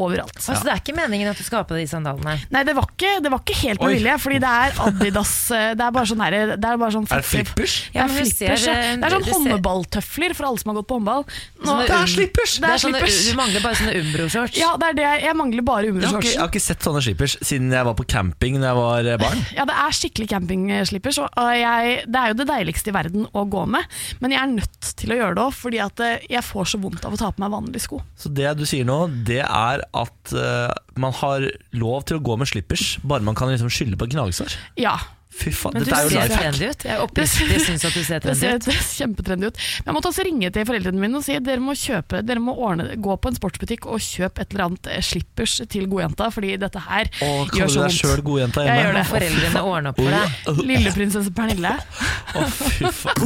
overalt. 0.00 0.36
Altså, 0.36 0.62
det 0.66 0.72
er 0.74 0.80
ikke 0.82 0.94
meningen 0.96 1.30
at 1.30 1.38
du 1.40 1.44
skal 1.46 1.62
ha 1.62 1.66
på 1.68 1.76
de 1.78 1.86
sandalene. 1.90 2.36
Nei, 2.52 2.62
det 2.68 2.74
var 2.76 2.86
ikke, 2.92 3.12
det 3.24 3.30
var 3.32 3.42
ikke 3.44 3.56
helt 3.62 3.80
med 3.82 3.94
vilje, 3.96 4.16
fordi 4.22 4.40
det 4.42 4.50
er 4.62 4.80
Adidas 4.86 5.32
eh, 5.56 5.68
Det 5.78 5.84
er 5.86 5.94
bare 5.96 6.08
sånn, 6.10 6.22
her, 6.24 6.36
det 6.56 6.68
er 6.70 6.80
bare 6.80 6.92
sånn 6.94 7.06
Er 7.10 7.22
det 7.22 7.28
flippers? 7.30 7.74
Ja, 7.94 8.04
det, 8.04 8.04
er 8.04 8.14
flippers, 8.16 8.64
ser, 8.66 8.72
ja. 8.72 8.76
eh, 8.92 8.96
Det 9.00 9.08
er 9.08 9.14
sånn 9.16 9.24
du 9.24 9.30
ser- 9.30 9.54
håndballtøfler 9.56 10.34
for 10.38 10.48
alle 10.50 10.62
som 10.62 10.72
har 10.72 10.78
gått 10.80 10.88
på 10.90 10.98
håndball. 11.00 11.24
Nå, 11.26 11.66
Sånne 11.66 11.86
Det 11.88 11.96
er 11.96 12.12
slippers! 12.12 12.56
Det 12.62 12.70
er 12.70 12.82
sånne, 12.82 13.00
slippers. 13.02 13.18
Du 13.30 13.38
mangler 13.40 13.64
bare 13.64 13.78
sånne 13.80 13.94
Umbro-shorts. 14.02 14.58
ja, 14.60 14.70
det 14.80 14.90
er 14.92 14.98
det. 15.00 15.08
Jeg 15.26 15.36
mangler 15.40 15.66
bare 15.66 15.90
Umbro-shorts. 15.92 16.26
Jeg, 16.28 16.36
jeg 16.36 16.42
har 16.44 16.50
ikke 16.52 16.64
sett 16.66 16.86
sånne 16.86 17.02
slippers 17.06 17.36
siden 17.46 17.72
jeg 17.74 17.88
var 17.88 17.96
på 17.98 18.06
camping 18.10 18.60
da 18.60 18.70
jeg 18.72 18.78
var 18.80 19.10
eh, 19.14 19.18
barn. 19.22 19.42
Ja, 19.56 19.64
det 19.68 19.76
er 19.86 19.96
skikkelig 19.96 20.28
camping-slippers, 20.34 21.18
og 21.24 21.50
jeg, 21.56 21.96
det 22.06 22.20
er 22.22 22.32
jo 22.32 22.38
det 22.42 22.48
deiligste 22.50 22.92
i 22.92 22.96
verden 22.96 23.26
å 23.32 23.46
gå 23.50 23.64
med. 23.70 23.86
Men 24.20 24.34
jeg 24.34 24.42
er 24.42 24.52
nødt 24.54 24.90
til 25.00 25.14
å 25.14 25.18
gjøre 25.20 25.36
det 25.38 25.44
òg, 25.46 25.54
fordi 25.56 25.80
at 25.84 26.04
eh, 26.04 26.26
jeg 26.36 26.44
får 26.46 26.70
så 26.74 26.80
vondt 26.82 27.04
av 27.08 27.16
å 27.16 27.20
ta 27.20 27.30
på 27.34 27.42
meg 27.44 27.52
vanlige 27.54 27.84
sko. 27.86 28.02
Så 28.18 28.32
det 28.32 28.52
du 28.60 28.64
sier 28.68 28.86
nå, 28.88 28.98
det 29.26 29.42
er 29.44 29.85
at 29.94 30.32
uh, 30.34 30.72
man 30.96 31.12
har 31.22 31.46
lov 31.76 32.06
til 32.08 32.18
å 32.18 32.24
gå 32.24 32.38
med 32.40 32.48
slippers, 32.50 32.96
bare 33.06 33.22
man 33.26 33.36
kan 33.38 33.52
liksom 33.52 33.70
skylde 33.72 33.98
på 34.00 34.08
gnagsår. 34.14 34.56
Ja. 34.80 34.96
Fy 35.36 35.50
faen, 35.52 35.74
dette 35.76 35.92
er 35.92 36.06
jo 36.06 36.12
life 36.14 36.32
hack. 36.32 36.40
trendy 36.40 36.64
ut. 36.72 36.84
Jeg 36.88 36.96
oppriktig 37.04 37.58
syns 37.60 37.82
at 37.84 37.92
du 37.92 38.00
ser 38.08 38.22
trendy 38.24 38.46
ut. 38.56 38.64
det 38.64 38.72
ser 38.72 39.02
kjempetrendy 39.02 39.50
ut. 39.50 39.58
Men 39.84 39.90
jeg 39.90 39.96
måtte 39.98 40.08
også 40.08 40.24
ringe 40.24 40.48
til 40.54 40.64
foreldrene 40.64 41.02
mine 41.02 41.18
og 41.18 41.24
si 41.26 41.36
dere 41.44 41.60
må 41.60 41.74
kjøpe, 41.76 42.22
dere 42.24 42.40
må 42.40 42.54
ordne, 42.56 42.86
gå 42.96 43.16
på 43.20 43.28
en 43.28 43.36
sportsbutikk 43.36 43.84
og 43.92 44.00
kjøpe 44.00 44.46
et 44.46 44.54
eller 44.56 44.64
annet 44.70 44.88
eh, 44.94 45.02
slippers 45.04 45.58
til 45.68 45.84
godjenta, 45.92 46.30
fordi 46.32 46.54
dette 46.62 46.80
her 46.86 47.10
Og 47.26 47.52
gjør 47.52 47.68
kaller 47.68 47.68
du 47.68 47.74
så 47.74 47.76
deg 47.76 47.84
vondt. 47.84 48.00
sjøl 48.00 48.24
godjenta 48.30 48.64
Jeg 48.64 48.86
gjør 48.86 48.96
det. 48.96 49.04
Foreldrene 49.12 49.60
ordner 49.74 49.92
opp 49.92 50.00
for 50.00 50.16
deg. 50.16 50.26
Lilleprinsesse 50.72 51.36
Pernille. 51.36 51.74
Å, 51.76 52.48
fy 52.56 52.88
faen. 53.02 53.20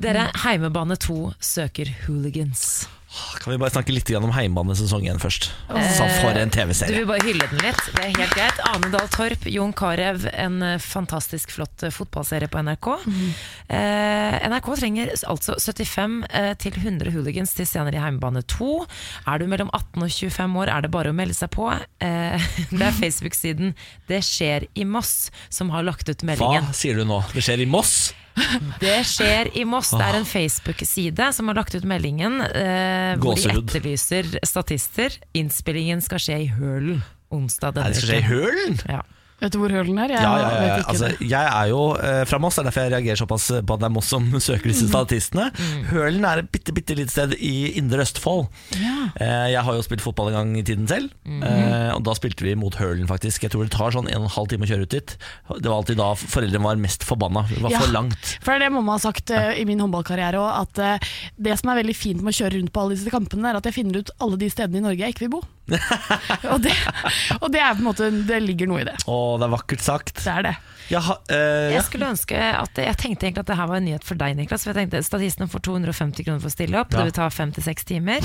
Dere, 0.00 0.28
Heimebane 0.44 0.98
2 1.00 1.34
søker 1.54 1.90
hooligans. 2.06 2.84
Kan 3.38 3.52
vi 3.52 3.58
bare 3.60 3.70
snakke 3.70 3.92
litt 3.94 4.10
om 4.18 4.32
Heimebane-sesong 4.34 5.04
1 5.06 5.20
først? 5.22 5.46
Så 5.68 6.06
for 6.18 6.38
en 6.38 6.50
TV-serie. 6.52 6.90
Du 6.90 7.02
vil 7.02 7.08
bare 7.08 7.26
hylle 7.26 7.46
den 7.50 7.60
litt. 7.62 7.82
Det 7.94 8.02
er 8.02 8.10
helt 8.16 8.34
greit. 8.34 8.62
Ane 8.70 8.90
Dahl 8.90 9.10
Torp, 9.12 9.46
Jon 9.50 9.74
Carew, 9.76 10.24
en 10.32 10.56
eh, 10.64 10.80
fantastisk 10.82 11.52
flott 11.54 11.84
eh, 11.86 11.92
fotballserie 11.94 12.50
på 12.50 12.62
NRK. 12.66 12.88
Eh, 13.68 14.38
NRK 14.50 14.70
trenger 14.80 15.12
altså 15.30 15.56
75 15.60 16.18
eh, 16.30 16.50
til 16.64 16.80
100 16.80 17.14
hooligans 17.14 17.54
til 17.54 17.68
senere 17.70 18.00
i 18.00 18.02
Heimebane 18.02 18.42
2. 18.50 18.72
Er 19.30 19.42
du 19.42 19.46
mellom 19.52 19.70
18 19.70 20.08
og 20.08 20.10
25 20.10 20.58
år, 20.64 20.74
er 20.74 20.86
det 20.86 20.92
bare 20.96 21.14
å 21.14 21.16
melde 21.16 21.38
seg 21.38 21.52
på. 21.54 21.70
Eh, 22.02 22.50
det 22.74 22.82
er 22.90 22.98
Facebook-siden 22.98 23.76
Det 24.10 24.24
skjer 24.26 24.68
i 24.74 24.88
Moss 24.88 25.30
som 25.52 25.70
har 25.74 25.86
lagt 25.86 26.10
ut 26.10 26.26
meldingen. 26.26 26.66
Hva 26.66 26.76
sier 26.82 26.98
du 26.98 27.06
nå? 27.08 27.22
Det 27.34 27.46
skjer 27.46 27.62
i 27.62 27.70
Moss? 27.70 28.12
Det 28.80 28.96
skjer 29.06 29.50
i 29.56 29.64
Moss. 29.68 29.92
Det 29.94 30.02
er 30.04 30.18
en 30.18 30.26
Facebook-side 30.26 31.28
som 31.36 31.48
har 31.50 31.58
lagt 31.60 31.74
ut 31.76 31.84
meldingen 31.86 32.40
eh, 32.42 33.14
hvor 33.20 33.38
de 33.38 33.44
Gåsehud. 33.44 33.64
etterlyser 33.68 34.30
statister. 34.46 35.14
Innspillingen 35.38 36.02
skal 36.04 36.22
skje 36.22 36.40
i 36.46 36.48
Hølen 36.50 37.04
onsdag 37.34 37.74
Nei, 37.74 37.82
denne 37.82 37.94
det 37.94 38.00
skal 38.02 38.10
skje 38.10 38.18
i 38.18 38.28
Hølen? 38.28 38.80
Ja. 38.90 39.02
Vet 39.42 39.54
du 39.54 39.58
hvor 39.60 39.72
hølen 39.74 39.98
er? 39.98 40.14
Jeg 40.14 40.22
Ja, 40.24 40.34
ja, 40.40 40.50
ja. 40.68 40.76
Altså, 40.88 41.10
jeg 41.20 41.48
er 41.50 41.70
jo 41.72 41.80
eh, 41.98 42.22
fra 42.28 42.38
Moss, 42.42 42.56
det 42.56 42.64
er 42.64 42.68
derfor 42.70 42.86
jeg 42.86 42.92
reagerer 42.94 43.20
såpass 43.20 43.48
på 43.66 43.76
at 43.76 43.82
det 43.82 43.88
er 43.88 43.94
Moss 43.94 44.10
som 44.12 44.28
søker 44.48 44.70
disse 44.70 44.88
statistene. 44.88 45.50
Hølen 45.90 46.24
er 46.28 46.44
et 46.44 46.50
bitte, 46.54 46.74
bitte 46.76 46.96
lite 46.98 47.12
sted 47.12 47.34
i 47.38 47.74
Indre 47.80 48.04
Østfold. 48.06 48.46
Eh, 48.74 49.48
jeg 49.52 49.62
har 49.66 49.78
jo 49.78 49.84
spilt 49.84 50.04
fotball 50.04 50.30
en 50.32 50.38
gang 50.38 50.54
i 50.60 50.64
tiden 50.66 50.86
selv, 50.90 51.12
eh, 51.26 51.90
og 51.94 52.04
da 52.06 52.14
spilte 52.16 52.46
vi 52.46 52.54
mot 52.58 52.74
Hølen, 52.78 53.08
faktisk. 53.10 53.44
Jeg 53.46 53.54
tror 53.54 53.66
det 53.66 53.74
tar 53.74 53.94
sånn 53.94 54.08
en 54.10 54.22
og 54.22 54.28
en 54.30 54.36
halv 54.36 54.52
time 54.52 54.66
å 54.66 54.70
kjøre 54.70 54.86
ut 54.88 54.94
dit. 54.94 55.16
Det 55.58 55.68
var 55.68 55.76
alltid 55.80 56.00
da 56.00 56.12
foreldrene 56.18 56.64
var 56.64 56.80
mest 56.80 57.04
forbanna. 57.06 57.44
Det 57.50 57.62
var 57.64 57.76
for 57.76 57.92
langt. 57.94 58.34
For 58.40 58.52
det 58.52 58.56
er 58.60 58.66
det 58.66 58.74
mamma 58.76 58.96
har 58.96 59.04
sagt 59.04 59.34
eh, 59.34 59.50
i 59.60 59.66
min 59.68 59.82
håndballkarriere 59.82 60.40
òg, 60.40 60.62
at 60.64 60.82
eh, 60.84 61.12
det 61.48 61.58
som 61.60 61.72
er 61.72 61.82
veldig 61.82 61.96
fint 61.98 62.22
med 62.24 62.32
å 62.34 62.38
kjøre 62.38 62.56
rundt 62.58 62.72
på 62.74 62.84
alle 62.84 62.96
disse 62.96 63.12
kampene, 63.12 63.50
er 63.50 63.60
at 63.60 63.68
jeg 63.68 63.78
finner 63.80 64.00
ut 64.00 64.14
alle 64.24 64.40
de 64.40 64.50
stedene 64.52 64.80
i 64.80 64.86
Norge 64.86 65.04
jeg 65.04 65.16
ikke 65.16 65.26
vil 65.26 65.34
bo. 65.36 65.42
og, 66.52 66.58
det, 66.60 66.74
og 67.40 67.46
det 67.54 67.60
er 67.64 67.70
på 67.72 67.80
en 67.80 67.86
måte 67.86 68.10
Det 68.28 68.36
ligger 68.44 68.68
noe 68.68 68.82
i 68.82 68.84
det. 68.84 68.98
Å, 69.08 69.14
det 69.40 69.48
er 69.48 69.54
vakkert 69.54 69.84
sagt. 69.84 70.14
Det 70.20 70.32
er 70.32 70.48
det. 70.48 70.54
Jeg, 70.90 71.00
ha, 71.06 71.14
eh, 71.32 71.36
ja. 71.38 71.78
Jeg 71.78 71.84
skulle 71.86 72.08
ønske 72.12 72.36
at 72.36 72.76
Jeg 72.82 72.96
tenkte 73.00 73.26
egentlig 73.26 73.44
at 73.44 73.50
det 73.52 73.56
her 73.56 73.68
var 73.70 73.80
en 73.80 73.86
nyhet 73.88 74.04
for 74.04 74.20
deg, 74.20 74.36
Niklas. 74.36 74.64
For 74.66 74.72
jeg 74.74 74.82
tenkte 74.84 75.02
Statistene 75.06 75.48
får 75.50 75.62
250 75.70 76.26
kroner 76.26 76.42
for 76.42 76.50
å 76.50 76.54
stille 76.54 76.80
opp. 76.80 76.92
Ja. 76.92 76.98
Det 77.00 77.06
vil 77.08 77.16
ta 77.16 77.28
fem 77.32 77.52
til 77.56 77.64
seks 77.64 77.86
timer. 77.88 78.20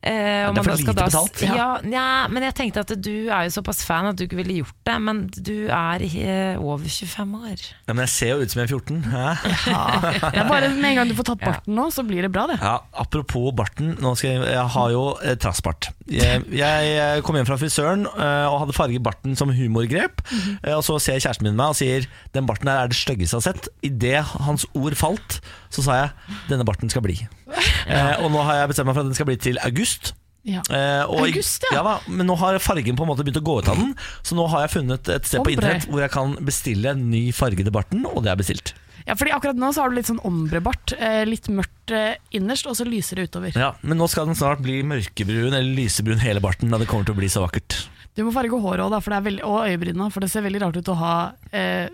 Eh, 0.00 0.12
ja, 0.14 0.52
det 0.52 0.62
er 0.62 0.64
for 0.64 0.80
lite 0.80 0.94
da- 0.96 1.06
betalt. 1.10 1.42
Ja, 1.44 1.68
ja, 1.84 2.06
men 2.32 2.46
jeg 2.46 2.54
tenkte 2.56 2.84
at 2.86 2.94
du 3.04 3.12
er 3.28 3.48
jo 3.48 3.54
såpass 3.58 3.82
fan 3.84 4.08
at 4.08 4.16
du 4.16 4.24
ikke 4.24 4.38
ville 4.40 4.60
gjort 4.62 4.76
det. 4.88 4.96
Men 5.04 5.22
du 5.36 5.68
er 5.68 6.04
eh, 6.08 6.56
over 6.60 6.86
25 6.88 7.34
år. 7.40 7.66
Ja, 7.86 7.92
men 7.92 8.04
jeg 8.06 8.12
ser 8.14 8.32
jo 8.34 8.40
ut 8.46 8.54
som 8.54 8.62
jeg 8.62 8.70
er 8.70 8.74
14. 8.78 9.02
Hæ? 9.10 9.26
Ja. 9.68 9.84
Det 10.40 10.46
bare 10.48 10.68
Med 10.72 10.90
en 10.92 10.96
gang 11.02 11.10
du 11.10 11.14
får 11.18 11.28
tatt 11.34 11.42
barten 11.44 11.74
nå, 11.76 11.88
så 11.92 12.02
blir 12.06 12.24
det 12.24 12.30
bra, 12.32 12.46
det. 12.48 12.56
Ja, 12.62 12.78
apropos 13.02 13.50
barten, 13.56 13.92
nå 14.00 14.14
skal 14.18 14.30
jeg, 14.38 14.46
jeg 14.54 14.66
har 14.76 14.90
jo 14.94 15.04
eh, 15.20 15.36
trassbart. 15.40 15.90
Jeg, 16.10 16.42
jeg 16.56 17.22
kom 17.26 17.36
hjem 17.38 17.46
fra 17.46 17.58
frisøren 17.60 18.06
eh, 18.08 18.46
og 18.48 18.62
hadde 18.64 18.74
farget 18.76 19.02
barten 19.04 19.36
som 19.38 19.52
humorgrep. 19.54 20.22
Eh, 20.62 20.74
og 20.76 20.82
så 20.86 20.96
ser 21.02 21.20
kjæresten 21.20 21.46
min 21.48 21.58
meg 21.58 21.74
og 21.74 21.78
sier 21.78 21.89
den 22.36 22.48
barten 22.48 22.70
her 22.70 22.84
er 22.84 22.92
det 22.92 22.98
styggeste 22.98 23.36
jeg 23.36 23.42
har 23.42 23.46
sett. 23.48 23.68
Idet 23.86 24.22
hans 24.46 24.66
ord 24.78 24.96
falt, 24.98 25.40
så 25.72 25.84
sa 25.86 25.98
jeg 26.00 26.38
denne 26.50 26.66
barten 26.68 26.92
skal 26.92 27.04
bli. 27.06 27.18
Eh, 27.50 28.16
og 28.22 28.30
nå 28.32 28.42
har 28.46 28.62
jeg 28.62 28.72
bestemt 28.72 28.90
meg 28.90 28.96
for 28.96 29.04
at 29.04 29.10
den 29.10 29.18
skal 29.18 29.28
bli 29.30 29.38
til 29.40 29.60
august. 29.66 30.12
Ja. 30.42 30.62
Eh, 30.72 31.02
August, 31.04 31.66
ja. 31.68 31.82
da, 31.84 31.98
men 32.08 32.28
nå 32.30 32.36
har 32.40 32.56
fargen 32.64 32.96
på 32.96 33.04
en 33.04 33.10
måte 33.10 33.24
begynt 33.26 33.40
å 33.42 33.44
gå 33.44 33.58
ut 33.60 33.68
av 33.68 33.80
den. 33.80 33.92
Så 34.24 34.38
nå 34.38 34.46
har 34.52 34.64
jeg 34.64 34.74
funnet 34.78 35.10
et 35.12 35.28
sted 35.28 35.44
på 35.44 35.52
internett 35.52 35.88
hvor 35.90 36.00
jeg 36.04 36.12
kan 36.14 36.36
bestille 36.44 36.94
en 36.94 37.10
ny 37.12 37.26
fargede 37.36 37.72
barten, 37.74 38.06
og 38.08 38.24
det 38.24 38.32
er 38.32 38.40
bestilt. 38.40 38.72
Ja, 39.06 39.16
fordi 39.16 39.32
akkurat 39.34 39.58
nå 39.58 39.70
så 39.74 39.82
har 39.84 39.92
du 39.92 39.96
litt 39.98 40.08
sånn 40.10 40.20
ombrebart. 40.26 40.94
Eh, 40.96 41.22
litt 41.28 41.48
mørkt 41.52 41.92
eh, 41.94 42.20
innerst, 42.36 42.68
og 42.70 42.76
så 42.78 42.86
lyser 42.88 43.20
det 43.20 43.30
utover. 43.30 43.56
Ja, 43.56 43.72
Men 43.82 44.00
nå 44.00 44.08
skal 44.12 44.28
den 44.28 44.38
snart 44.38 44.62
bli 44.64 44.80
mørkebrun 44.86 45.50
eller 45.52 45.72
lysebrun 45.76 46.22
hele 46.22 46.42
barten. 46.44 46.72
Da 46.72 46.80
det 46.80 46.88
kommer 46.90 47.08
til 47.08 47.16
å 47.16 47.20
bli 47.20 47.30
så 47.32 47.44
vakkert. 47.44 47.82
Du 48.20 48.26
må 48.26 48.34
farge 48.34 48.52
håret 48.60 48.82
også, 48.84 48.92
da, 48.92 49.00
for 49.00 49.14
det 49.14 49.18
er 49.18 49.26
veldig, 49.30 49.44
og 49.48 49.58
øyebrynene, 49.64 50.10
for 50.12 50.20
det 50.20 50.28
ser 50.28 50.44
veldig 50.44 50.60
rart 50.60 50.76
ut 50.76 50.88
å 50.92 50.96
ha 51.00 51.14
eh, 51.56 51.86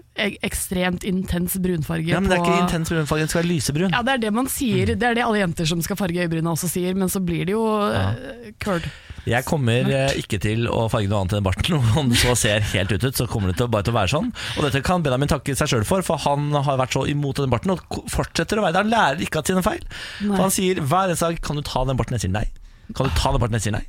ekstremt 0.49 1.07
intens 1.07 1.55
brunfarge 1.63 2.11
Ja, 2.11 2.19
men 2.19 2.33
Det 2.33 2.41
er 2.41 2.43
på 2.43 2.51
ikke 2.51 2.65
intens 2.65 2.91
brunfarge, 2.91 3.23
den 3.23 3.31
skal 3.31 3.43
være 3.45 3.51
lysebrun. 3.53 3.95
Ja, 3.95 4.03
det 4.03 4.17
er 4.17 4.25
det 4.25 4.33
man 4.35 4.51
sier. 4.51 4.91
Det 4.97 5.07
er 5.07 5.15
det 5.15 5.23
alle 5.23 5.45
jenter 5.45 5.69
som 5.71 5.85
skal 5.87 6.01
farge 6.01 6.25
øyebrynene 6.25 6.57
også 6.57 6.73
sier, 6.73 6.99
men 6.99 7.13
så 7.13 7.23
blir 7.23 7.47
det 7.47 7.55
jo 7.55 7.63
uh, 7.63 8.51
curd. 8.63 8.91
Jeg 9.27 9.47
kommer 9.47 9.89
eh, 9.91 10.19
ikke 10.19 10.39
til 10.43 10.67
å 10.71 10.85
farge 10.91 11.11
noe 11.11 11.23
annet 11.23 11.39
enn 11.39 11.47
barten. 11.47 11.79
Om 12.03 12.11
det 12.11 12.19
så 12.25 12.35
ser 12.39 12.67
helt 12.75 12.91
ut 12.91 13.07
ut, 13.07 13.23
så 13.23 13.27
kommer 13.31 13.55
det 13.55 13.59
til, 13.61 13.71
bare 13.71 13.87
til 13.87 13.95
å 13.95 14.01
være 14.01 14.15
sånn. 14.17 14.35
Og 14.57 14.67
dette 14.67 14.83
kan 14.87 15.07
Benjamin 15.07 15.31
takke 15.31 15.55
seg 15.59 15.71
sjøl 15.73 15.87
for, 15.87 16.03
for 16.07 16.23
han 16.27 16.51
har 16.55 16.83
vært 16.83 16.99
så 16.99 17.07
imot 17.11 17.43
den 17.43 17.55
barten 17.55 17.75
og 17.75 18.03
fortsetter 18.11 18.59
å 18.59 18.67
være 18.67 18.81
det. 18.81 18.85
Han 18.85 18.95
lærer 18.95 19.27
ikke 19.27 19.43
av 19.43 19.51
sine 19.51 19.63
feil. 19.67 19.83
Nei. 19.87 20.35
For 20.35 20.47
han 20.49 20.55
sier 20.59 20.83
hver 20.83 21.11
eneste 21.11 21.31
dag 21.31 21.43
'Kan 21.43 21.59
du 21.59 21.67
ta 21.67 21.87
den 21.87 21.99
barten?' 21.99 22.19
Jeg 22.19 22.27
sier 22.27 22.39
nei. 22.39 22.49
Kan 22.95 23.11
du 23.11 23.19
ta 23.19 23.35
den 23.35 23.43
barten? 23.43 23.59
Jeg 23.59 23.67
sier 23.67 23.77
nei. 23.77 23.85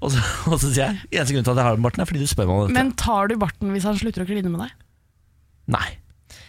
Og 0.00 0.12
så, 0.14 0.24
og 0.52 0.56
så 0.56 0.66
sier 0.70 0.84
jeg 0.86 1.08
eneste 1.12 1.36
grunn 1.36 1.48
til 1.48 1.54
at 1.54 1.62
jeg 1.62 1.68
har 1.68 1.78
den 1.78 1.86
barten, 1.86 2.04
er 2.04 2.10
fordi 2.10 2.24
du 2.24 2.30
spør 2.30 2.48
meg 2.48 2.54
om 2.54 2.66
dette. 2.66 2.76
Men 2.80 2.92
tar 3.00 3.32
du 3.32 3.38
barten 3.40 3.72
hvis 3.74 3.88
han 3.88 3.98
slutter 4.00 4.24
å 4.24 4.28
kline 4.28 4.52
med 4.52 4.64
deg? 4.66 4.76
nei. 5.68 5.88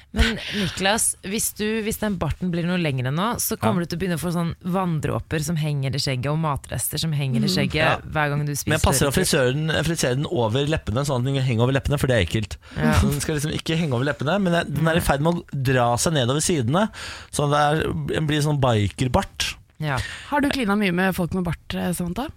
Men 0.09 0.39
Niklas, 0.57 1.11
hvis, 1.21 1.51
du, 1.53 1.65
hvis 1.85 1.99
den 2.01 2.15
barten 2.17 2.49
blir 2.49 2.65
noe 2.65 2.79
lengre 2.81 3.11
nå, 3.13 3.27
så 3.43 3.53
kommer 3.61 3.83
du 3.83 3.91
til 3.91 3.99
å 3.99 4.01
begynne 4.01 4.17
å 4.17 4.21
få 4.21 4.31
sånn 4.33 4.55
vanndråper 4.65 5.43
som 5.45 5.59
henger 5.59 5.93
i 5.93 6.01
skjegget, 6.01 6.31
og 6.31 6.39
matrester 6.41 7.01
som 7.01 7.13
henger 7.13 7.45
i 7.45 7.51
skjegget 7.51 8.07
hver 8.09 8.31
gang 8.33 8.41
du 8.41 8.55
spiser. 8.55 8.71
Men 8.71 8.79
jeg 8.79 8.85
passer 8.87 9.09
å 9.09 9.13
frisere 9.13 10.15
den, 10.17 10.25
over 10.25 10.65
leppene, 10.65 11.05
sånn 11.05 11.21
at 11.21 11.29
den 11.29 11.37
henger 11.45 11.67
over 11.67 11.77
leppene, 11.77 12.01
for 12.01 12.09
det 12.09 12.17
er 12.17 12.25
ekkelt. 12.25 12.57
Ja. 12.73 12.95
Så 12.97 13.05
den 13.11 13.21
skal 13.21 13.37
liksom 13.37 13.53
ikke 13.53 13.77
henge 13.77 13.99
over 13.99 14.09
leppene, 14.09 14.39
men 14.41 14.57
den 14.65 14.89
er 14.89 14.97
i 14.97 15.05
ferd 15.05 15.21
med 15.25 15.37
å 15.43 15.61
dra 15.69 15.91
seg 16.01 16.17
nedover 16.17 16.41
sidene, 16.41 16.87
så 17.29 17.45
det 17.53 17.61
er, 17.67 17.85
den 18.15 18.29
blir 18.31 18.41
sånn 18.45 18.61
bikerbart. 18.65 19.51
Ja. 19.83 19.99
Har 20.29 20.43
du 20.43 20.49
klina 20.53 20.75
mye 20.79 20.95
med 20.95 21.15
folk 21.15 21.35
med 21.37 21.47
bart, 21.47 21.75
eh, 21.75 21.91
Samantha? 21.95 22.29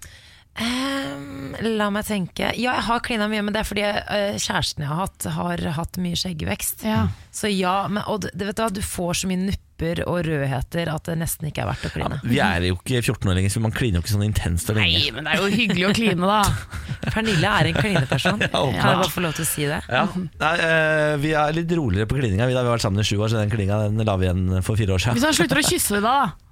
Um, 0.53 1.55
la 1.65 1.87
meg 1.89 2.05
tenke. 2.05 2.51
Ja, 2.61 2.75
jeg 2.77 2.85
har 2.85 3.01
klina 3.05 3.25
mye, 3.31 3.41
men 3.41 3.55
det 3.55 3.63
er 3.63 3.69
fordi 3.69 3.85
uh, 3.89 4.37
kjæresten 4.37 4.85
jeg 4.85 4.91
har 4.91 5.07
hatt, 5.07 5.27
har 5.33 5.63
hatt 5.79 5.97
mye 6.03 6.19
skjeggvekst. 6.19 6.85
Ja. 6.85 7.07
Så 7.33 7.49
ja, 7.49 7.87
men, 7.89 8.05
og 8.05 8.27
det, 8.27 8.35
vet 8.37 8.59
du, 8.59 8.61
hva, 8.61 8.69
du 8.69 8.83
får 8.85 9.23
så 9.23 9.31
mye 9.31 9.41
nupper 9.47 10.03
og 10.05 10.21
rødheter 10.29 10.91
at 10.93 11.09
det 11.09 11.17
nesten 11.23 11.49
ikke 11.49 11.65
er 11.65 11.71
verdt 11.73 11.89
å 11.89 11.93
kline. 11.95 12.21
Vi 12.29 12.37
er 12.45 12.69
jo 12.69 12.77
ikke 12.77 13.01
14 13.01 13.33
år 13.33 13.41
lenger, 13.41 13.55
så 13.57 13.65
man 13.65 13.75
kliner 13.75 13.99
jo 13.99 14.05
ikke 14.05 14.13
sånn 14.13 14.29
intenst 14.29 14.69
og 14.71 14.79
lenge. 14.79 15.01
Nei, 15.01 15.17
men 15.17 15.25
det 15.27 15.33
er 15.33 15.41
jo 15.41 15.51
hyggelig 15.57 15.89
å 15.89 15.95
kline, 15.97 16.31
da. 16.35 16.45
Pernille 17.17 17.57
er 17.57 17.73
en 17.73 17.81
klineperson. 17.81 18.47
Kan 18.53 18.77
jeg 18.77 19.01
bare 19.01 19.11
få 19.17 19.25
lov 19.25 19.35
til 19.41 19.49
å 19.49 19.53
si 19.55 19.67
det? 19.73 19.81
Ja. 19.89 20.05
Nei, 20.45 20.55
uh, 20.61 21.17
vi 21.25 21.33
er 21.33 21.57
litt 21.57 21.77
roligere 21.81 22.13
på 22.13 22.21
klininga. 22.21 22.45
Vi, 22.45 22.53
da, 22.53 22.61
vi 22.61 22.75
har 22.75 22.77
vært 22.77 22.85
sammen 22.85 23.01
i 23.01 23.09
sju 23.09 23.17
år, 23.17 23.33
så 23.33 23.41
den 23.41 23.51
klininga 23.51 23.87
den 23.89 24.05
la 24.05 24.21
vi 24.21 24.29
igjen 24.29 24.61
for 24.61 24.77
fire 24.77 25.01
år 25.01 25.07
siden. 25.07 25.17
Hvis 25.17 25.31
han 25.31 25.41
slutter 25.41 25.65
å 25.65 25.69
kysse 25.73 25.97
deg, 25.97 26.05
da? 26.05 26.52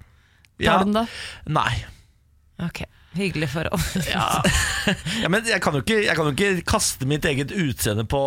Tar 0.60 0.66
Ja, 0.68 0.78
du 0.84 0.90
den 0.90 0.98
da? 1.00 1.06
nei. 1.48 1.72
Ok, 2.60 2.82
Hyggelig 3.16 3.48
forhold. 3.50 3.80
Ja, 4.06 5.28
men 5.32 5.42
jeg 5.48 5.58
kan, 5.64 5.74
jo 5.74 5.80
ikke, 5.82 5.96
jeg 6.06 6.14
kan 6.14 6.28
jo 6.28 6.34
ikke 6.36 6.62
kaste 6.68 7.08
mitt 7.10 7.24
eget 7.26 7.50
utseende 7.50 8.04
på 8.06 8.20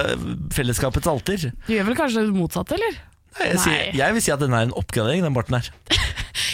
eh, 0.00 0.24
fellesskapets 0.56 1.06
alter. 1.06 1.44
Du 1.68 1.70
gjør 1.76 1.86
vel 1.92 1.98
kanskje 2.00 2.24
det 2.26 2.34
motsatte, 2.34 2.74
eller? 2.74 2.96
Nei, 3.34 3.48
jeg, 3.50 3.60
sier, 3.64 3.86
jeg 3.98 4.14
vil 4.14 4.22
si 4.22 4.32
at 4.34 4.42
den 4.42 4.54
er 4.54 4.68
en 4.68 4.74
oppgradering, 4.78 5.24
den 5.26 5.36
barten 5.36 5.58
her. 5.58 5.70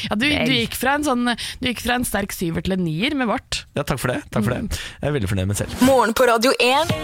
Ja, 0.09 0.17
du, 0.17 0.25
du, 0.25 0.53
gikk 0.55 0.75
fra 0.81 0.95
en 0.97 1.05
sånn, 1.05 1.29
du 1.61 1.67
gikk 1.69 1.83
fra 1.85 1.99
en 1.99 2.07
sterk 2.09 2.33
syver 2.33 2.65
til 2.65 2.73
en 2.73 2.83
nier 2.85 3.13
med 3.17 3.29
bart. 3.29 3.63
Ja, 3.77 3.85
takk 3.87 4.01
for 4.01 4.13
det. 4.13 4.23
Takk 4.33 4.47
for 4.47 4.55
det. 4.55 4.79
Jeg 4.97 5.11
er 5.11 5.15
veldig 5.15 5.29
fornøyd 5.31 5.51
med 5.51 5.59
selv. 5.61 5.75
Morgen 5.85 6.15
på 6.17 6.25
Radio 6.29 6.55
1. 6.57 6.95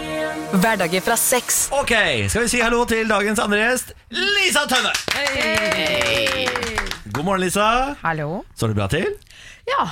Hverdager 0.57 1.05
fra 1.05 1.17
seks. 1.19 1.59
Ok, 1.77 1.93
skal 2.31 2.47
vi 2.47 2.51
si 2.51 2.63
hallo 2.63 2.81
til 2.89 3.09
dagens 3.09 3.41
andre 3.43 3.61
gjest, 3.61 3.93
Lisa 4.17 4.65
Tønne. 4.69 4.93
God 7.13 7.23
morgen, 7.29 7.45
Lisa. 7.45 7.69
Hallo. 8.01 8.41
Står 8.57 8.73
det 8.73 8.79
bra 8.81 8.89
til? 8.91 9.13
Ja, 9.69 9.87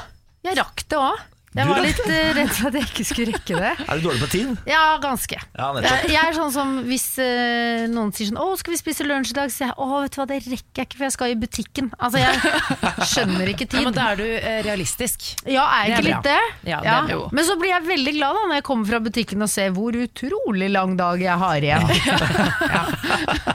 jeg 0.49 0.59
rakk 0.61 0.85
det 0.89 0.99
òg. 1.01 1.23
Jeg 1.55 1.67
var 1.69 1.79
litt 1.85 2.01
eh, 2.11 2.29
redd 2.35 2.51
for 2.51 2.67
at 2.67 2.75
jeg 2.75 2.87
ikke 2.89 3.05
skulle 3.07 3.31
rekke 3.31 3.59
det. 3.61 3.71
Er 3.87 3.99
du 3.99 4.07
dårlig 4.09 4.21
på 4.25 4.29
tid? 4.33 4.49
Ja, 4.67 4.81
ganske. 5.03 5.37
Ja, 5.39 5.69
nettopp. 5.75 6.01
Jeg, 6.03 6.11
jeg 6.11 6.29
er 6.31 6.35
sånn 6.35 6.51
som 6.51 6.73
hvis 6.89 7.05
eh, 7.23 7.85
noen 7.91 8.11
sier 8.15 8.27
sånn 8.31 8.41
'Å, 8.41 8.47
skal 8.59 8.75
vi 8.75 8.79
spise 8.81 9.07
lunsj 9.07 9.31
i 9.31 9.37
dag?' 9.37 9.53
Så 9.53 9.61
sier 9.61 9.71
jeg 9.71 9.77
'Å, 9.79 10.01
vet 10.03 10.15
du 10.15 10.19
hva, 10.19 10.27
det 10.31 10.39
rekker 10.43 10.81
jeg 10.83 10.89
ikke, 10.89 10.99
for 10.99 11.07
jeg 11.07 11.15
skal 11.15 11.31
i 11.31 11.39
butikken'. 11.45 11.89
Altså, 11.95 12.19
jeg 12.19 12.35
skjønner 13.13 13.53
ikke 13.53 13.69
Ja, 13.71 13.85
men 13.87 13.95
da 13.95 14.09
er 14.11 14.19
du 14.19 14.25
eh, 14.27 14.59
realistisk. 14.67 15.29
Ja, 15.47 15.63
er 15.79 15.89
jeg 15.89 15.95
Det 15.95 15.95
er 15.95 16.03
ikke 16.03 16.09
litt 16.11 16.27
det? 16.27 16.71
Ja, 16.73 16.81
det 16.83 16.93
er 16.95 17.09
bra. 17.13 17.31
Men 17.39 17.47
så 17.47 17.57
blir 17.61 17.71
jeg 17.71 17.87
veldig 17.87 18.15
glad 18.19 18.39
da 18.39 18.45
når 18.49 18.59
jeg 18.59 18.67
kommer 18.71 18.91
fra 18.91 19.01
butikken 19.07 19.47
og 19.47 19.51
ser 19.55 19.71
hvor 19.75 19.95
utrolig 20.05 20.71
lang 20.75 20.97
dag 20.99 21.23
jeg 21.23 21.39
har 21.45 21.69
igjen. 21.71 21.87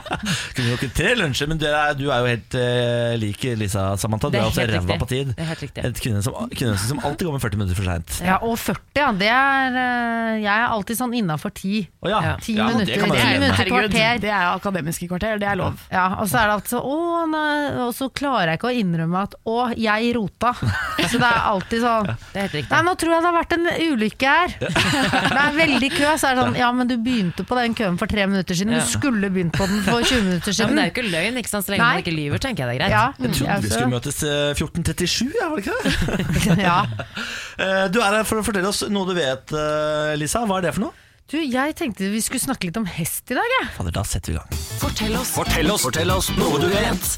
Kunne 0.55 0.71
jo 0.71 0.77
ikke 0.79 0.91
tre 0.95 1.13
lunsjer, 1.19 1.49
men 1.51 1.59
du 1.61 1.65
er, 1.69 1.93
du 1.97 2.05
er 2.09 2.21
jo 2.23 2.29
helt 2.31 2.57
uh, 2.57 3.13
lik 3.21 3.45
Lisa 3.59 3.85
Samantha. 4.01 4.29
Du 4.31 4.37
er 4.37 4.43
er 4.43 4.49
også 4.51 4.63
helt 4.65 4.75
ræva 4.77 4.97
på 5.01 5.07
tid. 5.09 5.31
Det 5.35 5.43
er 5.45 5.49
helt 5.51 5.63
riktig. 5.65 5.85
Et 5.87 6.01
kvinne 6.05 6.21
som, 6.25 6.37
kvinne 6.51 6.77
som 6.81 7.01
alltid 7.03 7.27
kommer 7.29 7.43
40 7.43 7.61
minutter 7.61 7.79
for 7.79 7.89
seint. 7.89 8.17
Ja, 8.25 8.37
og 8.45 8.57
40, 8.59 8.81
ja. 9.01 9.09
Det 9.21 9.29
er 9.31 9.77
eh, 9.81 10.41
Jeg 10.41 10.51
er 10.53 10.67
alltid 10.75 10.99
sånn 11.01 11.15
innafor 11.21 11.53
10. 11.55 11.81
Å 12.01 12.11
ja. 12.11 12.21
Ja. 12.25 12.33
Ti 12.41 12.55
Ja, 12.57 12.67
minutter. 12.71 12.93
det 12.93 13.01
med. 13.01 13.11
minutter. 13.11 13.55
Herregud, 13.61 13.89
kvarter. 13.91 14.21
det 14.23 14.31
er 14.31 14.47
akademiske 14.51 15.09
kvarter, 15.11 15.41
det 15.41 15.49
er 15.51 15.59
lov. 15.59 15.81
Ja, 15.91 16.05
og 16.21 16.29
så 16.31 16.41
er 16.41 16.49
det 16.51 16.57
alltid 16.59 16.73
så 16.75 16.81
Å, 16.91 17.25
nei, 17.31 17.51
og 17.85 17.91
så 17.97 18.09
klarer 18.13 18.53
jeg 18.53 18.61
ikke 18.61 18.71
å 18.71 18.75
innrømme 18.81 19.23
at 19.27 19.35
Å, 19.47 19.57
jeg 19.77 20.11
rota. 20.17 20.53
Så 21.11 21.17
det 21.17 21.27
er 21.27 21.39
alltid 21.49 21.81
sånn 21.81 22.05
Det 22.07 22.37
er 22.37 22.43
helt 22.45 22.53
riktig. 22.55 22.71
Nei, 22.71 22.81
nå 22.85 22.91
tror 23.01 23.11
jeg 23.15 23.23
det 23.23 23.27
har 23.27 23.35
vært 23.35 23.53
en 23.55 23.65
ulykke 23.91 24.33
her. 24.35 24.53
Det 25.31 25.41
er 25.41 25.55
veldig 25.57 25.89
kø. 25.95 26.11
Så 26.21 26.29
er 26.29 26.37
det 26.37 26.43
sånn 26.45 26.57
Ja, 26.59 26.69
men 26.75 26.89
du 26.91 26.93
begynte 27.01 27.45
på 27.47 27.57
den 27.57 27.75
køen 27.77 27.97
for 27.99 28.11
tre 28.11 28.27
minutter 28.29 28.57
siden. 28.57 28.75
Ja. 28.77 28.83
Du 28.85 28.91
skulle 28.93 29.31
begynt 29.33 29.57
på 29.57 29.65
den 29.67 29.81
for 29.87 30.05
20 30.11 30.25
minutter 30.27 30.55
Ja, 30.59 30.67
men 30.67 30.77
det 30.77 30.83
er 30.83 30.89
jo 30.89 30.93
ikke 30.95 31.05
løgn, 31.09 31.39
ikke 31.41 31.51
sant? 31.51 31.65
så 31.67 31.73
lenge 31.73 31.83
Nei. 31.85 31.91
man 31.95 32.03
ikke 32.03 32.15
lyver, 32.17 32.41
tenker 32.43 32.63
jeg 32.65 32.69
det 32.69 32.75
er 32.75 32.81
greit. 32.81 32.93
Ja, 32.93 33.05
Jeg 33.17 33.35
trodde 33.37 33.59
vi 33.65 33.71
skulle 33.71 33.93
møtes 33.95 34.19
eh, 34.27 34.51
14.37, 34.59 35.31
ja, 35.39 35.47
var 35.49 35.61
det 35.61 35.63
ikke 35.65 36.51
det? 36.51 36.57
ja. 36.69 36.79
Eh, 37.61 37.85
Du 37.93 37.99
er 38.01 38.15
her 38.19 38.25
for 38.25 38.41
å 38.41 38.45
fortelle 38.45 38.69
oss 38.71 38.83
noe 38.89 39.05
du 39.09 39.15
vet, 39.17 39.51
eh, 39.53 40.13
Lisa. 40.17 40.41
Hva 40.49 40.59
er 40.61 40.69
det 40.69 40.75
for 40.77 40.87
noe? 40.87 41.07
Du, 41.31 41.37
jeg 41.39 41.75
tenkte 41.79 42.09
vi 42.11 42.19
skulle 42.23 42.41
snakke 42.43 42.67
litt 42.67 42.77
om 42.79 42.87
hest 42.89 43.29
i 43.31 43.37
dag, 43.37 43.51
jeg. 43.59 43.67
Fader, 43.77 43.93
da 43.95 44.01
setter 44.07 44.33
vi 44.33 44.37
i 44.37 44.39
gang. 44.41 44.61
Fortell 44.81 45.13
oss. 45.19 45.33
Fortell 45.35 45.69
oss, 45.71 45.85
fortell 45.87 46.11
oss 46.15 46.31
noe 46.39 46.59
du 46.63 46.67
vet. 46.73 47.11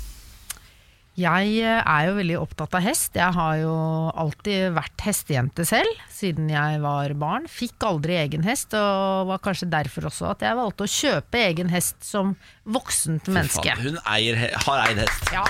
Jeg 1.14 1.50
eh, 1.62 1.78
er 1.86 2.08
jo 2.08 2.14
veldig 2.18 2.38
opptatt 2.41 2.74
av 2.74 2.82
hest. 2.88 3.14
Jeg 3.18 3.36
har 3.36 3.58
jo 3.62 3.74
alltid 4.18 4.74
vært 4.74 5.04
hestejente 5.06 5.66
selv, 5.70 6.00
siden 6.10 6.48
jeg 6.50 6.80
var 6.82 7.14
barn. 7.22 7.46
Fikk 7.50 7.86
aldri 7.86 8.18
egen 8.18 8.46
hest, 8.48 8.74
og 8.78 9.30
var 9.30 9.41
kanskje 9.46 9.70
derfor 9.70 10.10
også 10.10 10.32
at 10.32 10.41
jeg 10.46 10.58
valgte 10.58 10.88
å 10.88 10.94
kjøpe 10.96 11.44
egen 11.52 11.70
hest 11.74 12.00
som 12.06 12.34
voksent 12.66 13.28
menneske. 13.28 13.64
Faen, 13.76 13.84
hun 13.84 13.97
eier, 14.07 14.38
har 14.66 14.84
eid 14.88 15.01
hest. 15.03 15.32
Ja. 15.34 15.43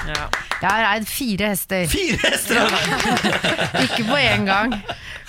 Jeg 0.64 0.70
har 0.70 0.86
eid 0.95 1.07
fire 1.09 1.49
hester. 1.53 1.84
Fire 1.91 2.18
hester! 2.24 2.78
Ikke 3.86 4.05
på 4.07 4.18
én 4.18 4.45
gang. 4.47 4.74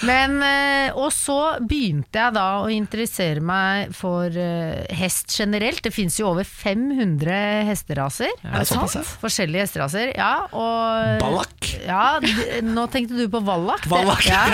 Men, 0.05 0.39
eh, 0.43 0.97
og 0.99 1.11
så 1.15 1.37
begynte 1.63 2.19
jeg 2.19 2.35
da 2.35 2.47
å 2.65 2.71
interessere 2.73 3.41
meg 3.45 3.93
for 3.97 4.27
eh, 4.33 4.85
hest 4.99 5.31
generelt. 5.37 5.83
Det 5.85 5.93
fins 5.95 6.17
jo 6.21 6.31
over 6.33 6.45
500 6.49 7.69
hesteraser. 7.69 8.33
Er 8.43 8.65
det 8.65 8.69
sant? 8.71 8.91
sant? 8.95 9.13
Forskjellige 9.23 9.67
hesteraser. 9.69 10.15
Ja, 10.17 10.33
og 10.51 11.21
Ballak? 11.23 11.71
Ja, 11.85 12.19
nå 12.65 12.87
tenkte 12.93 13.19
du 13.21 13.27
på 13.33 13.43
vallak. 13.47 13.85
Det- 13.89 14.03
Ja. 14.25 14.45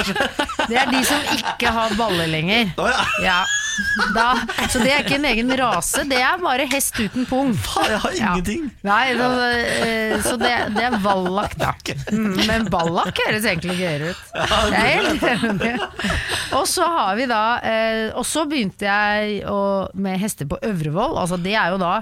Det 0.70 0.76
er 0.78 0.90
de 0.90 1.00
som 1.06 1.20
ikke 1.34 1.70
har 1.74 1.94
baller 1.98 2.26
lenger. 2.30 2.70
Ja. 2.78 3.04
Ja. 3.24 3.38
Da, 4.14 4.26
så 4.68 4.80
det 4.82 4.90
er 4.92 5.04
ikke 5.04 5.16
en 5.16 5.24
egen 5.30 5.50
rase, 5.56 6.02
det 6.10 6.18
er 6.20 6.36
bare 6.42 6.66
hest 6.68 6.98
uten 7.00 7.19
pung. 7.28 7.52
Faen, 7.54 7.90
jeg 7.90 8.00
har 8.04 8.12
Ja. 8.18 8.30
ingenting. 8.34 8.70
Nei, 8.86 9.14
da, 9.18 9.28
eh, 9.50 10.14
så 10.24 10.36
det, 10.40 10.52
det 10.76 10.84
er 10.88 10.96
vallak, 11.02 11.56
da. 11.60 11.72
Mm, 12.12 12.46
Men 12.46 12.64
Ballak 12.72 13.18
høres 13.26 13.44
egentlig 13.44 13.76
gøyere 13.80 14.10
ut. 14.10 14.22
Det 14.34 14.80
er 14.80 14.86
helt 14.86 15.22
enig. 15.34 15.74
Og 16.56 16.66
så 16.68 16.86
har 16.86 17.14
vi 17.18 17.26
da 17.30 17.42
eh, 17.62 18.10
Og 18.18 18.24
så 18.26 18.44
begynte 18.50 18.86
jeg 18.88 19.44
å, 19.48 19.88
med 19.94 20.18
hester 20.22 20.46
på 20.50 20.58
Øvrevoll. 20.62 21.16
Altså 21.20 21.38
det 21.40 21.54
er 21.58 21.70
jo 21.74 21.78
da 21.82 22.00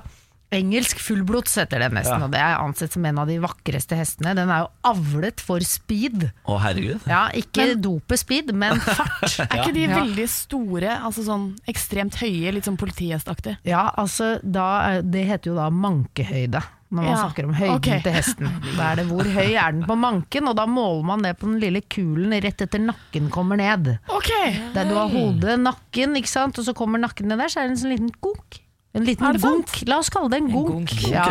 Engelsk 0.50 0.96
fullblods 1.04 1.58
heter 1.60 1.82
den 1.84 1.96
hesten, 1.98 2.20
Ja. 2.22 2.24
og 2.24 2.30
det 2.32 2.40
er 2.40 2.56
ansett 2.62 2.92
som 2.94 3.04
en 3.04 3.18
av 3.20 3.26
de 3.28 3.36
vakreste 3.42 3.96
hestene. 3.98 4.34
Den 4.34 4.48
er 4.48 4.62
jo 4.64 4.70
avlet 4.94 5.40
for 5.44 5.60
speed. 5.60 6.30
Å, 6.48 6.56
herregud. 6.62 7.04
Ja, 7.06 7.26
ikke 7.36 7.74
dope 7.80 8.16
speed, 8.16 8.54
men 8.56 8.80
fart. 8.80 9.38
Er 9.44 9.60
ikke 9.60 9.74
de 9.74 9.82
Ja. 9.88 9.98
veldig 10.00 10.28
store, 10.32 10.94
altså 11.04 11.26
sånn 11.26 11.44
ekstremt 11.68 12.16
høye, 12.22 12.52
litt 12.56 12.64
sånn 12.64 12.78
politihestaktig? 12.80 13.58
Ja, 13.68 13.90
altså 13.98 14.38
da, 14.42 14.68
er- 14.88 15.02
Det 15.02 15.26
heter 15.28 15.50
jo 15.52 15.56
da 15.56 15.68
mankehøyde. 15.70 16.62
Når 16.90 17.02
man 17.04 17.04
Ja, 17.04 17.16
snakker 17.28 17.44
om 17.44 17.52
høyden 17.52 17.74
okay. 17.76 18.00
til 18.00 18.12
hesten. 18.12 18.48
Da 18.78 18.92
er 18.92 18.96
det 18.96 19.06
hvor 19.10 19.22
høy 19.28 19.52
er 19.52 19.72
den 19.72 19.82
på 19.84 19.94
manken, 20.00 20.48
og 20.48 20.56
da 20.56 20.64
måler 20.64 21.04
man 21.04 21.20
det 21.20 21.34
på 21.38 21.44
den 21.44 21.60
lille 21.60 21.82
kulen 21.82 22.32
rett 22.40 22.62
etter 22.64 22.80
nakken 22.80 23.28
kommer 23.28 23.58
ned. 23.60 23.98
Okay. 24.08 24.56
Der 24.72 24.88
du 24.88 24.94
har 24.96 25.10
hodet, 25.12 25.58
nakken, 25.60 26.16
ikke 26.16 26.32
sant? 26.32 26.56
og 26.58 26.64
så 26.64 26.72
kommer 26.74 26.98
nakken 26.98 27.28
ned 27.28 27.36
der, 27.36 27.48
så 27.52 27.60
er 27.60 27.68
det 27.68 27.76
en 27.76 27.82
sånn 27.84 27.92
liten 27.92 28.10
gunk. 28.24 28.62
En 28.98 29.06
liten 29.06 29.38
gunk. 29.42 29.74
La 29.88 30.00
oss 30.02 30.10
kalle 30.12 30.32
det 30.34 30.42
en 30.42 30.50
gunk. 30.52 30.90
gunk. 30.90 30.96
Ja. 31.12 31.28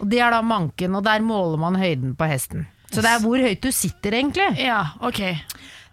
Og 0.00 0.10
det 0.12 0.20
er 0.20 0.34
da 0.34 0.42
manken, 0.44 0.96
og 0.98 1.04
der 1.06 1.22
måler 1.24 1.60
man 1.60 1.78
høyden 1.80 2.16
på 2.18 2.28
hesten. 2.28 2.66
Så 2.92 3.02
det 3.04 3.10
er 3.12 3.22
hvor 3.24 3.40
høyt 3.40 3.62
du 3.64 3.72
sitter, 3.74 4.14
egentlig. 4.18 4.46
Ja, 4.62 4.82
ok. 5.04 5.22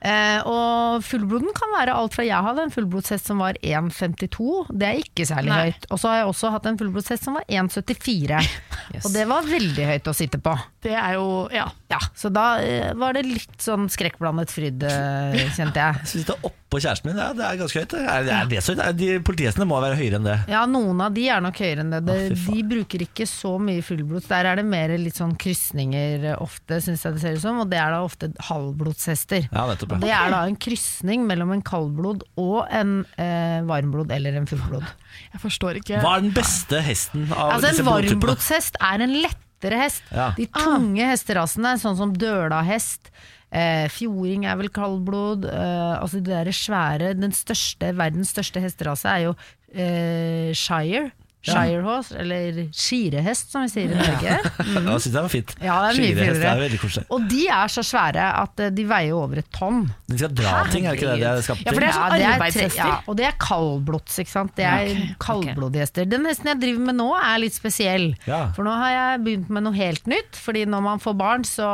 Eh, 0.04 0.40
og 0.52 1.00
fullbloden 1.08 1.54
kan 1.56 1.72
være 1.72 1.94
alt 1.96 2.12
fra 2.18 2.26
Jeg 2.28 2.44
hadde 2.44 2.66
en 2.66 2.74
fullblodshest 2.74 3.30
som 3.30 3.40
var 3.40 3.56
1,52, 3.64 4.66
det 4.76 4.90
er 4.90 5.00
ikke 5.00 5.24
særlig 5.30 5.54
Nei. 5.54 5.62
høyt. 5.70 5.88
Og 5.96 6.02
så 6.02 6.10
har 6.12 6.18
jeg 6.20 6.28
også 6.34 6.52
hatt 6.52 6.68
en 6.68 6.80
fullblodshest 6.82 7.24
som 7.24 7.38
var 7.40 7.46
1,74, 7.48 8.42
og 9.06 9.08
det 9.16 9.24
var 9.32 9.48
veldig 9.48 9.86
høyt 9.94 10.10
å 10.12 10.16
sitte 10.18 10.42
på. 10.44 10.58
Det 10.84 10.92
er 11.00 11.16
jo 11.16 11.30
Ja. 11.56 11.70
Ja, 11.94 12.02
Så 12.20 12.32
da 12.34 12.58
eh, 12.60 12.92
var 13.00 13.16
det 13.16 13.24
litt 13.30 13.56
sånn 13.64 13.88
skrekkblandet 13.94 14.52
fryd, 14.52 14.84
eh, 14.84 15.40
kjente 15.56 15.80
jeg. 15.80 16.04
Så 16.04 16.20
sitte 16.20 16.36
oppå 16.74 16.82
kjæresten 16.82 17.12
min, 17.12 17.20
ja, 17.22 17.30
det 17.38 17.44
er 17.46 17.58
ganske 17.60 17.82
høyt. 17.84 17.92
det. 17.94 18.00
Er, 18.02 18.28
er 18.34 18.48
det 18.50 18.62
så? 18.66 18.74
Er- 18.82 18.96
De 18.98 19.10
Politihestene 19.26 19.68
må 19.70 19.78
være 19.84 19.98
høyere 20.00 20.18
enn 20.18 20.26
det. 20.26 20.38
Ja, 20.50 20.64
noen 20.70 21.02
av 21.06 21.14
de 21.14 21.28
er 21.30 21.42
nok 21.44 21.60
høyere 21.62 21.84
enn 21.84 21.92
det. 21.94 22.00
De, 22.08 22.16
ah, 22.34 22.48
de 22.50 22.64
bruker 22.72 23.04
ikke 23.06 23.28
så 23.30 23.52
mye 23.62 23.84
fullblods. 23.86 24.26
Der 24.32 24.50
er 24.50 24.58
det 24.60 24.66
mer 24.66 24.94
litt 24.98 25.20
sånn 25.20 25.36
krysninger 25.40 26.26
eh, 26.32 26.38
ofte, 26.42 26.80
syns 26.84 27.06
jeg 27.06 27.18
det 27.18 27.22
ser 27.24 27.38
ut 27.38 27.44
som, 27.46 27.62
og 27.62 27.70
det 27.72 27.78
er 27.82 27.94
da 27.94 28.02
ofte 28.06 28.32
halvblodshester. 28.50 29.48
Ja, 29.52 29.68
nettopp. 29.70 29.96
Det 30.02 30.12
er 30.18 30.34
da 30.34 30.42
en 30.50 30.58
krysning 30.68 31.28
mellom 31.30 31.54
en 31.56 31.64
kaldblod 31.66 32.26
og 32.42 32.60
en 32.74 33.04
eh, 33.22 33.62
varmblod 33.70 34.12
eller 34.16 34.42
en 34.42 34.50
fullblod. 34.50 34.88
Jeg 35.34 35.44
forstår 35.44 35.78
ikke 35.78 36.00
Hva 36.02 36.16
er 36.18 36.24
den 36.26 36.32
beste 36.34 36.80
hesten 36.82 37.28
av 37.30 37.52
Altså 37.54 37.70
disse 37.70 37.84
En 37.84 37.90
varmblodshest 37.92 38.80
er 38.82 39.04
en 39.06 39.12
lettere 39.22 39.78
hest. 39.84 40.02
Ja. 40.10 40.32
De 40.38 40.48
tunge 40.50 41.06
hesterasene, 41.12 41.76
sånn 41.82 42.00
som 42.00 42.16
dølahest, 42.18 43.12
eh, 43.54 43.88
fjording 43.94 44.48
er 44.50 44.58
vel 44.60 44.72
kaldblod, 44.74 45.48
eh, 45.50 46.02
altså 46.02 46.20
det 46.20 46.34
der 46.34 46.52
svære 46.52 47.14
Den 47.14 47.32
største, 47.32 47.94
verdens 47.98 48.34
største 48.34 48.64
hesterase 48.64 49.10
er 49.10 49.28
jo 49.28 49.36
eh, 49.74 50.54
Shire. 50.54 51.12
Shirehorse, 51.44 52.16
eller 52.22 52.60
skirehest 52.72 53.52
som 53.52 53.66
vi 53.66 53.72
sier 53.74 53.92
i 53.92 53.98
Norge. 54.00 54.38
Mm. 54.64 54.88
Jeg 54.94 55.04
synes 55.04 55.10
det 55.12 55.24
var 55.26 55.32
fint. 55.34 55.54
Ja, 55.60 55.78
det 55.84 55.90
er 55.90 55.98
mye 55.98 56.10
Skirehest 56.14 56.38
finere. 56.38 56.54
er 56.54 56.62
veldig 56.64 56.80
koselig. 56.82 57.08
Og 57.18 57.26
de 57.34 57.42
er 57.58 57.74
så 57.74 57.84
svære 57.86 58.28
at 58.40 58.64
eh, 58.64 58.72
de 58.74 58.86
veier 58.88 59.18
over 59.18 59.42
et 59.44 59.50
tonn. 59.56 59.82
De 60.08 60.20
skal 60.22 60.34
dra 60.38 60.54
ting, 60.72 60.88
er 60.88 60.96
det 60.96 61.02
ikke 61.02 61.12
det 61.12 61.20
de 61.24 61.28
er 61.30 61.44
skapt 61.46 61.66
Ja, 61.66 61.74
for 61.74 61.84
det 61.84 61.90
er 61.90 61.98
sånn 61.98 62.28
arbeidshester. 62.30 62.80
ja, 62.80 63.00
og 63.12 63.20
det 63.20 63.28
er 63.28 63.38
kaldblods, 63.44 64.20
ikke 64.24 64.34
sant. 64.34 64.56
Det 64.58 64.68
er 64.70 64.94
okay. 64.94 65.10
kaldblodige 65.28 65.88
hester. 65.88 66.08
Den 66.14 66.30
hesten 66.30 66.54
jeg 66.54 66.62
driver 66.64 66.88
med 66.90 67.00
nå 67.02 67.10
er 67.20 67.42
litt 67.44 67.58
spesiell. 67.58 68.10
Ja. 68.30 68.42
For 68.56 68.68
nå 68.68 68.76
har 68.80 68.96
jeg 68.96 69.24
begynt 69.28 69.52
med 69.54 69.68
noe 69.68 69.78
helt 69.78 70.08
nytt. 70.10 70.40
Fordi 70.44 70.64
når 70.70 70.86
man 70.88 71.04
får 71.04 71.18
barn, 71.20 71.48
så 71.48 71.68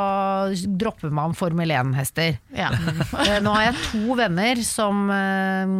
dropper 0.81 1.13
man 1.13 1.37
Formel 1.37 1.71
1-hester. 1.75 2.39
Ja. 2.57 2.71
Eh, 3.19 3.39
Nå 3.43 3.51
har 3.51 3.65
jeg 3.65 3.79
to 3.89 4.15
venner 4.15 4.59
som 4.63 5.09
uh, 5.11 5.71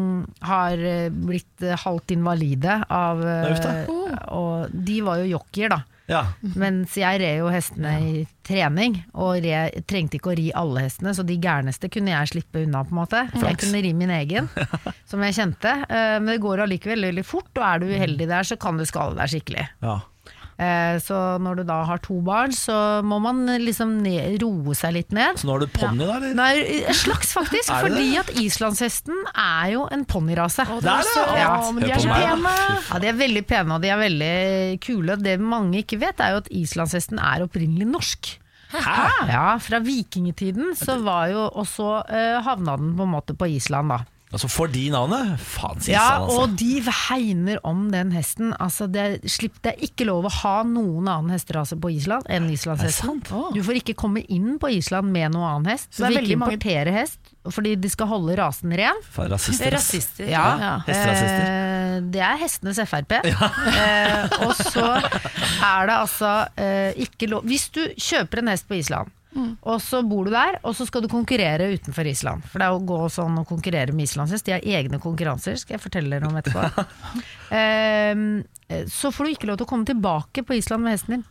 har 0.45 0.81
blitt 1.13 1.63
eh, 1.63 1.77
halvt 1.79 2.11
invalide 2.15 2.79
av 2.91 3.21
eh, 3.23 3.78
Uff. 3.87 4.17
Og 4.35 4.73
de 4.73 4.99
var 5.05 5.21
jo 5.23 5.29
jockeyer, 5.37 5.69
da. 5.69 5.79
Ja. 6.09 6.23
Mens 6.57 6.95
jeg 6.97 7.19
red 7.21 7.37
jo 7.37 7.51
hestene 7.53 7.91
i 8.01 8.23
trening, 8.47 8.95
og 9.13 9.43
re, 9.45 9.59
trengte 9.85 10.17
ikke 10.17 10.31
å 10.31 10.37
ri 10.39 10.47
alle 10.57 10.87
hestene, 10.87 11.13
så 11.13 11.21
de 11.21 11.35
gærneste 11.37 11.85
kunne 11.93 12.09
jeg 12.15 12.31
slippe 12.31 12.63
unna, 12.65 12.81
på 12.83 12.95
en 12.95 13.01
måte. 13.03 13.21
Jeg 13.37 13.59
kunne 13.61 13.81
ri 13.85 13.91
min 13.93 14.09
egen, 14.15 14.49
som 15.09 15.21
jeg 15.21 15.37
kjente. 15.37 15.75
Eh, 15.85 16.15
Men 16.17 16.33
det 16.33 16.39
går 16.41 16.63
allikevel 16.65 17.05
veldig 17.11 17.25
fort, 17.29 17.51
og 17.55 17.63
er 17.67 17.79
du 17.83 17.91
uheldig 17.93 18.27
der, 18.27 18.43
så 18.49 18.57
kan 18.57 18.81
du 18.81 18.85
skade 18.89 19.15
deg 19.21 19.29
skikkelig. 19.35 19.67
ja. 19.85 19.99
Eh, 20.59 20.97
Så 20.99 21.15
når 21.39 21.61
du 21.61 21.63
da 21.69 21.77
har 21.87 22.01
to 22.03 22.17
barn, 22.25 22.51
så 22.51 22.99
må 23.07 23.19
man 23.23 23.45
liksom 23.63 23.93
ned, 24.03 24.41
roe 24.43 24.75
seg 24.75 24.91
litt 24.97 25.13
ned. 25.15 25.37
Så 25.39 25.47
nå 25.47 25.55
har 25.55 25.63
du 25.63 25.67
ponni, 25.71 26.03
da? 26.03 26.17
eller? 26.19 26.33
Nei, 26.35 26.83
en 26.89 26.97
slags 26.99 27.31
faktisk, 27.37 27.71
Er 27.73 27.87
det 27.87 27.93
fordi 27.93 28.09
at 28.19 28.33
islandshesten 28.43 29.21
er 29.31 29.71
jo 29.77 29.85
en 29.95 30.03
ponnirase. 30.09 30.65
Er! 30.67 31.07
Ja. 31.39 31.53
Men 31.71 31.85
de 31.85 31.93
er 31.95 32.03
så 32.03 32.11
pene! 32.11 32.53
Ja, 32.89 32.99
De 32.99 33.07
er 33.13 33.17
veldig 33.21 33.45
pene 33.47 33.77
og 33.77 33.81
de 33.87 33.93
er 33.93 34.01
veldig 34.03 34.35
kule. 34.83 35.15
Det 35.23 35.37
mange 35.39 35.79
ikke 35.85 36.01
vet, 36.03 36.19
er 36.19 36.35
jo 36.35 36.43
at 36.43 36.51
islandshesten 36.51 37.23
er 37.23 37.47
opprinnelig 37.47 37.87
norsk. 37.87 38.33
Hæ? 38.69 38.97
Ja, 39.31 39.45
Fra 39.57 39.79
vikingtiden 39.81 40.75
så 40.77 40.99
var 41.01 41.31
jo 41.31 41.47
Og 41.57 41.65
så 41.65 42.03
eh, 42.05 42.35
havna 42.45 42.75
den 42.77 42.91
på 42.99 43.07
en 43.07 43.09
måte 43.15 43.33
på 43.33 43.47
Island, 43.49 43.89
da. 43.89 44.03
Altså, 44.29 44.45
får 44.53 44.67
de 44.75 44.83
navnet? 44.93 45.39
Faen, 45.41 45.79
sier 45.81 45.95
Ja, 45.95 46.03
han, 46.19 46.27
altså. 46.27 46.41
og 46.43 46.51
de 46.59 46.81
hegner 46.85 47.57
om 47.65 47.87
den 47.89 48.11
hesten. 48.13 48.51
Altså, 48.61 48.85
det, 48.93 49.23
slipp, 49.25 49.55
det 49.65 49.71
er 49.73 49.85
ikke 49.87 50.05
lov 50.05 50.27
å 50.29 50.31
ha 50.43 50.51
noen 50.69 51.07
annen 51.09 51.33
hesterase 51.33 51.73
på 51.81 51.89
Island 51.95 52.29
enn 52.29 52.45
islandshesten. 52.53 53.23
Du 53.55 53.61
får 53.65 53.79
ikke 53.81 53.95
komme 53.97 54.21
inn 54.29 54.59
på 54.61 54.69
Island 54.75 55.09
med 55.15 55.33
noen 55.33 55.47
annen 55.49 55.71
hest. 55.73 55.89
Så 55.89 56.03
Du 56.03 56.05
det 56.05 56.05
er 56.05 56.13
får 56.13 56.13
ikke 56.13 56.21
veldig 56.27 56.39
mange- 56.43 56.59
importere 56.59 56.93
hest, 56.93 57.19
fordi 57.49 57.73
de 57.81 57.89
skal 57.89 58.07
holde 58.13 58.37
rasen 58.37 58.77
ren. 58.77 59.01
For 59.09 59.25
rasister. 59.33 59.71
Rasister. 59.73 60.29
Ja, 60.29 60.45
Ja. 60.61 60.73
Hesterasister. 60.85 61.49
eh, 61.49 61.99
det 62.13 62.21
er 62.21 62.37
hestenes 62.37 62.77
Frp. 62.85 63.11
Eh, 63.25 64.27
og 64.45 64.53
så 64.55 64.85
er 64.93 65.89
det 65.89 65.95
altså 65.95 66.47
eh, 66.55 66.93
ikke 67.01 67.27
lov 67.33 67.43
Hvis 67.49 67.69
du 67.73 67.81
kjøper 67.97 68.43
en 68.43 68.47
hest 68.53 68.67
på 68.69 68.77
Island, 68.77 69.09
og 69.61 69.77
så 69.81 70.01
bor 70.09 70.25
du 70.25 70.31
der, 70.33 70.57
og 70.65 70.73
så 70.75 70.87
skal 70.89 71.03
du 71.05 71.07
konkurrere 71.11 71.67
utenfor 71.75 72.07
Island. 72.09 72.43
For 72.49 72.59
det 72.59 72.65
er 72.69 72.75
å 72.77 72.81
gå 72.81 72.99
sånn 73.13 73.37
og 73.39 73.45
konkurrere 73.47 73.93
med 73.93 74.07
islandshest. 74.09 74.45
De 74.49 74.55
har 74.57 74.65
egne 74.65 74.99
konkurranser, 75.03 75.55
skal 75.61 75.77
jeg 75.77 75.83
fortelle 75.85 76.09
dere 76.17 76.29
om 76.31 76.39
etterpå. 76.41 76.85
Eh, 77.49 78.85
så 78.93 79.09
får 79.11 79.25
du 79.25 79.31
ikke 79.33 79.47
lov 79.49 79.57
til 79.57 79.65
å 79.65 79.69
komme 79.71 79.87
tilbake 79.89 80.43
på 80.45 80.53
Island 80.59 80.83
med 80.85 80.93
hesten 80.93 81.15
din. 81.17 81.23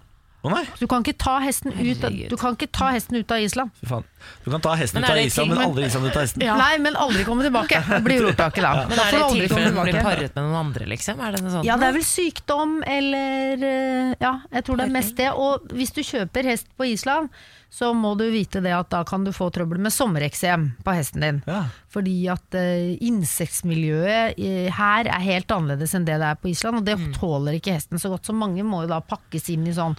Oh, 0.47 0.53
nei, 0.55 0.65
Du 0.79 0.87
kan 0.87 1.03
ikke 1.03 1.17
ta 1.19 1.41
hesten 1.43 1.73
ut 1.75 2.03
du 2.31 2.37
kan 2.39 2.55
ikke 2.55 2.69
ta 2.71 2.93
hesten 2.95 3.17
ut 3.19 3.31
av 3.35 3.43
Island. 3.43 3.73
fy 3.81 3.87
faen. 3.91 4.05
Du 4.45 4.51
kan 4.53 4.61
ta 4.63 4.75
hesten 4.79 5.03
ut 5.03 5.09
av 5.11 5.19
Island, 5.19 5.49
ting- 5.51 5.57
men 5.59 5.67
aldri 5.67 5.87
Island 5.89 6.07
ut 6.07 6.17
av 6.17 6.23
hesten. 6.23 6.45
Ja. 6.47 6.55
Nei, 6.57 6.79
men 6.79 6.95
aldri 6.95 7.25
komme 7.27 7.43
tilbake. 7.43 7.81
Blir 8.07 8.29
ordtaket 8.31 8.63
da. 8.63 8.73
Men 8.89 8.99
er 9.03 9.11
det 9.11 9.19
du 9.19 9.19
i 9.19 9.27
aldri 9.27 9.49
tilfelle 9.49 9.73
den 9.75 9.83
blir 9.91 9.99
paret 10.07 10.35
med 10.39 10.45
noen 10.47 10.59
andre, 10.61 10.87
liksom? 10.95 11.19
Er 11.27 11.35
det 11.35 11.43
noe 11.43 11.55
sånt? 11.57 11.67
Ja, 11.67 11.77
det 11.83 11.89
er 11.91 11.97
vel 11.99 12.07
sykdom 12.07 12.77
eller 12.87 13.67
eh, 13.71 14.15
Ja, 14.23 14.33
jeg 14.55 14.65
tror 14.69 14.79
det 14.79 14.87
er 14.87 14.95
mest 14.95 15.17
det. 15.19 15.31
Og 15.35 15.67
hvis 15.75 15.95
du 15.99 16.03
kjøper 16.07 16.51
hest 16.53 16.71
på 16.79 16.87
Island, 16.87 17.35
så 17.71 17.91
må 17.95 18.15
du 18.17 18.25
vite 18.33 18.63
det 18.65 18.73
at 18.73 18.89
da 18.91 19.03
kan 19.05 19.25
du 19.27 19.33
få 19.37 19.51
trøbbel 19.53 19.79
med 19.85 19.93
sommereksem 19.93 20.63
på 20.85 20.95
hesten 20.97 21.21
din. 21.21 21.41
Ja. 21.47 21.65
Fordi 21.93 22.15
at 22.33 22.57
uh, 22.57 22.95
insektmiljøet 23.05 24.39
eh, 24.41 24.71
her 24.73 25.09
er 25.11 25.25
helt 25.25 25.53
annerledes 25.53 25.93
enn 25.97 26.07
det 26.09 26.17
det 26.23 26.31
er 26.31 26.39
på 26.41 26.49
Island, 26.53 26.81
og 26.81 26.87
det 26.89 26.97
Mm. 26.99 27.13
tåler 27.15 27.59
ikke 27.59 27.75
hesten 27.77 28.01
så 28.01 28.09
godt. 28.11 28.25
Så 28.27 28.33
mange 28.35 28.65
må 28.65 28.83
jo 28.85 28.89
da 28.95 29.01
pakkes 29.05 29.51
inn 29.53 29.67
i 29.69 29.75
sånn 29.77 29.95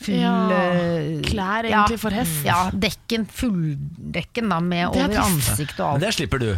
full 0.00 0.16
Ja, 0.16 0.32
eh, 0.50 1.20
klær 1.28 1.68
egentlig 1.68 1.98
for 2.00 2.10
hest. 2.10 2.40
Ja, 2.44 2.70
dekken, 2.72 3.26
fulldekken 3.28 4.48
da, 4.48 4.60
med 4.60 4.86
er 4.88 5.04
over 5.04 5.20
ansiktet 5.26 5.80
og 5.84 5.98
Men 5.98 6.06
det 6.08 6.14
slipper 6.16 6.38
du, 6.40 6.56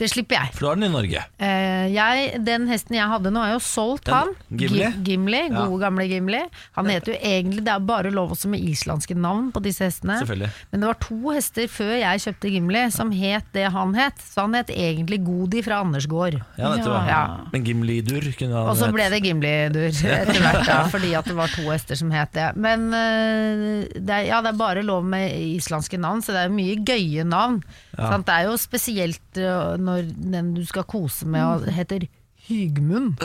Det 0.00 0.08
slipper 0.08 0.38
jeg. 0.38 0.52
for 0.56 0.60
du 0.64 0.68
har 0.70 0.78
den 0.80 0.88
i 0.88 0.92
Norge. 0.94 1.22
Eh, 1.38 1.86
jeg, 1.92 2.40
den 2.46 2.64
hesten 2.70 2.96
jeg 2.96 3.06
hadde 3.10 3.30
nå, 3.34 3.42
har 3.44 3.52
jo 3.52 3.60
solgt 3.64 4.06
Den- 4.08 4.14
han. 4.16 4.30
Gimli? 4.50 4.80
Gi- 4.86 5.02
Gimli, 5.10 5.42
Ja. 5.50 5.66
Gode, 5.66 5.80
gamle 5.84 6.06
Gimli. 6.08 6.40
Han 6.78 6.86
heter 6.88 7.12
jo 7.12 7.18
egentlig 7.20 7.64
Det 7.64 7.72
er 7.74 7.80
bare 7.84 8.10
lov 8.10 8.30
også 8.32 8.48
med 8.48 8.60
islandske 8.64 9.14
navn 9.16 9.50
på 9.52 9.60
disse 9.62 9.84
hestene. 9.84 10.16
Selvfølgelig. 10.22 10.50
Men 10.72 10.80
det 10.80 10.88
var 10.88 10.98
to 11.04 11.18
hester 11.36 11.68
før 11.68 11.92
jeg 12.00 12.20
kjøpte 12.24 12.50
Gimli 12.54 12.84
som 12.90 13.10
het 13.12 13.44
det 13.52 13.66
han 13.74 13.92
het. 13.94 14.16
Så 14.24 14.40
han 14.46 14.54
het 14.56 14.68
egentlig 14.72 15.20
Godi 15.24 15.60
fra 15.62 15.80
Andersgård. 15.84 16.40
Ja, 16.58 16.70
vet 16.74 16.84
du 16.84 16.90
hva. 16.90 17.02
Ja. 17.06 17.22
Men 17.52 17.64
Gimli-dur 17.66 18.30
kunne 18.38 18.54
han 18.56 18.68
Og 18.72 18.76
så 18.80 18.90
ble 18.92 19.10
det 19.12 19.22
Gimli-dur 19.22 19.90
etter 19.90 20.40
hvert, 20.40 20.64
da, 20.66 20.78
fordi 20.94 21.12
at 21.18 21.24
det 21.28 21.36
var 21.36 21.48
to 21.52 21.68
hester 21.68 21.94
som 22.00 22.10
het 22.14 22.32
det. 22.32 22.48
Men 22.56 22.88
eh, 22.94 23.84
det 24.00 24.10
er, 24.16 24.24
ja, 24.30 24.40
det 24.40 24.54
er 24.54 24.58
bare 24.60 24.82
lov 24.86 25.04
med 25.04 25.30
islandske 25.58 25.98
navn, 26.00 26.22
så 26.24 26.32
det 26.32 26.46
er 26.46 26.54
mye 26.54 26.78
gøye 26.86 27.24
navn. 27.28 27.60
Sant? 28.00 28.24
Det 28.26 28.34
er 28.38 28.46
jo 28.48 28.56
spesielt 28.56 29.36
eh, 29.36 29.76
når 29.90 30.08
den 30.32 30.54
du 30.56 30.64
skal 30.68 30.86
kose 30.88 31.26
med 31.28 31.68
heter 31.76 32.08
Hygmund. 32.50 33.20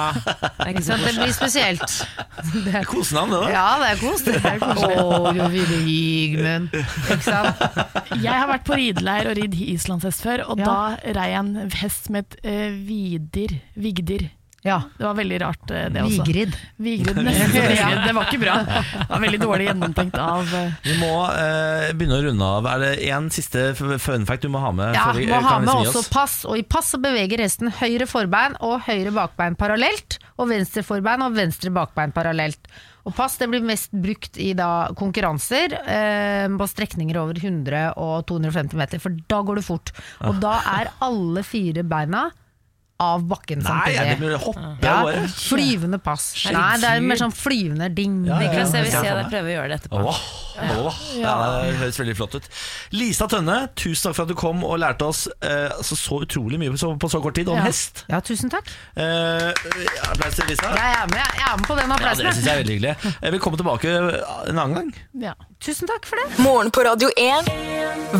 Ikke 0.68 0.82
sant? 0.84 1.04
Det 1.06 1.12
blir 1.14 1.30
spesielt. 1.32 1.84
Det 2.66 2.72
er, 2.74 2.82
Kosenavn, 2.84 3.30
det 3.32 3.38
da. 3.44 3.50
ja, 3.54 3.66
det 3.80 3.90
er 3.92 4.00
kos. 4.00 4.24
Det 4.26 4.34
er 4.40 4.58
koselig. 4.60 4.96
Å, 5.00 5.30
ville 5.54 5.78
Hygmund. 5.86 6.74
Ikke 6.74 7.20
sant? 7.24 7.62
Jeg 8.18 8.34
har 8.34 8.50
vært 8.50 8.66
på 8.66 8.76
rideleir 8.80 9.30
og 9.30 9.38
ridd 9.38 9.54
islandshest 9.68 10.26
før, 10.26 10.42
og 10.50 10.60
Ja. 10.60 10.66
da 10.66 11.14
rei 11.20 11.28
jeg 11.30 11.44
en 11.44 11.70
hest 11.78 12.10
med 12.10 12.26
et 12.26 12.40
uh, 12.42 12.74
Vidir. 12.90 13.54
Vigdir. 13.78 14.26
Ja. 14.66 14.80
Det 14.98 15.04
var 15.06 15.14
veldig 15.18 15.38
rart, 15.42 15.70
eh, 15.70 15.86
det 15.94 16.02
også. 16.02 16.24
Vigrid. 16.26 16.56
Vigrid. 16.82 17.20
nesten 17.28 17.52
Vigrid. 17.54 18.00
Det 18.06 18.14
var 18.16 18.30
ikke 18.30 18.40
bra. 18.42 18.56
Det 18.66 19.06
var 19.12 19.22
veldig 19.26 19.40
dårlig 19.42 19.68
gjennomtenkt 19.68 20.18
av 20.20 20.56
eh, 20.60 20.72
Vi 20.86 20.96
må 21.00 21.12
eh, 21.30 21.92
begynne 21.94 22.18
å 22.18 22.24
runde 22.26 22.50
av. 22.58 22.70
Er 22.74 22.82
det 22.82 22.92
én 23.06 23.30
siste 23.34 23.68
fun 23.76 24.26
fact 24.28 24.46
du 24.46 24.50
må 24.52 24.62
ha 24.64 24.72
med? 24.74 24.98
Ja, 24.98 25.06
vi 25.16 25.28
må 25.30 25.38
ha 25.44 25.60
med 25.62 25.72
også 25.76 26.02
oss? 26.02 26.10
pass, 26.12 26.36
og 26.48 26.58
i 26.58 26.66
pass 26.66 26.92
så 26.94 27.00
beveger 27.02 27.42
hesten 27.44 27.70
høyre 27.78 28.08
forbein 28.10 28.58
og 28.64 28.80
høyre 28.88 29.14
bakbein 29.14 29.56
parallelt, 29.58 30.18
og 30.36 30.50
venstre 30.50 30.84
forbein 30.86 31.24
og 31.24 31.38
venstre 31.38 31.72
bakbein 31.74 32.14
parallelt. 32.16 32.70
Og 33.06 33.14
pass 33.14 33.36
det 33.38 33.46
blir 33.50 33.62
mest 33.62 33.92
brukt 33.94 34.38
i 34.42 34.50
da 34.58 34.88
konkurranser 34.98 35.76
eh, 35.86 36.46
på 36.50 36.66
strekninger 36.72 37.18
over 37.20 37.38
100 37.38 37.92
og 38.02 38.26
250 38.26 38.74
meter, 38.80 39.02
for 39.02 39.14
da 39.30 39.44
går 39.46 39.60
det 39.60 39.66
fort. 39.68 39.94
Ah. 40.18 40.32
Og 40.32 40.42
da 40.42 40.56
er 40.80 40.90
alle 41.06 41.46
fire 41.46 41.86
beina 41.86 42.26
av 43.02 43.26
bakken 43.28 43.60
Nei, 43.60 43.92
er 43.92 44.04
det 44.08 44.16
samtidig. 44.16 44.38
hoppe 44.40 44.86
Ja, 44.86 44.94
bare? 45.04 45.26
flyvende 45.28 45.98
pass. 46.02 46.30
Nei, 46.52 46.76
det 46.80 46.88
er 46.88 47.00
mer 47.04 47.16
sånn 47.20 47.34
flyvende 47.36 47.90
ding. 47.94 48.22
Ja, 48.24 48.38
ja, 48.40 48.48
Niklas, 48.48 48.72
jeg 48.72 48.86
vil 48.86 48.92
se 48.96 49.14
deg 49.18 49.26
prøve 49.30 49.50
å 49.50 49.54
gjøre 49.56 49.68
det 49.68 49.76
etterpå. 49.82 50.00
Åh, 50.00 50.20
åh. 50.86 51.00
Ja, 51.20 51.34
det 51.66 51.74
høres 51.82 51.98
veldig 52.00 52.14
flott 52.16 52.34
ut. 52.38 52.48
Lisa 52.96 53.26
Tønne, 53.28 53.58
tusen 53.76 54.08
takk 54.08 54.16
for 54.16 54.22
at 54.24 54.28
du 54.32 54.34
kom 54.40 54.64
og 54.64 54.78
lærte 54.80 55.04
oss 55.10 55.26
eh, 55.44 55.68
altså, 55.76 55.98
så 56.00 56.22
utrolig 56.24 56.56
mye 56.62 56.72
på 56.72 56.80
så, 56.80 56.94
på 56.96 57.10
så 57.12 57.20
kort 57.20 57.36
tid 57.36 57.48
om 57.52 57.58
Ja. 57.60 57.66
hest. 57.68 58.04
Ja, 58.08 58.20
tusen 58.24 58.48
takk. 58.50 58.70
Eh, 58.96 59.52
applaus 60.08 60.38
til 60.40 60.48
Lisa. 60.48 60.72
Jeg 60.72 60.96
er 61.02 61.06
med, 61.12 61.20
jeg 61.36 61.46
er 61.50 61.56
med 61.60 61.66
på 61.68 61.76
den 61.76 61.90
Ja, 61.92 61.98
det 62.00 62.16
synes 62.16 62.38
syns 62.40 62.46
jeg 62.48 62.54
er 62.54 62.62
veldig 62.64 62.78
hyggelig. 62.78 62.96
Jeg 63.22 63.32
vil 63.36 63.40
komme 63.44 63.60
tilbake 63.60 63.92
en 64.48 64.58
annen 64.58 64.74
gang. 64.80 64.94
ja. 65.28 65.34
tusen 65.60 65.88
takk 65.88 66.04
for 66.08 66.16
det. 66.20 66.38
Morgen 66.44 66.70
på 66.70 66.82
Radio 66.84 67.08
1. 67.16 67.52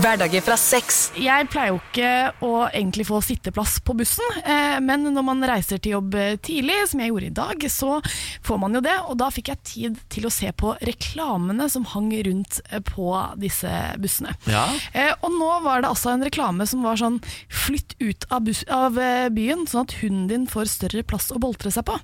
Hverdager 0.02 0.42
fra 0.44 0.56
sex. 0.60 1.10
Jeg 1.20 1.48
pleier 1.52 1.72
jo 1.74 1.80
ikke 1.80 2.12
å 2.44 2.52
egentlig 2.68 3.04
få 3.08 3.20
sitteplass 3.24 3.78
på 3.86 3.94
bussen, 3.96 4.24
eh, 4.44 4.65
men 4.82 5.06
når 5.14 5.24
man 5.26 5.44
reiser 5.48 5.80
til 5.82 5.96
jobb 5.96 6.16
eh, 6.18 6.36
tidlig, 6.42 6.78
som 6.90 7.02
jeg 7.02 7.12
gjorde 7.12 7.28
i 7.30 7.36
dag, 7.36 7.66
så 7.72 7.98
får 8.46 8.60
man 8.62 8.76
jo 8.78 8.82
det. 8.84 8.94
Og 9.10 9.18
da 9.20 9.30
fikk 9.34 9.50
jeg 9.52 9.62
tid 9.70 10.00
til 10.12 10.28
å 10.28 10.32
se 10.32 10.50
på 10.56 10.74
reklamene 10.86 11.68
som 11.72 11.86
hang 11.92 12.10
rundt 12.26 12.60
eh, 12.70 12.82
på 12.84 13.08
disse 13.40 13.70
bussene. 14.02 14.34
Ja. 14.50 14.66
Eh, 14.92 15.12
og 15.20 15.34
nå 15.34 15.50
var 15.64 15.82
det 15.82 15.90
altså 15.90 16.12
en 16.12 16.24
reklame 16.26 16.66
som 16.68 16.84
var 16.86 17.00
sånn 17.00 17.18
flytt 17.52 17.96
ut 18.02 18.28
av, 18.30 18.46
bus 18.46 18.62
av 18.72 18.98
eh, 19.00 19.28
byen, 19.34 19.66
sånn 19.70 19.86
at 19.86 19.96
hunden 20.02 20.28
din 20.30 20.46
får 20.50 20.70
større 20.72 21.04
plass 21.06 21.30
å 21.34 21.42
boltre 21.42 21.72
seg 21.74 21.86
på. 21.88 21.98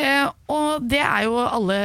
Eh, 0.00 0.26
og 0.50 0.86
det 0.90 1.02
er 1.04 1.26
jo 1.28 1.38
alle 1.44 1.80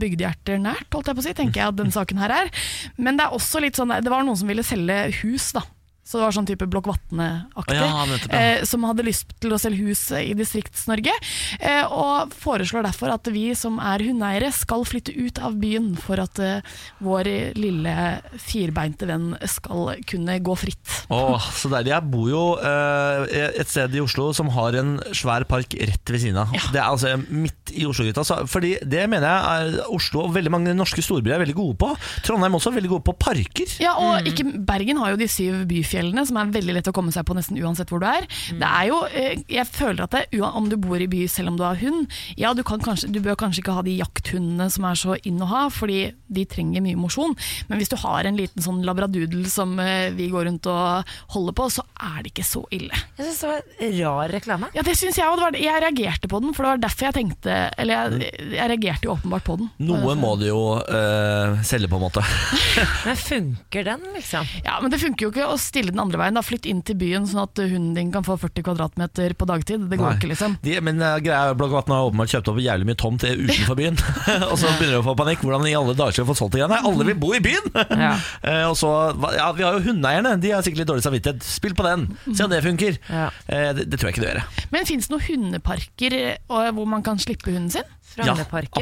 bygdehjerter 0.00 0.60
nært, 0.62 0.88
holdt 0.92 1.10
jeg 1.10 1.18
på 1.18 1.24
å 1.24 1.28
si, 1.28 1.36
tenker 1.36 1.62
jeg 1.62 1.74
at 1.74 1.80
den 1.80 1.94
saken 1.94 2.20
her 2.22 2.34
er. 2.42 2.54
Men 3.00 3.18
det 3.18 3.26
er 3.26 3.36
også 3.36 3.62
litt 3.62 3.78
sånn, 3.78 3.94
det 4.00 4.12
var 4.12 4.26
noen 4.26 4.38
som 4.38 4.50
ville 4.50 4.66
selge 4.66 5.02
hus 5.22 5.52
da. 5.56 5.64
Så 6.10 6.18
det 6.18 6.24
var 6.26 6.34
sånn 6.34 6.48
type 6.48 6.66
Blokk 6.70 6.88
Vatne-aktig, 6.90 7.76
Ja, 7.78 8.04
eh, 8.34 8.64
som 8.66 8.82
hadde 8.88 9.04
lyst 9.06 9.30
til 9.38 9.54
å 9.54 9.58
selge 9.62 9.86
hus 9.86 10.02
i 10.18 10.32
Distrikts-Norge, 10.34 11.12
eh, 11.60 11.84
og 11.86 12.34
foreslår 12.34 12.88
derfor 12.88 13.12
at 13.14 13.30
vi 13.30 13.52
som 13.54 13.78
er 13.78 14.02
hundeeiere 14.02 14.50
skal 14.54 14.82
flytte 14.88 15.14
ut 15.14 15.38
av 15.38 15.54
byen 15.62 15.92
for 16.00 16.18
at 16.22 16.40
eh, 16.42 16.66
vår 17.06 17.30
lille 17.54 17.94
firbeinte 18.42 19.06
venn 19.06 19.36
skal 19.46 19.94
kunne 20.10 20.38
gå 20.42 20.56
fritt. 20.58 20.96
Oh, 21.14 21.38
så 21.54 21.70
deilig. 21.70 21.94
Jeg 21.94 22.10
bor 22.10 22.26
jo 22.30 22.42
eh, 22.58 23.30
et 23.62 23.70
sted 23.70 23.94
i 23.94 24.02
Oslo 24.02 24.30
som 24.36 24.50
har 24.54 24.76
en 24.80 24.96
svær 25.14 25.46
park 25.48 25.74
rett 25.78 26.10
ved 26.10 26.22
siden 26.24 26.42
av. 26.42 26.50
Det 26.74 26.80
er 26.80 26.88
altså 26.88 27.14
midt 27.30 27.70
i 27.70 27.86
Oslo-gryta. 27.86 28.24
Fordi 28.50 28.74
det 28.82 29.06
mener 29.10 29.28
jeg 29.30 29.70
er 29.78 29.90
Oslo 29.94 30.24
og 30.26 30.34
veldig 30.34 30.52
mange 30.54 30.74
norske 30.76 31.02
storbyer 31.04 31.36
er 31.38 31.44
veldig 31.44 31.56
gode 31.58 31.78
på. 31.80 31.92
Trondheim 32.26 32.58
også 32.58 32.72
er 32.72 32.78
veldig 32.80 32.92
gode 32.96 33.06
på 33.06 33.14
parker. 33.20 33.76
Ja, 33.82 33.94
og 34.00 34.26
ikke, 34.28 34.46
Bergen 34.66 34.98
har 35.00 35.14
jo 35.14 35.20
de 35.20 35.28
syv 35.30 35.62
byfjellene, 35.70 35.98
som 36.28 36.40
er 36.40 36.52
veldig 36.54 36.76
lett 36.78 36.90
å 36.90 36.94
komme 36.96 37.12
seg 37.14 37.26
på 37.28 37.36
nesten 37.36 37.58
uansett 37.60 37.90
hvor 37.92 38.02
du 38.02 38.08
er. 38.08 38.26
Det 38.50 38.68
er 38.68 38.88
jo, 38.90 39.00
eh, 39.12 39.42
jeg 39.50 39.66
føler 39.68 40.06
at 40.06 40.16
det, 40.16 40.40
om 40.50 40.68
du 40.70 40.76
bor 40.80 41.00
i 41.00 41.08
by 41.10 41.26
selv 41.30 41.52
om 41.52 41.58
du 41.60 41.64
har 41.66 41.78
hund, 41.80 42.08
ja, 42.40 42.52
du, 42.56 42.62
kan 42.66 42.82
kanskje, 42.82 43.10
du 43.12 43.20
bør 43.24 43.38
kanskje 43.40 43.64
ikke 43.64 43.76
ha 43.76 43.84
de 43.86 43.98
jakthundene 44.00 44.70
som 44.72 44.86
er 44.88 44.98
så 44.98 45.16
inn 45.28 45.40
å 45.42 45.50
ha, 45.50 45.62
fordi 45.72 46.02
de 46.30 46.46
trenger 46.48 46.84
mye 46.84 46.98
mosjon. 46.98 47.36
Men 47.68 47.80
hvis 47.80 47.92
du 47.92 47.98
har 48.00 48.26
en 48.28 48.38
liten 48.38 48.64
sånn 48.64 48.82
labradoodle 48.86 49.48
som 49.50 49.76
eh, 49.82 50.10
vi 50.16 50.30
går 50.32 50.48
rundt 50.50 50.68
og 50.70 51.14
holder 51.34 51.56
på, 51.56 51.68
så 51.78 51.86
er 52.00 52.22
det 52.22 52.34
ikke 52.34 52.46
så 52.46 52.64
ille. 52.74 52.94
Jeg 53.18 53.26
synes 53.26 53.40
det 53.40 53.52
var 53.52 54.00
rar 54.00 54.32
reklame. 54.32 54.70
Ja, 54.74 54.84
det 54.86 54.96
synes 54.98 55.18
jeg 55.18 55.26
var, 55.40 55.56
jeg 55.56 55.82
reagerte 55.84 56.30
på 56.30 56.40
den, 56.42 56.54
for 56.56 56.64
det 56.64 56.74
var 56.74 56.82
derfor 56.84 57.08
jeg 57.08 57.16
tenkte 57.16 57.56
Eller 57.80 58.10
jeg, 58.10 58.32
jeg 58.54 58.70
reagerte 58.72 59.08
jo 59.08 59.14
åpenbart 59.14 59.46
på 59.46 59.56
den. 59.60 59.70
Noe 59.88 60.14
må 60.18 60.34
du 60.40 60.46
jo 60.48 60.62
øh, 60.80 61.60
selge, 61.66 61.90
på 61.90 61.98
en 61.98 62.04
måte. 62.04 62.24
Men 63.06 63.18
funker 63.18 63.86
den, 63.92 64.06
liksom? 64.16 64.48
Ja, 64.64 64.78
Men 64.82 64.92
det 64.92 65.00
funker 65.02 65.26
jo 65.26 65.32
ikke 65.34 65.48
å 65.50 65.58
stille 65.80 65.94
den 65.94 66.02
andre 66.02 66.20
veien. 66.20 66.36
da 66.36 66.42
Flytt 66.44 66.68
inn 66.68 66.82
til 66.84 66.98
byen 67.00 67.26
sånn 67.28 67.42
at 67.44 67.60
hunden 67.60 67.94
din 67.96 68.12
kan 68.12 68.24
få 68.26 68.36
40 68.40 68.64
kvadratmeter 68.66 69.34
på 69.38 69.48
dagtid. 69.48 69.86
Det 69.90 69.98
går 70.00 70.10
Nei. 70.10 70.16
ikke, 70.18 70.30
liksom. 70.32 70.56
De, 70.64 70.76
men 70.84 71.00
uh, 71.02 71.16
greia 71.22 71.54
Blokk 71.56 71.74
har 71.88 72.08
åpenbart 72.08 72.32
kjøpt 72.32 72.50
opp 72.52 72.60
jævlig 72.60 72.88
mye 72.90 73.00
tomt 73.00 73.24
utenfor 73.24 73.78
byen. 73.78 73.98
og 74.50 74.56
så 74.60 74.72
begynner 74.76 74.98
de 74.98 75.00
å 75.00 75.06
få 75.06 75.16
panikk. 75.18 75.44
Hvordan 75.44 75.68
i 75.70 75.76
alle 75.78 75.96
dager 75.98 76.16
skal 76.16 76.26
vi 76.26 76.32
få 76.32 76.38
solgt 76.42 76.58
det? 76.58 76.66
Nei, 76.70 76.80
alle 76.90 77.06
vil 77.08 77.18
bo 77.20 77.32
i 77.36 77.42
byen! 77.44 77.70
Ja. 77.74 78.12
uh, 78.44 78.66
og 78.70 78.76
så, 78.80 78.90
ja, 79.36 79.50
Vi 79.56 79.66
har 79.66 79.78
jo 79.78 79.84
hundeeierne, 79.88 80.36
de 80.42 80.52
har 80.54 80.66
sikkert 80.66 80.84
litt 80.84 80.92
dårlig 80.92 81.06
samvittighet. 81.06 81.46
Spill 81.46 81.76
på 81.78 81.86
den, 81.86 82.08
se 82.28 82.44
om 82.44 82.52
det 82.52 82.62
funker. 82.66 83.00
Ja. 83.08 83.30
Uh, 83.48 83.70
det, 83.78 83.88
det 83.90 84.00
tror 84.00 84.10
jeg 84.10 84.18
ikke 84.18 84.26
det 84.26 84.34
gjør. 84.34 84.66
Men 84.74 84.90
fins 84.90 85.08
det 85.08 85.16
noen 85.16 85.26
hundeparker 85.28 86.18
eh, 86.20 86.70
hvor 86.76 86.88
man 86.88 87.04
kan 87.06 87.20
slippe 87.22 87.50
hunden 87.52 87.72
sin? 87.72 87.86
Fra 88.10 88.24
Ja, 88.26 88.34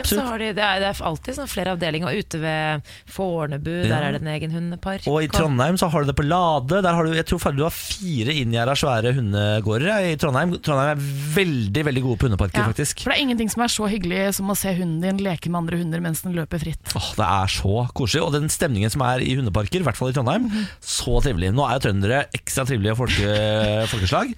så 0.09 0.23
har 0.25 0.39
de 0.41 0.53
det 0.57 0.63
er, 0.65 0.79
det 0.81 0.89
er 0.89 1.01
alltid 1.05 1.37
sånn 1.37 1.49
flere 1.51 1.75
avdelinger. 1.77 2.15
Ute 2.17 2.39
ved 2.41 2.87
Fornebu, 3.13 3.71
Ja. 3.85 3.89
der 3.93 4.07
er 4.09 4.13
det 4.17 4.23
en 4.23 4.31
egen 4.33 4.51
hundepark. 4.55 5.07
Og 5.07 5.23
i 5.23 5.29
Trondheim 5.29 5.77
så 5.77 5.91
har 5.93 6.01
du 6.05 6.07
det 6.09 6.17
på 6.17 6.25
Lade. 6.27 6.81
Der 6.83 6.95
har 6.97 7.05
du, 7.05 7.13
jeg 7.13 7.27
tror 7.29 7.53
du 7.55 7.63
har 7.67 7.75
fire 7.75 8.33
inngjerda 8.33 8.73
svære 8.79 9.13
hundegårder 9.19 10.09
i 10.13 10.17
Trondheim. 10.17 10.57
Trondheim 10.65 10.95
er 10.97 11.03
veldig 11.37 11.85
veldig 11.91 12.03
gode 12.07 12.19
på 12.23 12.29
hundeparker, 12.31 12.63
Ja, 12.63 12.69
faktisk. 12.73 13.03
For 13.05 13.13
det 13.13 13.19
er 13.19 13.25
ingenting 13.27 13.51
som 13.53 13.63
er 13.63 13.69
så 13.73 13.89
hyggelig 13.93 14.35
som 14.39 14.49
å 14.49 14.57
se 14.57 14.73
hunden 14.79 15.01
din 15.05 15.21
leke 15.25 15.51
med 15.53 15.61
andre 15.63 15.77
hunder 15.83 16.01
mens 16.01 16.23
den 16.25 16.33
løper 16.35 16.59
fritt. 16.65 16.95
Åh, 16.97 17.11
det 17.21 17.29
er 17.29 17.53
så 17.53 17.85
koselig. 17.93 18.25
Og 18.25 18.33
den 18.33 18.49
stemningen 18.49 18.91
som 18.91 19.03
er 19.03 19.21
i 19.21 19.35
hundeparker, 19.37 19.81
i 19.81 19.87
hvert 19.87 19.97
fall 19.99 20.09
i 20.11 20.17
Trondheim, 20.17 20.49
så 20.81 21.21
trivelig. 21.23 21.53
Nå 21.53 21.69
er 21.69 21.77
jo 21.79 21.85
trøndere 21.89 22.25
ekstra 22.33 22.65
trivelige 22.69 22.97
folke, 22.97 23.37
folkeslag. 23.93 24.33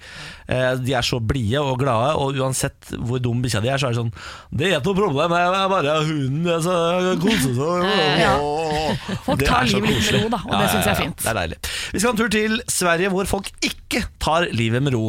Eh, 0.51 0.75
De 0.83 0.93
er 0.97 1.01
så 1.05 1.19
blide 1.23 1.61
og 1.63 1.79
glade, 1.79 2.11
og 2.19 2.35
uansett 2.41 2.91
hvor 2.99 3.21
dum 3.23 3.41
bikkja 3.43 3.61
de 3.63 3.69
er, 3.71 3.77
så 3.79 3.87
er 3.87 3.95
det 3.95 4.01
sånn 4.01 4.13
Det 4.51 4.71
er 4.73 4.80
ikke 4.81 4.91
noe 4.91 4.97
problem, 4.97 5.33
det 5.33 5.41
er 5.61 5.69
bare 5.71 5.95
hunden 6.07 6.47
altså, 6.51 6.75
koser 7.21 7.53
seg. 7.57 9.19
Folk 9.25 9.43
tar 9.45 9.67
livet 9.69 9.91
litt 9.93 10.07
med 10.07 10.17
ro, 10.17 10.31
da, 10.33 10.39
og 10.47 10.55
det 10.57 10.69
synes 10.71 10.87
jeg 10.87 10.91
er 10.93 10.99
fint. 10.99 11.21
Det 11.21 11.31
er 11.31 11.37
deilig. 11.37 11.59
Vi 11.91 12.01
skal 12.01 12.13
en 12.13 12.19
tur 12.19 12.31
til 12.33 12.57
Sverige 12.71 13.11
hvor 13.13 13.29
folk 13.29 13.51
ikke 13.65 14.03
tar 14.23 14.47
livet 14.55 14.83
med 14.83 14.95
ro. 14.95 15.05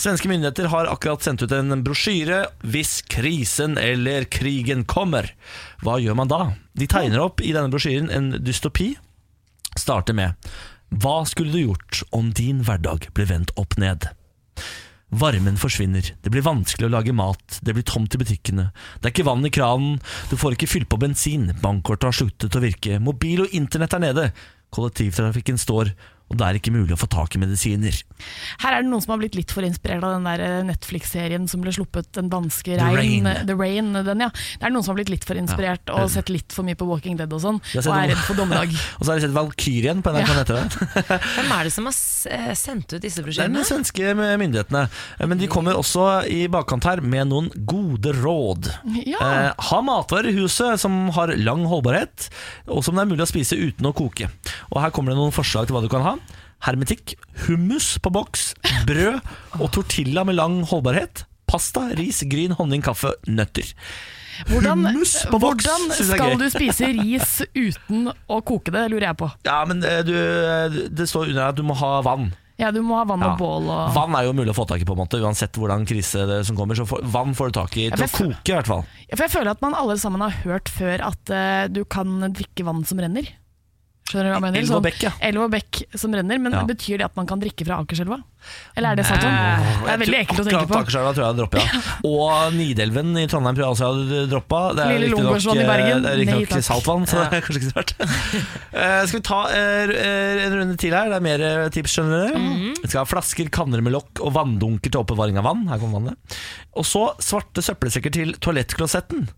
Svenske 0.00 0.30
myndigheter 0.30 0.70
har 0.72 0.90
akkurat 0.90 1.24
sendt 1.24 1.44
ut 1.44 1.54
en 1.56 1.84
brosjyre 1.86 2.42
'Hvis 2.62 3.02
krisen 3.08 3.78
eller 3.78 4.24
krigen 4.24 4.84
kommer'. 4.84 5.32
Hva 5.82 5.98
gjør 6.02 6.18
man 6.18 6.28
da? 6.28 6.42
De 6.74 6.86
tegner 6.86 7.20
opp 7.22 7.40
i 7.40 7.52
denne 7.52 7.70
brosjyren 7.72 8.10
en 8.10 8.32
dystopi. 8.42 8.94
Starter 9.78 10.14
med 10.14 10.34
'Hva 10.92 11.24
skulle 11.26 11.52
du 11.52 11.62
gjort 11.66 12.02
om 12.12 12.32
din 12.32 12.62
hverdag 12.64 13.08
ble 13.14 13.24
vendt 13.24 13.52
opp 13.56 13.78
ned'? 13.80 14.10
Varmen 15.12 15.58
forsvinner, 15.60 16.06
det 16.24 16.30
blir 16.32 16.44
vanskelig 16.46 16.86
å 16.88 16.92
lage 16.94 17.12
mat, 17.12 17.58
det 17.60 17.74
blir 17.76 17.84
tomt 17.84 18.14
i 18.16 18.20
butikkene, 18.22 18.70
det 18.96 19.10
er 19.10 19.12
ikke 19.12 19.26
vann 19.28 19.44
i 19.44 19.52
kranen, 19.52 19.98
du 20.30 20.38
får 20.40 20.56
ikke 20.56 20.70
fylt 20.70 20.88
på 20.88 20.98
bensin, 21.02 21.50
bankkortet 21.60 22.08
har 22.08 22.16
sluttet 22.16 22.56
å 22.56 22.62
virke, 22.64 22.96
mobil 22.96 23.44
og 23.44 23.52
internett 23.52 23.92
er 23.98 24.04
nede, 24.06 24.24
kollektivtrafikken 24.72 25.60
står, 25.60 25.92
og 26.30 26.38
det 26.40 26.46
er 26.46 26.58
ikke 26.60 26.72
mulig 26.72 26.94
å 26.94 27.00
få 27.00 27.08
tak 27.12 27.34
i 27.36 27.40
medisiner. 27.42 27.96
Her 28.62 28.76
er 28.78 28.84
det 28.84 28.90
noen 28.92 29.02
som 29.04 29.12
har 29.14 29.20
blitt 29.20 29.34
litt 29.36 29.50
for 29.52 29.66
inspirert 29.66 30.04
av 30.06 30.14
den 30.14 30.24
der 30.28 30.40
eh, 30.46 30.58
Netflix-serien 30.68 31.48
som 31.50 31.60
ble 31.64 31.72
sluppet, 31.74 32.08
den 32.16 32.30
danske 32.32 32.76
The 32.78 32.86
Rain. 32.94 33.26
Rain. 33.26 33.46
The 33.48 33.56
Rain 33.58 33.90
den, 34.06 34.22
ja. 34.24 34.28
Det 34.32 34.68
er 34.68 34.72
noen 34.72 34.84
som 34.86 34.94
har 34.94 35.00
blitt 35.02 35.12
litt 35.12 35.26
for 35.28 35.36
inspirert 35.40 35.84
Ja. 35.90 35.98
og 36.04 36.10
sett 36.14 36.30
litt 36.32 36.54
for 36.54 36.64
mye 36.64 36.78
på 36.78 36.86
Walking 36.88 37.18
Dead 37.20 37.32
og 37.32 37.42
sånn, 37.42 37.60
Jeg 37.72 37.82
har 37.82 37.86
sett 37.88 37.92
og 37.92 37.98
er 38.00 38.12
redd 38.14 38.24
for 38.28 38.38
dommedag. 38.38 38.72
Og 38.98 39.04
så 39.04 39.12
har 39.12 39.20
de 39.20 39.26
sett 39.26 39.34
Valkyrien 39.36 40.02
på 40.04 40.12
NRK 40.14 40.30
Ja. 40.32 40.38
nettet. 40.40 40.78
Hvem 41.36 41.52
er 41.58 41.68
det 41.68 41.74
som 41.74 41.88
har 41.90 41.98
eh, 42.32 42.52
sendt 42.58 42.94
ut 42.96 43.02
disse 43.02 43.22
Det 43.26 43.36
er 43.44 43.52
de 43.52 43.64
svenske 43.68 44.14
myndighetene. 44.16 44.84
Men 45.26 45.38
de 45.42 45.48
kommer 45.52 45.76
også 45.78 46.06
i 46.30 46.46
bakkant 46.52 46.86
her 46.88 47.02
med 47.04 47.28
noen 47.32 47.50
gode 47.68 48.14
råd. 48.22 48.70
Ja. 49.04 49.20
Eh, 49.20 49.68
ha 49.72 49.80
matvarer 49.84 50.30
i 50.32 50.36
huset 50.40 50.80
som 50.80 51.10
har 51.16 51.34
lang 51.36 51.64
holdbarhet, 51.68 52.28
og 52.68 52.82
som 52.86 52.96
det 52.96 53.04
er 53.04 53.10
mulig 53.12 53.26
å 53.26 53.30
spise 53.30 53.58
uten 53.58 53.88
å 53.90 53.94
koke. 53.96 54.28
Og 54.72 54.80
Her 54.82 54.90
kommer 54.94 55.12
det 55.12 55.18
noen 55.20 55.34
forslag 55.34 55.66
til 55.68 55.76
hva 55.76 55.82
du 55.84 55.90
kan 55.92 56.04
ha. 56.06 56.16
Hermetikk, 56.62 57.16
hummus 57.48 57.96
på 58.02 58.12
boks, 58.14 58.52
brød 58.86 59.18
og 59.58 59.70
tortilla 59.74 60.22
med 60.28 60.36
lang 60.38 60.60
holdbarhet. 60.70 61.24
Pasta, 61.50 61.88
ris, 61.98 62.22
gryn, 62.30 62.54
honning, 62.56 62.80
kaffe, 62.86 63.10
nøtter. 63.26 63.72
Hvordan, 64.48 64.86
Hummus 64.86 65.16
på 65.28 65.38
boks, 65.42 65.66
hvordan 65.66 65.90
skal 66.08 66.38
du 66.40 66.46
spise 66.54 66.86
ris 66.96 67.32
uten 67.52 68.06
å 68.32 68.38
koke 68.46 68.72
det, 68.72 68.86
lurer 68.88 69.10
jeg 69.10 69.18
på. 69.20 69.28
Ja, 69.44 69.58
men 69.68 69.82
eh, 69.84 70.00
du, 70.06 70.14
Det 70.88 71.04
står 71.10 71.28
under 71.34 71.50
at 71.50 71.58
du 71.58 71.62
må 71.66 71.76
ha 71.76 71.98
vann. 72.06 72.30
Ja, 72.60 72.70
Du 72.72 72.78
må 72.86 72.94
ha 72.96 73.04
vann 73.08 73.20
Ja. 73.24 73.32
og 73.34 73.38
bål 73.40 73.68
og 73.74 73.92
Vann 73.96 74.14
er 74.14 74.24
jo 74.28 74.32
mulig 74.38 74.52
å 74.52 74.56
få 74.56 74.64
tak 74.70 74.80
i, 74.80 74.86
på 74.86 74.94
en 74.94 75.00
måte 75.02 75.18
uansett 75.20 75.56
hvordan 75.58 75.84
krise 75.88 76.24
det 76.30 76.40
som 76.46 76.56
kommer. 76.56 76.78
Så 76.78 76.86
får- 76.86 77.02
vann 77.10 77.34
får 77.34 77.50
du 77.50 77.58
tak 77.58 77.76
i 77.76 77.88
Ja, 77.90 77.96
til 77.96 78.06
å 78.06 78.12
koke, 78.14 78.52
i 78.52 78.56
hvert 78.56 78.70
fall. 78.70 78.84
ja, 79.10 79.16
For 79.16 79.24
jeg 79.26 79.34
føler 79.34 79.50
at 79.50 79.62
man 79.66 79.74
alle 79.74 79.96
sammen 79.98 80.20
har 80.24 80.30
hørt 80.46 80.70
før 80.70 81.02
at 81.10 81.32
uh, 81.34 81.66
du 81.68 81.82
kan 81.84 82.20
drikke 82.32 82.64
vann 82.64 82.84
som 82.86 83.00
renner. 83.02 83.26
Skjønner 84.12 84.28
du 84.28 84.32
hva 84.32 84.36
jeg 84.36 84.44
mener? 84.44 84.58
Elv 84.60 84.68
og 84.68 84.76
Sånn- 84.76 84.84
bekk, 84.84 85.02
ja. 85.06 85.10
Elv 85.24 85.40
og 85.46 85.50
bekk 85.54 85.78
som 85.96 86.12
renner, 86.12 86.38
men 86.44 86.52
Ja. 86.52 86.62
betyr 86.68 86.98
det 87.00 87.06
at 87.08 87.16
man 87.16 87.26
kan 87.30 87.40
drikke 87.40 87.64
fra 87.64 87.78
Akerselva? 87.80 88.18
Eller 88.76 88.92
er 88.92 88.96
det 88.98 89.06
sant? 89.06 89.22
Det 89.22 89.92
er 89.92 90.00
veldig 90.02 90.18
ekkelt 90.18 90.40
å 90.42 90.44
tenke 90.48 90.68
på. 90.68 90.78
Akerselva 90.82 91.12
tror 91.14 91.22
jeg 91.22 91.30
hadde 91.30 91.40
droppet, 91.40 91.62
ja. 91.62 91.80
Og 92.12 92.52
Nidelven 92.58 93.12
i 93.16 93.26
Trondheim 93.30 93.56
tror 93.56 93.64
jeg 93.64 93.72
også 93.72 93.86
jeg 93.86 93.92
hadde 93.94 94.30
droppa. 94.32 94.60
Det 94.76 94.84
er 94.84 94.98
Lille 94.98 95.16
i 95.16 95.62
eh, 95.62 95.68
Bergen. 95.72 96.02
Det 96.02 96.10
er 96.12 96.16
Nei, 96.16 96.24
riktignok 96.24 96.52
takk. 96.52 96.66
saltvann, 96.68 97.06
så 97.08 97.22
det 97.22 97.38
er 97.38 97.46
kanskje 97.46 97.62
ikke 97.62 97.70
så 97.72 97.78
rart. 97.80 97.94
Eh, 98.72 99.04
skal 99.06 99.18
vi 99.20 99.22
ta 99.26 99.38
eh, 99.52 99.90
en 100.46 100.54
runde 100.56 100.76
til 100.80 100.94
her? 100.96 101.10
Det 101.12 101.16
er 101.18 101.24
mer 101.24 101.42
eh, 101.44 101.68
tips, 101.74 101.92
skjønner 101.96 102.22
dere. 102.26 102.40
Mhm. 102.40 102.74
Vi 102.82 102.88
skal 102.88 103.02
ha 103.04 103.08
flasker, 103.08 103.50
kanner 103.52 103.82
med 103.84 103.92
lokk 103.94 104.22
og 104.24 104.32
vanndunker 104.34 104.90
til 104.90 105.00
oppbevaring 105.02 105.38
av 105.38 105.44
vann. 105.46 105.66
Her 105.70 105.78
kommer 105.78 106.00
vannet. 106.00 106.38
Og 106.76 106.84
så 106.88 107.04
svarte 107.22 107.62
søppelsekker 107.62 108.12
til 108.12 108.34
toalettklosetten. 108.42 109.28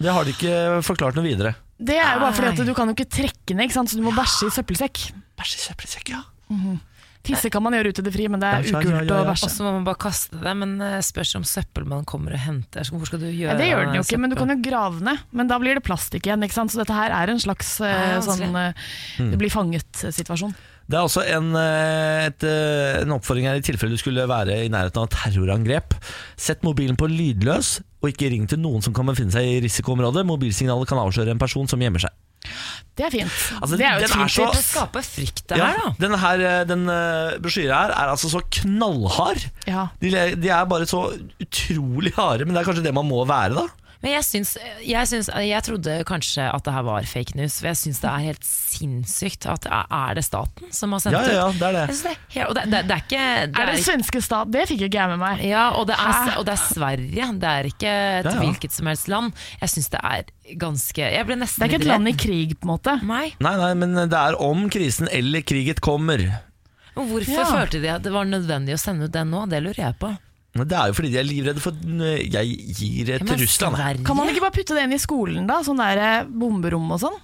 Det 0.00 0.12
har 0.12 0.24
de 0.24 0.32
ikke 0.36 0.82
forklart 0.86 1.16
noe 1.18 1.24
videre. 1.26 1.54
Det 1.76 1.96
er 2.00 2.14
jo 2.16 2.20
bare 2.24 2.32
fordi 2.36 2.52
at 2.54 2.66
du 2.68 2.74
kan 2.76 2.88
jo 2.88 2.96
ikke 2.96 3.08
trekke 3.12 3.54
ned, 3.56 3.68
ikke 3.68 3.76
sant? 3.76 3.90
så 3.92 3.98
du 4.00 4.04
må 4.06 4.14
bæsje 4.16 4.48
i 4.48 4.54
søppelsekk. 4.54 5.00
Bæsje 5.36 5.58
i 5.60 5.64
søppelsekk, 5.66 6.14
ja. 6.14 6.22
Tisse 7.26 7.50
kan 7.50 7.62
man 7.64 7.74
gjøre 7.74 7.90
ute 7.90 8.02
i 8.04 8.06
det 8.06 8.12
fri, 8.14 8.28
men 8.30 8.38
det 8.38 8.46
er 8.48 8.66
Ja, 8.70 8.80
ja, 8.80 8.90
ja, 8.92 9.00
ja. 9.02 9.16
å 9.16 9.24
Og 9.24 9.30
bæsje. 9.32 9.48
så 9.50 9.64
må 9.66 9.72
man 9.74 9.86
bare 9.88 9.98
kaste 9.98 10.38
det, 10.38 10.52
men 10.60 10.76
eh, 10.80 11.00
spørs 11.02 11.32
om 11.40 11.42
søppelmannen 11.46 12.06
kommer 12.06 12.36
og 12.36 12.38
henter. 12.38 12.86
Hvor 12.86 13.02
skal 13.08 13.18
du 13.24 13.26
gjøre 13.26 13.50
Ja, 13.50 13.56
det 13.58 13.66
gjør 13.66 13.82
den 13.82 13.98
jo 13.98 14.04
ikke, 14.04 14.12
ikke, 14.14 14.20
men 14.22 14.30
du 14.30 14.36
kan 14.38 14.52
jo 14.54 14.56
grave 14.62 15.02
ned. 15.02 15.24
Men 15.34 15.50
da 15.50 15.58
blir 15.58 15.74
det 15.74 15.82
plastikk 15.86 16.28
igjen, 16.30 16.46
ikke 16.46 16.54
sant? 16.54 16.70
så 16.70 16.84
dette 16.84 16.94
her 16.94 17.10
er 17.10 17.34
en 17.34 17.42
slags 17.42 17.80
eh, 17.82 18.14
Ja, 18.14 18.22
sånn 18.22 18.54
eh, 18.62 18.86
Det 19.18 19.40
blir 19.42 19.50
fanget-situasjon. 19.50 20.54
Det 20.86 20.94
er 20.94 21.02
også 21.02 21.24
en, 21.34 21.48
et, 21.58 22.44
en 22.46 23.10
oppfordring 23.16 23.48
her 23.48 23.58
i 23.58 23.62
tilfelle 23.66 23.96
du 23.96 23.98
skulle 23.98 24.22
være 24.30 24.60
i 24.62 24.70
nærheten 24.70 25.02
av 25.02 25.08
terrorangrep. 25.10 25.96
Sett 26.38 26.62
mobilen 26.62 26.94
på 26.94 27.08
lydløs, 27.10 27.80
og 28.06 28.12
ikke 28.14 28.30
ring 28.32 28.46
til 28.50 28.60
noen 28.62 28.84
som 28.84 28.94
kan 28.96 29.08
befinne 29.10 29.34
seg 29.34 29.46
i 29.50 29.58
risikoområdet. 29.66 30.24
Mobilsignalet 30.28 30.88
kan 30.90 31.02
avsløre 31.02 31.34
en 31.34 31.42
person 31.42 31.68
som 31.70 31.82
gjemmer 31.82 32.06
seg. 32.06 32.14
Det 32.96 33.04
er 33.08 33.10
fint. 33.12 33.38
Altså, 33.58 33.76
det 33.76 33.84
er 33.84 33.96
jo 33.98 34.06
et 34.06 34.12
fint 34.14 34.34
tips. 34.36 34.66
Skape 34.70 35.00
frykt, 35.04 35.42
det 35.50 35.56
Ja, 35.58 35.66
her, 35.72 35.80
da. 35.82 35.94
denne 36.00 36.18
her, 36.22 36.42
eh, 36.46 36.60
den 36.68 36.84
uh, 36.88 37.34
brosjyra 37.42 37.80
her 37.82 37.94
er 37.96 38.12
altså 38.12 38.30
så 38.32 38.40
knallhard. 38.60 39.42
Ja. 39.66 39.88
De, 40.00 40.12
de 40.38 40.52
er 40.54 40.68
bare 40.70 40.86
så 40.88 41.02
utrolig 41.42 42.14
harde, 42.16 42.46
men 42.46 42.54
det 42.54 42.62
er 42.62 42.68
kanskje 42.70 42.86
det 42.86 42.94
man 42.96 43.08
må 43.08 43.24
være, 43.28 43.58
da. 43.58 43.66
Men 44.02 44.12
jeg 44.12 44.24
syns, 44.26 44.50
jeg 44.84 45.08
syns 45.08 45.28
Jeg 45.48 45.62
trodde 45.64 45.92
kanskje 46.04 46.44
at 46.52 46.64
det 46.66 46.72
her 46.74 46.82
var 46.84 47.06
fake 47.08 47.34
news, 47.38 47.54
for 47.60 47.70
jeg 47.70 47.78
syns 47.80 48.00
det 48.02 48.10
er 48.10 48.24
helt 48.26 48.44
sinnssykt 48.44 49.46
at 49.48 49.66
Er 49.72 50.14
det 50.18 50.24
staten 50.26 50.72
som 50.74 50.92
har 50.92 51.00
sendt 51.00 51.16
Ja, 51.16 51.22
ja, 51.24 51.36
ja, 51.38 51.46
det 51.56 51.62
er 51.70 51.76
det. 51.78 51.96
Det, 52.02 52.12
er 52.42 52.46
og 52.50 52.54
det, 52.58 52.64
det, 52.72 52.82
det 52.90 52.96
er 52.96 53.02
ikke 53.06 53.22
det 53.22 53.60
Er 53.62 53.70
det 53.70 53.78
ikke- 53.78 53.86
svenske 53.88 54.22
stat? 54.26 54.50
Det 54.52 54.66
fikk 54.68 54.84
ikke 54.88 55.00
jeg 55.00 55.08
med 55.14 55.18
meg. 55.22 55.44
ja, 55.48 55.64
og 55.78 55.86
det, 55.88 55.96
er, 55.96 56.32
og 56.38 56.44
det 56.46 56.54
er 56.56 56.62
Sverige. 56.66 57.28
Det 57.40 57.50
er 57.52 57.70
ikke 57.72 57.94
et 57.94 58.28
Ja, 58.28 58.34
ja. 58.36 58.40
hvilket 58.44 58.72
som 58.76 58.86
helst 58.92 59.08
land. 59.08 59.32
Jeg 59.60 59.68
syns 59.72 59.88
det 59.94 60.00
er 60.04 60.24
ganske 60.60 61.02
Jeg 61.16 61.26
ble 61.26 61.36
Det 61.40 61.48
er 61.48 61.66
ikke 61.70 61.80
et 61.80 61.88
land 61.88 62.08
i 62.08 62.12
krig, 62.12 62.56
på 62.60 62.68
en 62.68 62.74
måte. 62.76 62.98
Nei. 63.02 63.32
Nei, 63.40 63.56
nei, 63.56 63.72
men 63.74 63.94
det 63.96 64.12
er 64.20 64.36
om 64.42 64.68
krisen 64.70 65.08
eller 65.10 65.40
kriget 65.42 65.80
kommer. 65.80 66.20
Hvorfor 66.96 67.28
Ja. 67.32 67.44
følte 67.44 67.80
de 67.82 67.88
at 67.92 68.02
det 68.02 68.12
var 68.12 68.24
nødvendig 68.24 68.72
å 68.72 68.78
sende 68.80 69.04
ut 69.04 69.12
den 69.12 69.28
nå? 69.30 69.46
Det 69.48 69.62
lurer 69.62 69.82
jeg 69.88 69.98
på. 70.00 70.14
Det 70.64 70.72
er 70.78 70.88
jo 70.88 70.96
fordi 70.96 71.12
de 71.12 71.18
er 71.20 71.28
livredde 71.28 71.60
for 71.60 71.72
Jeg 72.32 72.56
gir 72.78 73.04
til 73.18 73.26
Men 73.28 73.40
Russland. 73.44 73.76
Sverige? 73.76 74.04
Kan 74.08 74.16
man 74.16 74.28
ikke 74.32 74.40
bare 74.46 74.56
putte 74.56 74.74
det 74.74 74.84
inn 74.88 74.96
i 74.96 75.02
skolen, 75.02 75.46
da? 75.46 75.60
Sånn 75.66 75.76
der 75.82 75.98
eh, 75.98 76.24
bomberom 76.24 76.88
og 76.96 77.00
sånn? 77.04 77.22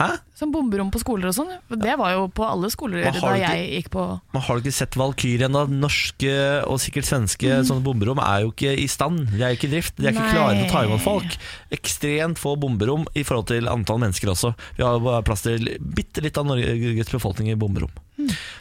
Hæ? 0.00 0.14
Sånn 0.32 0.48
bomberom 0.54 0.88
på 0.88 0.96
skoler 1.02 1.28
og 1.28 1.34
sånn. 1.36 1.50
Det 1.76 1.92
var 2.00 2.14
jo 2.14 2.22
på 2.32 2.40
alle 2.48 2.70
skoler 2.72 3.02
da 3.04 3.10
ikke- 3.12 3.36
jeg 3.36 3.82
gikk 3.84 3.90
på 3.92 4.04
Man 4.32 4.42
har 4.46 4.56
du 4.56 4.62
ikke 4.62 4.72
sett 4.72 4.96
Valkyrien? 4.96 5.52
da? 5.52 5.66
Norske 5.66 6.64
og 6.64 6.78
sikkert 6.80 7.04
svenske 7.04 7.50
sånne 7.68 7.84
bomberom 7.84 8.18
er 8.18 8.46
jo 8.46 8.50
ikke 8.54 8.72
i 8.80 8.86
stand. 8.88 9.28
De 9.36 9.42
er 9.44 9.52
jo 9.52 9.58
ikke 9.58 9.68
i 9.68 9.74
drift. 9.76 9.96
De 10.00 10.06
er 10.06 10.12
ikke 10.16 10.30
klare 10.32 10.56
til 10.56 10.64
å 10.64 10.72
ta 10.72 10.84
imot 10.86 11.04
folk. 11.04 11.36
Ekstremt 11.70 12.38
få 12.40 12.56
bomberom 12.58 13.04
i 13.14 13.22
forhold 13.22 13.48
til 13.52 13.68
antall 13.68 13.98
mennesker 14.00 14.32
også. 14.32 14.54
Vi 14.78 14.82
har 14.86 14.96
jo 14.96 15.04
bare 15.04 15.22
plass 15.22 15.42
til 15.42 15.68
bitte 15.78 16.22
litt 16.24 16.38
av 16.40 16.46
Norges 16.48 17.12
befolkning 17.12 17.50
i 17.52 17.54
bomberom. 17.60 17.90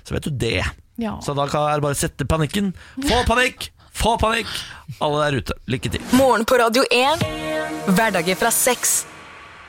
Så 0.03 0.11
vet 0.11 0.23
du 0.27 0.31
det. 0.31 0.65
Ja. 0.99 1.17
Så 1.23 1.33
da 1.33 1.43
er 1.47 1.79
det 1.79 1.81
bare 1.87 1.95
å 1.95 2.03
sette 2.03 2.27
panikken. 2.27 2.73
Få 2.99 3.23
panikk! 3.25 3.69
Få 3.99 4.15
panikk! 4.19 4.47
Alle 5.03 5.25
der 5.25 5.37
ute, 5.41 5.55
lykke 5.69 5.91
til. 5.91 6.03
Morgen 6.15 6.45
på 6.47 6.57
Radio 6.59 6.85
1. 6.93 7.23
Hverdager 7.97 8.37
fra 8.39 8.51
seks. 8.53 9.01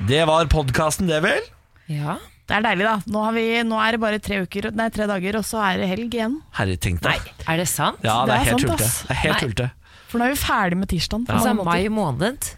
Det 0.07 0.21
var 0.29 0.47
podkasten, 0.51 1.09
det 1.11 1.19
vel? 1.25 1.43
Ja. 1.91 2.15
Det 2.49 2.57
er 2.59 2.65
deilig, 2.67 2.87
da. 2.87 2.95
Nå, 3.11 3.25
har 3.27 3.35
vi, 3.37 3.45
nå 3.67 3.79
er 3.83 3.95
det 3.97 4.01
bare 4.03 4.21
tre, 4.23 4.41
uker, 4.47 4.71
nei, 4.75 4.89
tre 4.95 5.07
dager, 5.11 5.39
og 5.39 5.45
så 5.47 5.61
er 5.67 5.83
det 5.83 5.91
helg 5.91 6.15
igjen. 6.17 6.39
Herre, 6.57 6.79
tenk 6.83 7.03
deg. 7.05 7.27
Er 7.47 7.61
det 7.61 7.67
sant? 7.71 8.01
Ja, 8.07 8.21
det 8.27 8.33
Det 8.33 8.37
er 8.37 8.41
er 8.41 8.49
helt 8.53 8.65
sant, 8.67 8.87
ass. 8.87 8.97
Det 9.07 9.15
er 9.17 9.21
helt 9.25 9.35
Nei. 9.35 9.43
tullete. 9.45 9.69
For 10.11 10.19
nå 10.19 10.27
er 10.27 10.35
vi 10.35 10.41
ferdig 10.43 10.79
med 10.81 10.91
tirsdagen. 10.91 11.27
Ja. 11.29 11.37
Altså 11.39 11.55
mai 11.67 11.89
måned. 11.95 12.51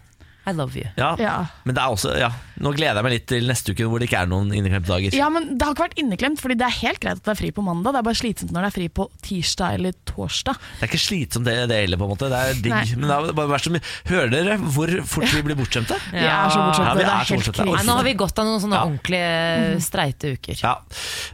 I 0.45 0.51
love 0.51 0.75
you. 0.75 0.83
Ja. 0.99 1.13
Ja. 1.19 1.33
Men 1.63 1.75
det 1.77 1.81
er 1.83 1.93
også, 1.93 2.17
ja. 2.19 2.27
Nå 2.59 2.73
gleder 2.75 2.97
jeg 2.99 3.05
meg 3.05 3.13
litt 3.13 3.25
til 3.31 3.45
neste 3.47 3.71
uke 3.73 3.85
hvor 3.89 4.01
det 4.01 4.09
ikke 4.09 4.19
er 4.25 4.27
noen 4.29 4.49
inneklemte 4.53 4.91
dager. 4.91 5.15
ja, 5.15 5.29
men 5.31 5.45
det 5.57 5.63
har 5.63 5.71
ikke 5.73 5.85
vært 5.85 6.01
inneklemt, 6.03 6.41
fordi 6.43 6.57
det 6.59 6.65
er 6.67 6.75
helt 6.81 6.99
greit 7.01 7.21
at 7.21 7.23
det 7.23 7.31
er 7.31 7.39
fri 7.39 7.51
på 7.55 7.63
mandag. 7.63 7.93
Det 7.95 8.01
er 8.01 8.07
bare 8.09 8.19
slitsomt 8.19 8.51
når 8.51 8.65
det 8.67 8.69
er 8.71 8.75
fri 8.75 8.87
på 8.99 9.05
tirsdag 9.23 9.77
eller 9.79 9.95
torsdag. 10.09 10.59
Det 10.79 10.83
er 10.83 10.91
ikke 10.91 10.99
slitsomt 11.05 11.47
det, 11.47 11.55
det 11.71 11.77
heller, 11.85 12.01
på 12.01 12.07
en 12.09 12.11
måte. 12.13 12.29
Det 12.33 12.41
er 12.43 12.59
digg. 12.59 12.75
Nei. 12.75 12.83
Men 12.99 13.07
det 13.09 13.15
er 13.31 13.37
bare 13.39 13.51
vært 13.53 13.67
så 13.69 13.73
mye 13.73 13.83
Hører 14.11 14.33
dere 14.35 14.57
hvor 14.75 14.93
fort 15.13 15.31
vi 15.33 15.43
blir 15.47 15.57
bortskjemte? 15.61 15.97
Vi 16.13 16.25
er 16.27 16.51
så 16.51 16.59
bortskjemte. 16.59 16.91
Ja, 16.91 16.97
vi 16.99 17.03
det 17.03 17.07
er 17.07 17.13
er 17.13 17.23
så 17.29 17.33
helt 17.37 17.47
bortskjemte. 17.47 17.69
Nei, 17.79 17.85
nå 17.87 17.95
har 18.01 18.07
vi 18.11 18.13
gått 18.19 18.43
av 18.43 18.49
noen 18.51 18.61
sånne 18.63 18.81
Ja. 18.81 18.83
ordentlige 18.91 19.79
streite 19.87 20.33
uker. 20.35 20.59
Ja. 20.59 20.75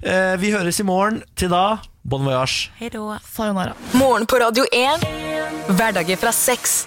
Eh, 0.06 0.36
vi 0.41 0.53
høres 0.53 0.80
i 0.80 0.86
morgen. 0.88 1.22
Til 1.40 1.49
da, 1.52 1.64
bon 2.06 2.23
voyage. 2.30 2.69
Hei 2.80 2.90
då. 2.94 3.10
Sayonara. 3.26 3.73
Morgen 3.98 4.30
på 4.30 4.40
Radio 4.45 4.65
1. 4.72 5.03
Hverdager 5.73 6.18
fra 6.22 6.31
seks. 6.36 6.80